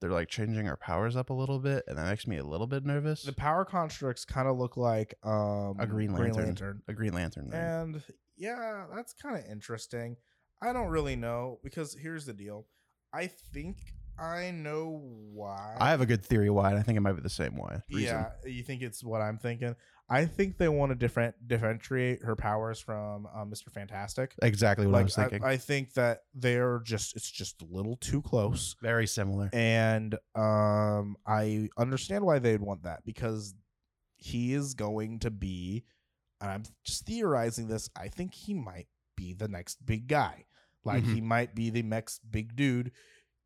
they're 0.04 0.12
like 0.12 0.28
changing 0.28 0.66
her 0.66 0.76
powers 0.76 1.16
up 1.16 1.30
a 1.30 1.34
little 1.34 1.60
bit, 1.60 1.86
and 1.88 1.98
that 1.98 2.06
makes 2.06 2.28
me 2.28 2.36
a 2.36 2.44
little 2.44 2.68
bit 2.68 2.84
nervous. 2.84 3.24
The 3.24 3.32
power 3.32 3.64
constructs 3.64 4.26
kind 4.26 4.50
of 4.50 4.58
look 4.58 4.76
like 4.76 5.14
um 5.24 5.78
a 5.80 5.88
Green 5.88 6.14
Lantern, 6.14 6.82
a 6.90 6.94
Green 6.94 7.14
Lantern. 7.14 7.46
ring. 7.46 7.54
And 7.54 8.04
yeah, 8.36 8.84
that's 8.94 9.14
kind 9.14 9.38
of 9.38 9.50
interesting. 9.50 10.18
I 10.62 10.74
don't 10.74 10.90
really 10.90 11.16
know 11.16 11.62
because 11.64 11.96
here's 11.98 12.26
the 12.26 12.34
deal. 12.34 12.68
I 13.14 13.28
think 13.28 13.78
I 14.20 14.52
know 14.52 15.02
why. 15.34 15.76
I 15.80 15.90
have 15.90 16.02
a 16.02 16.06
good 16.06 16.24
theory 16.24 16.50
why, 16.50 16.70
and 16.72 16.80
I 16.80 16.84
think 16.84 16.98
it 16.98 17.02
might 17.02 17.14
be 17.14 17.22
the 17.22 17.30
same 17.30 17.58
way. 17.58 17.82
reason. 17.92 18.04
Yeah, 18.04 18.30
you 18.46 18.64
think 18.64 18.82
it's 18.82 19.04
what 19.04 19.22
I'm 19.22 19.38
thinking? 19.38 19.76
I 20.10 20.26
think 20.26 20.58
they 20.58 20.68
want 20.68 20.92
to 20.92 20.96
different 20.96 21.36
differentiate 21.48 22.24
her 22.24 22.36
powers 22.36 22.80
from 22.80 23.28
um, 23.34 23.50
Mr. 23.50 23.72
Fantastic. 23.72 24.36
exactly 24.42 24.86
what 24.86 25.00
I 25.00 25.04
was 25.04 25.16
thinking. 25.16 25.44
I, 25.44 25.58
think 25.58 25.94
that 25.94 26.24
they're 26.36 26.82
just 26.84 27.16
it's 27.16 27.32
just 27.32 27.62
a 27.62 27.66
little 27.66 27.96
too 27.96 28.22
close, 28.22 28.76
Very 28.82 29.08
similar. 29.08 29.50
and 29.54 30.16
um, 30.36 31.16
I 31.26 31.70
understand 31.78 32.26
why 32.26 32.40
they'd 32.40 32.62
want 32.62 32.84
that 32.84 33.06
because 33.06 33.56
he 34.18 34.54
is 34.54 34.74
going 34.74 35.20
to 35.20 35.32
be. 35.32 35.86
And 36.42 36.52
I'm 36.52 36.64
just 36.84 37.06
theorizing 37.06 37.68
this. 37.70 37.90
I 37.96 38.10
think 38.10 38.34
he 38.34 38.54
might 38.54 38.88
be 39.16 39.34
the 39.34 39.48
next 39.48 39.86
big 39.86 40.08
guy. 40.08 40.46
Like 40.84 41.06
Mhm. 41.06 41.14
he 41.16 41.22
might 41.22 41.56
be 41.56 41.70
the 41.70 41.84
next 41.84 42.30
big 42.30 42.58
dude 42.58 42.92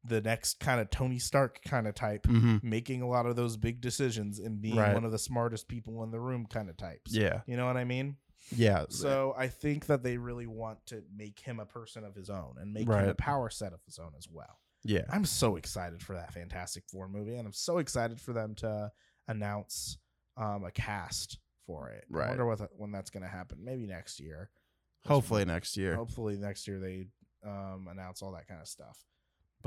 the 0.08 0.22
next 0.22 0.60
kind 0.60 0.80
of 0.80 0.90
Tony 0.90 1.20
Stark 1.20 1.62
kind 1.64 1.88
of 1.88 1.94
type, 1.96 2.26
hmm 2.26 2.58
making 2.64 3.02
a 3.02 3.08
lot 3.08 3.26
of 3.26 3.36
those 3.36 3.58
big 3.58 3.82
decisions 3.82 4.40
and 4.40 4.62
being 4.62 4.76
Right. 4.78 4.94
one 4.94 5.04
of 5.06 5.12
the 5.12 5.20
smartest 5.20 5.68
people 5.68 6.04
in 6.04 6.12
the 6.12 6.20
room 6.20 6.46
kind 6.46 6.70
of 6.70 6.78
types. 6.78 7.14
Yeah. 7.14 7.42
You 7.46 7.58
know 7.58 7.66
what 7.66 7.78
I 7.78 7.84
mean? 7.84 8.18
Yeah. 8.56 8.86
So 8.90 9.34
I 9.38 9.48
think 9.50 9.88
that 9.88 10.04
they 10.04 10.18
really 10.18 10.48
want 10.48 10.86
to 10.88 11.04
make 11.14 11.40
him 11.40 11.60
a 11.60 11.66
person 11.66 12.04
of 12.06 12.16
his 12.16 12.30
own 12.30 12.56
and 12.60 12.72
make 12.74 12.88
him 12.88 13.10
a 13.10 13.14
power 13.16 13.50
set 13.50 13.74
of 13.74 13.82
his 13.86 14.00
own 14.00 14.14
as 14.18 14.28
well. 14.30 14.60
yeah. 14.84 15.04
I'm 15.10 15.26
so 15.26 15.58
excited 15.58 16.02
for 16.02 16.14
that 16.14 16.34
Fantastic 16.34 16.84
Four 16.90 17.10
movie, 17.10 17.36
and 17.36 17.46
I'm 17.46 17.54
so 17.54 17.80
excited 17.80 18.22
for 18.22 18.32
them 18.32 18.56
to 18.56 18.92
announce 19.28 19.98
um, 20.38 20.64
a 20.64 20.72
cast 20.72 21.40
for 21.66 21.90
it. 21.90 22.06
I 22.14 22.18
Right. 22.18 22.28
wonder 22.30 22.46
what 22.46 22.62
when 22.78 22.92
that's 22.92 23.10
going 23.10 23.24
to 23.24 23.30
happen. 23.30 23.58
Maybe 23.64 23.86
next 23.88 24.20
year. 24.20 24.50
Hopefully 25.06 25.44
next 25.46 25.76
year. 25.78 25.96
Hopefully 25.96 26.38
next 26.38 26.68
year 26.68 26.80
they 26.80 27.08
um, 27.46 27.88
announce 27.90 28.22
all 28.22 28.32
that 28.34 28.48
kind 28.48 28.62
of 28.62 28.68
stuff. 28.68 28.98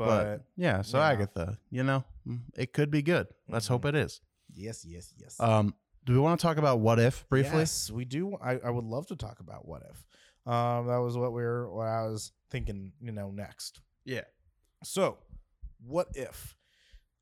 But, 0.07 0.25
But, 0.25 0.45
yeah, 0.57 0.83
so. 0.83 0.99
Agatha, 0.99 1.59
you 1.71 1.83
know, 1.83 2.05
mm, 2.27 2.41
it 2.57 2.73
could 2.73 2.91
be 2.91 3.03
good. 3.03 3.27
Let's 3.49 3.67
hope 3.69 3.83
Mhm. 3.83 3.89
it 3.91 3.95
is. 3.97 4.21
yes, 4.53 4.85
yes, 4.85 5.13
yes. 5.19 5.39
Um, 5.39 5.75
do 6.05 6.13
we 6.15 6.19
want 6.19 6.41
to 6.41 6.47
talk 6.47 6.57
about 6.57 6.81
what 6.81 6.99
if 6.99 7.29
briefly? 7.29 7.59
Yes, 7.61 7.91
we 7.91 8.05
do. 8.07 8.35
I, 8.43 8.59
I 8.59 8.71
would 8.71 8.85
love 8.87 9.07
to 9.09 9.17
talk 9.17 9.41
about 9.41 9.69
what 9.69 9.83
if. 9.91 10.05
Um, 10.51 10.87
that 10.87 10.97
was 10.97 11.17
what 11.19 11.33
we 11.33 11.43
were. 11.43 11.71
What 11.73 11.87
I 11.87 12.07
was 12.07 12.33
thinking. 12.51 12.93
You 13.01 13.13
know, 13.13 13.31
next. 13.31 13.81
Yeah. 14.07 14.25
So, 14.83 15.19
what 15.87 16.09
if? 16.15 16.57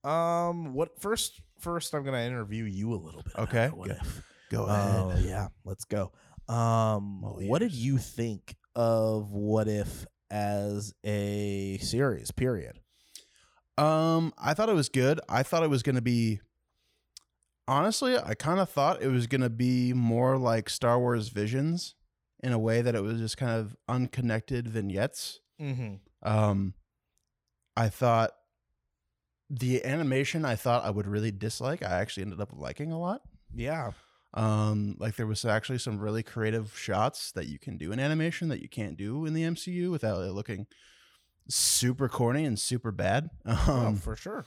Um, 0.04 0.72
what 0.74 1.00
first? 1.00 1.40
First, 1.58 1.92
I'm 1.94 2.04
gonna 2.04 2.18
interview 2.22 2.64
you 2.64 2.94
a 2.94 3.00
little 3.02 3.22
bit. 3.22 3.32
Okay, 3.36 3.68
What 3.70 3.88
good. 3.88 3.98
if? 4.00 4.22
Go 4.50 4.64
ahead. 4.66 4.94
Oh 4.96 5.16
yeah, 5.18 5.48
let's 5.64 5.84
go. 5.84 6.12
Um, 6.48 7.24
Oh, 7.24 7.40
what 7.46 7.58
did 7.58 7.72
you 7.74 7.98
think 7.98 8.54
of 8.76 9.32
What 9.32 9.66
If 9.66 10.06
as 10.30 10.94
a 11.04 11.78
series? 11.78 12.30
Period. 12.30 12.80
Um, 13.76 14.32
I 14.38 14.54
thought 14.54 14.68
it 14.68 14.74
was 14.74 14.88
good. 14.88 15.20
I 15.28 15.42
thought 15.42 15.62
it 15.62 15.70
was 15.70 15.82
going 15.82 15.96
to 15.96 16.02
be. 16.02 16.40
Honestly, 17.66 18.16
I 18.16 18.34
kind 18.34 18.60
of 18.60 18.70
thought 18.70 19.02
it 19.02 19.08
was 19.08 19.26
going 19.26 19.42
to 19.42 19.50
be 19.50 19.92
more 19.92 20.38
like 20.38 20.70
Star 20.70 20.98
Wars 20.98 21.28
Visions, 21.28 21.94
in 22.42 22.52
a 22.52 22.58
way 22.58 22.82
that 22.82 22.94
it 22.94 23.02
was 23.02 23.18
just 23.18 23.36
kind 23.36 23.52
of 23.52 23.76
unconnected 23.88 24.68
vignettes. 24.68 25.40
Mm-hmm. 25.60 25.94
Um, 26.22 26.74
I 27.76 27.88
thought 27.88 28.32
the 29.50 29.84
animation 29.84 30.44
I 30.44 30.56
thought 30.56 30.84
I 30.84 30.90
would 30.90 31.06
really 31.06 31.30
dislike. 31.30 31.82
I 31.82 32.00
actually 32.00 32.24
ended 32.24 32.40
up 32.40 32.50
liking 32.52 32.92
a 32.92 32.98
lot. 32.98 33.22
Yeah. 33.54 33.92
Um, 34.34 34.96
like 34.98 35.16
there 35.16 35.26
was 35.26 35.44
actually 35.44 35.78
some 35.78 35.98
really 35.98 36.22
creative 36.22 36.76
shots 36.76 37.32
that 37.32 37.46
you 37.46 37.58
can 37.58 37.78
do 37.78 37.92
in 37.92 37.98
animation 37.98 38.48
that 38.48 38.60
you 38.60 38.68
can't 38.68 38.96
do 38.96 39.24
in 39.24 39.32
the 39.32 39.42
MCU 39.42 39.90
without 39.90 40.20
it 40.22 40.32
looking 40.32 40.66
super 41.48 42.08
corny 42.08 42.44
and 42.44 42.58
super 42.58 42.92
bad. 42.92 43.30
oh, 43.46 43.86
Um, 43.86 43.96
for 43.96 44.14
sure. 44.16 44.44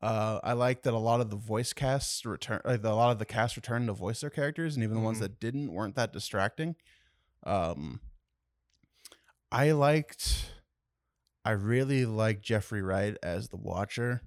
uh, 0.00 0.40
I 0.42 0.54
like 0.54 0.82
that 0.82 0.94
a 0.94 0.98
lot 0.98 1.20
of 1.20 1.28
the 1.30 1.36
voice 1.36 1.72
casts 1.74 2.24
return, 2.24 2.60
like 2.64 2.82
a 2.82 2.90
lot 2.90 3.12
of 3.12 3.18
the 3.18 3.26
cast 3.26 3.56
returned 3.56 3.88
to 3.88 3.92
voice 3.92 4.22
their 4.22 4.30
characters, 4.30 4.74
and 4.74 4.82
even 4.82 4.96
the 4.96 5.02
ones 5.02 5.18
Mhm. 5.18 5.22
that 5.22 5.40
didn't 5.40 5.72
weren't 5.72 5.96
that 5.96 6.12
distracting. 6.12 6.76
Um, 7.42 8.00
I 9.52 9.72
liked, 9.72 10.50
I 11.44 11.50
really 11.52 12.06
like 12.06 12.40
Jeffrey 12.40 12.82
Wright 12.82 13.16
as 13.22 13.48
the 13.50 13.56
Watcher. 13.58 14.22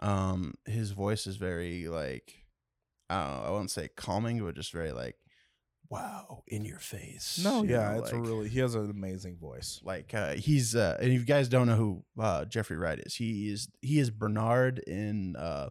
Um, 0.00 0.54
his 0.66 0.90
voice 0.90 1.26
is 1.26 1.36
very 1.36 1.86
like, 1.88 2.39
I 3.10 3.24
don't 3.24 3.36
know, 3.42 3.48
I 3.48 3.50
won't 3.50 3.70
say 3.70 3.88
calming, 3.96 4.38
but 4.44 4.54
just 4.54 4.72
very 4.72 4.92
like, 4.92 5.16
wow, 5.88 6.44
in 6.46 6.64
your 6.64 6.78
face. 6.78 7.40
No, 7.42 7.62
you 7.64 7.70
yeah, 7.70 7.92
know, 7.92 7.98
it's 8.02 8.12
like- 8.12 8.22
really. 8.22 8.48
He 8.48 8.60
has 8.60 8.74
an 8.74 8.88
amazing 8.90 9.36
voice. 9.38 9.80
like 9.84 10.14
uh, 10.14 10.34
he's 10.34 10.76
uh, 10.76 10.96
and 11.00 11.08
if 11.12 11.18
you 11.20 11.26
guys 11.26 11.48
don't 11.48 11.66
know 11.66 11.74
who 11.76 12.04
uh, 12.18 12.44
Jeffrey 12.44 12.76
Wright 12.76 12.98
is, 12.98 13.14
he 13.16 13.50
is 13.50 13.68
he 13.80 13.98
is 13.98 14.10
Bernard 14.10 14.78
in 14.80 15.34
uh, 15.36 15.70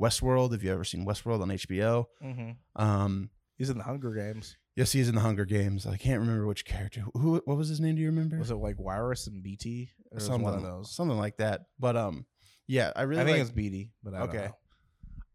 Westworld. 0.00 0.52
If 0.54 0.62
you 0.62 0.72
ever 0.72 0.84
seen 0.84 1.06
Westworld 1.06 1.42
on 1.42 1.48
HBO, 1.48 2.06
Mm-hmm. 2.22 2.82
um, 2.82 3.30
He's 3.56 3.70
in 3.70 3.78
the 3.78 3.84
Hunger 3.84 4.12
Games. 4.14 4.56
yes, 4.76 4.92
he's 4.92 5.08
in 5.08 5.16
the 5.16 5.20
Hunger 5.20 5.44
Games. 5.44 5.84
I 5.84 5.96
can't 5.96 6.20
remember 6.20 6.46
which 6.46 6.64
character. 6.64 7.02
Who? 7.14 7.42
What 7.44 7.56
was 7.56 7.68
his 7.68 7.80
name? 7.80 7.96
Do 7.96 8.00
you 8.02 8.06
remember? 8.08 8.38
Was 8.38 8.52
it 8.52 8.56
like 8.56 8.78
Wiress 8.78 9.26
and 9.26 9.42
Beetee? 9.44 9.88
Or 10.12 10.20
something 10.20 10.42
one 10.42 10.54
of 10.54 10.62
those. 10.62 10.90
something 10.94 11.18
like 11.18 11.38
that. 11.38 11.62
But 11.78 11.96
um, 11.96 12.24
yeah, 12.68 12.92
I 12.94 13.02
really 13.02 13.22
I 13.22 13.24
think 13.24 13.38
like- 13.38 13.42
it's 13.48 13.50
Beetee, 13.56 13.90
but 14.02 14.14
I 14.14 14.18
don't 14.20 14.28
Okay. 14.30 14.50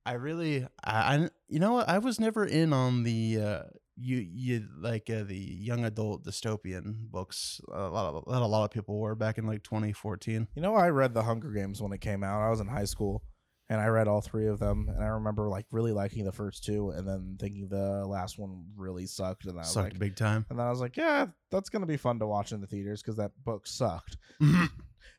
I 0.06 0.14
really, 0.14 0.68
I, 0.84 1.16
I, 1.16 1.30
you 1.48 1.60
know? 1.60 1.80
I 1.80 1.98
was 2.00 2.20
never 2.20 2.46
in 2.46 2.74
on 2.74 3.04
the, 3.04 3.40
uh, 3.42 3.62
you, 3.96 4.18
you 4.18 4.68
like 4.80 5.10
uh, 5.10 5.24
the 5.24 5.38
young 5.38 5.86
adult 5.86 6.24
dystopian 6.26 7.10
books. 7.12 7.62
A 7.72 7.88
lot 7.90 8.14
of, 8.16 8.26
that 8.26 8.42
a 8.42 8.46
lot 8.46 8.66
of 8.66 8.72
people 8.72 9.00
were 9.00 9.16
back 9.16 9.38
in 9.38 9.46
like 9.48 9.64
2014. 9.64 10.48
You 10.56 10.62
know, 10.62 10.76
I 10.76 10.90
read 10.90 11.14
the 11.14 11.24
Hunger 11.24 11.52
Games 11.52 11.82
when 11.82 11.94
it 11.94 12.02
came 12.02 12.24
out. 12.24 12.42
I 12.42 12.50
was 12.50 12.60
in 12.60 12.68
high 12.68 12.86
school, 12.86 13.24
and 13.70 13.80
I 13.80 13.86
read 13.86 14.08
all 14.08 14.20
three 14.20 14.48
of 14.48 14.60
them. 14.60 14.90
And 14.90 15.04
I 15.04 15.08
remember 15.08 15.48
like 15.48 15.68
really 15.72 15.92
liking 15.92 16.26
the 16.26 16.32
first 16.32 16.64
two, 16.66 16.90
and 16.90 17.08
then 17.08 17.38
thinking 17.40 17.68
the 17.70 18.06
last 18.06 18.38
one 18.40 18.66
really 18.76 19.06
sucked. 19.06 19.46
And 19.46 19.58
I 19.58 19.62
was 19.62 19.70
Sucked 19.72 19.94
like, 19.94 20.00
big 20.00 20.16
time. 20.16 20.46
and 20.50 20.58
then 20.60 20.66
I 20.66 20.70
was 20.72 20.82
like, 20.82 20.98
yeah, 20.98 21.28
that's 21.52 21.70
gonna 21.70 21.86
be 21.86 21.98
fun 21.98 22.18
to 22.20 22.28
watch 22.28 22.52
in 22.52 22.62
the 22.62 22.68
theaters 22.68 23.02
because 23.02 23.18
that 23.18 23.32
book 23.46 23.68
sucked. 23.68 24.18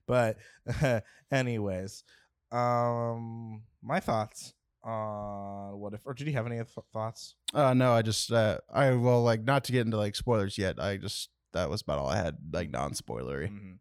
But 0.07 0.37
anyways, 1.31 2.05
um, 2.53 3.63
my 3.83 4.01
thoughts 4.01 4.53
on 4.85 5.79
what 5.79 5.95
if, 5.95 6.01
or 6.05 6.15
did 6.15 6.27
you 6.27 6.33
have 6.35 6.47
any 6.47 6.57
th- 6.57 6.69
thoughts? 6.93 7.35
Uh, 7.53 7.75
no, 7.75 7.93
I 7.93 8.03
just, 8.03 8.31
uh, 8.33 8.59
I 8.73 8.93
well, 8.93 9.23
like 9.23 9.43
not 9.45 9.65
to 9.65 9.73
get 9.73 9.85
into 9.85 9.97
like 9.97 10.15
spoilers 10.17 10.59
yet. 10.59 10.79
I 10.81 10.97
just 10.97 11.31
that 11.53 11.71
was 11.71 11.83
about 11.83 11.99
all 11.99 12.09
I 12.09 12.17
had, 12.17 12.37
like 12.53 12.71
non-spoilery. 12.71 13.49
Mhm. 13.51 13.79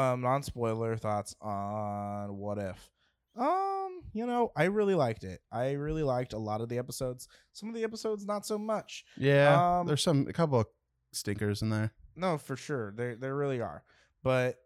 Um, 0.00 0.20
non 0.22 0.42
spoiler 0.42 0.96
thoughts 0.96 1.34
on 1.40 2.36
what 2.36 2.58
if. 2.58 2.90
Um, 3.36 4.02
you 4.12 4.26
know, 4.26 4.52
I 4.56 4.64
really 4.64 4.94
liked 4.94 5.24
it. 5.24 5.40
I 5.50 5.72
really 5.72 6.02
liked 6.02 6.32
a 6.34 6.38
lot 6.38 6.60
of 6.60 6.68
the 6.68 6.78
episodes. 6.78 7.28
Some 7.52 7.68
of 7.68 7.74
the 7.74 7.84
episodes, 7.84 8.26
not 8.26 8.44
so 8.46 8.58
much. 8.58 9.04
Yeah, 9.16 9.80
Um, 9.80 9.86
there's 9.86 10.02
some 10.02 10.26
a 10.28 10.32
couple 10.32 10.60
of 10.60 10.66
stinkers 11.12 11.62
in 11.62 11.70
there. 11.70 11.92
No, 12.14 12.36
for 12.38 12.56
sure. 12.56 12.92
There 12.96 13.16
there 13.16 13.34
really 13.34 13.60
are. 13.60 13.84
But 14.22 14.58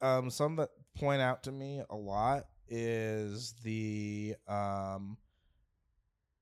um 0.00 0.30
some 0.30 0.56
that 0.56 0.70
point 0.96 1.20
out 1.22 1.42
to 1.44 1.52
me 1.52 1.82
a 1.90 1.96
lot 1.96 2.46
is 2.74 3.54
the 3.62 4.34
um 4.48 5.16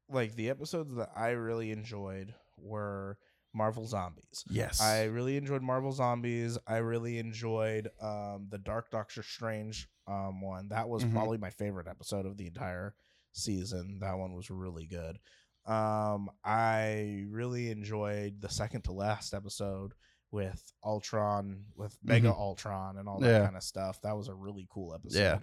like 0.09 0.35
the 0.35 0.51
episodes 0.51 0.95
that 0.97 1.11
I 1.17 1.31
really 1.31 1.71
enjoyed 1.71 2.35
were 2.59 3.19
Marvel 3.53 3.87
Zombies. 3.87 4.45
Yes, 4.49 4.81
I 4.81 5.05
really 5.05 5.37
enjoyed 5.37 5.63
Marvel 5.63 5.93
Zombies. 5.93 6.57
I 6.67 6.77
really 6.79 7.19
enjoyed 7.19 7.89
um 8.01 8.47
the 8.51 8.59
Dark 8.59 8.91
Doctor 8.91 9.23
Strange 9.23 9.89
um 10.07 10.41
one. 10.41 10.69
That 10.69 10.89
was 10.89 11.05
Mhm. 11.05 11.13
probably 11.13 11.39
my 11.39 11.51
favorite 11.51 11.89
episode 11.89 12.27
of 12.27 12.37
the 12.37 12.47
entire 12.47 12.95
season. 13.33 13.99
That 14.01 14.19
one 14.19 14.35
was 14.35 14.51
really 14.51 14.87
good. 14.87 15.19
Um 15.67 16.31
I 16.45 17.25
really 17.29 17.71
enjoyed 17.71 18.41
the 18.41 18.49
second 18.49 18.83
to 18.83 18.93
last 18.93 19.35
episode 19.35 19.93
with 20.33 20.73
Ultron 20.85 21.65
with 21.75 21.97
Mega 22.05 22.33
Ultron 22.33 22.99
and 22.99 23.09
all 23.09 23.19
that 23.19 23.27
Mm-hmm. 23.27 23.35
Yeah. 23.35 23.45
kind 23.47 23.57
of 23.57 23.63
stuff. 23.65 24.01
That 24.03 24.17
was 24.17 24.29
a 24.29 24.35
really 24.35 24.69
cool 24.71 24.95
episode. 24.95 25.19
Yeah. 25.19 25.39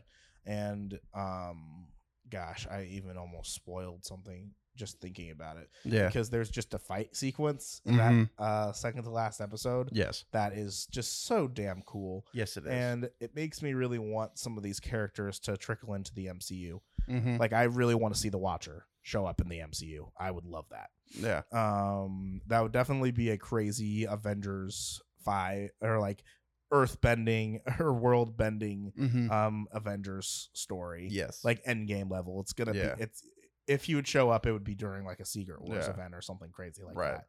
And 0.48 0.98
um 1.14 1.88
gosh, 2.30 2.65
I 2.69 2.84
even 2.91 3.18
almost 3.18 3.53
spoiled 3.53 4.03
something 4.06 4.52
just 4.76 4.99
thinking 4.99 5.32
about 5.32 5.57
it 5.57 5.69
yeah, 5.86 6.06
because 6.06 6.30
there's 6.30 6.52
just 6.52 6.74
a 6.76 6.78
fight 6.78 7.15
sequence 7.15 7.82
in 7.86 7.95
Mhm. 7.95 8.30
that 8.38 8.44
uh, 8.44 8.72
second 8.74 9.03
to 9.06 9.10
last 9.10 9.41
episode 9.41 9.90
yes, 9.91 10.26
that 10.34 10.53
is 10.53 10.86
just 10.91 11.26
so 11.26 11.48
damn 11.48 11.82
cool. 11.82 12.26
yes, 12.34 12.57
it 12.57 12.65
is. 12.65 12.72
And 12.72 13.10
it 13.19 13.34
makes 13.36 13.61
me 13.64 13.74
really 13.74 13.98
want 13.98 14.38
some 14.38 14.56
of 14.56 14.61
these 14.64 14.80
characters 14.80 15.40
to 15.41 15.57
trickle 15.57 15.95
into 15.95 16.14
the 16.14 16.28
MCU. 16.28 16.80
Mhm. 17.10 17.40
Like 17.40 17.53
I 17.53 17.64
really 17.64 17.95
want 17.95 18.14
to 18.14 18.19
see 18.19 18.30
the 18.30 18.38
Watcher 18.38 18.86
show 19.02 19.26
up 19.26 19.41
in 19.41 19.48
the 19.49 19.60
MCU. 19.61 20.11
I 20.19 20.30
would 20.30 20.45
love 20.45 20.65
that. 20.69 20.90
yeah, 21.11 21.41
Um, 21.53 22.41
that 22.48 22.60
would 22.61 22.74
definitely 22.74 23.11
be 23.11 23.30
a 23.32 23.38
crazy 23.38 24.03
Avengers 24.06 25.02
fight 25.24 25.72
or 25.82 25.99
like 25.99 26.24
earth 26.72 26.99
bending 27.02 27.61
or 27.80 27.94
world 28.06 28.35
bending 28.38 28.91
Mhm. 28.99 29.31
um 29.31 29.68
Avengers 29.72 30.49
story 30.53 31.07
yes, 31.10 31.44
like 31.44 31.61
end 31.65 31.88
game 31.88 32.10
level. 32.10 32.41
It's 32.41 32.53
gonna 32.53 32.73
Yeah. 32.73 32.95
be 32.95 33.03
it's 33.03 33.23
if 33.68 33.84
he 33.85 33.95
would 33.95 34.07
show 34.07 34.30
up, 34.30 34.45
it 34.45 34.52
would 34.52 34.64
be 34.64 34.76
during 34.76 35.06
like 35.06 35.19
a 35.19 35.26
Secret 35.26 35.61
Wars 35.61 35.85
Yeah. 35.85 35.94
event 35.94 36.14
or 36.15 36.22
something 36.22 36.52
crazy 36.52 36.84
like 36.84 36.95
Right. 36.95 37.15
that. 37.15 37.26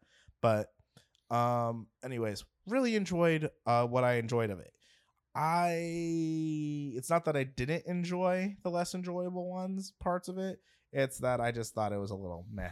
But 1.31 1.35
um 1.37 1.89
anyways, 2.03 2.45
really 2.67 2.97
enjoyed 2.97 3.51
uh 3.67 3.87
what 3.87 4.05
I 4.05 4.15
enjoyed 4.15 4.51
of 4.51 4.59
it. 4.61 4.73
I 5.35 6.93
it's 6.97 7.11
not 7.11 7.25
that 7.27 7.37
I 7.37 7.45
didn't 7.45 7.87
enjoy 7.87 8.57
the 8.63 8.71
less 8.71 8.95
enjoyable 8.95 9.49
ones 9.51 9.93
parts 10.01 10.29
of 10.29 10.39
it. 10.39 10.61
It's 10.93 11.19
that 11.19 11.41
I 11.41 11.53
just 11.53 11.75
thought 11.75 11.93
it 11.93 11.99
was 11.99 12.11
a 12.11 12.17
little 12.17 12.47
meh. 12.51 12.71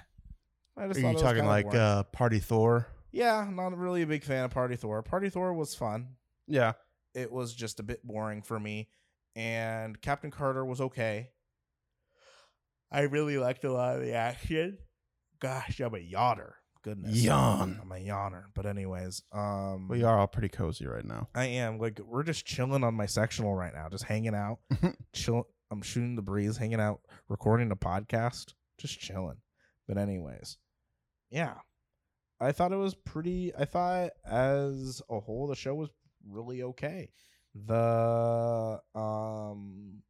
I 0.76 0.88
just 0.88 1.00
Are 1.02 1.12
you 1.12 1.18
talking 1.18 1.44
like 1.46 1.74
uh, 1.74 2.02
Party 2.04 2.38
Thor? 2.38 2.86
Yeah, 3.12 3.48
not 3.50 3.76
really 3.76 4.02
a 4.02 4.06
big 4.06 4.24
fan 4.24 4.44
of 4.44 4.50
Party 4.50 4.76
Thor. 4.76 5.02
Party 5.02 5.30
Thor 5.30 5.52
was 5.54 5.74
fun. 5.74 6.08
Yeah, 6.46 6.72
It 7.14 7.30
was 7.32 7.54
just 7.54 7.80
a 7.80 7.82
bit 7.82 8.06
boring 8.06 8.42
for 8.42 8.58
me. 8.60 8.88
And 9.34 10.00
Captain 10.00 10.30
Carter 10.30 10.64
was 10.64 10.80
okay. 10.80 11.30
I 12.90 13.02
really 13.02 13.38
liked 13.38 13.64
a 13.64 13.72
lot 13.72 13.96
of 13.96 14.02
the 14.02 14.12
action. 14.14 14.78
Gosh, 15.40 15.80
I'm 15.80 15.94
a 15.94 15.98
yawner. 15.98 16.52
goodness. 16.82 17.16
Yawn. 17.22 17.78
I'm 17.82 17.90
a 17.92 17.96
yawner. 17.96 18.44
But 18.54 18.64
anyways, 18.66 19.22
um 19.32 19.88
We 19.88 20.04
are 20.04 20.18
all 20.18 20.26
pretty 20.28 20.48
cozy 20.48 20.86
right 20.86 21.04
now. 21.04 21.28
I 21.34 21.46
am 21.46 21.78
like 21.78 21.98
we're 21.98 22.22
just 22.22 22.46
chilling 22.46 22.84
on 22.84 22.94
my 22.94 23.06
sectional 23.06 23.54
right 23.54 23.74
now, 23.74 23.88
just 23.88 24.04
hanging 24.04 24.34
out, 24.34 24.58
chill. 25.12 25.48
I'm 25.70 25.82
shooting 25.82 26.14
the 26.14 26.22
breeze, 26.22 26.56
hanging 26.56 26.80
out, 26.80 27.00
recording 27.28 27.72
a 27.72 27.76
podcast, 27.76 28.54
just 28.78 29.00
chilling. 29.00 29.38
But 29.88 29.98
anyways, 29.98 30.58
yeah, 31.28 31.54
I 32.40 32.52
thought 32.52 32.72
it 32.72 32.76
was 32.76 32.94
pretty. 32.94 33.52
I 33.58 33.64
thought 33.64 34.10
as 34.24 35.02
a 35.10 35.18
whole, 35.18 35.48
the 35.48 35.56
show 35.56 35.74
was 35.74 35.90
really 36.28 36.62
okay. 36.62 37.10
The 37.54 38.80
um 38.94 40.02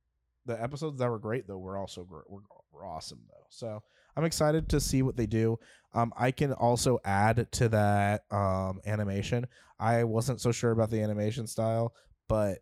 the 0.47 0.61
episodes 0.61 0.99
that 0.99 1.11
were 1.11 1.19
great 1.19 1.47
though 1.47 1.59
were 1.59 1.77
also 1.77 2.05
gr- 2.05 2.21
were, 2.29 2.43
were 2.73 2.87
awesome 2.87 3.21
though. 3.29 3.47
So 3.51 3.83
I'm 4.17 4.25
excited 4.25 4.69
to 4.71 4.81
see 4.81 5.03
what 5.03 5.17
they 5.17 5.27
do. 5.27 5.59
Um, 5.95 6.13
I 6.17 6.31
can 6.31 6.53
also 6.53 6.99
add 7.05 7.51
to 7.53 7.69
that 7.71 8.25
um 8.31 8.81
animation. 8.87 9.47
I 9.79 10.05
wasn't 10.05 10.41
so 10.41 10.53
sure 10.53 10.71
about 10.71 10.91
the 10.91 11.03
animation 11.03 11.47
style, 11.47 11.95
but 12.29 12.59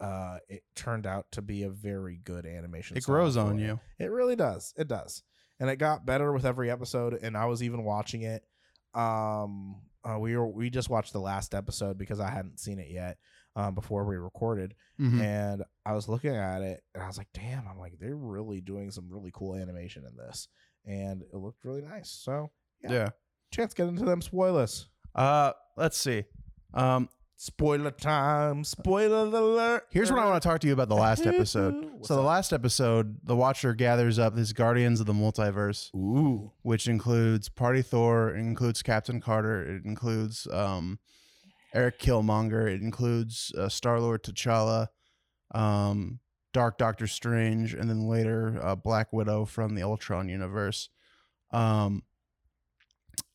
uh, 0.00 0.38
it 0.48 0.62
turned 0.74 1.06
out 1.06 1.26
to 1.32 1.40
be 1.40 1.62
a 1.62 1.70
very 1.70 2.20
good 2.22 2.44
animation. 2.44 2.96
It 2.98 3.04
grows 3.04 3.36
on 3.36 3.58
you. 3.58 3.80
It 3.98 4.10
really 4.10 4.36
does. 4.36 4.74
It 4.76 4.88
does. 4.88 5.22
And 5.58 5.70
it 5.70 5.76
got 5.76 6.04
better 6.04 6.32
with 6.32 6.44
every 6.44 6.70
episode 6.70 7.14
and 7.14 7.36
I 7.36 7.46
was 7.46 7.62
even 7.62 7.82
watching 7.84 8.22
it. 8.22 8.44
Um 8.92 9.76
uh, 10.08 10.18
we 10.18 10.36
were 10.36 10.46
we 10.46 10.70
just 10.70 10.88
watched 10.90 11.12
the 11.12 11.20
last 11.20 11.54
episode 11.54 11.98
because 11.98 12.20
I 12.20 12.30
hadn't 12.30 12.60
seen 12.60 12.78
it 12.78 12.90
yet 12.90 13.18
um 13.56 13.74
before 13.74 14.04
we 14.04 14.16
recorded 14.16 14.74
Mhm. 15.00 15.20
and 15.20 15.64
I 15.84 15.92
was 15.94 16.08
looking 16.08 16.34
at 16.36 16.62
it 16.62 16.82
and 16.94 17.02
I 17.02 17.06
was 17.06 17.18
like, 17.18 17.28
"Damn, 17.34 17.66
I'm 17.66 17.78
like 17.78 17.98
they're 17.98 18.14
really 18.14 18.60
doing 18.60 18.90
some 18.90 19.08
really 19.10 19.30
cool 19.32 19.54
animation 19.56 20.04
in 20.04 20.16
this." 20.16 20.48
And 20.84 21.22
it 21.22 21.36
looked 21.36 21.64
really 21.64 21.82
nice. 21.82 22.08
So, 22.10 22.50
yeah. 22.82 22.92
Yeah. 22.92 23.08
Chance 23.52 23.74
get 23.74 23.88
into 23.88 24.04
them 24.04 24.22
spoilers. 24.22 24.88
Uh, 25.14 25.52
let's 25.76 25.96
see. 25.98 26.24
Um, 26.74 27.08
Spoiler 27.38 27.90
time. 27.90 28.64
Spoiler 28.64 29.26
alert. 29.26 29.84
here's 29.90 30.10
what 30.10 30.20
I 30.20 30.24
want 30.24 30.42
to 30.42 30.48
talk 30.48 30.58
to 30.60 30.66
you 30.66 30.72
about 30.72 30.88
the 30.88 30.96
last 30.96 31.26
episode. 31.26 31.84
So 32.02 32.14
the 32.14 32.22
last 32.22 32.52
episode, 32.52 33.16
the 33.24 33.34
Watcher 33.34 33.74
gathers 33.74 34.18
up 34.18 34.36
his 34.36 34.52
Guardians 34.52 35.00
of 35.00 35.06
the 35.06 35.12
Multiverse, 35.12 35.92
Ooh. 35.94 36.52
which 36.62 36.86
includes 36.86 37.48
Party 37.48 37.82
Thor, 37.82 38.30
it 38.30 38.38
includes 38.38 38.80
Captain 38.82 39.20
Carter, 39.20 39.62
it 39.62 39.84
includes 39.84 40.46
um, 40.52 41.00
Eric 41.74 41.98
Killmonger, 41.98 42.72
it 42.72 42.80
includes 42.80 43.52
uh, 43.58 43.68
Star 43.68 43.98
Lord 43.98 44.22
T'Challa, 44.22 44.88
um, 45.52 46.20
Dark 46.52 46.78
Doctor 46.78 47.08
Strange, 47.08 47.74
and 47.74 47.90
then 47.90 48.06
later 48.06 48.60
uh, 48.62 48.76
Black 48.76 49.12
Widow 49.12 49.46
from 49.46 49.74
the 49.74 49.82
Ultron 49.82 50.28
universe. 50.28 50.88
Um, 51.50 52.02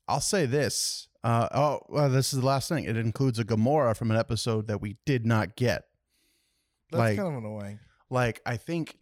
I'll 0.07 0.21
say 0.21 0.45
this. 0.45 1.09
Uh, 1.23 1.47
oh, 1.53 1.79
well, 1.89 2.09
this 2.09 2.33
is 2.33 2.39
the 2.39 2.45
last 2.45 2.67
thing. 2.69 2.83
It 2.85 2.97
includes 2.97 3.37
a 3.39 3.43
Gamora 3.45 3.95
from 3.95 4.09
an 4.11 4.17
episode 4.17 4.67
that 4.67 4.81
we 4.81 4.97
did 5.05 5.25
not 5.25 5.55
get. 5.55 5.83
That's 6.91 6.99
Like- 6.99 7.17
kind 7.17 7.29
of 7.29 7.35
annoying. 7.43 7.79
Like 8.09 8.41
I 8.45 8.57
think, 8.57 8.97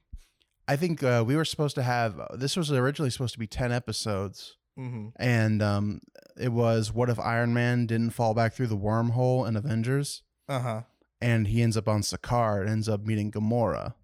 I 0.68 0.76
think 0.76 1.02
uh, 1.02 1.24
we 1.26 1.36
were 1.36 1.46
supposed 1.46 1.76
to 1.76 1.84
have. 1.84 2.20
This 2.36 2.56
was 2.56 2.72
originally 2.72 3.10
supposed 3.10 3.34
to 3.34 3.40
be 3.40 3.48
ten 3.48 3.72
episodes, 3.72 4.56
Mm-hmm. 4.78 5.08
and 5.16 5.62
um, 5.64 6.00
it 6.40 6.50
was 6.54 6.94
what 6.94 7.10
if 7.10 7.20
Iron 7.20 7.54
Man 7.54 7.86
didn't 7.88 8.12
fall 8.12 8.34
back 8.36 8.54
through 8.54 8.68
the 8.68 8.78
wormhole 8.78 9.48
in 9.48 9.56
Avengers, 9.56 10.22
Uh 10.48 10.60
huh. 10.60 10.82
and 11.20 11.48
he 11.48 11.62
ends 11.64 11.76
up 11.76 11.88
on 11.88 12.02
Sakaar 12.02 12.62
and 12.62 12.70
ends 12.70 12.88
up 12.88 13.04
meeting 13.06 13.32
Gamora. 13.32 13.96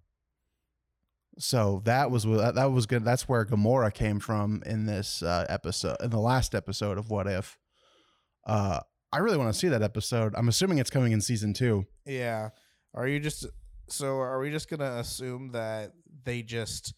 So 1.38 1.82
that 1.84 2.10
was 2.10 2.24
that 2.24 2.72
was 2.72 2.86
good. 2.86 3.04
That's 3.04 3.28
where 3.28 3.44
Gamora 3.44 3.92
came 3.92 4.18
from 4.20 4.62
in 4.66 4.86
this 4.86 5.22
uh, 5.22 5.44
episode, 5.48 5.96
in 6.02 6.10
the 6.10 6.18
last 6.18 6.54
episode 6.54 6.96
of 6.98 7.10
What 7.10 7.26
If. 7.26 7.58
Uh, 8.46 8.80
I 9.12 9.18
really 9.18 9.36
want 9.36 9.52
to 9.52 9.58
see 9.58 9.68
that 9.68 9.82
episode. 9.82 10.34
I'm 10.36 10.48
assuming 10.48 10.78
it's 10.78 10.90
coming 10.90 11.12
in 11.12 11.20
season 11.20 11.52
two. 11.52 11.86
Yeah. 12.04 12.50
Are 12.94 13.06
you 13.06 13.20
just 13.20 13.46
so? 13.88 14.16
Are 14.18 14.38
we 14.38 14.50
just 14.50 14.70
gonna 14.70 14.96
assume 14.96 15.50
that 15.52 15.92
they 16.24 16.42
just 16.42 16.94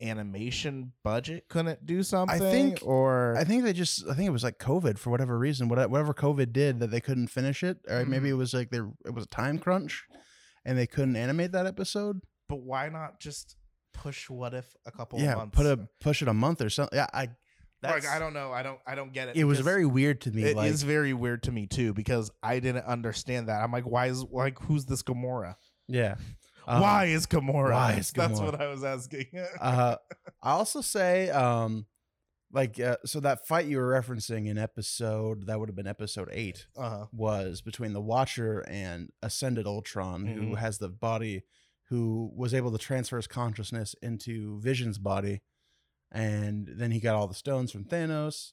animation 0.00 0.92
budget 1.02 1.48
couldn't 1.48 1.84
do 1.84 2.02
something? 2.02 2.36
I 2.36 2.50
think- 2.50 2.78
or 2.82 3.36
I 3.36 3.44
think 3.44 3.64
they 3.64 3.72
just, 3.72 4.06
I 4.08 4.14
think 4.14 4.28
it 4.28 4.32
was 4.32 4.44
like 4.44 4.58
COVID 4.58 4.98
for 4.98 5.10
whatever 5.10 5.38
reason, 5.38 5.68
whatever, 5.68 5.88
whatever 5.88 6.14
COVID 6.14 6.52
did 6.52 6.80
that 6.80 6.90
they 6.90 7.00
couldn't 7.00 7.28
finish 7.28 7.62
it, 7.62 7.78
or 7.88 8.04
maybe 8.04 8.28
it 8.28 8.34
was 8.34 8.54
like 8.54 8.70
there, 8.70 8.88
it 9.04 9.12
was 9.14 9.24
a 9.24 9.28
time 9.28 9.58
crunch, 9.58 10.04
and 10.64 10.78
they 10.78 10.86
couldn't 10.86 11.16
animate 11.16 11.52
that 11.52 11.66
episode. 11.66 12.20
but 12.48 12.60
why 12.60 12.88
not 12.88 13.20
just 13.20 13.56
push 13.92 14.30
what 14.30 14.54
if 14.54 14.76
a 14.86 14.92
couple 14.92 15.20
yeah, 15.20 15.34
months? 15.34 15.56
put 15.56 15.66
a 15.66 15.88
push 16.00 16.22
it 16.22 16.28
a 16.28 16.34
month 16.34 16.60
or 16.62 16.70
something. 16.70 16.96
Yeah, 16.96 17.06
I. 17.12 17.30
like 17.82 18.06
I 18.06 18.18
don't 18.18 18.34
know. 18.34 18.52
I 18.52 18.62
don't. 18.62 18.78
I 18.86 18.94
don't 18.94 19.12
get 19.12 19.28
it. 19.28 19.36
It 19.36 19.44
was 19.44 19.60
very 19.60 19.86
weird 19.86 20.20
to 20.22 20.30
me. 20.30 20.42
It 20.42 20.48
is 20.50 20.54
like, 20.54 20.74
very 20.74 21.12
weird 21.14 21.42
to 21.44 21.52
me 21.52 21.66
too 21.66 21.92
because 21.94 22.30
I 22.42 22.60
didn't 22.60 22.84
understand 22.84 23.48
that. 23.48 23.62
I'm 23.62 23.72
like, 23.72 23.84
why 23.84 24.06
is 24.06 24.24
like 24.24 24.58
who's 24.60 24.84
this 24.86 25.02
Gamora? 25.02 25.56
yeah. 25.86 26.16
Um, 26.66 26.82
why 26.82 27.06
is 27.06 27.26
Gamora? 27.26 27.72
why 27.72 27.92
is 27.94 28.10
That's 28.16 28.40
what 28.40 28.60
I 28.60 28.68
was 28.68 28.84
asking. 28.84 29.26
uh, 29.60 29.96
I 30.42 30.50
also 30.50 30.82
say, 30.82 31.30
um, 31.30 31.86
like, 32.52 32.78
uh, 32.78 32.98
so 33.06 33.20
that 33.20 33.46
fight 33.46 33.64
you 33.66 33.78
were 33.78 33.90
referencing 33.98 34.48
in 34.48 34.58
episode 34.58 35.46
that 35.46 35.58
would 35.58 35.70
have 35.70 35.76
been 35.76 35.86
episode 35.86 36.28
eight 36.30 36.66
uh-huh. 36.76 37.06
was 37.10 37.62
between 37.62 37.94
the 37.94 38.02
Watcher 38.02 38.60
and 38.68 39.10
Ascended 39.22 39.66
Ultron, 39.66 40.26
who 40.26 40.40
Mhm. 40.42 40.58
has 40.58 40.76
the 40.76 40.90
body, 40.90 41.44
who 41.88 42.30
was 42.36 42.52
able 42.52 42.70
to 42.72 42.78
transfer 42.78 43.16
his 43.16 43.26
consciousness 43.26 43.94
into 44.02 44.60
Vision's 44.60 44.98
body, 44.98 45.40
and 46.12 46.68
then 46.76 46.90
he 46.90 47.00
got 47.00 47.14
all 47.14 47.26
the 47.26 47.34
stones 47.34 47.70
from 47.70 47.84
Thanos. 47.84 48.52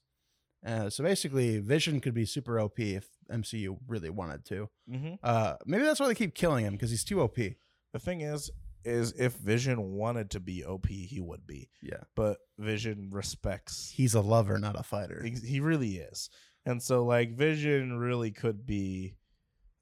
Uh, 0.66 0.90
so 0.90 1.04
basically, 1.04 1.60
Vision 1.60 2.00
could 2.00 2.14
be 2.14 2.26
super 2.26 2.60
OP 2.60 2.80
if 2.80 3.08
MCU 3.32 3.78
really 3.88 4.10
wanted 4.10 4.46
to. 4.46 4.70
Mm-hmm. 4.90 5.14
Uh, 5.22 5.56
maybe 5.66 5.84
that's 5.84 6.00
why 6.00 6.08
they 6.08 6.16
keep 6.16 6.34
killing 6.34 6.66
him 6.66 6.74
because 6.74 6.90
he's 6.90 7.04
too 7.04 7.22
OP. 7.22 7.36
The 7.36 8.00
thing 8.00 8.22
is, 8.22 8.50
is 8.84 9.14
if 9.18 9.34
Vision 9.34 9.94
wanted 9.94 10.32
to 10.32 10.40
be 10.40 10.66
OP, 10.66 10.88
he 10.88 11.20
would 11.20 11.46
be. 11.46 11.70
Yeah. 11.82 12.04
But 12.16 12.38
Vision 12.58 13.10
respects. 13.12 13.92
He's 13.96 14.16
a 14.16 14.22
lover, 14.22 14.58
not 14.58 14.80
a 14.80 14.84
fighter. 14.84 15.22
He, 15.24 15.32
he 15.32 15.60
really 15.60 15.98
is, 15.98 16.30
and 16.66 16.82
so 16.82 17.06
like 17.06 17.36
Vision 17.36 17.98
really 17.98 18.32
could 18.32 18.66
be, 18.66 19.16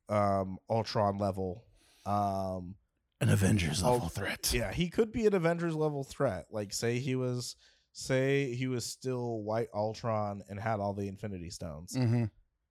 um, 0.10 0.58
Ultron 0.70 1.18
level. 1.18 1.64
Um, 2.06 2.76
An 3.24 3.30
Avengers 3.30 3.82
level 3.84 4.10
threat. 4.10 4.52
yeah, 4.54 4.72
he 4.72 4.90
could 4.90 5.12
be 5.12 5.26
an 5.26 5.34
Avengers 5.34 5.76
level 5.76 6.04
threat. 6.04 6.46
Like, 6.52 6.74
say 6.74 7.00
he 7.00 7.16
was, 7.16 7.56
say 7.94 8.54
he 8.54 8.68
was 8.68 8.86
still 8.86 9.42
White 9.42 9.70
Ultron 9.74 10.42
and 10.50 10.60
had 10.60 10.80
all 10.80 10.94
the 10.94 11.08
Infinity 11.08 11.50
Stones. 11.50 11.94
Mm-hmm. 11.96 12.26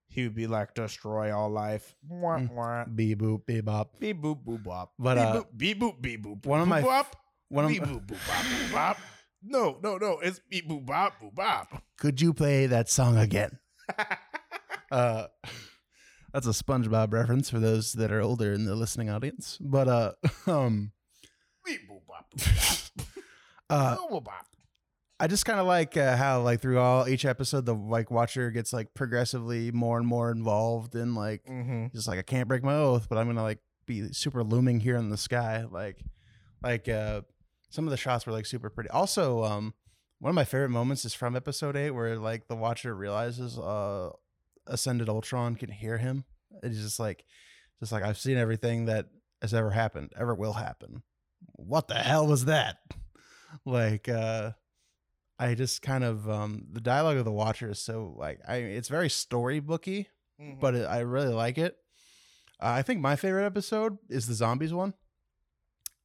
He 0.07 0.23
would 0.23 0.35
be 0.35 0.45
like 0.47 0.75
destroy 0.75 1.35
all 1.35 1.49
life. 1.49 1.95
Mwah, 2.09 2.47
Mm. 2.47 2.53
mwah. 2.53 2.95
Bee 2.95 3.15
boop, 3.15 3.45
bee 3.47 3.61
bop. 3.61 3.99
Beep 3.99 4.21
boop 4.21 4.43
boop 4.45 4.63
bop. 4.63 4.93
But, 4.99 5.15
beep 5.15 5.23
uh, 5.25 5.33
boop 5.33 5.45
beep 5.57 5.79
boop 5.81 6.01
beep 6.01 6.23
boop. 6.23 6.45
one 6.45 6.61
of 6.61 6.67
my- 6.67 6.81
bop. 6.81 7.15
One 7.49 7.67
beep 7.67 7.81
of, 7.81 7.89
boop 7.89 8.05
boop 8.05 8.27
bop 8.27 8.45
boop 8.45 8.73
bop. 8.73 8.97
No, 9.41 9.77
no, 9.83 9.97
no. 9.97 10.19
It's 10.19 10.39
beep 10.49 10.69
boop 10.69 10.85
bop 10.85 11.13
boop 11.21 11.33
bop. 11.33 11.81
could 11.97 12.21
you 12.21 12.33
play 12.33 12.67
that 12.67 12.89
song 12.89 13.17
again? 13.17 13.57
Uh, 14.91 15.25
that's 16.33 16.47
a 16.47 16.49
SpongeBob 16.49 17.13
reference 17.13 17.49
for 17.49 17.59
those 17.59 17.93
that 17.93 18.11
are 18.11 18.21
older 18.21 18.53
in 18.53 18.65
the 18.65 18.75
listening 18.75 19.09
audience. 19.09 19.57
But 19.61 19.87
uh, 19.87 20.11
um, 20.47 20.91
beep 21.65 21.81
bop 22.07 22.31
boop 22.35 22.91
uh. 23.69 23.97
I 25.19 25.27
just 25.27 25.45
kind 25.45 25.59
of 25.59 25.65
like 25.67 25.95
uh, 25.95 26.17
how 26.17 26.41
like 26.41 26.59
through 26.59 26.79
all 26.79 27.07
each 27.07 27.23
episode, 27.23 27.65
the 27.65 27.73
like 27.75 28.11
watcher 28.11 28.51
gets 28.51 28.73
like 28.73 28.93
progressively 28.93 29.71
more 29.71 29.97
and 29.97 30.05
more 30.07 30.31
involved 30.31 30.95
in 30.95 31.15
like 31.15 31.45
Mm-hmm. 31.45 31.87
just 31.95 32.07
like 32.07 32.19
I 32.19 32.23
can't 32.23 32.47
break 32.47 32.63
my 32.63 32.73
oath, 32.75 33.07
but 33.07 33.17
I'm 33.17 33.27
gonna 33.27 33.43
like 33.43 33.59
be 33.85 34.11
super 34.11 34.43
looming 34.43 34.79
here 34.81 34.95
in 34.97 35.09
the 35.09 35.17
sky. 35.17 35.65
Like, 35.69 35.99
like 36.61 36.89
uh, 36.89 37.21
some 37.69 37.85
of 37.85 37.91
the 37.91 37.97
shots 37.97 38.25
were 38.25 38.33
like 38.33 38.45
super 38.45 38.69
pretty. 38.69 38.89
Also, 38.89 39.43
um, 39.43 39.73
one 40.19 40.29
of 40.29 40.35
my 40.35 40.43
favorite 40.45 40.69
moments 40.69 41.05
is 41.05 41.13
from 41.13 41.35
episode 41.37 41.77
eight 41.77 41.91
where 41.91 42.17
like 42.17 42.47
the 42.47 42.55
watcher 42.55 42.93
realizes 42.93 43.57
uh, 43.57 44.09
ascended 44.67 45.09
Ultron 45.09 45.55
can 45.55 45.69
hear 45.69 45.97
him. 45.97 46.25
It's 46.61 46.77
just 46.77 46.99
like, 46.99 47.25
just 47.79 47.91
like 47.91 48.03
I've 48.03 48.17
seen 48.17 48.37
everything 48.37 48.85
that 48.85 49.07
has 49.41 49.53
ever 49.53 49.71
happened, 49.71 50.11
ever 50.17 50.33
will 50.35 50.53
happen. 50.53 51.03
What 51.55 51.87
the 51.87 51.95
hell 51.95 52.27
was 52.27 52.45
that? 52.45 52.77
Like, 53.65 54.09
uh, 54.09 54.53
I 55.37 55.53
just 55.53 55.83
kind 55.83 56.03
of 56.03 56.27
um, 56.27 56.65
the 56.71 56.81
dialogue 56.81 57.17
of 57.17 57.25
the 57.25 57.31
watcher 57.31 57.69
is 57.69 57.79
so 57.79 58.15
like 58.17 58.39
I 58.47 58.55
it's 58.55 58.89
very 58.89 59.09
storybooky 59.09 60.07
Mm-hmm. 60.41 60.59
but 60.59 60.73
it, 60.73 60.85
I 60.85 60.99
really 61.01 61.33
like 61.33 61.57
it. 61.59 61.77
Uh, 62.59 62.73
I 62.73 62.81
think 62.81 62.99
my 62.99 63.15
favorite 63.15 63.45
episode 63.45 63.99
is 64.09 64.25
the 64.25 64.33
zombies 64.33 64.73
one. 64.73 64.95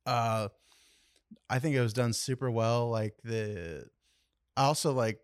Uh, 0.05 0.49
I 1.49 1.59
think 1.59 1.75
it 1.75 1.81
was 1.81 1.95
done 1.95 2.13
super 2.13 2.51
well. 2.51 2.91
Like 2.91 3.15
the, 3.25 3.87
I 4.57 4.65
also 4.65 4.93
like, 4.93 5.21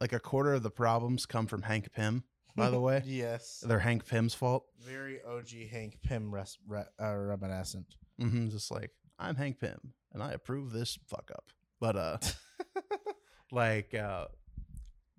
like 0.00 0.12
a 0.12 0.18
quarter 0.20 0.54
of 0.54 0.62
the 0.62 0.70
problems 0.70 1.24
come 1.26 1.46
from 1.46 1.62
Hank 1.62 1.92
Pym. 1.92 2.24
By 2.56 2.70
the 2.70 2.80
way, 2.80 3.02
yes. 3.06 3.62
they're 3.66 3.78
Hank 3.78 4.06
Pym's 4.06 4.34
fault. 4.34 4.64
Very 4.84 5.20
OG 5.22 5.68
Hank 5.70 5.98
Pym 6.02 6.34
res- 6.34 6.58
re- 6.66 6.84
uh, 7.00 7.14
reminiscent. 7.16 7.94
hmm 8.18 8.48
just 8.48 8.70
like 8.70 8.90
I'm 9.18 9.36
Hank 9.36 9.58
Pym 9.60 9.94
and 10.12 10.22
I 10.22 10.32
approve 10.32 10.72
this 10.72 10.98
fuck 11.08 11.30
up. 11.32 11.44
But 11.80 11.96
uh, 11.96 12.18
like 13.52 13.94
uh, 13.94 14.26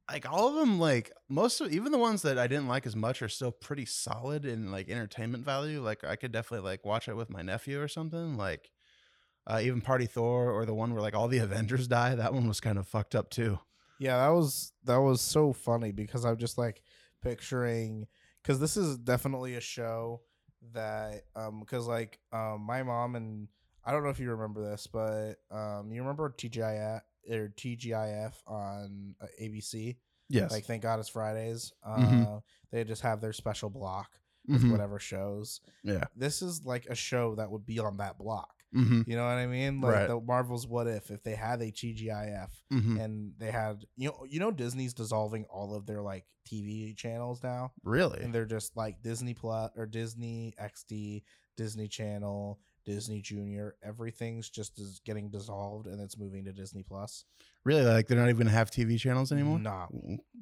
like 0.10 0.32
all 0.32 0.50
of 0.50 0.56
them 0.56 0.80
like 0.80 1.12
most 1.30 1.62
of 1.62 1.72
even 1.72 1.92
the 1.92 1.98
ones 1.98 2.22
that 2.24 2.38
I 2.38 2.48
didn't 2.48 2.68
like 2.68 2.86
as 2.86 2.96
much 2.96 3.22
are 3.22 3.30
still 3.30 3.52
pretty 3.52 3.86
solid 3.86 4.46
in 4.46 4.72
like 4.72 4.90
entertainment 4.90 5.46
value. 5.46 5.82
Like 5.82 6.04
I 6.04 6.16
could 6.16 6.32
definitely 6.32 6.70
like 6.70 6.86
watch 6.86 7.08
it 7.08 7.16
with 7.16 7.30
my 7.30 7.42
nephew 7.42 7.82
or 7.82 7.88
something. 7.88 8.38
Like 8.38 8.70
uh, 9.48 9.60
even 9.64 9.82
Party 9.82 10.06
Thor 10.06 10.52
or 10.52 10.66
the 10.66 10.74
one 10.74 10.94
where 10.94 11.02
like 11.02 11.16
all 11.16 11.28
the 11.28 11.38
Avengers 11.50 11.88
die. 11.88 12.16
That 12.16 12.34
one 12.34 12.48
was 12.48 12.60
kind 12.60 12.78
of 12.78 12.88
fucked 12.88 13.16
up 13.16 13.30
too. 13.30 13.60
Yeah, 14.00 14.18
that 14.18 14.34
was 14.34 14.74
that 14.86 14.98
was 14.98 15.22
so 15.22 15.54
funny 15.54 15.92
because 15.92 16.26
I'm 16.26 16.38
just 16.38 16.58
like 16.58 16.82
picturing 17.22 18.08
because 18.42 18.60
this 18.60 18.78
is 18.78 18.98
definitely 18.98 19.56
a 19.56 19.62
show 19.62 20.22
that 20.74 21.24
um 21.36 21.60
because 21.60 21.88
like 21.88 22.20
um 22.32 22.62
my 22.62 22.84
mom 22.84 23.16
and 23.16 23.48
I 23.84 23.92
don't 23.92 24.04
know 24.04 24.10
if 24.10 24.20
you 24.20 24.30
remember 24.32 24.62
this, 24.70 24.88
but 24.88 25.36
um 25.50 25.92
you 25.92 26.02
remember 26.02 26.34
TGIF 26.38 27.02
or 27.30 27.54
TGIF 27.58 28.34
on 28.48 29.16
uh, 29.22 29.26
ABC? 29.42 29.96
Yes. 30.30 30.52
Like 30.52 30.66
thank 30.66 30.82
God 30.84 31.00
it's 31.00 31.10
Fridays. 31.10 31.74
Uh, 31.84 31.98
Mhm. 31.98 32.42
They 32.72 32.84
just 32.86 33.02
have 33.02 33.20
their 33.22 33.34
special 33.34 33.70
block 33.70 34.12
with 34.48 34.64
Mhm. 34.64 34.72
whatever 34.72 34.98
shows. 35.00 35.62
Yeah. 35.84 36.06
This 36.16 36.42
is 36.42 36.64
like 36.66 36.86
a 36.86 36.96
show 36.96 37.36
that 37.36 37.52
would 37.52 37.66
be 37.66 37.80
on 37.80 37.98
that 37.98 38.18
block. 38.18 38.61
Mm-hmm. 38.76 39.02
You 39.06 39.16
know 39.18 39.24
what 39.24 39.32
I 39.38 39.48
mean? 39.48 39.82
Like 39.82 39.94
Right. 39.96 40.08
the 40.08 40.20
Marvel's 40.22 40.66
What 40.68 40.88
If 40.88 41.12
if 41.12 41.24
they 41.24 41.36
had 41.36 41.62
a 41.62 41.72
TGIF 41.72 42.50
Mm-hmm. 42.72 42.98
and 42.98 43.34
they 43.38 43.52
had 43.52 43.86
you 43.98 44.10
know 44.10 44.26
you 44.30 44.40
know 44.40 44.52
Disney's 44.52 44.94
dissolving 44.94 45.46
all 45.50 45.76
of 45.76 45.86
their 45.86 46.02
like 46.02 46.26
TV 46.50 46.96
channels 46.96 47.44
now 47.44 47.72
Really? 47.84 48.22
and 48.22 48.34
they're 48.34 48.46
just 48.46 48.76
like 48.78 49.02
Disney 49.04 49.34
Plus 49.34 49.72
or 49.76 49.86
Disney 49.86 50.54
XD, 50.62 51.24
Disney 51.58 51.88
Channel, 51.88 52.60
Disney 52.86 53.22
Junior, 53.22 53.76
everything's 53.84 54.50
just 54.50 54.80
is 54.80 55.02
getting 55.06 55.30
dissolved 55.30 55.86
and 55.88 56.02
it's 56.02 56.18
moving 56.18 56.46
to 56.46 56.54
Disney 56.54 56.82
Plus. 56.84 57.26
Really? 57.64 57.84
Like 57.84 58.08
they're 58.08 58.18
not 58.18 58.30
even 58.30 58.48
gonna 58.48 58.50
have 58.58 58.72
TV 58.72 59.00
channels 59.00 59.32
anymore? 59.32 59.60
Nah. 59.60 59.88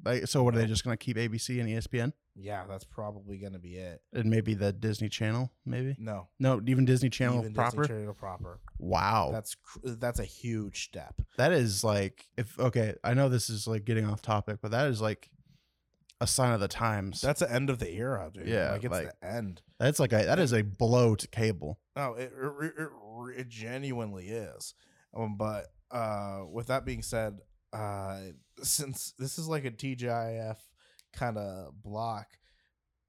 Like, 0.04 0.26
so 0.26 0.42
what 0.42 0.54
are 0.54 0.58
they 0.58 0.66
just 0.66 0.84
gonna 0.84 0.96
keep 0.96 1.16
ABC 1.18 1.60
and 1.60 1.68
ESPN 1.68 2.12
Yeah, 2.34 2.64
that's 2.66 2.84
probably 2.84 3.36
gonna 3.36 3.58
be 3.58 3.76
it. 3.76 4.00
and 4.14 4.30
maybe 4.30 4.54
the 4.54 4.72
Disney 4.72 5.10
Channel? 5.10 5.52
Maybe 5.66 5.96
No, 5.98 6.28
no, 6.38 6.62
even 6.66 6.86
Disney 6.86 7.10
Channel 7.10 7.40
even 7.40 7.52
proper. 7.52 7.82
Disney 7.82 7.96
Channel 7.98 8.14
proper. 8.14 8.60
wow, 8.78 9.28
That's 9.32 9.54
cr- 9.54 9.78
that's 9.84 10.18
a 10.18 10.24
huge 10.24 10.84
step. 10.84 11.20
that 11.36 11.52
is 11.52 11.84
like 11.84 12.24
if 12.38 12.58
okay. 12.58 12.94
I 13.04 13.12
know 13.14 13.28
this 13.28 13.50
is 13.50 13.66
like 13.66 13.84
getting 13.84 14.06
off 14.06 14.22
topic, 14.22 14.58
but 14.62 14.70
that 14.70 14.88
is 14.88 15.02
like 15.02 15.28
a 16.22 16.26
sign 16.26 16.52
of 16.52 16.60
the 16.60 16.68
times. 16.68 17.20
That's 17.22 17.40
the 17.40 17.50
end 17.52 17.68
of 17.70 17.78
the 17.78 17.90
era, 17.90 18.30
dude. 18.32 18.46
Yeah, 18.46 18.72
like 18.72 18.84
it's 18.84 18.92
like- 18.92 19.20
the 19.20 19.26
end. 19.26 19.62
That's 19.78 19.98
like 20.00 20.12
a 20.14 20.24
that 20.24 20.38
is 20.38 20.52
a 20.54 20.62
blow 20.62 21.14
to 21.16 21.28
cable. 21.28 21.78
No, 21.96 22.14
it 22.14 22.32
it, 22.34 22.72
it, 22.78 22.88
it 23.40 23.48
genuinely 23.48 24.28
is. 24.28 24.74
Um, 25.14 25.36
but 25.36 25.66
uh, 25.90 26.40
with 26.50 26.68
that 26.68 26.84
being 26.84 27.02
said, 27.02 27.38
uh, 27.72 28.18
since 28.62 29.12
this 29.18 29.38
is 29.38 29.48
like 29.48 29.64
a 29.64 29.70
TGIF 29.70 30.56
kind 31.12 31.38
of 31.38 31.72
block, 31.82 32.26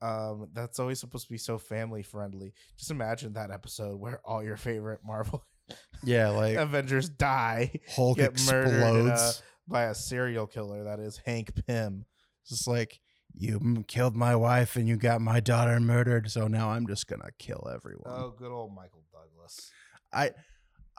um, 0.02 0.50
that's 0.54 0.80
always 0.80 1.00
supposed 1.00 1.26
to 1.28 1.32
be 1.32 1.38
so 1.38 1.58
family 1.58 2.02
friendly. 2.04 2.54
Just 2.78 2.92
imagine 2.92 3.34
that 3.34 3.52
episode 3.52 4.00
where 4.00 4.20
all 4.26 4.44
your 4.44 4.58
favorite 4.58 5.02
Marvel 5.06 5.44
Yeah, 6.04 6.30
like 6.30 6.58
Avengers 6.58 7.08
die 7.10 7.80
Hulk 7.96 8.18
get 8.18 8.44
murdered 8.52 8.74
a- 8.74 9.08
explodes. 9.10 9.44
by 9.68 9.84
a 9.84 9.96
serial 9.96 10.48
killer 10.48 10.84
that 10.86 11.00
is 11.00 11.22
Hank 11.26 11.52
Pym. 11.68 12.06
It's 12.42 12.50
just 12.50 12.68
like 12.68 13.00
you 13.34 13.56
m- 13.62 13.84
killed 13.88 14.16
my 14.16 14.36
wife 14.36 14.76
and 14.76 14.88
you 14.88 14.98
got 14.98 15.22
my 15.22 15.40
daughter 15.40 15.80
murdered, 15.80 16.30
so 16.32 16.48
now 16.48 16.72
I'm 16.72 16.88
just 16.88 17.08
gonna 17.08 17.30
kill 17.40 17.70
everyone. 17.74 18.12
Oh, 18.12 18.34
good 18.38 18.52
old 18.52 18.74
Michael 18.76 19.04
Douglas. 19.14 19.72
I 20.12 20.32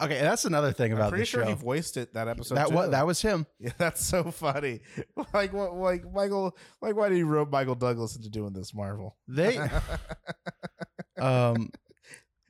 okay. 0.05 0.21
That's 0.21 0.45
another 0.45 0.73
thing 0.73 0.93
about 0.93 1.05
I'm 1.05 1.11
pretty 1.11 1.25
sure 1.25 1.43
show. 1.43 1.49
he 1.49 1.55
voiced 1.55 1.97
it 1.97 2.15
that 2.15 2.29
episode. 2.29 2.57
that 2.57 2.73
was 2.73 2.91
that 2.91 3.07
was 3.07 3.21
him. 3.23 3.47
Yeah, 3.59 3.71
that's 3.79 4.05
so 4.05 4.25
funny. 4.31 4.81
Like 5.35 5.53
what? 5.53 5.75
Like 5.77 6.05
Michael? 6.13 6.57
Like 6.81 6.97
why 6.97 7.09
did 7.09 7.17
he 7.17 7.23
rope 7.23 7.51
Michael 7.51 7.75
Douglas 7.75 8.17
into 8.17 8.29
doing 8.31 8.53
this 8.53 8.75
Marvel? 8.75 9.17
They 9.29 9.57
um 11.19 11.71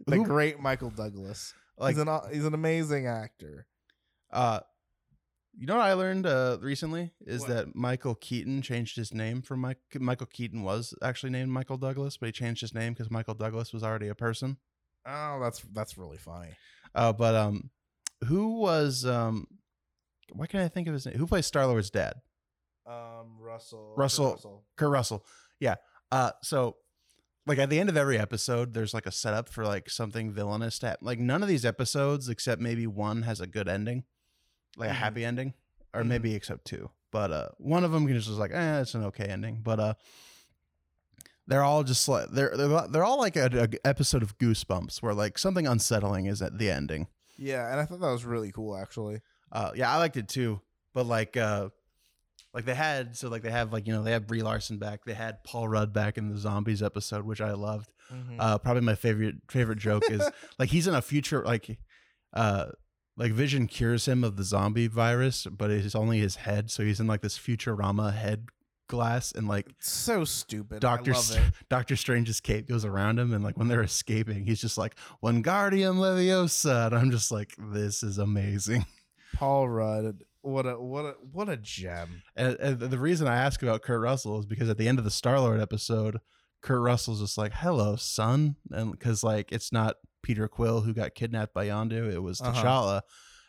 the 0.07 0.17
who- 0.17 0.25
great 0.25 0.61
Michael 0.61 0.91
Douglas. 0.91 1.55
like 1.79 1.95
he's 1.97 2.03
an 2.07 2.21
he's 2.33 2.45
an 2.45 2.55
amazing 2.55 3.07
actor. 3.07 3.67
uh 4.33 4.61
you 5.55 5.67
know 5.67 5.77
what 5.77 5.85
I 5.85 5.93
learned 5.93 6.27
uh 6.27 6.59
recently 6.61 7.13
is 7.21 7.43
What? 7.43 7.49
that 7.51 7.77
Michael 7.77 8.15
Keaton 8.15 8.63
changed 8.63 8.97
his 8.97 9.13
name 9.13 9.43
from 9.43 9.61
Mike 9.61 9.79
Michael 9.99 10.27
Keaton 10.27 10.63
was 10.63 10.95
actually 11.03 11.31
named 11.31 11.51
Michael 11.51 11.77
Douglas, 11.77 12.17
but 12.17 12.27
he 12.27 12.33
changed 12.33 12.63
his 12.63 12.75
name 12.75 12.95
because 12.95 13.11
Michael 13.11 13.35
Douglas 13.35 13.73
was 13.73 13.83
already 13.83 14.09
a 14.09 14.15
person. 14.15 14.57
Oh, 15.07 15.41
that's 15.43 15.61
that's 15.73 15.99
really 15.99 16.17
funny. 16.19 16.51
Uh 16.95 17.13
but 17.13 17.35
um 17.35 17.71
who 18.27 18.59
was 18.61 19.05
um 19.07 19.47
why 20.33 20.47
can't 20.47 20.65
I 20.65 20.69
think 20.69 20.89
of 20.89 20.95
his 20.95 21.05
name? 21.07 21.17
Who 21.19 21.27
plays 21.27 21.47
Star 21.47 21.67
Lord's 21.67 21.91
dad? 21.91 22.15
Um, 22.87 23.37
Russell. 23.39 23.95
Russell. 23.97 24.65
Kurt 24.77 24.91
Russell. 24.91 25.25
Yeah. 25.61 25.77
Uh 26.11 26.33
so 26.43 26.77
like 27.47 27.59
at 27.59 27.71
the 27.71 27.81
end 27.81 27.89
of 27.89 27.97
every 27.97 28.19
episode, 28.19 28.73
there's 28.75 28.95
like 28.95 29.07
a 29.07 29.11
setup 29.13 29.49
for 29.49 29.65
like 29.65 29.91
something 29.91 30.31
villainous 30.33 30.79
to 30.81 30.87
happen. 30.89 31.07
Like 31.07 31.19
none 31.19 31.43
of 31.43 31.49
these 31.49 31.65
episodes, 31.65 32.29
except 32.29 32.61
maybe 32.61 32.87
one, 32.87 33.23
has 33.23 33.41
a 33.41 33.47
good 33.47 33.69
ending, 33.69 34.05
like 34.77 34.89
Mhm. 34.89 34.93
a 34.93 34.95
happy 34.95 35.25
ending, 35.25 35.55
or 35.93 36.03
Mhm. 36.03 36.07
maybe 36.07 36.35
except 36.35 36.65
two. 36.67 36.91
But 37.11 37.31
uh, 37.33 37.49
one 37.59 37.83
of 37.85 37.91
them 37.91 38.07
is 38.09 38.15
just 38.19 38.29
was 38.31 38.39
like, 38.39 38.53
eh, 38.53 38.81
it's 38.81 38.95
an 38.95 39.05
okay 39.07 39.25
ending. 39.27 39.61
But 39.63 39.81
uh, 39.81 39.95
they're 41.47 41.63
all 41.63 41.83
just 41.83 42.09
like 42.09 42.31
they're 42.31 42.57
they're, 42.57 42.89
they're 42.89 43.05
all 43.05 43.19
like 43.19 43.37
a, 43.37 43.47
a 43.53 43.87
episode 43.87 44.23
of 44.23 44.39
Goosebumps, 44.39 45.03
where 45.03 45.15
like 45.15 45.39
something 45.39 45.67
unsettling 45.67 46.27
is 46.27 46.41
at 46.43 46.59
the 46.59 46.71
ending. 46.71 47.09
Yeah, 47.37 47.71
and 47.71 47.81
I 47.81 47.85
thought 47.85 48.01
that 48.01 48.11
was 48.11 48.25
really 48.25 48.53
cool 48.53 48.77
actually. 48.77 49.21
Uh, 49.51 49.73
yeah, 49.75 49.93
I 49.93 49.99
liked 49.99 50.17
it 50.17 50.29
too. 50.29 50.61
But 50.95 51.07
like, 51.07 51.37
uh, 51.37 51.71
like 52.55 52.65
they 52.65 52.75
had 52.75 53.17
so 53.17 53.29
like 53.29 53.43
they 53.43 53.51
have 53.51 53.73
like 53.73 53.87
you 53.87 53.93
know 53.93 54.03
they 54.03 54.13
have 54.13 54.27
Brie 54.27 54.43
Larson 54.43 54.79
back. 54.79 55.05
They 55.05 55.15
had 55.15 55.43
Paul 55.45 55.69
Rudd 55.69 55.93
back 55.93 56.19
in 56.19 56.29
the 56.29 56.39
zombies 56.39 56.83
episode, 56.83 57.25
which 57.25 57.41
I 57.41 57.53
loved. 57.53 57.91
Mm-hmm. 58.13 58.37
Uh, 58.39 58.59
probably 58.59 58.83
my 58.83 58.95
favorite 58.95 59.37
favorite 59.49 59.79
joke 59.79 60.05
is 60.11 60.23
like 60.59 60.69
he's 60.69 60.87
in 60.87 60.95
a 60.95 61.03
future 61.03 61.43
like, 61.45 61.79
uh, 62.35 62.67
like 63.17 63.33
Vision 63.33 63.67
cures 63.67 64.07
him 64.07 64.23
of 64.23 64.37
the 64.37 64.45
zombie 64.45 64.87
virus, 64.87 65.47
but 65.51 65.71
it's 65.71 65.95
only 65.95 66.19
his 66.19 66.37
head. 66.37 66.71
So 66.71 66.83
he's 66.83 67.01
in 67.01 67.07
like 67.07 67.23
this 67.23 67.39
Futurama 67.39 68.15
head 68.15 68.49
glass, 68.93 69.33
and 69.33 69.49
like 69.49 69.67
so 69.81 70.25
stupid. 70.25 70.81
Doctor 70.81 71.11
I 71.11 71.15
love 71.15 71.25
Str- 71.25 71.41
it. 71.41 71.55
Doctor 71.69 71.97
Strange's 71.97 72.41
cape 72.41 72.69
goes 72.69 72.85
around 72.85 73.19
him, 73.19 73.33
and 73.33 73.43
like 73.43 73.57
when 73.59 73.67
they're 73.69 73.83
escaping, 73.83 74.47
he's 74.47 74.61
just 74.61 74.79
like 74.79 74.95
Wingardium 75.23 75.97
Leviosa, 75.97 76.87
and 76.87 76.95
I'm 76.95 77.11
just 77.11 77.33
like, 77.33 77.55
this 77.59 78.03
is 78.05 78.19
amazing. 78.19 78.87
Paul 79.35 79.69
Rudd. 79.69 80.23
What 80.43 80.67
a 80.67 80.81
what 80.81 81.05
a 81.05 81.15
what 81.33 81.49
a 81.49 81.57
gem. 81.57 82.23
And, 82.37 82.57
and 82.59 82.81
the 82.81 82.99
reason 82.99 83.27
I 83.29 83.37
ask 83.37 83.63
about 83.63 83.83
Kurt 83.83 84.01
Russell 84.01 84.39
is 84.41 84.47
because 84.47 84.69
at 84.69 84.77
the 84.77 84.89
end 84.89 84.99
of 84.99 85.05
the 85.05 85.11
Star 85.11 85.39
Lord 85.41 85.61
episode, 85.61 86.19
Kurt 86.63 86.81
Russell's 86.81 87.21
just 87.21 87.39
like, 87.39 87.53
"Hello, 87.53 87.97
son," 87.97 88.57
and 88.71 88.91
because 88.93 89.23
like 89.23 89.53
it's 89.53 89.73
not 89.73 89.97
Peter 90.23 90.49
Quill 90.49 90.81
who 90.83 90.93
got 90.95 91.15
kidnapped 91.15 91.55
by 91.55 91.67
Yondu, 91.67 92.13
it 92.13 92.23
was 92.23 92.41
Uh-huh. 92.41 92.53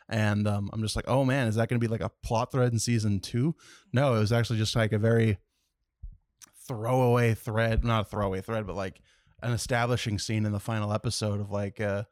And 0.08 0.46
um, 0.46 0.70
I'm 0.72 0.82
just 0.82 0.96
like, 0.96 1.08
oh 1.08 1.24
man, 1.24 1.48
is 1.48 1.54
that 1.54 1.68
going 1.68 1.80
to 1.80 1.86
be 1.86 1.90
like 1.90 2.02
a 2.02 2.10
plot 2.22 2.52
thread 2.52 2.72
in 2.72 2.78
season 2.78 3.20
two? 3.20 3.54
No, 3.92 4.14
it 4.14 4.18
was 4.18 4.32
actually 4.32 4.58
just 4.58 4.76
like 4.76 4.92
a 4.92 4.98
very 4.98 5.38
throwaway 6.66 7.34
thread, 7.34 7.84
not 7.84 8.02
a 8.02 8.04
throwaway 8.04 8.40
thread, 8.40 8.66
but 8.66 8.76
like 8.76 9.00
an 9.42 9.52
establishing 9.52 10.18
scene 10.18 10.44
in 10.44 10.52
the 10.52 10.60
final 10.60 10.92
episode 10.92 11.40
of 11.40 11.50
like, 11.50 11.80
uh, 11.80 12.04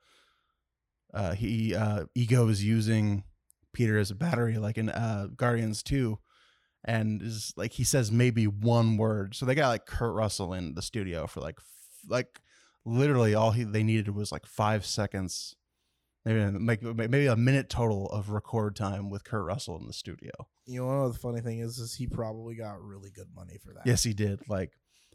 uh, 1.15 1.35
he 1.35 1.75
uh, 1.75 2.05
Ego 2.15 2.49
is 2.49 2.65
using 2.65 3.25
Peter 3.73 3.99
as 3.99 4.11
a 4.11 4.15
battery, 4.15 4.57
like 4.57 4.79
in 4.79 4.89
uh, 4.89 5.29
Guardians 5.37 5.83
Two, 5.83 6.19
and 6.85 7.23
is 7.23 7.53
like 7.57 7.73
he 7.73 7.85
says 7.85 8.11
maybe 8.11 8.47
one 8.47 8.97
word. 8.97 9.35
So 9.35 9.47
they 9.47 9.55
got 9.55 9.69
like 9.69 9.87
Kurt 9.87 10.15
Russell 10.15 10.55
in 10.55 10.75
the 10.75 10.83
studio 10.83 11.27
for 11.27 11.41
like 11.41 11.57
f- 11.59 12.09
like 12.09 12.41
literally 12.85 13.35
all 13.35 13.51
he 13.51 13.65
they 13.65 13.83
needed 13.83 14.15
was 14.15 14.33
like 14.33 14.47
five 14.47 14.87
seconds, 14.87 15.55
maybe 16.25 16.59
like 16.59 16.83
maybe 16.83 17.27
a 17.27 17.37
minute 17.37 17.69
total 17.69 18.09
of 18.11 18.31
record 18.31 18.77
time 18.77 19.11
with 19.11 19.25
Kurt 19.25 19.45
Russell 19.45 19.79
in 19.79 19.87
the 19.87 19.93
studio. 19.93 20.31
You 20.67 20.81
know 20.81 21.03
what 21.03 21.13
the 21.13 21.19
funny 21.19 21.41
thing 21.41 21.61
is 21.61 21.79
is 21.79 21.95
he 21.95 22.07
probably 22.07 22.55
got 22.55 22.83
really 22.83 23.11
good 23.11 23.29
money 23.35 23.59
for 23.63 23.73
that. 23.75 23.87
Yes, 23.87 24.03
he 24.03 24.15
did. 24.15 24.41
Like 24.49 24.73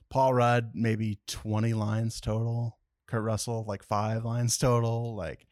Paul 0.10 0.34
Rudd, 0.34 0.72
maybe 0.74 1.20
twenty 1.28 1.74
lines 1.74 2.20
total. 2.20 2.78
Kurt 3.08 3.24
Russell, 3.24 3.64
like 3.68 3.84
five 3.84 4.26
lines 4.26 4.58
total. 4.58 5.16
Like, 5.16 5.48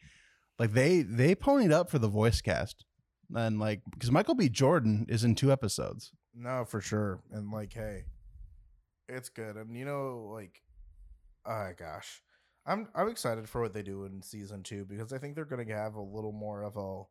like 0.60 0.73
they 0.73 1.02
they 1.02 1.36
ponied 1.36 1.72
up 1.72 1.90
for 1.90 1.99
the 1.99 2.10
voice 2.10 2.41
cast, 2.41 2.86
and 3.34 3.60
like 3.60 3.82
because 3.91 4.11
Michael 4.11 4.36
B. 4.36 4.49
Jordan 4.49 5.06
is 5.10 5.23
in 5.23 5.36
two 5.36 5.52
episodes. 5.52 6.11
No, 6.34 6.65
for 6.65 6.82
sure. 6.82 7.22
And 7.32 7.49
like, 7.52 7.73
hey, 7.73 8.03
it's 9.07 9.30
good. 9.30 9.56
And 9.56 9.76
you 9.76 9.86
know, 9.86 10.30
like, 10.34 10.61
oh 11.45 11.72
gosh, 11.77 12.22
I'm 12.65 12.87
I'm 12.95 13.07
excited 13.09 13.47
for 13.47 13.61
what 13.61 13.73
they 13.73 13.83
do 13.83 14.05
in 14.05 14.21
season 14.21 14.63
two 14.63 14.85
because 14.85 15.13
I 15.13 15.17
think 15.17 15.35
they're 15.35 15.45
gonna 15.45 15.65
have 15.73 15.95
a 15.95 16.01
little 16.01 16.31
more 16.31 16.63
of 16.63 16.77
a. 16.77 17.03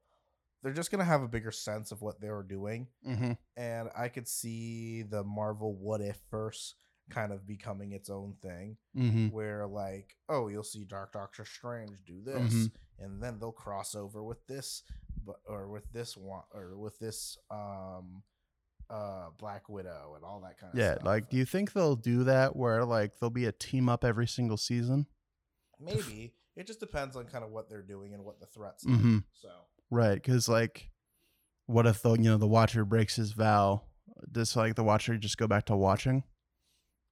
They're 0.62 0.72
just 0.72 0.90
gonna 0.90 1.04
have 1.04 1.22
a 1.22 1.28
bigger 1.28 1.50
sense 1.52 1.92
of 1.92 2.00
what 2.02 2.20
they 2.20 2.30
were 2.30 2.42
doing, 2.42 2.88
Mm-hmm. 3.06 3.32
and 3.56 3.88
I 3.96 4.08
could 4.08 4.26
see 4.26 5.02
the 5.02 5.22
Marvel 5.22 5.74
What 5.76 6.00
If 6.00 6.18
verse 6.30 6.74
kind 7.10 7.32
of 7.32 7.46
becoming 7.46 7.92
its 7.92 8.08
own 8.08 8.34
thing, 8.42 8.78
Mm-hmm. 8.96 9.28
where 9.28 9.66
like, 9.66 10.16
oh, 10.28 10.48
you'll 10.48 10.62
see 10.64 10.84
Dark 10.84 11.12
Doctor 11.12 11.44
Strange 11.44 12.02
do 12.06 12.22
this, 12.22 12.54
Mhm. 12.54 12.70
and 12.98 13.22
then 13.22 13.38
they'll 13.38 13.52
cross 13.52 13.94
over 13.94 14.22
with 14.24 14.44
this, 14.46 14.82
but 15.24 15.36
or 15.46 15.68
with 15.68 15.84
this 15.92 16.16
one 16.16 16.42
or 16.52 16.76
with 16.78 16.98
this 16.98 17.36
um 17.50 18.22
uh 18.90 19.28
Black 19.38 19.68
Widow 19.68 20.14
and 20.16 20.24
all 20.24 20.40
that 20.40 20.58
kind 20.58 20.72
of 20.72 20.78
Yeah, 20.78 20.94
stuff. 20.94 21.04
like 21.06 21.28
do 21.30 21.36
you 21.36 21.44
think 21.44 21.72
they'll 21.72 21.96
do 21.96 22.24
that 22.24 22.56
where 22.56 22.84
like 22.84 23.18
there'll 23.18 23.30
be 23.30 23.46
a 23.46 23.52
team 23.52 23.88
up 23.88 24.02
every 24.04 24.26
single 24.26 24.56
season? 24.58 25.06
Maybe 25.80 26.34
it 26.56 26.66
just 26.66 26.80
depends 26.80 27.16
on 27.16 27.24
kind 27.26 27.44
of 27.44 27.50
what 27.50 27.68
they're 27.68 27.82
doing 27.82 28.14
and 28.14 28.24
what 28.24 28.40
the 28.40 28.46
threats. 28.46 28.84
Mhm. 28.84 29.24
So 29.32 29.48
Right, 29.90 30.14
because 30.14 30.48
like, 30.48 30.90
what 31.66 31.86
if 31.86 32.02
the 32.02 32.12
you 32.12 32.24
know 32.24 32.36
the 32.38 32.46
watcher 32.48 32.84
breaks 32.84 33.16
his 33.16 33.32
vow? 33.32 33.82
Does 34.30 34.54
like 34.56 34.74
the 34.74 34.84
watcher 34.84 35.16
just 35.18 35.38
go 35.38 35.46
back 35.46 35.66
to 35.66 35.76
watching, 35.76 36.24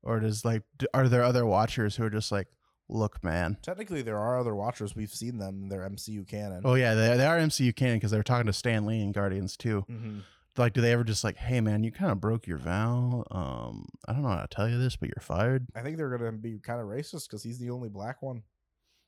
or 0.02 0.20
does 0.20 0.44
like 0.44 0.62
are 0.94 1.08
there 1.08 1.22
other 1.22 1.44
watchers 1.46 1.96
who 1.96 2.04
are 2.04 2.10
just 2.10 2.32
like, 2.32 2.48
look, 2.88 3.22
man? 3.24 3.56
technically, 3.62 4.02
there 4.02 4.18
are 4.18 4.38
other 4.38 4.54
Watchers. 4.54 4.94
We've 4.94 5.10
seen 5.12 5.38
them. 5.38 5.68
They're 5.68 5.88
MCU 5.88 6.26
canon. 6.26 6.62
Oh 6.64 6.74
yeah, 6.74 6.94
they, 6.94 7.16
they 7.16 7.26
are 7.26 7.38
MCU 7.38 7.74
canon 7.74 7.96
because 7.96 8.10
they 8.10 8.16
were 8.18 8.22
talking 8.22 8.46
to 8.46 8.52
Stan 8.52 8.84
Lee 8.86 9.00
and 9.02 9.14
Guardians 9.14 9.56
Two. 9.56 9.82
hmm 9.82 10.20
Like, 10.56 10.72
do 10.74 10.80
they 10.82 10.92
ever 10.92 11.04
just 11.04 11.24
like, 11.24 11.36
hey 11.36 11.60
man, 11.60 11.82
you 11.84 11.90
kind 11.92 12.12
of 12.12 12.20
broke 12.20 12.46
your 12.46 12.58
vow? 12.58 13.24
Um, 13.30 13.86
I 14.06 14.12
don't 14.12 14.22
know 14.22 14.28
how 14.28 14.42
to 14.42 14.48
tell 14.48 14.68
you 14.68 14.78
this, 14.78 14.96
but 14.96 15.08
you're 15.08 15.22
fired. 15.22 15.66
I 15.74 15.80
think 15.82 15.96
they're 15.96 16.16
gonna 16.16 16.32
be 16.32 16.58
kind 16.58 16.80
of 16.80 16.86
racist 16.86 17.28
because 17.28 17.42
he's 17.42 17.58
the 17.58 17.70
only 17.70 17.88
black 17.88 18.20
one. 18.22 18.42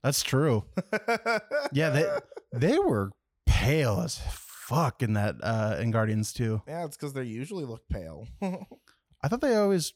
That's 0.04 0.22
true. 0.22 0.64
Yeah, 1.72 1.90
they 1.90 2.08
they 2.52 2.78
were 2.78 3.10
pale 3.46 4.00
as 4.00 4.20
fuck 4.28 5.02
in 5.02 5.14
that 5.14 5.36
uh 5.42 5.76
in 5.80 5.90
Guardians 5.90 6.32
Two. 6.32 6.62
yeah, 6.68 6.84
it's 6.84 6.96
because 6.96 7.14
they 7.14 7.24
usually 7.24 7.64
look 7.64 7.88
pale. 7.88 8.28
I 8.42 9.28
thought 9.28 9.40
they 9.40 9.56
always 9.56 9.94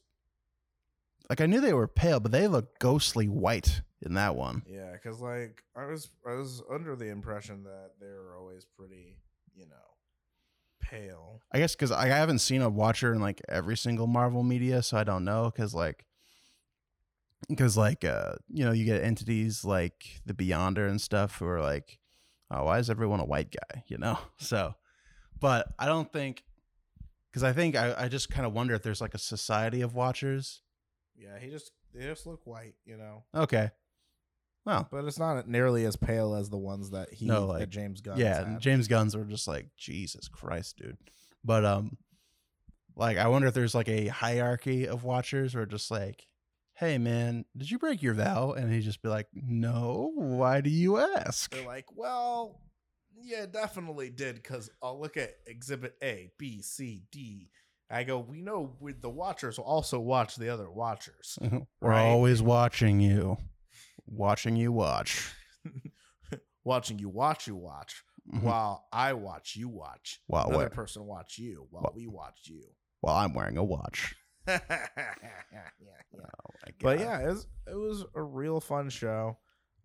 like 1.28 1.40
I 1.40 1.47
knew 1.47 1.60
they 1.60 1.74
were 1.74 1.86
pale, 1.86 2.18
but 2.20 2.32
they 2.32 2.48
looked 2.48 2.80
ghostly 2.80 3.28
white 3.28 3.82
in 4.02 4.14
that 4.14 4.35
one. 4.35 4.62
Yeah, 4.66 4.93
because 4.93 5.20
like 5.20 5.62
I 5.76 5.85
was, 5.86 6.10
I 6.26 6.35
was 6.35 6.62
under 6.72 6.97
the 6.97 7.10
impression 7.10 7.64
that 7.64 7.90
they 8.01 8.06
were 8.06 8.35
always 8.36 8.64
pretty, 8.64 9.18
you 9.55 9.66
know, 9.66 9.76
pale. 10.80 11.43
I 11.52 11.59
guess 11.59 11.74
because 11.74 11.93
I 11.93 12.06
haven't 12.06 12.39
seen 12.39 12.62
a 12.62 12.68
Watcher 12.70 13.12
in 13.12 13.20
like 13.20 13.43
every 13.48 13.76
single 13.76 14.06
Marvel 14.06 14.43
media, 14.43 14.82
so 14.82 14.97
I 14.97 15.05
don't 15.05 15.24
know. 15.24 15.51
Because 15.55 15.74
like, 15.74 16.06
because 17.48 17.77
like, 17.77 18.05
uh, 18.05 18.32
you 18.48 18.65
know, 18.65 18.73
you 18.73 18.85
get 18.85 19.02
entities 19.02 19.65
like 19.65 20.20
the 20.27 20.35
Beyonder 20.35 20.89
and 20.89 21.01
stuff 21.01 21.39
who 21.39 21.47
are 21.47 21.60
like, 21.60 21.98
oh, 22.51 22.65
why 22.65 22.78
is 22.78 22.90
everyone 22.90 23.20
a 23.20 23.24
white 23.24 23.51
guy? 23.51 23.85
You 23.86 23.98
know, 23.98 24.19
so. 24.39 24.74
But 25.40 25.69
I 25.78 25.86
don't 25.86 26.12
think, 26.12 26.43
because 27.31 27.44
I 27.44 27.52
think 27.52 27.77
I, 27.77 27.94
I 27.97 28.09
just 28.09 28.28
kind 28.31 28.44
of 28.47 28.52
wonder 28.52 28.74
if 28.74 28.82
there's 28.82 29.01
like 29.01 29.15
a 29.15 29.19
society 29.19 29.82
of 29.82 29.94
Watchers. 29.94 30.62
Yeah, 31.16 31.39
he 31.39 31.48
just 31.51 31.70
they 31.94 32.02
just 32.05 32.27
look 32.27 32.40
white, 32.47 32.74
you 32.85 32.97
know. 32.97 33.23
Okay. 33.35 33.70
Well, 34.66 34.86
But 34.90 35.05
it's 35.06 35.19
not 35.19 35.48
nearly 35.48 35.86
as 35.86 35.97
pale 35.97 36.35
as 36.35 36.51
the 36.51 36.59
ones 36.59 36.90
that 36.90 37.12
he 37.15 37.24
No, 37.27 37.47
that 37.47 37.60
like- 37.60 37.69
James 37.70 38.01
Gunn. 38.02 38.19
yeah 38.19 38.43
and 38.43 38.60
James 38.60 38.86
Gunn's 38.86 39.16
were 39.16 39.24
just 39.24 39.48
like 39.48 39.69
jesus 39.78 40.28
christ 40.28 40.77
dude 40.77 40.98
but 41.43 41.65
um 41.65 41.97
like 42.94 43.16
i 43.16 43.28
wonder 43.28 43.48
if 43.48 43.55
there's 43.55 43.74
like 43.74 43.89
a 43.89 44.09
hierarchy 44.09 44.86
of 44.86 45.05
watchers 45.05 45.55
or 45.55 45.65
just 45.65 45.90
like 45.90 46.27
hey 46.79 46.97
man 46.99 47.45
did 47.57 47.71
you 47.71 47.79
break 47.79 48.03
your 48.03 48.15
vow 48.15 48.53
and 48.53 48.73
he'd 48.73 48.83
just 48.83 49.03
be 49.03 49.09
like 49.09 49.27
no 49.35 50.13
why 50.15 50.61
do 50.61 50.71
you 50.71 50.99
ask 50.99 51.51
They're 51.53 51.67
like, 51.67 51.87
well, 51.95 52.61
yeah, 53.21 53.47
definitely 53.47 54.11
did 54.11 54.37
because 54.37 54.71
I'll 54.83 55.01
look 55.01 55.17
at 55.17 55.35
Exhibit 55.47 55.95
A, 56.03 56.31
B, 56.39 56.63
C, 56.63 57.03
D. 57.11 57.51
I 57.91 58.05
go, 58.05 58.19
we 58.21 58.43
know 58.43 58.77
with 58.81 59.01
the 59.03 59.11
Watchers 59.11 59.59
will 59.59 59.65
also 59.65 59.99
watch 59.99 60.37
the 60.37 60.51
other 60.51 60.71
Watchers. 60.71 61.37
we're 61.41 61.63
Right. 61.81 62.01
always 62.07 62.41
watching 62.43 63.01
you 63.01 63.39
watching 64.07 64.55
you 64.57 64.71
watch 64.73 65.33
Watching 66.65 66.99
you 66.99 67.09
watch 67.09 67.47
you 67.47 67.57
watch 67.57 68.03
Mhm. 68.33 68.43
while 68.43 68.87
I 68.93 69.15
watch 69.15 69.57
you 69.57 69.69
watch. 69.71 70.21
While 70.27 70.49
another 70.49 70.65
what? 70.65 70.73
person 70.73 71.05
watch 71.07 71.39
you 71.39 71.67
while 71.71 71.93
we 71.95 72.07
watch 72.07 72.41
you. 72.45 72.63
while 73.01 73.17
i'm 73.17 73.33
wearing 73.35 73.57
a 73.57 73.65
watch. 73.65 74.15
Oh 74.49 74.59
But 76.81 77.01
yeah, 77.01 77.20
it 77.20 77.29
was 77.29 77.47
it 77.66 77.77
was 77.77 78.05
a 78.15 78.23
real 78.23 78.61
fun 78.61 78.91
show. 78.91 79.39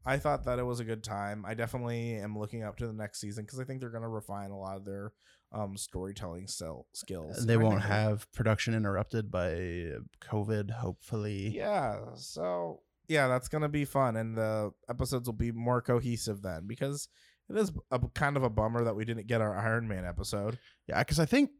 I 0.06 0.18
thought 0.18 0.44
that 0.45 0.60
it 0.60 0.64
was 0.64 0.80
a 0.80 0.84
good 0.84 1.03
time. 1.03 1.45
I 1.48 1.53
definitely 1.53 2.15
am 2.15 2.38
looking 2.38 2.64
up 2.64 2.77
to 2.77 2.88
the 2.88 2.94
next 2.94 3.22
season 3.22 3.45
because 3.45 3.60
I 3.60 3.64
think 3.64 3.80
they're 3.80 3.90
going 3.90 4.03
to 4.03 4.10
refine 4.10 4.52
a 4.52 4.60
lot 4.60 4.76
of 4.76 4.84
their 4.84 5.14
um, 5.53 5.77
storytelling 5.77 6.48
skill 6.48 6.88
skills. 6.94 7.45
they 7.45 7.53
And 7.53 7.64
I 7.64 7.65
won't 7.65 7.81
have 7.81 8.30
production 8.34 8.73
interrupted 8.73 9.31
by 9.31 9.91
covid 10.22 10.72
hopefully 10.72 11.53
Yeah, 11.56 11.99
so 12.15 12.81
yeah, 13.07 13.27
that's 13.27 13.49
going 13.49 13.61
to 13.61 13.69
be 13.69 13.85
fun, 13.85 14.15
and 14.15 14.38
the 14.38 14.72
episodes 14.90 15.27
will 15.27 15.34
be 15.34 15.52
more 15.52 15.81
cohesive 15.81 16.41
then 16.41 16.68
because 16.68 17.07
it 17.49 17.57
is 17.57 17.72
a 17.91 17.99
kind 18.14 18.38
of 18.38 18.44
a 18.44 18.49
bummer 18.49 18.84
that 18.85 18.95
we 18.95 19.06
didn't 19.06 19.27
get 19.27 19.41
our 19.41 19.57
Iron 19.57 19.88
Man 19.88 20.06
episode. 20.06 20.57
yeah 20.88 20.99
because 20.99 21.19
i 21.19 21.26
think 21.26 21.52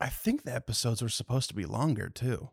i 0.00 0.08
think 0.08 0.42
the 0.44 0.54
episodes 0.54 1.02
were 1.02 1.08
supposed 1.08 1.48
to 1.48 1.54
be 1.54 1.64
longer 1.64 2.08
too 2.08 2.50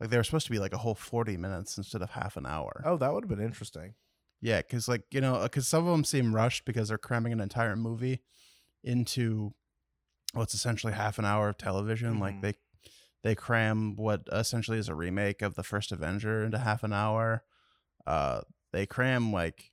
Like 0.00 0.10
they 0.10 0.16
were 0.16 0.24
supposed 0.24 0.46
to 0.46 0.52
be 0.52 0.58
like 0.58 0.72
a 0.72 0.78
whole 0.78 0.94
40 0.94 1.36
minutes 1.36 1.76
instead 1.76 2.00
of 2.02 2.10
half 2.10 2.36
an 2.38 2.46
hour. 2.46 2.82
Oh, 2.86 2.96
that 2.96 3.12
would 3.12 3.24
have 3.24 3.28
been 3.28 3.44
interesting. 3.44 3.94
Yeah, 4.40 4.62
because 4.62 4.88
like, 4.88 5.02
you 5.10 5.20
know, 5.20 5.42
because 5.42 5.68
some 5.68 5.86
of 5.86 5.92
them 5.92 6.04
seem 6.04 6.34
rushed 6.34 6.64
because 6.64 6.88
they're 6.88 6.96
cramming 6.96 7.34
an 7.34 7.40
entire 7.40 7.76
movie 7.76 8.22
into 8.82 9.52
what's 10.32 10.54
essentially 10.54 10.94
half 10.94 11.18
an 11.18 11.26
hour 11.26 11.50
of 11.50 11.58
television. 11.58 12.18
Like 12.18 12.36
Mhm. 12.36 12.40
they 12.40 12.54
they 13.22 13.34
cram 13.34 13.94
what 13.96 14.22
essentially 14.32 14.78
is 14.78 14.88
a 14.88 14.94
remake 14.94 15.42
of 15.42 15.54
the 15.54 15.62
first 15.62 15.92
Avenger 15.92 16.42
into 16.44 16.56
half 16.58 16.82
an 16.82 16.94
hour. 16.94 17.44
Uh 18.06 18.40
they 18.72 18.86
cram 18.86 19.32
like 19.34 19.72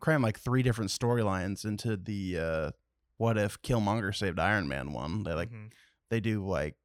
cram 0.00 0.20
like 0.22 0.38
three 0.40 0.64
different 0.64 0.90
storylines 0.90 1.64
into 1.64 1.96
the 1.96 2.38
uh 2.38 2.70
what 3.16 3.38
if 3.38 3.60
Killmonger 3.62 4.14
saved 4.14 4.38
Iron 4.38 4.68
Man 4.68 4.92
one. 4.92 5.22
They 5.24 5.32
like 5.34 5.50
Mhm. 5.50 5.72
they 6.10 6.20
do 6.20 6.46
like 6.46 6.76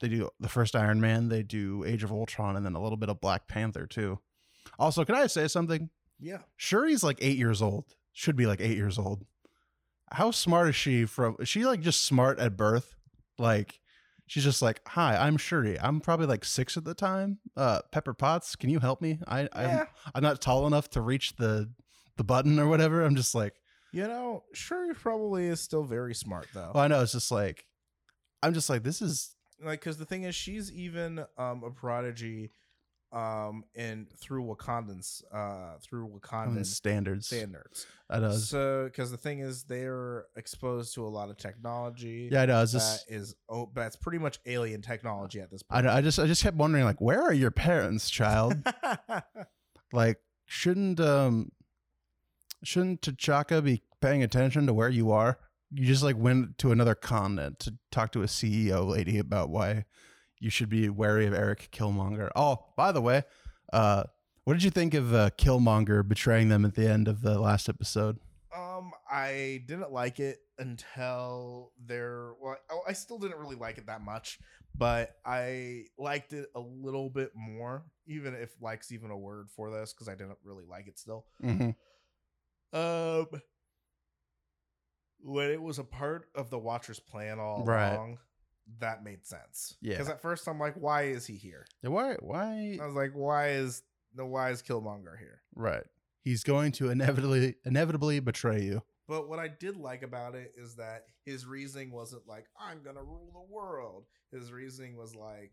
they 0.00 0.08
do 0.08 0.30
the 0.40 0.48
first 0.48 0.74
Iron 0.74 1.00
Man, 1.00 1.28
they 1.28 1.42
do 1.42 1.84
Age 1.84 2.02
of 2.04 2.10
Ultron, 2.12 2.56
and 2.56 2.64
then 2.64 2.74
a 2.74 2.82
little 2.82 2.96
bit 2.96 3.08
of 3.10 3.20
Black 3.20 3.46
Panther 3.48 3.86
too. 3.86 4.18
Also, 4.78 5.04
can 5.04 5.14
I 5.14 5.26
say 5.26 5.46
something? 5.48 5.90
yeah. 6.18 6.38
Shuri's 6.56 7.02
like 7.02 7.18
eight 7.20 7.36
years 7.38 7.60
old. 7.62 7.94
Should 8.12 8.36
be 8.36 8.46
like 8.46 8.60
eight 8.60 8.76
years 8.76 8.98
old. 8.98 9.24
How 10.12 10.30
smart 10.32 10.68
is 10.68 10.76
she 10.76 11.04
from? 11.06 11.36
Is 11.38 11.48
she 11.48 11.64
like 11.64 11.80
just 11.80 12.04
smart 12.04 12.38
at 12.40 12.56
birth? 12.56 12.94
Like 13.38 13.80
she's 14.26 14.44
just 14.44 14.60
like, 14.62 14.80
"Hi, 14.88 15.16
I'm 15.16 15.36
Shuri. 15.36 15.78
I'm 15.80 16.00
probably 16.00 16.26
like 16.26 16.44
six 16.44 16.76
at 16.76 16.84
the 16.84 16.94
time. 16.94 17.38
Uh, 17.56 17.80
Pepper 17.92 18.12
Potts, 18.14 18.56
can 18.56 18.70
you 18.70 18.80
help 18.80 19.00
me? 19.00 19.20
I 19.28 19.48
I'm, 19.52 19.86
I'm 20.14 20.22
not 20.22 20.40
tall 20.40 20.66
enough 20.66 20.90
to 20.90 21.00
reach 21.00 21.36
the 21.36 21.70
the 22.16 22.24
button 22.24 22.58
or 22.58 22.66
whatever. 22.66 23.02
I'm 23.04 23.14
just 23.16 23.34
like, 23.34 23.54
You 23.92 24.06
know, 24.06 24.44
Shuri 24.52 24.94
probably 24.94 25.46
is 25.46 25.60
still 25.60 25.84
very 25.84 26.14
smart 26.14 26.46
though. 26.54 26.72
oh, 26.74 26.80
I 26.80 26.88
know. 26.88 27.02
It's 27.02 27.12
just 27.12 27.30
like, 27.30 27.66
I'm 28.42 28.54
just 28.54 28.70
like, 28.70 28.82
this 28.82 29.02
is 29.02 29.34
like 29.62 29.80
because 29.80 29.98
the 29.98 30.04
thing 30.04 30.24
is 30.24 30.34
she's 30.34 30.72
even 30.72 31.24
um 31.36 31.62
a 31.64 31.70
prodigy 31.70 32.50
um 33.12 33.64
in 33.74 34.06
through 34.18 34.44
wakandans 34.44 35.22
uh 35.34 35.76
through 35.82 36.08
wakandan 36.08 36.64
standards. 36.64 37.26
standards 37.26 37.86
I 38.08 38.20
know. 38.20 38.32
so 38.32 38.84
because 38.84 39.10
the 39.10 39.16
thing 39.16 39.40
is 39.40 39.64
they're 39.64 40.26
exposed 40.36 40.94
to 40.94 41.04
a 41.04 41.08
lot 41.08 41.28
of 41.28 41.36
technology 41.36 42.28
Yeah, 42.30 42.42
I 42.42 42.46
know. 42.46 42.62
It's 42.62 42.72
that 42.72 42.78
just 42.78 43.10
is 43.10 43.34
oh 43.48 43.68
that's 43.74 43.96
pretty 43.96 44.18
much 44.18 44.38
alien 44.46 44.80
technology 44.80 45.40
at 45.40 45.50
this 45.50 45.62
I, 45.68 45.74
point 45.74 45.86
know, 45.86 45.92
I 45.92 46.00
just 46.02 46.20
I 46.20 46.26
just 46.26 46.42
kept 46.42 46.56
wondering 46.56 46.84
like 46.84 47.00
where 47.00 47.20
are 47.20 47.34
your 47.34 47.50
parents, 47.50 48.08
child? 48.08 48.54
like 49.92 50.20
shouldn't 50.46 51.00
um 51.00 51.50
shouldn't 52.62 53.02
T'Chaka 53.02 53.62
be 53.64 53.82
paying 54.00 54.22
attention 54.22 54.66
to 54.66 54.74
where 54.74 54.88
you 54.88 55.10
are? 55.10 55.38
You 55.72 55.86
just 55.86 56.02
like 56.02 56.16
went 56.16 56.58
to 56.58 56.72
another 56.72 56.94
continent 56.94 57.58
to 57.60 57.74
talk 57.92 58.12
to 58.12 58.22
a 58.22 58.26
CEO 58.26 58.86
lady 58.88 59.18
about 59.18 59.50
why 59.50 59.84
you 60.40 60.50
should 60.50 60.68
be 60.68 60.88
wary 60.88 61.26
of 61.26 61.34
Eric 61.34 61.68
Killmonger. 61.72 62.30
Oh, 62.34 62.66
by 62.76 62.92
the 62.92 63.00
way, 63.00 63.22
uh 63.72 64.04
what 64.44 64.54
did 64.54 64.62
you 64.64 64.70
think 64.70 64.94
of 64.94 65.14
uh, 65.14 65.30
Killmonger 65.38 66.06
betraying 66.06 66.48
them 66.48 66.64
at 66.64 66.74
the 66.74 66.88
end 66.88 67.06
of 67.08 67.20
the 67.22 67.38
last 67.38 67.68
episode? 67.68 68.18
um 68.56 68.90
i 69.08 69.62
didn't 69.68 69.92
like 69.92 70.18
it 70.18 70.38
until 70.58 71.70
there 71.86 72.32
well 72.40 72.56
I- 72.88 72.92
still 72.94 73.18
didn't 73.18 73.38
really 73.38 73.54
like 73.54 73.78
it 73.78 73.86
that 73.86 74.00
much 74.00 74.40
but 74.74 75.16
i 75.24 75.84
liked 75.98 76.32
it 76.32 76.48
a 76.56 76.60
little 76.60 77.10
bit 77.10 77.30
more 77.36 77.84
even 78.08 78.34
if 78.34 78.50
likes 78.60 78.90
even 78.90 79.12
a 79.12 79.16
word 79.16 79.48
for 79.54 79.70
this 79.70 79.92
because 79.92 80.08
i 80.08 80.16
didn't 80.16 80.38
really 80.42 80.64
like 80.68 80.88
it 80.88 80.98
still 80.98 81.26
Mm-hmm. 81.44 81.70
Um, 82.72 83.26
when 85.22 85.50
it 85.50 85.60
was 85.60 85.78
a 85.78 85.84
part 85.84 86.28
of 86.34 86.50
the 86.50 86.58
Watcher's 86.58 87.00
plan 87.00 87.38
all 87.38 87.64
Right. 87.64 87.92
along, 87.94 88.18
that 88.78 89.02
made 89.04 89.26
sense. 89.26 89.76
Yeah. 89.80 89.94
Because 89.94 90.08
at 90.08 90.22
first 90.22 90.46
I'm 90.48 90.58
like, 90.58 90.74
why 90.74 91.02
is 91.02 91.26
he 91.26 91.34
here? 91.36 91.66
Why 91.82 92.14
why 92.20 92.78
I 92.80 92.86
was 92.86 92.94
like, 92.94 93.12
why 93.12 93.50
is 93.50 93.82
the 94.14 94.24
why 94.24 94.50
is 94.50 94.62
Killmonger 94.62 95.18
here? 95.18 95.42
right. 95.54 95.84
He's 96.22 96.44
going 96.44 96.72
to 96.72 96.90
inevitably 96.90 97.54
inevitably 97.64 98.20
betray 98.20 98.62
you. 98.62 98.82
But 99.08 99.28
what 99.28 99.38
I 99.38 99.48
did 99.48 99.76
like 99.76 100.02
about 100.02 100.34
it 100.34 100.52
is 100.56 100.76
that 100.76 101.06
his 101.24 101.46
reasoning 101.46 101.90
wasn't 101.90 102.28
like, 102.28 102.44
I'm 102.58 102.82
gonna 102.82 103.02
rule 103.02 103.30
the 103.32 103.52
world. 103.52 104.04
His 104.30 104.52
reasoning 104.52 104.96
was 104.96 105.14
like, 105.16 105.52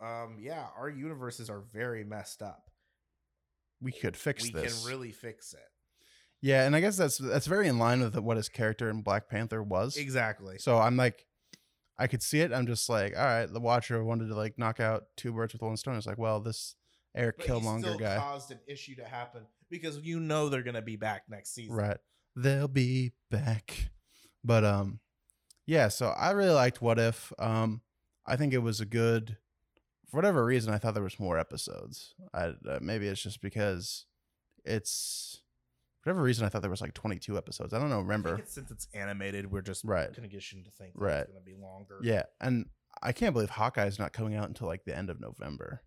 um, 0.00 0.38
yeah, 0.40 0.66
our 0.76 0.88
universes 0.88 1.48
are 1.50 1.60
very 1.60 2.02
messed 2.02 2.42
up. 2.42 2.70
We 3.80 3.92
could 3.92 4.16
fix 4.16 4.44
we 4.44 4.50
this. 4.50 4.80
can 4.82 4.90
really 4.90 5.12
fix 5.12 5.52
it. 5.52 5.60
Yeah, 6.40 6.64
and 6.66 6.76
I 6.76 6.80
guess 6.80 6.96
that's 6.96 7.18
that's 7.18 7.46
very 7.46 7.66
in 7.68 7.78
line 7.78 8.00
with 8.00 8.16
what 8.16 8.36
his 8.36 8.48
character 8.48 8.88
in 8.90 9.02
Black 9.02 9.28
Panther 9.28 9.62
was. 9.62 9.96
Exactly. 9.96 10.58
So 10.58 10.78
I'm 10.78 10.96
like, 10.96 11.26
I 11.98 12.06
could 12.06 12.22
see 12.22 12.40
it. 12.40 12.52
I'm 12.52 12.66
just 12.66 12.88
like, 12.88 13.16
all 13.16 13.24
right, 13.24 13.52
the 13.52 13.60
Watcher 13.60 14.02
wanted 14.04 14.28
to 14.28 14.36
like 14.36 14.58
knock 14.58 14.78
out 14.78 15.04
two 15.16 15.32
birds 15.32 15.52
with 15.52 15.62
one 15.62 15.76
stone. 15.76 15.96
It's 15.96 16.06
like, 16.06 16.18
well, 16.18 16.40
this 16.40 16.76
Eric 17.16 17.38
But 17.38 17.46
Killmonger 17.46 17.80
still 17.80 17.98
guy, 17.98 18.18
caused 18.18 18.52
an 18.52 18.60
issue 18.68 18.94
to 18.96 19.04
happen 19.04 19.42
because 19.68 19.98
you 19.98 20.20
know 20.20 20.48
they're 20.48 20.62
gonna 20.62 20.82
be 20.82 20.96
back 20.96 21.24
next 21.28 21.54
season. 21.54 21.74
right? 21.74 21.98
They'll 22.36 22.68
be 22.68 23.12
back. 23.30 23.90
But 24.44 24.64
um, 24.64 25.00
yeah. 25.66 25.88
So 25.88 26.08
I 26.10 26.30
really 26.30 26.52
liked 26.52 26.80
What 26.80 27.00
If. 27.00 27.32
Um, 27.38 27.80
I 28.24 28.36
think 28.36 28.52
it 28.52 28.58
was 28.58 28.80
a 28.80 28.86
good. 28.86 29.38
For 30.08 30.16
whatever 30.16 30.44
reason, 30.44 30.72
I 30.72 30.78
thought 30.78 30.94
there 30.94 31.02
was 31.02 31.18
more 31.20 31.38
episodes. 31.38 32.14
I 32.32 32.54
uh, 32.66 32.78
maybe 32.80 33.08
it's 33.08 33.22
just 33.22 33.42
because 33.42 34.06
it's 34.64 35.42
for 36.00 36.10
whatever 36.10 36.22
reason 36.22 36.44
I 36.44 36.48
thought 36.48 36.62
there 36.62 36.70
was 36.70 36.80
like 36.80 36.94
22 36.94 37.36
episodes. 37.36 37.72
I 37.74 37.78
don't 37.78 37.90
know. 37.90 37.96
I 37.98 38.02
Remember? 38.02 38.30
think 38.36 38.40
it's, 38.46 38.54
since 38.54 38.70
it's 38.70 38.88
animated, 38.94 39.50
we're 39.50 39.62
just 39.62 39.84
Right. 39.84 40.12
conditioned 40.12 40.64
to 40.66 40.70
think 40.70 40.94
that 40.94 41.00
Right. 41.00 41.20
it's 41.20 41.30
gonna 41.32 41.40
be 41.44 41.54
longer. 41.54 41.98
Yeah, 42.02 42.24
and 42.40 42.66
I 43.02 43.12
can't 43.12 43.32
believe 43.32 43.50
Hawkeye's 43.50 43.98
not 43.98 44.12
coming 44.12 44.34
out 44.34 44.48
until 44.48 44.66
like 44.66 44.84
the 44.84 44.96
end 44.96 45.10
of 45.10 45.20
November. 45.20 45.80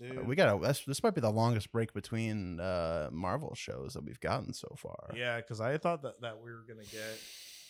Uh, 0.00 0.06
Dude. 0.08 0.26
We 0.26 0.34
got 0.34 0.52
to 0.52 0.82
this 0.86 1.02
might 1.02 1.14
be 1.14 1.20
the 1.20 1.30
longest 1.30 1.70
break 1.70 1.92
between 1.92 2.58
uh 2.60 3.10
Marvel 3.12 3.54
shows 3.54 3.94
that 3.94 4.04
we've 4.04 4.18
gotten 4.20 4.52
so 4.52 4.74
far. 4.76 5.10
Yeah, 5.14 5.36
because 5.36 5.60
I 5.60 5.78
thought 5.78 6.02
that, 6.02 6.20
that 6.20 6.40
we 6.42 6.50
were 6.50 6.64
gonna 6.68 6.82
get, 6.84 7.18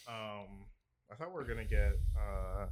um, 0.09 0.65
I 1.13 1.17
thought 1.17 1.29
we 1.29 1.35
were 1.35 1.45
gonna 1.45 1.65
get 1.67 1.93
uh, 2.19 2.67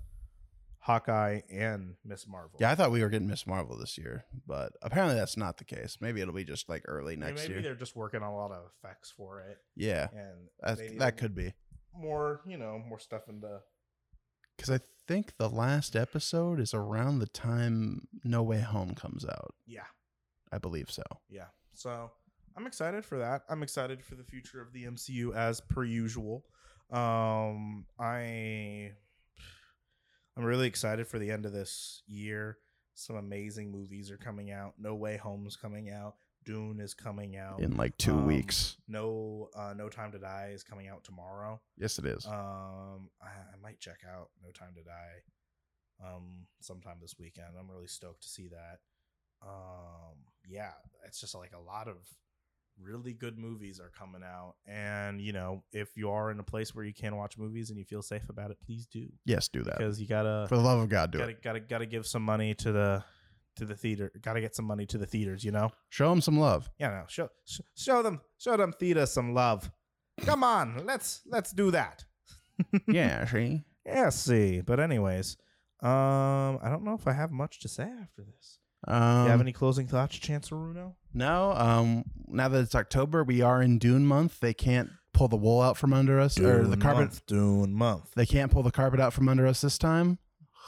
Hawkeye 0.82 1.40
and 1.50 1.94
Miss 2.04 2.26
Marvel. 2.26 2.58
Yeah, 2.60 2.70
I 2.70 2.74
thought 2.74 2.90
we 2.90 3.00
were 3.02 3.08
getting 3.08 3.28
Miss 3.28 3.46
Marvel 3.46 3.78
this 3.78 3.96
year, 3.96 4.24
but 4.46 4.72
apparently 4.82 5.14
that's 5.16 5.36
not 5.36 5.56
the 5.58 5.64
case. 5.64 5.98
Maybe 6.00 6.20
it'll 6.20 6.34
be 6.34 6.44
just 6.44 6.68
like 6.68 6.82
early 6.86 7.14
next 7.16 7.42
maybe 7.42 7.48
year. 7.48 7.56
Maybe 7.58 7.62
they're 7.68 7.74
just 7.76 7.94
working 7.96 8.20
on 8.22 8.32
a 8.32 8.36
lot 8.36 8.50
of 8.50 8.64
effects 8.76 9.12
for 9.16 9.40
it, 9.40 9.58
Yeah, 9.76 10.08
and 10.12 10.48
that, 10.60 10.98
that 10.98 11.16
could 11.18 11.34
be 11.34 11.54
more, 11.96 12.40
you 12.46 12.56
know, 12.58 12.82
more 12.88 12.98
stuff 12.98 13.28
into. 13.28 13.60
because 14.56 14.70
I 14.70 14.80
think 15.06 15.36
the 15.36 15.48
last 15.48 15.94
episode 15.94 16.58
is 16.60 16.74
around 16.74 17.18
the 17.20 17.26
time 17.28 18.08
No 18.24 18.42
Way 18.42 18.60
Home 18.60 18.94
comes 18.94 19.24
out. 19.24 19.54
Yeah, 19.66 19.86
I 20.50 20.58
believe 20.58 20.90
so. 20.90 21.04
yeah. 21.30 21.46
So 21.74 22.10
I'm 22.56 22.66
excited 22.66 23.04
for 23.04 23.18
that. 23.18 23.42
I'm 23.48 23.62
excited 23.62 24.04
for 24.04 24.14
the 24.16 24.24
future 24.24 24.60
of 24.60 24.72
the 24.72 24.84
MCU 24.84 25.34
as 25.34 25.60
per 25.60 25.84
usual. 25.84 26.44
Um, 26.90 27.86
I 27.98 28.92
I'm 30.36 30.44
really 30.44 30.66
excited 30.66 31.06
for 31.06 31.18
the 31.18 31.30
end 31.30 31.44
of 31.46 31.52
this 31.52 32.02
year. 32.06 32.58
Some 32.94 33.16
amazing 33.16 33.70
movies 33.70 34.10
are 34.10 34.16
coming 34.18 34.50
out. 34.50 34.74
No 34.78 34.94
Way 34.94 35.16
Home's 35.16 35.56
coming 35.56 35.90
out. 35.90 36.14
Dune 36.44 36.80
is 36.80 36.92
coming 36.94 37.36
out. 37.36 37.60
In 37.60 37.76
like 37.76 37.96
two 37.98 38.12
Um, 38.14 38.26
weeks. 38.26 38.76
No, 38.88 39.48
uh, 39.54 39.74
No 39.76 39.88
Time 39.88 40.10
to 40.12 40.18
Die 40.18 40.50
is 40.52 40.62
coming 40.62 40.88
out 40.88 41.04
tomorrow. 41.04 41.60
Yes, 41.76 41.98
it 41.98 42.06
is. 42.06 42.26
Um, 42.26 43.10
I, 43.20 43.28
I 43.28 43.56
might 43.62 43.78
check 43.78 44.00
out 44.10 44.30
No 44.42 44.50
Time 44.50 44.74
to 44.74 44.82
Die, 44.82 46.04
um, 46.04 46.46
sometime 46.60 46.96
this 47.00 47.14
weekend. 47.18 47.48
I'm 47.58 47.70
really 47.70 47.86
stoked 47.86 48.22
to 48.22 48.28
see 48.28 48.48
that. 48.48 48.80
Um, 49.40 50.16
yeah, 50.48 50.72
it's 51.06 51.20
just 51.20 51.34
like 51.34 51.52
a 51.54 51.60
lot 51.60 51.88
of 51.88 51.96
really 52.80 53.12
good 53.12 53.38
movies 53.38 53.80
are 53.80 53.90
coming 53.90 54.22
out, 54.22 54.54
and 54.66 55.20
you 55.20 55.32
know, 55.32 55.62
if 55.72 55.96
you 55.96 56.10
are 56.10 56.30
in 56.30 56.38
a 56.40 56.42
place 56.44 56.74
where 56.74 56.84
you 56.84 56.94
can 56.94 57.16
watch 57.16 57.38
movies 57.38 57.70
and 57.70 57.78
you 57.78 57.84
feel 57.84 58.02
safe 58.02 58.28
about 58.28 58.50
it, 58.50 58.58
please 58.64 58.86
do 58.86 59.06
yes, 59.24 59.48
do 59.48 59.62
that. 59.64 59.78
because 59.78 60.00
you 60.00 60.06
gotta 60.06 60.46
For 60.48 60.56
the 60.56 60.62
love 60.62 60.80
of 60.80 60.88
God, 60.88 61.10
do 61.10 61.18
gotta 61.18 61.30
it. 61.32 61.42
gotta 61.42 61.60
gotta 61.60 61.86
give 61.86 62.06
some 62.06 62.22
money 62.22 62.54
to 62.54 62.72
the 62.72 63.04
to 63.56 63.64
the 63.64 63.74
theater. 63.76 64.10
Gotta 64.20 64.40
get 64.40 64.54
some 64.56 64.64
money 64.64 64.86
to 64.86 64.98
the 64.98 65.06
theaters. 65.06 65.44
You 65.44 65.52
know. 65.52 65.70
Show 65.90 66.08
them 66.10 66.20
some 66.20 66.38
love. 66.38 66.70
Yeah, 66.78 66.90
no, 66.90 67.04
show 67.08 67.28
sh- 67.44 67.60
show 67.76 68.02
them 68.02 68.20
show 68.38 68.56
them 68.56 68.72
theater 68.72 69.06
some 69.06 69.34
love. 69.34 69.70
Come 70.22 70.42
on, 70.44 70.84
let's 70.86 71.22
let's 71.26 71.52
do 71.52 71.70
that. 71.72 72.04
yeah, 72.88 73.24
see. 73.26 73.64
Yeah, 73.84 74.10
see. 74.10 74.60
But 74.60 74.78
anyways, 74.78 75.36
um, 75.82 76.58
I 76.62 76.68
don't 76.68 76.84
know 76.84 76.94
if 76.94 77.06
I 77.06 77.12
have 77.12 77.30
much 77.32 77.60
to 77.60 77.68
say 77.68 77.82
after 77.84 78.22
this. 78.22 78.58
Um, 78.88 79.24
you 79.24 79.30
have 79.30 79.40
any 79.40 79.52
closing 79.52 79.86
thoughts, 79.86 80.16
Chancellor 80.18 80.58
Runo? 80.58 80.94
No. 81.14 81.52
Um. 81.52 82.04
Now 82.28 82.48
that 82.48 82.60
it's 82.60 82.74
October, 82.74 83.22
we 83.24 83.40
are 83.42 83.62
in 83.62 83.78
Dune 83.78 84.06
month. 84.06 84.40
They 84.40 84.54
can't 84.54 84.90
pull 85.14 85.28
the 85.28 85.36
wool 85.36 85.60
out 85.60 85.76
from 85.76 85.92
under 85.92 86.18
us, 86.18 86.38
or 86.40 86.66
the 86.66 86.76
carpet. 86.76 87.00
month, 87.00 87.26
Dune 87.26 87.74
month. 87.74 88.10
They 88.14 88.26
can't 88.26 88.50
pull 88.50 88.62
the 88.62 88.70
carpet 88.72 88.98
out 89.00 89.12
from 89.12 89.28
under 89.28 89.46
us 89.46 89.60
this 89.60 89.78
time. 89.78 90.18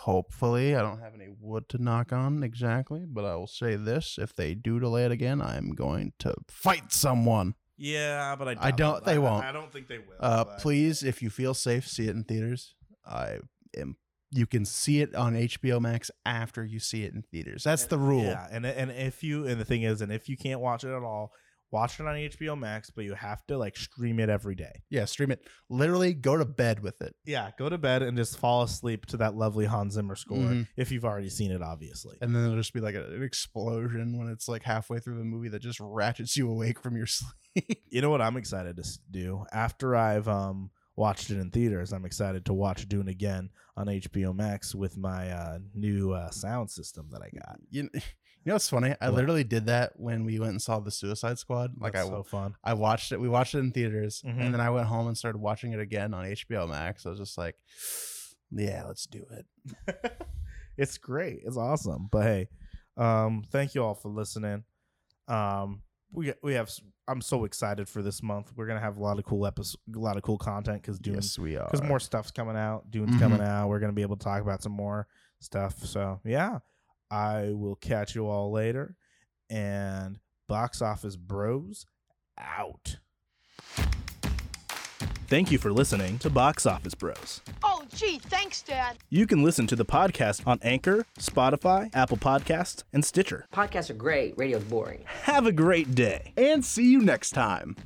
Hopefully, 0.00 0.76
I 0.76 0.82
don't 0.82 1.00
have 1.00 1.14
any 1.14 1.28
wood 1.40 1.68
to 1.70 1.82
knock 1.82 2.12
on 2.12 2.42
exactly, 2.42 3.04
but 3.08 3.24
I 3.24 3.36
will 3.36 3.46
say 3.46 3.74
this: 3.76 4.18
if 4.20 4.34
they 4.34 4.54
do 4.54 4.78
delay 4.78 5.06
it 5.06 5.12
again, 5.12 5.40
I'm 5.40 5.70
going 5.70 6.12
to 6.20 6.34
fight 6.48 6.92
someone. 6.92 7.54
Yeah, 7.76 8.36
but 8.36 8.48
I, 8.48 8.56
I 8.68 8.70
don't- 8.70 8.98
it. 8.98 9.04
they 9.04 9.14
I, 9.14 9.18
won't. 9.18 9.44
I 9.44 9.50
don't 9.52 9.72
think 9.72 9.88
they 9.88 9.98
will. 9.98 10.14
Uh, 10.20 10.44
please, 10.58 11.02
if 11.02 11.22
you 11.22 11.30
feel 11.30 11.54
safe, 11.54 11.88
see 11.88 12.06
it 12.06 12.14
in 12.14 12.22
theaters. 12.24 12.74
I 13.06 13.38
am. 13.76 13.96
You 14.34 14.46
can 14.46 14.64
see 14.64 15.00
it 15.00 15.14
on 15.14 15.34
HBO 15.34 15.80
Max 15.80 16.10
after 16.26 16.64
you 16.64 16.80
see 16.80 17.04
it 17.04 17.14
in 17.14 17.22
theaters. 17.22 17.62
That's 17.64 17.84
the 17.86 17.98
rule. 17.98 18.24
Yeah, 18.24 18.46
and 18.50 18.66
and 18.66 18.90
if 18.90 19.22
you 19.22 19.46
and 19.46 19.60
the 19.60 19.64
thing 19.64 19.82
is, 19.82 20.00
and 20.00 20.10
if 20.12 20.28
you 20.28 20.36
can't 20.36 20.60
watch 20.60 20.82
it 20.84 20.88
at 20.94 21.02
all, 21.02 21.30
watch 21.70 21.98
it 22.00 22.06
on 22.06 22.14
HBO 22.16 22.58
Max, 22.58 22.90
but 22.90 23.04
you 23.04 23.14
have 23.14 23.44
to 23.46 23.56
like 23.58 23.76
stream 23.76 24.18
it 24.20 24.28
every 24.28 24.54
day. 24.54 24.82
Yeah, 24.90 25.04
stream 25.04 25.30
it. 25.30 25.46
Literally, 25.70 26.14
go 26.14 26.36
to 26.36 26.44
bed 26.44 26.80
with 26.80 27.00
it. 27.00 27.14
Yeah, 27.24 27.50
go 27.58 27.68
to 27.68 27.78
bed 27.78 28.02
and 28.02 28.16
just 28.16 28.38
fall 28.38 28.62
asleep 28.62 29.06
to 29.06 29.16
that 29.18 29.34
lovely 29.36 29.66
Hans 29.66 29.94
Zimmer 29.94 30.16
score 30.16 30.38
Mhm. 30.38 30.68
if 30.76 30.90
you've 30.90 31.04
already 31.04 31.30
seen 31.30 31.50
it, 31.52 31.62
obviously. 31.62 32.16
and 32.20 32.34
then 32.34 32.42
there'll 32.42 32.56
just 32.58 32.72
be 32.74 32.80
like 32.80 32.94
a- 32.96 33.12
an 33.14 33.22
explosion 33.22 34.18
when 34.18 34.28
it's 34.28 34.48
like 34.48 34.62
halfway 34.62 34.98
through 34.98 35.18
the 35.18 35.24
movie 35.24 35.48
that 35.50 35.62
just 35.62 35.78
ratchets 35.80 36.36
you 36.36 36.50
awake 36.50 36.80
from 36.80 36.96
your 36.96 37.06
sleep. 37.54 37.82
You 37.88 38.00
know 38.00 38.10
what 38.10 38.20
I'm 38.20 38.36
excited 38.36 38.76
to 38.76 38.82
s- 38.82 38.98
do 39.10 39.44
after 39.52 39.94
I've 39.94 40.26
um 40.28 40.70
watched 40.96 41.30
it 41.30 41.38
in 41.38 41.50
theaters. 41.50 41.92
I'm 41.92 42.04
excited 42.04 42.44
to 42.46 42.52
watch 42.54 42.88
Dune 42.88 43.08
again 43.08 43.50
on 43.76 43.86
HBO 43.86 44.34
Max 44.34 44.74
with 44.74 44.96
my 44.96 45.30
uh, 45.30 45.58
new 45.74 46.12
uh, 46.12 46.30
sound 46.30 46.70
system 46.70 47.08
that 47.12 47.22
I 47.22 47.30
got. 47.30 47.58
you, 47.70 47.88
you 47.94 48.00
know 48.46 48.54
what's 48.54 48.68
funny? 48.68 48.94
I 49.00 49.06
What? 49.08 49.16
literally 49.16 49.44
did 49.44 49.66
that 49.66 49.92
when 49.96 50.24
we 50.24 50.38
went 50.38 50.50
and 50.52 50.62
saw 50.62 50.78
the 50.78 50.90
Suicide 50.90 51.38
Squad. 51.38 51.72
Like 51.80 51.94
That's 51.94 52.06
I, 52.06 52.10
so 52.10 52.22
fun. 52.22 52.54
I 52.62 52.74
watched 52.74 53.10
it. 53.12 53.20
We 53.20 53.28
watched 53.28 53.54
it 53.54 53.58
in 53.58 53.72
theaters, 53.72 54.22
Mhm. 54.24 54.40
and 54.40 54.54
then 54.54 54.60
I 54.60 54.70
went 54.70 54.86
home 54.86 55.08
and 55.08 55.16
started 55.18 55.38
watching 55.38 55.72
it 55.72 55.80
again 55.80 56.14
on 56.14 56.24
HBO 56.26 56.68
Max. 56.68 57.04
I 57.06 57.10
was 57.10 57.18
just 57.18 57.36
like, 57.38 57.56
yeah, 58.52 58.84
let's 58.86 59.06
do 59.06 59.24
it. 59.30 59.46
it's 60.76 60.98
great. 60.98 61.40
It's 61.44 61.56
awesome. 61.56 62.08
But 62.12 62.22
hey, 62.24 62.48
um, 62.96 63.42
thank 63.50 63.74
you 63.74 63.82
all 63.82 63.94
for 63.94 64.08
listening. 64.10 64.62
Um, 65.26 65.82
we 66.12 66.32
we 66.42 66.54
have. 66.54 66.70
I'm 67.06 67.20
so 67.20 67.44
excited 67.44 67.88
for 67.88 68.00
this 68.02 68.22
month. 68.22 68.52
We're 68.56 68.66
gonna 68.66 68.80
have 68.80 68.96
a 68.96 69.02
lot 69.02 69.18
of 69.18 69.24
cool 69.24 69.46
episodes, 69.46 69.76
a 69.94 69.98
lot 69.98 70.16
of 70.16 70.22
cool 70.22 70.38
content 70.38 70.80
because 70.82 70.98
Dune 70.98 71.14
Yes, 71.16 71.38
we 71.38 71.56
are. 71.56 71.64
because 71.70 71.82
more 71.86 72.00
stuff's 72.00 72.30
coming 72.30 72.56
out. 72.56 72.90
Dune's 72.90 73.16
Mhm. 73.16 73.18
coming 73.18 73.40
out. 73.42 73.68
We're 73.68 73.78
gonna 73.80 73.92
be 73.92 74.02
able 74.02 74.16
to 74.16 74.24
talk 74.24 74.40
about 74.40 74.62
some 74.62 74.72
more 74.72 75.06
stuff. 75.40 75.78
So 75.84 76.20
yeah, 76.24 76.60
I 77.10 77.50
will 77.52 77.76
catch 77.76 78.14
you 78.14 78.26
all 78.26 78.50
later. 78.50 78.96
And 79.50 80.18
box 80.48 80.80
office 80.80 81.16
bros 81.16 81.84
out. 82.38 82.98
Thank 85.26 85.50
you 85.50 85.58
for 85.58 85.72
listening 85.72 86.18
to 86.20 86.30
Box 86.30 86.66
Office 86.66 86.94
Bros. 86.94 87.40
Oh, 87.62 87.73
gee, 87.94 88.18
thanks, 88.18 88.62
Dad. 88.62 88.98
You 89.10 89.26
can 89.26 89.42
listen 89.42 89.66
to 89.68 89.76
the 89.76 89.84
podcast 89.84 90.46
on 90.46 90.58
Anchor, 90.62 91.06
Spotify, 91.18 91.90
Apple 91.94 92.16
Podcasts, 92.16 92.82
and 92.92 93.04
Stitcher. 93.04 93.46
Podcasts 93.52 93.90
are 93.90 93.94
great. 93.94 94.34
Radio's 94.36 94.64
boring. 94.64 95.04
Have 95.22 95.46
a 95.46 95.52
great 95.52 95.94
day. 95.94 96.32
and 96.36 96.64
see 96.64 96.90
you 96.90 97.00
next 97.00 97.30
time. 97.30 97.76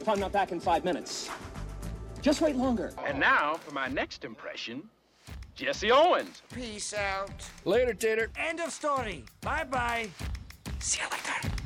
If 0.00 0.08
I'm 0.08 0.20
not 0.20 0.32
back 0.32 0.52
in 0.52 0.60
five 0.60 0.84
minutes, 0.84 1.30
just 2.22 2.40
wait 2.40 2.56
longer. 2.56 2.92
And 3.06 3.18
now 3.18 3.54
for 3.54 3.72
my 3.72 3.88
next 3.88 4.24
impression, 4.24 4.88
Jesse 5.54 5.90
Owens. 5.90 6.42
Peace 6.54 6.92
out. 6.94 7.30
Later, 7.64 7.94
Tater. 7.94 8.30
End 8.36 8.60
of 8.60 8.70
story. 8.72 9.24
Bye 9.40 9.64
bye. 9.64 10.08
See 10.78 11.00
you 11.00 11.08
later. 11.08 11.56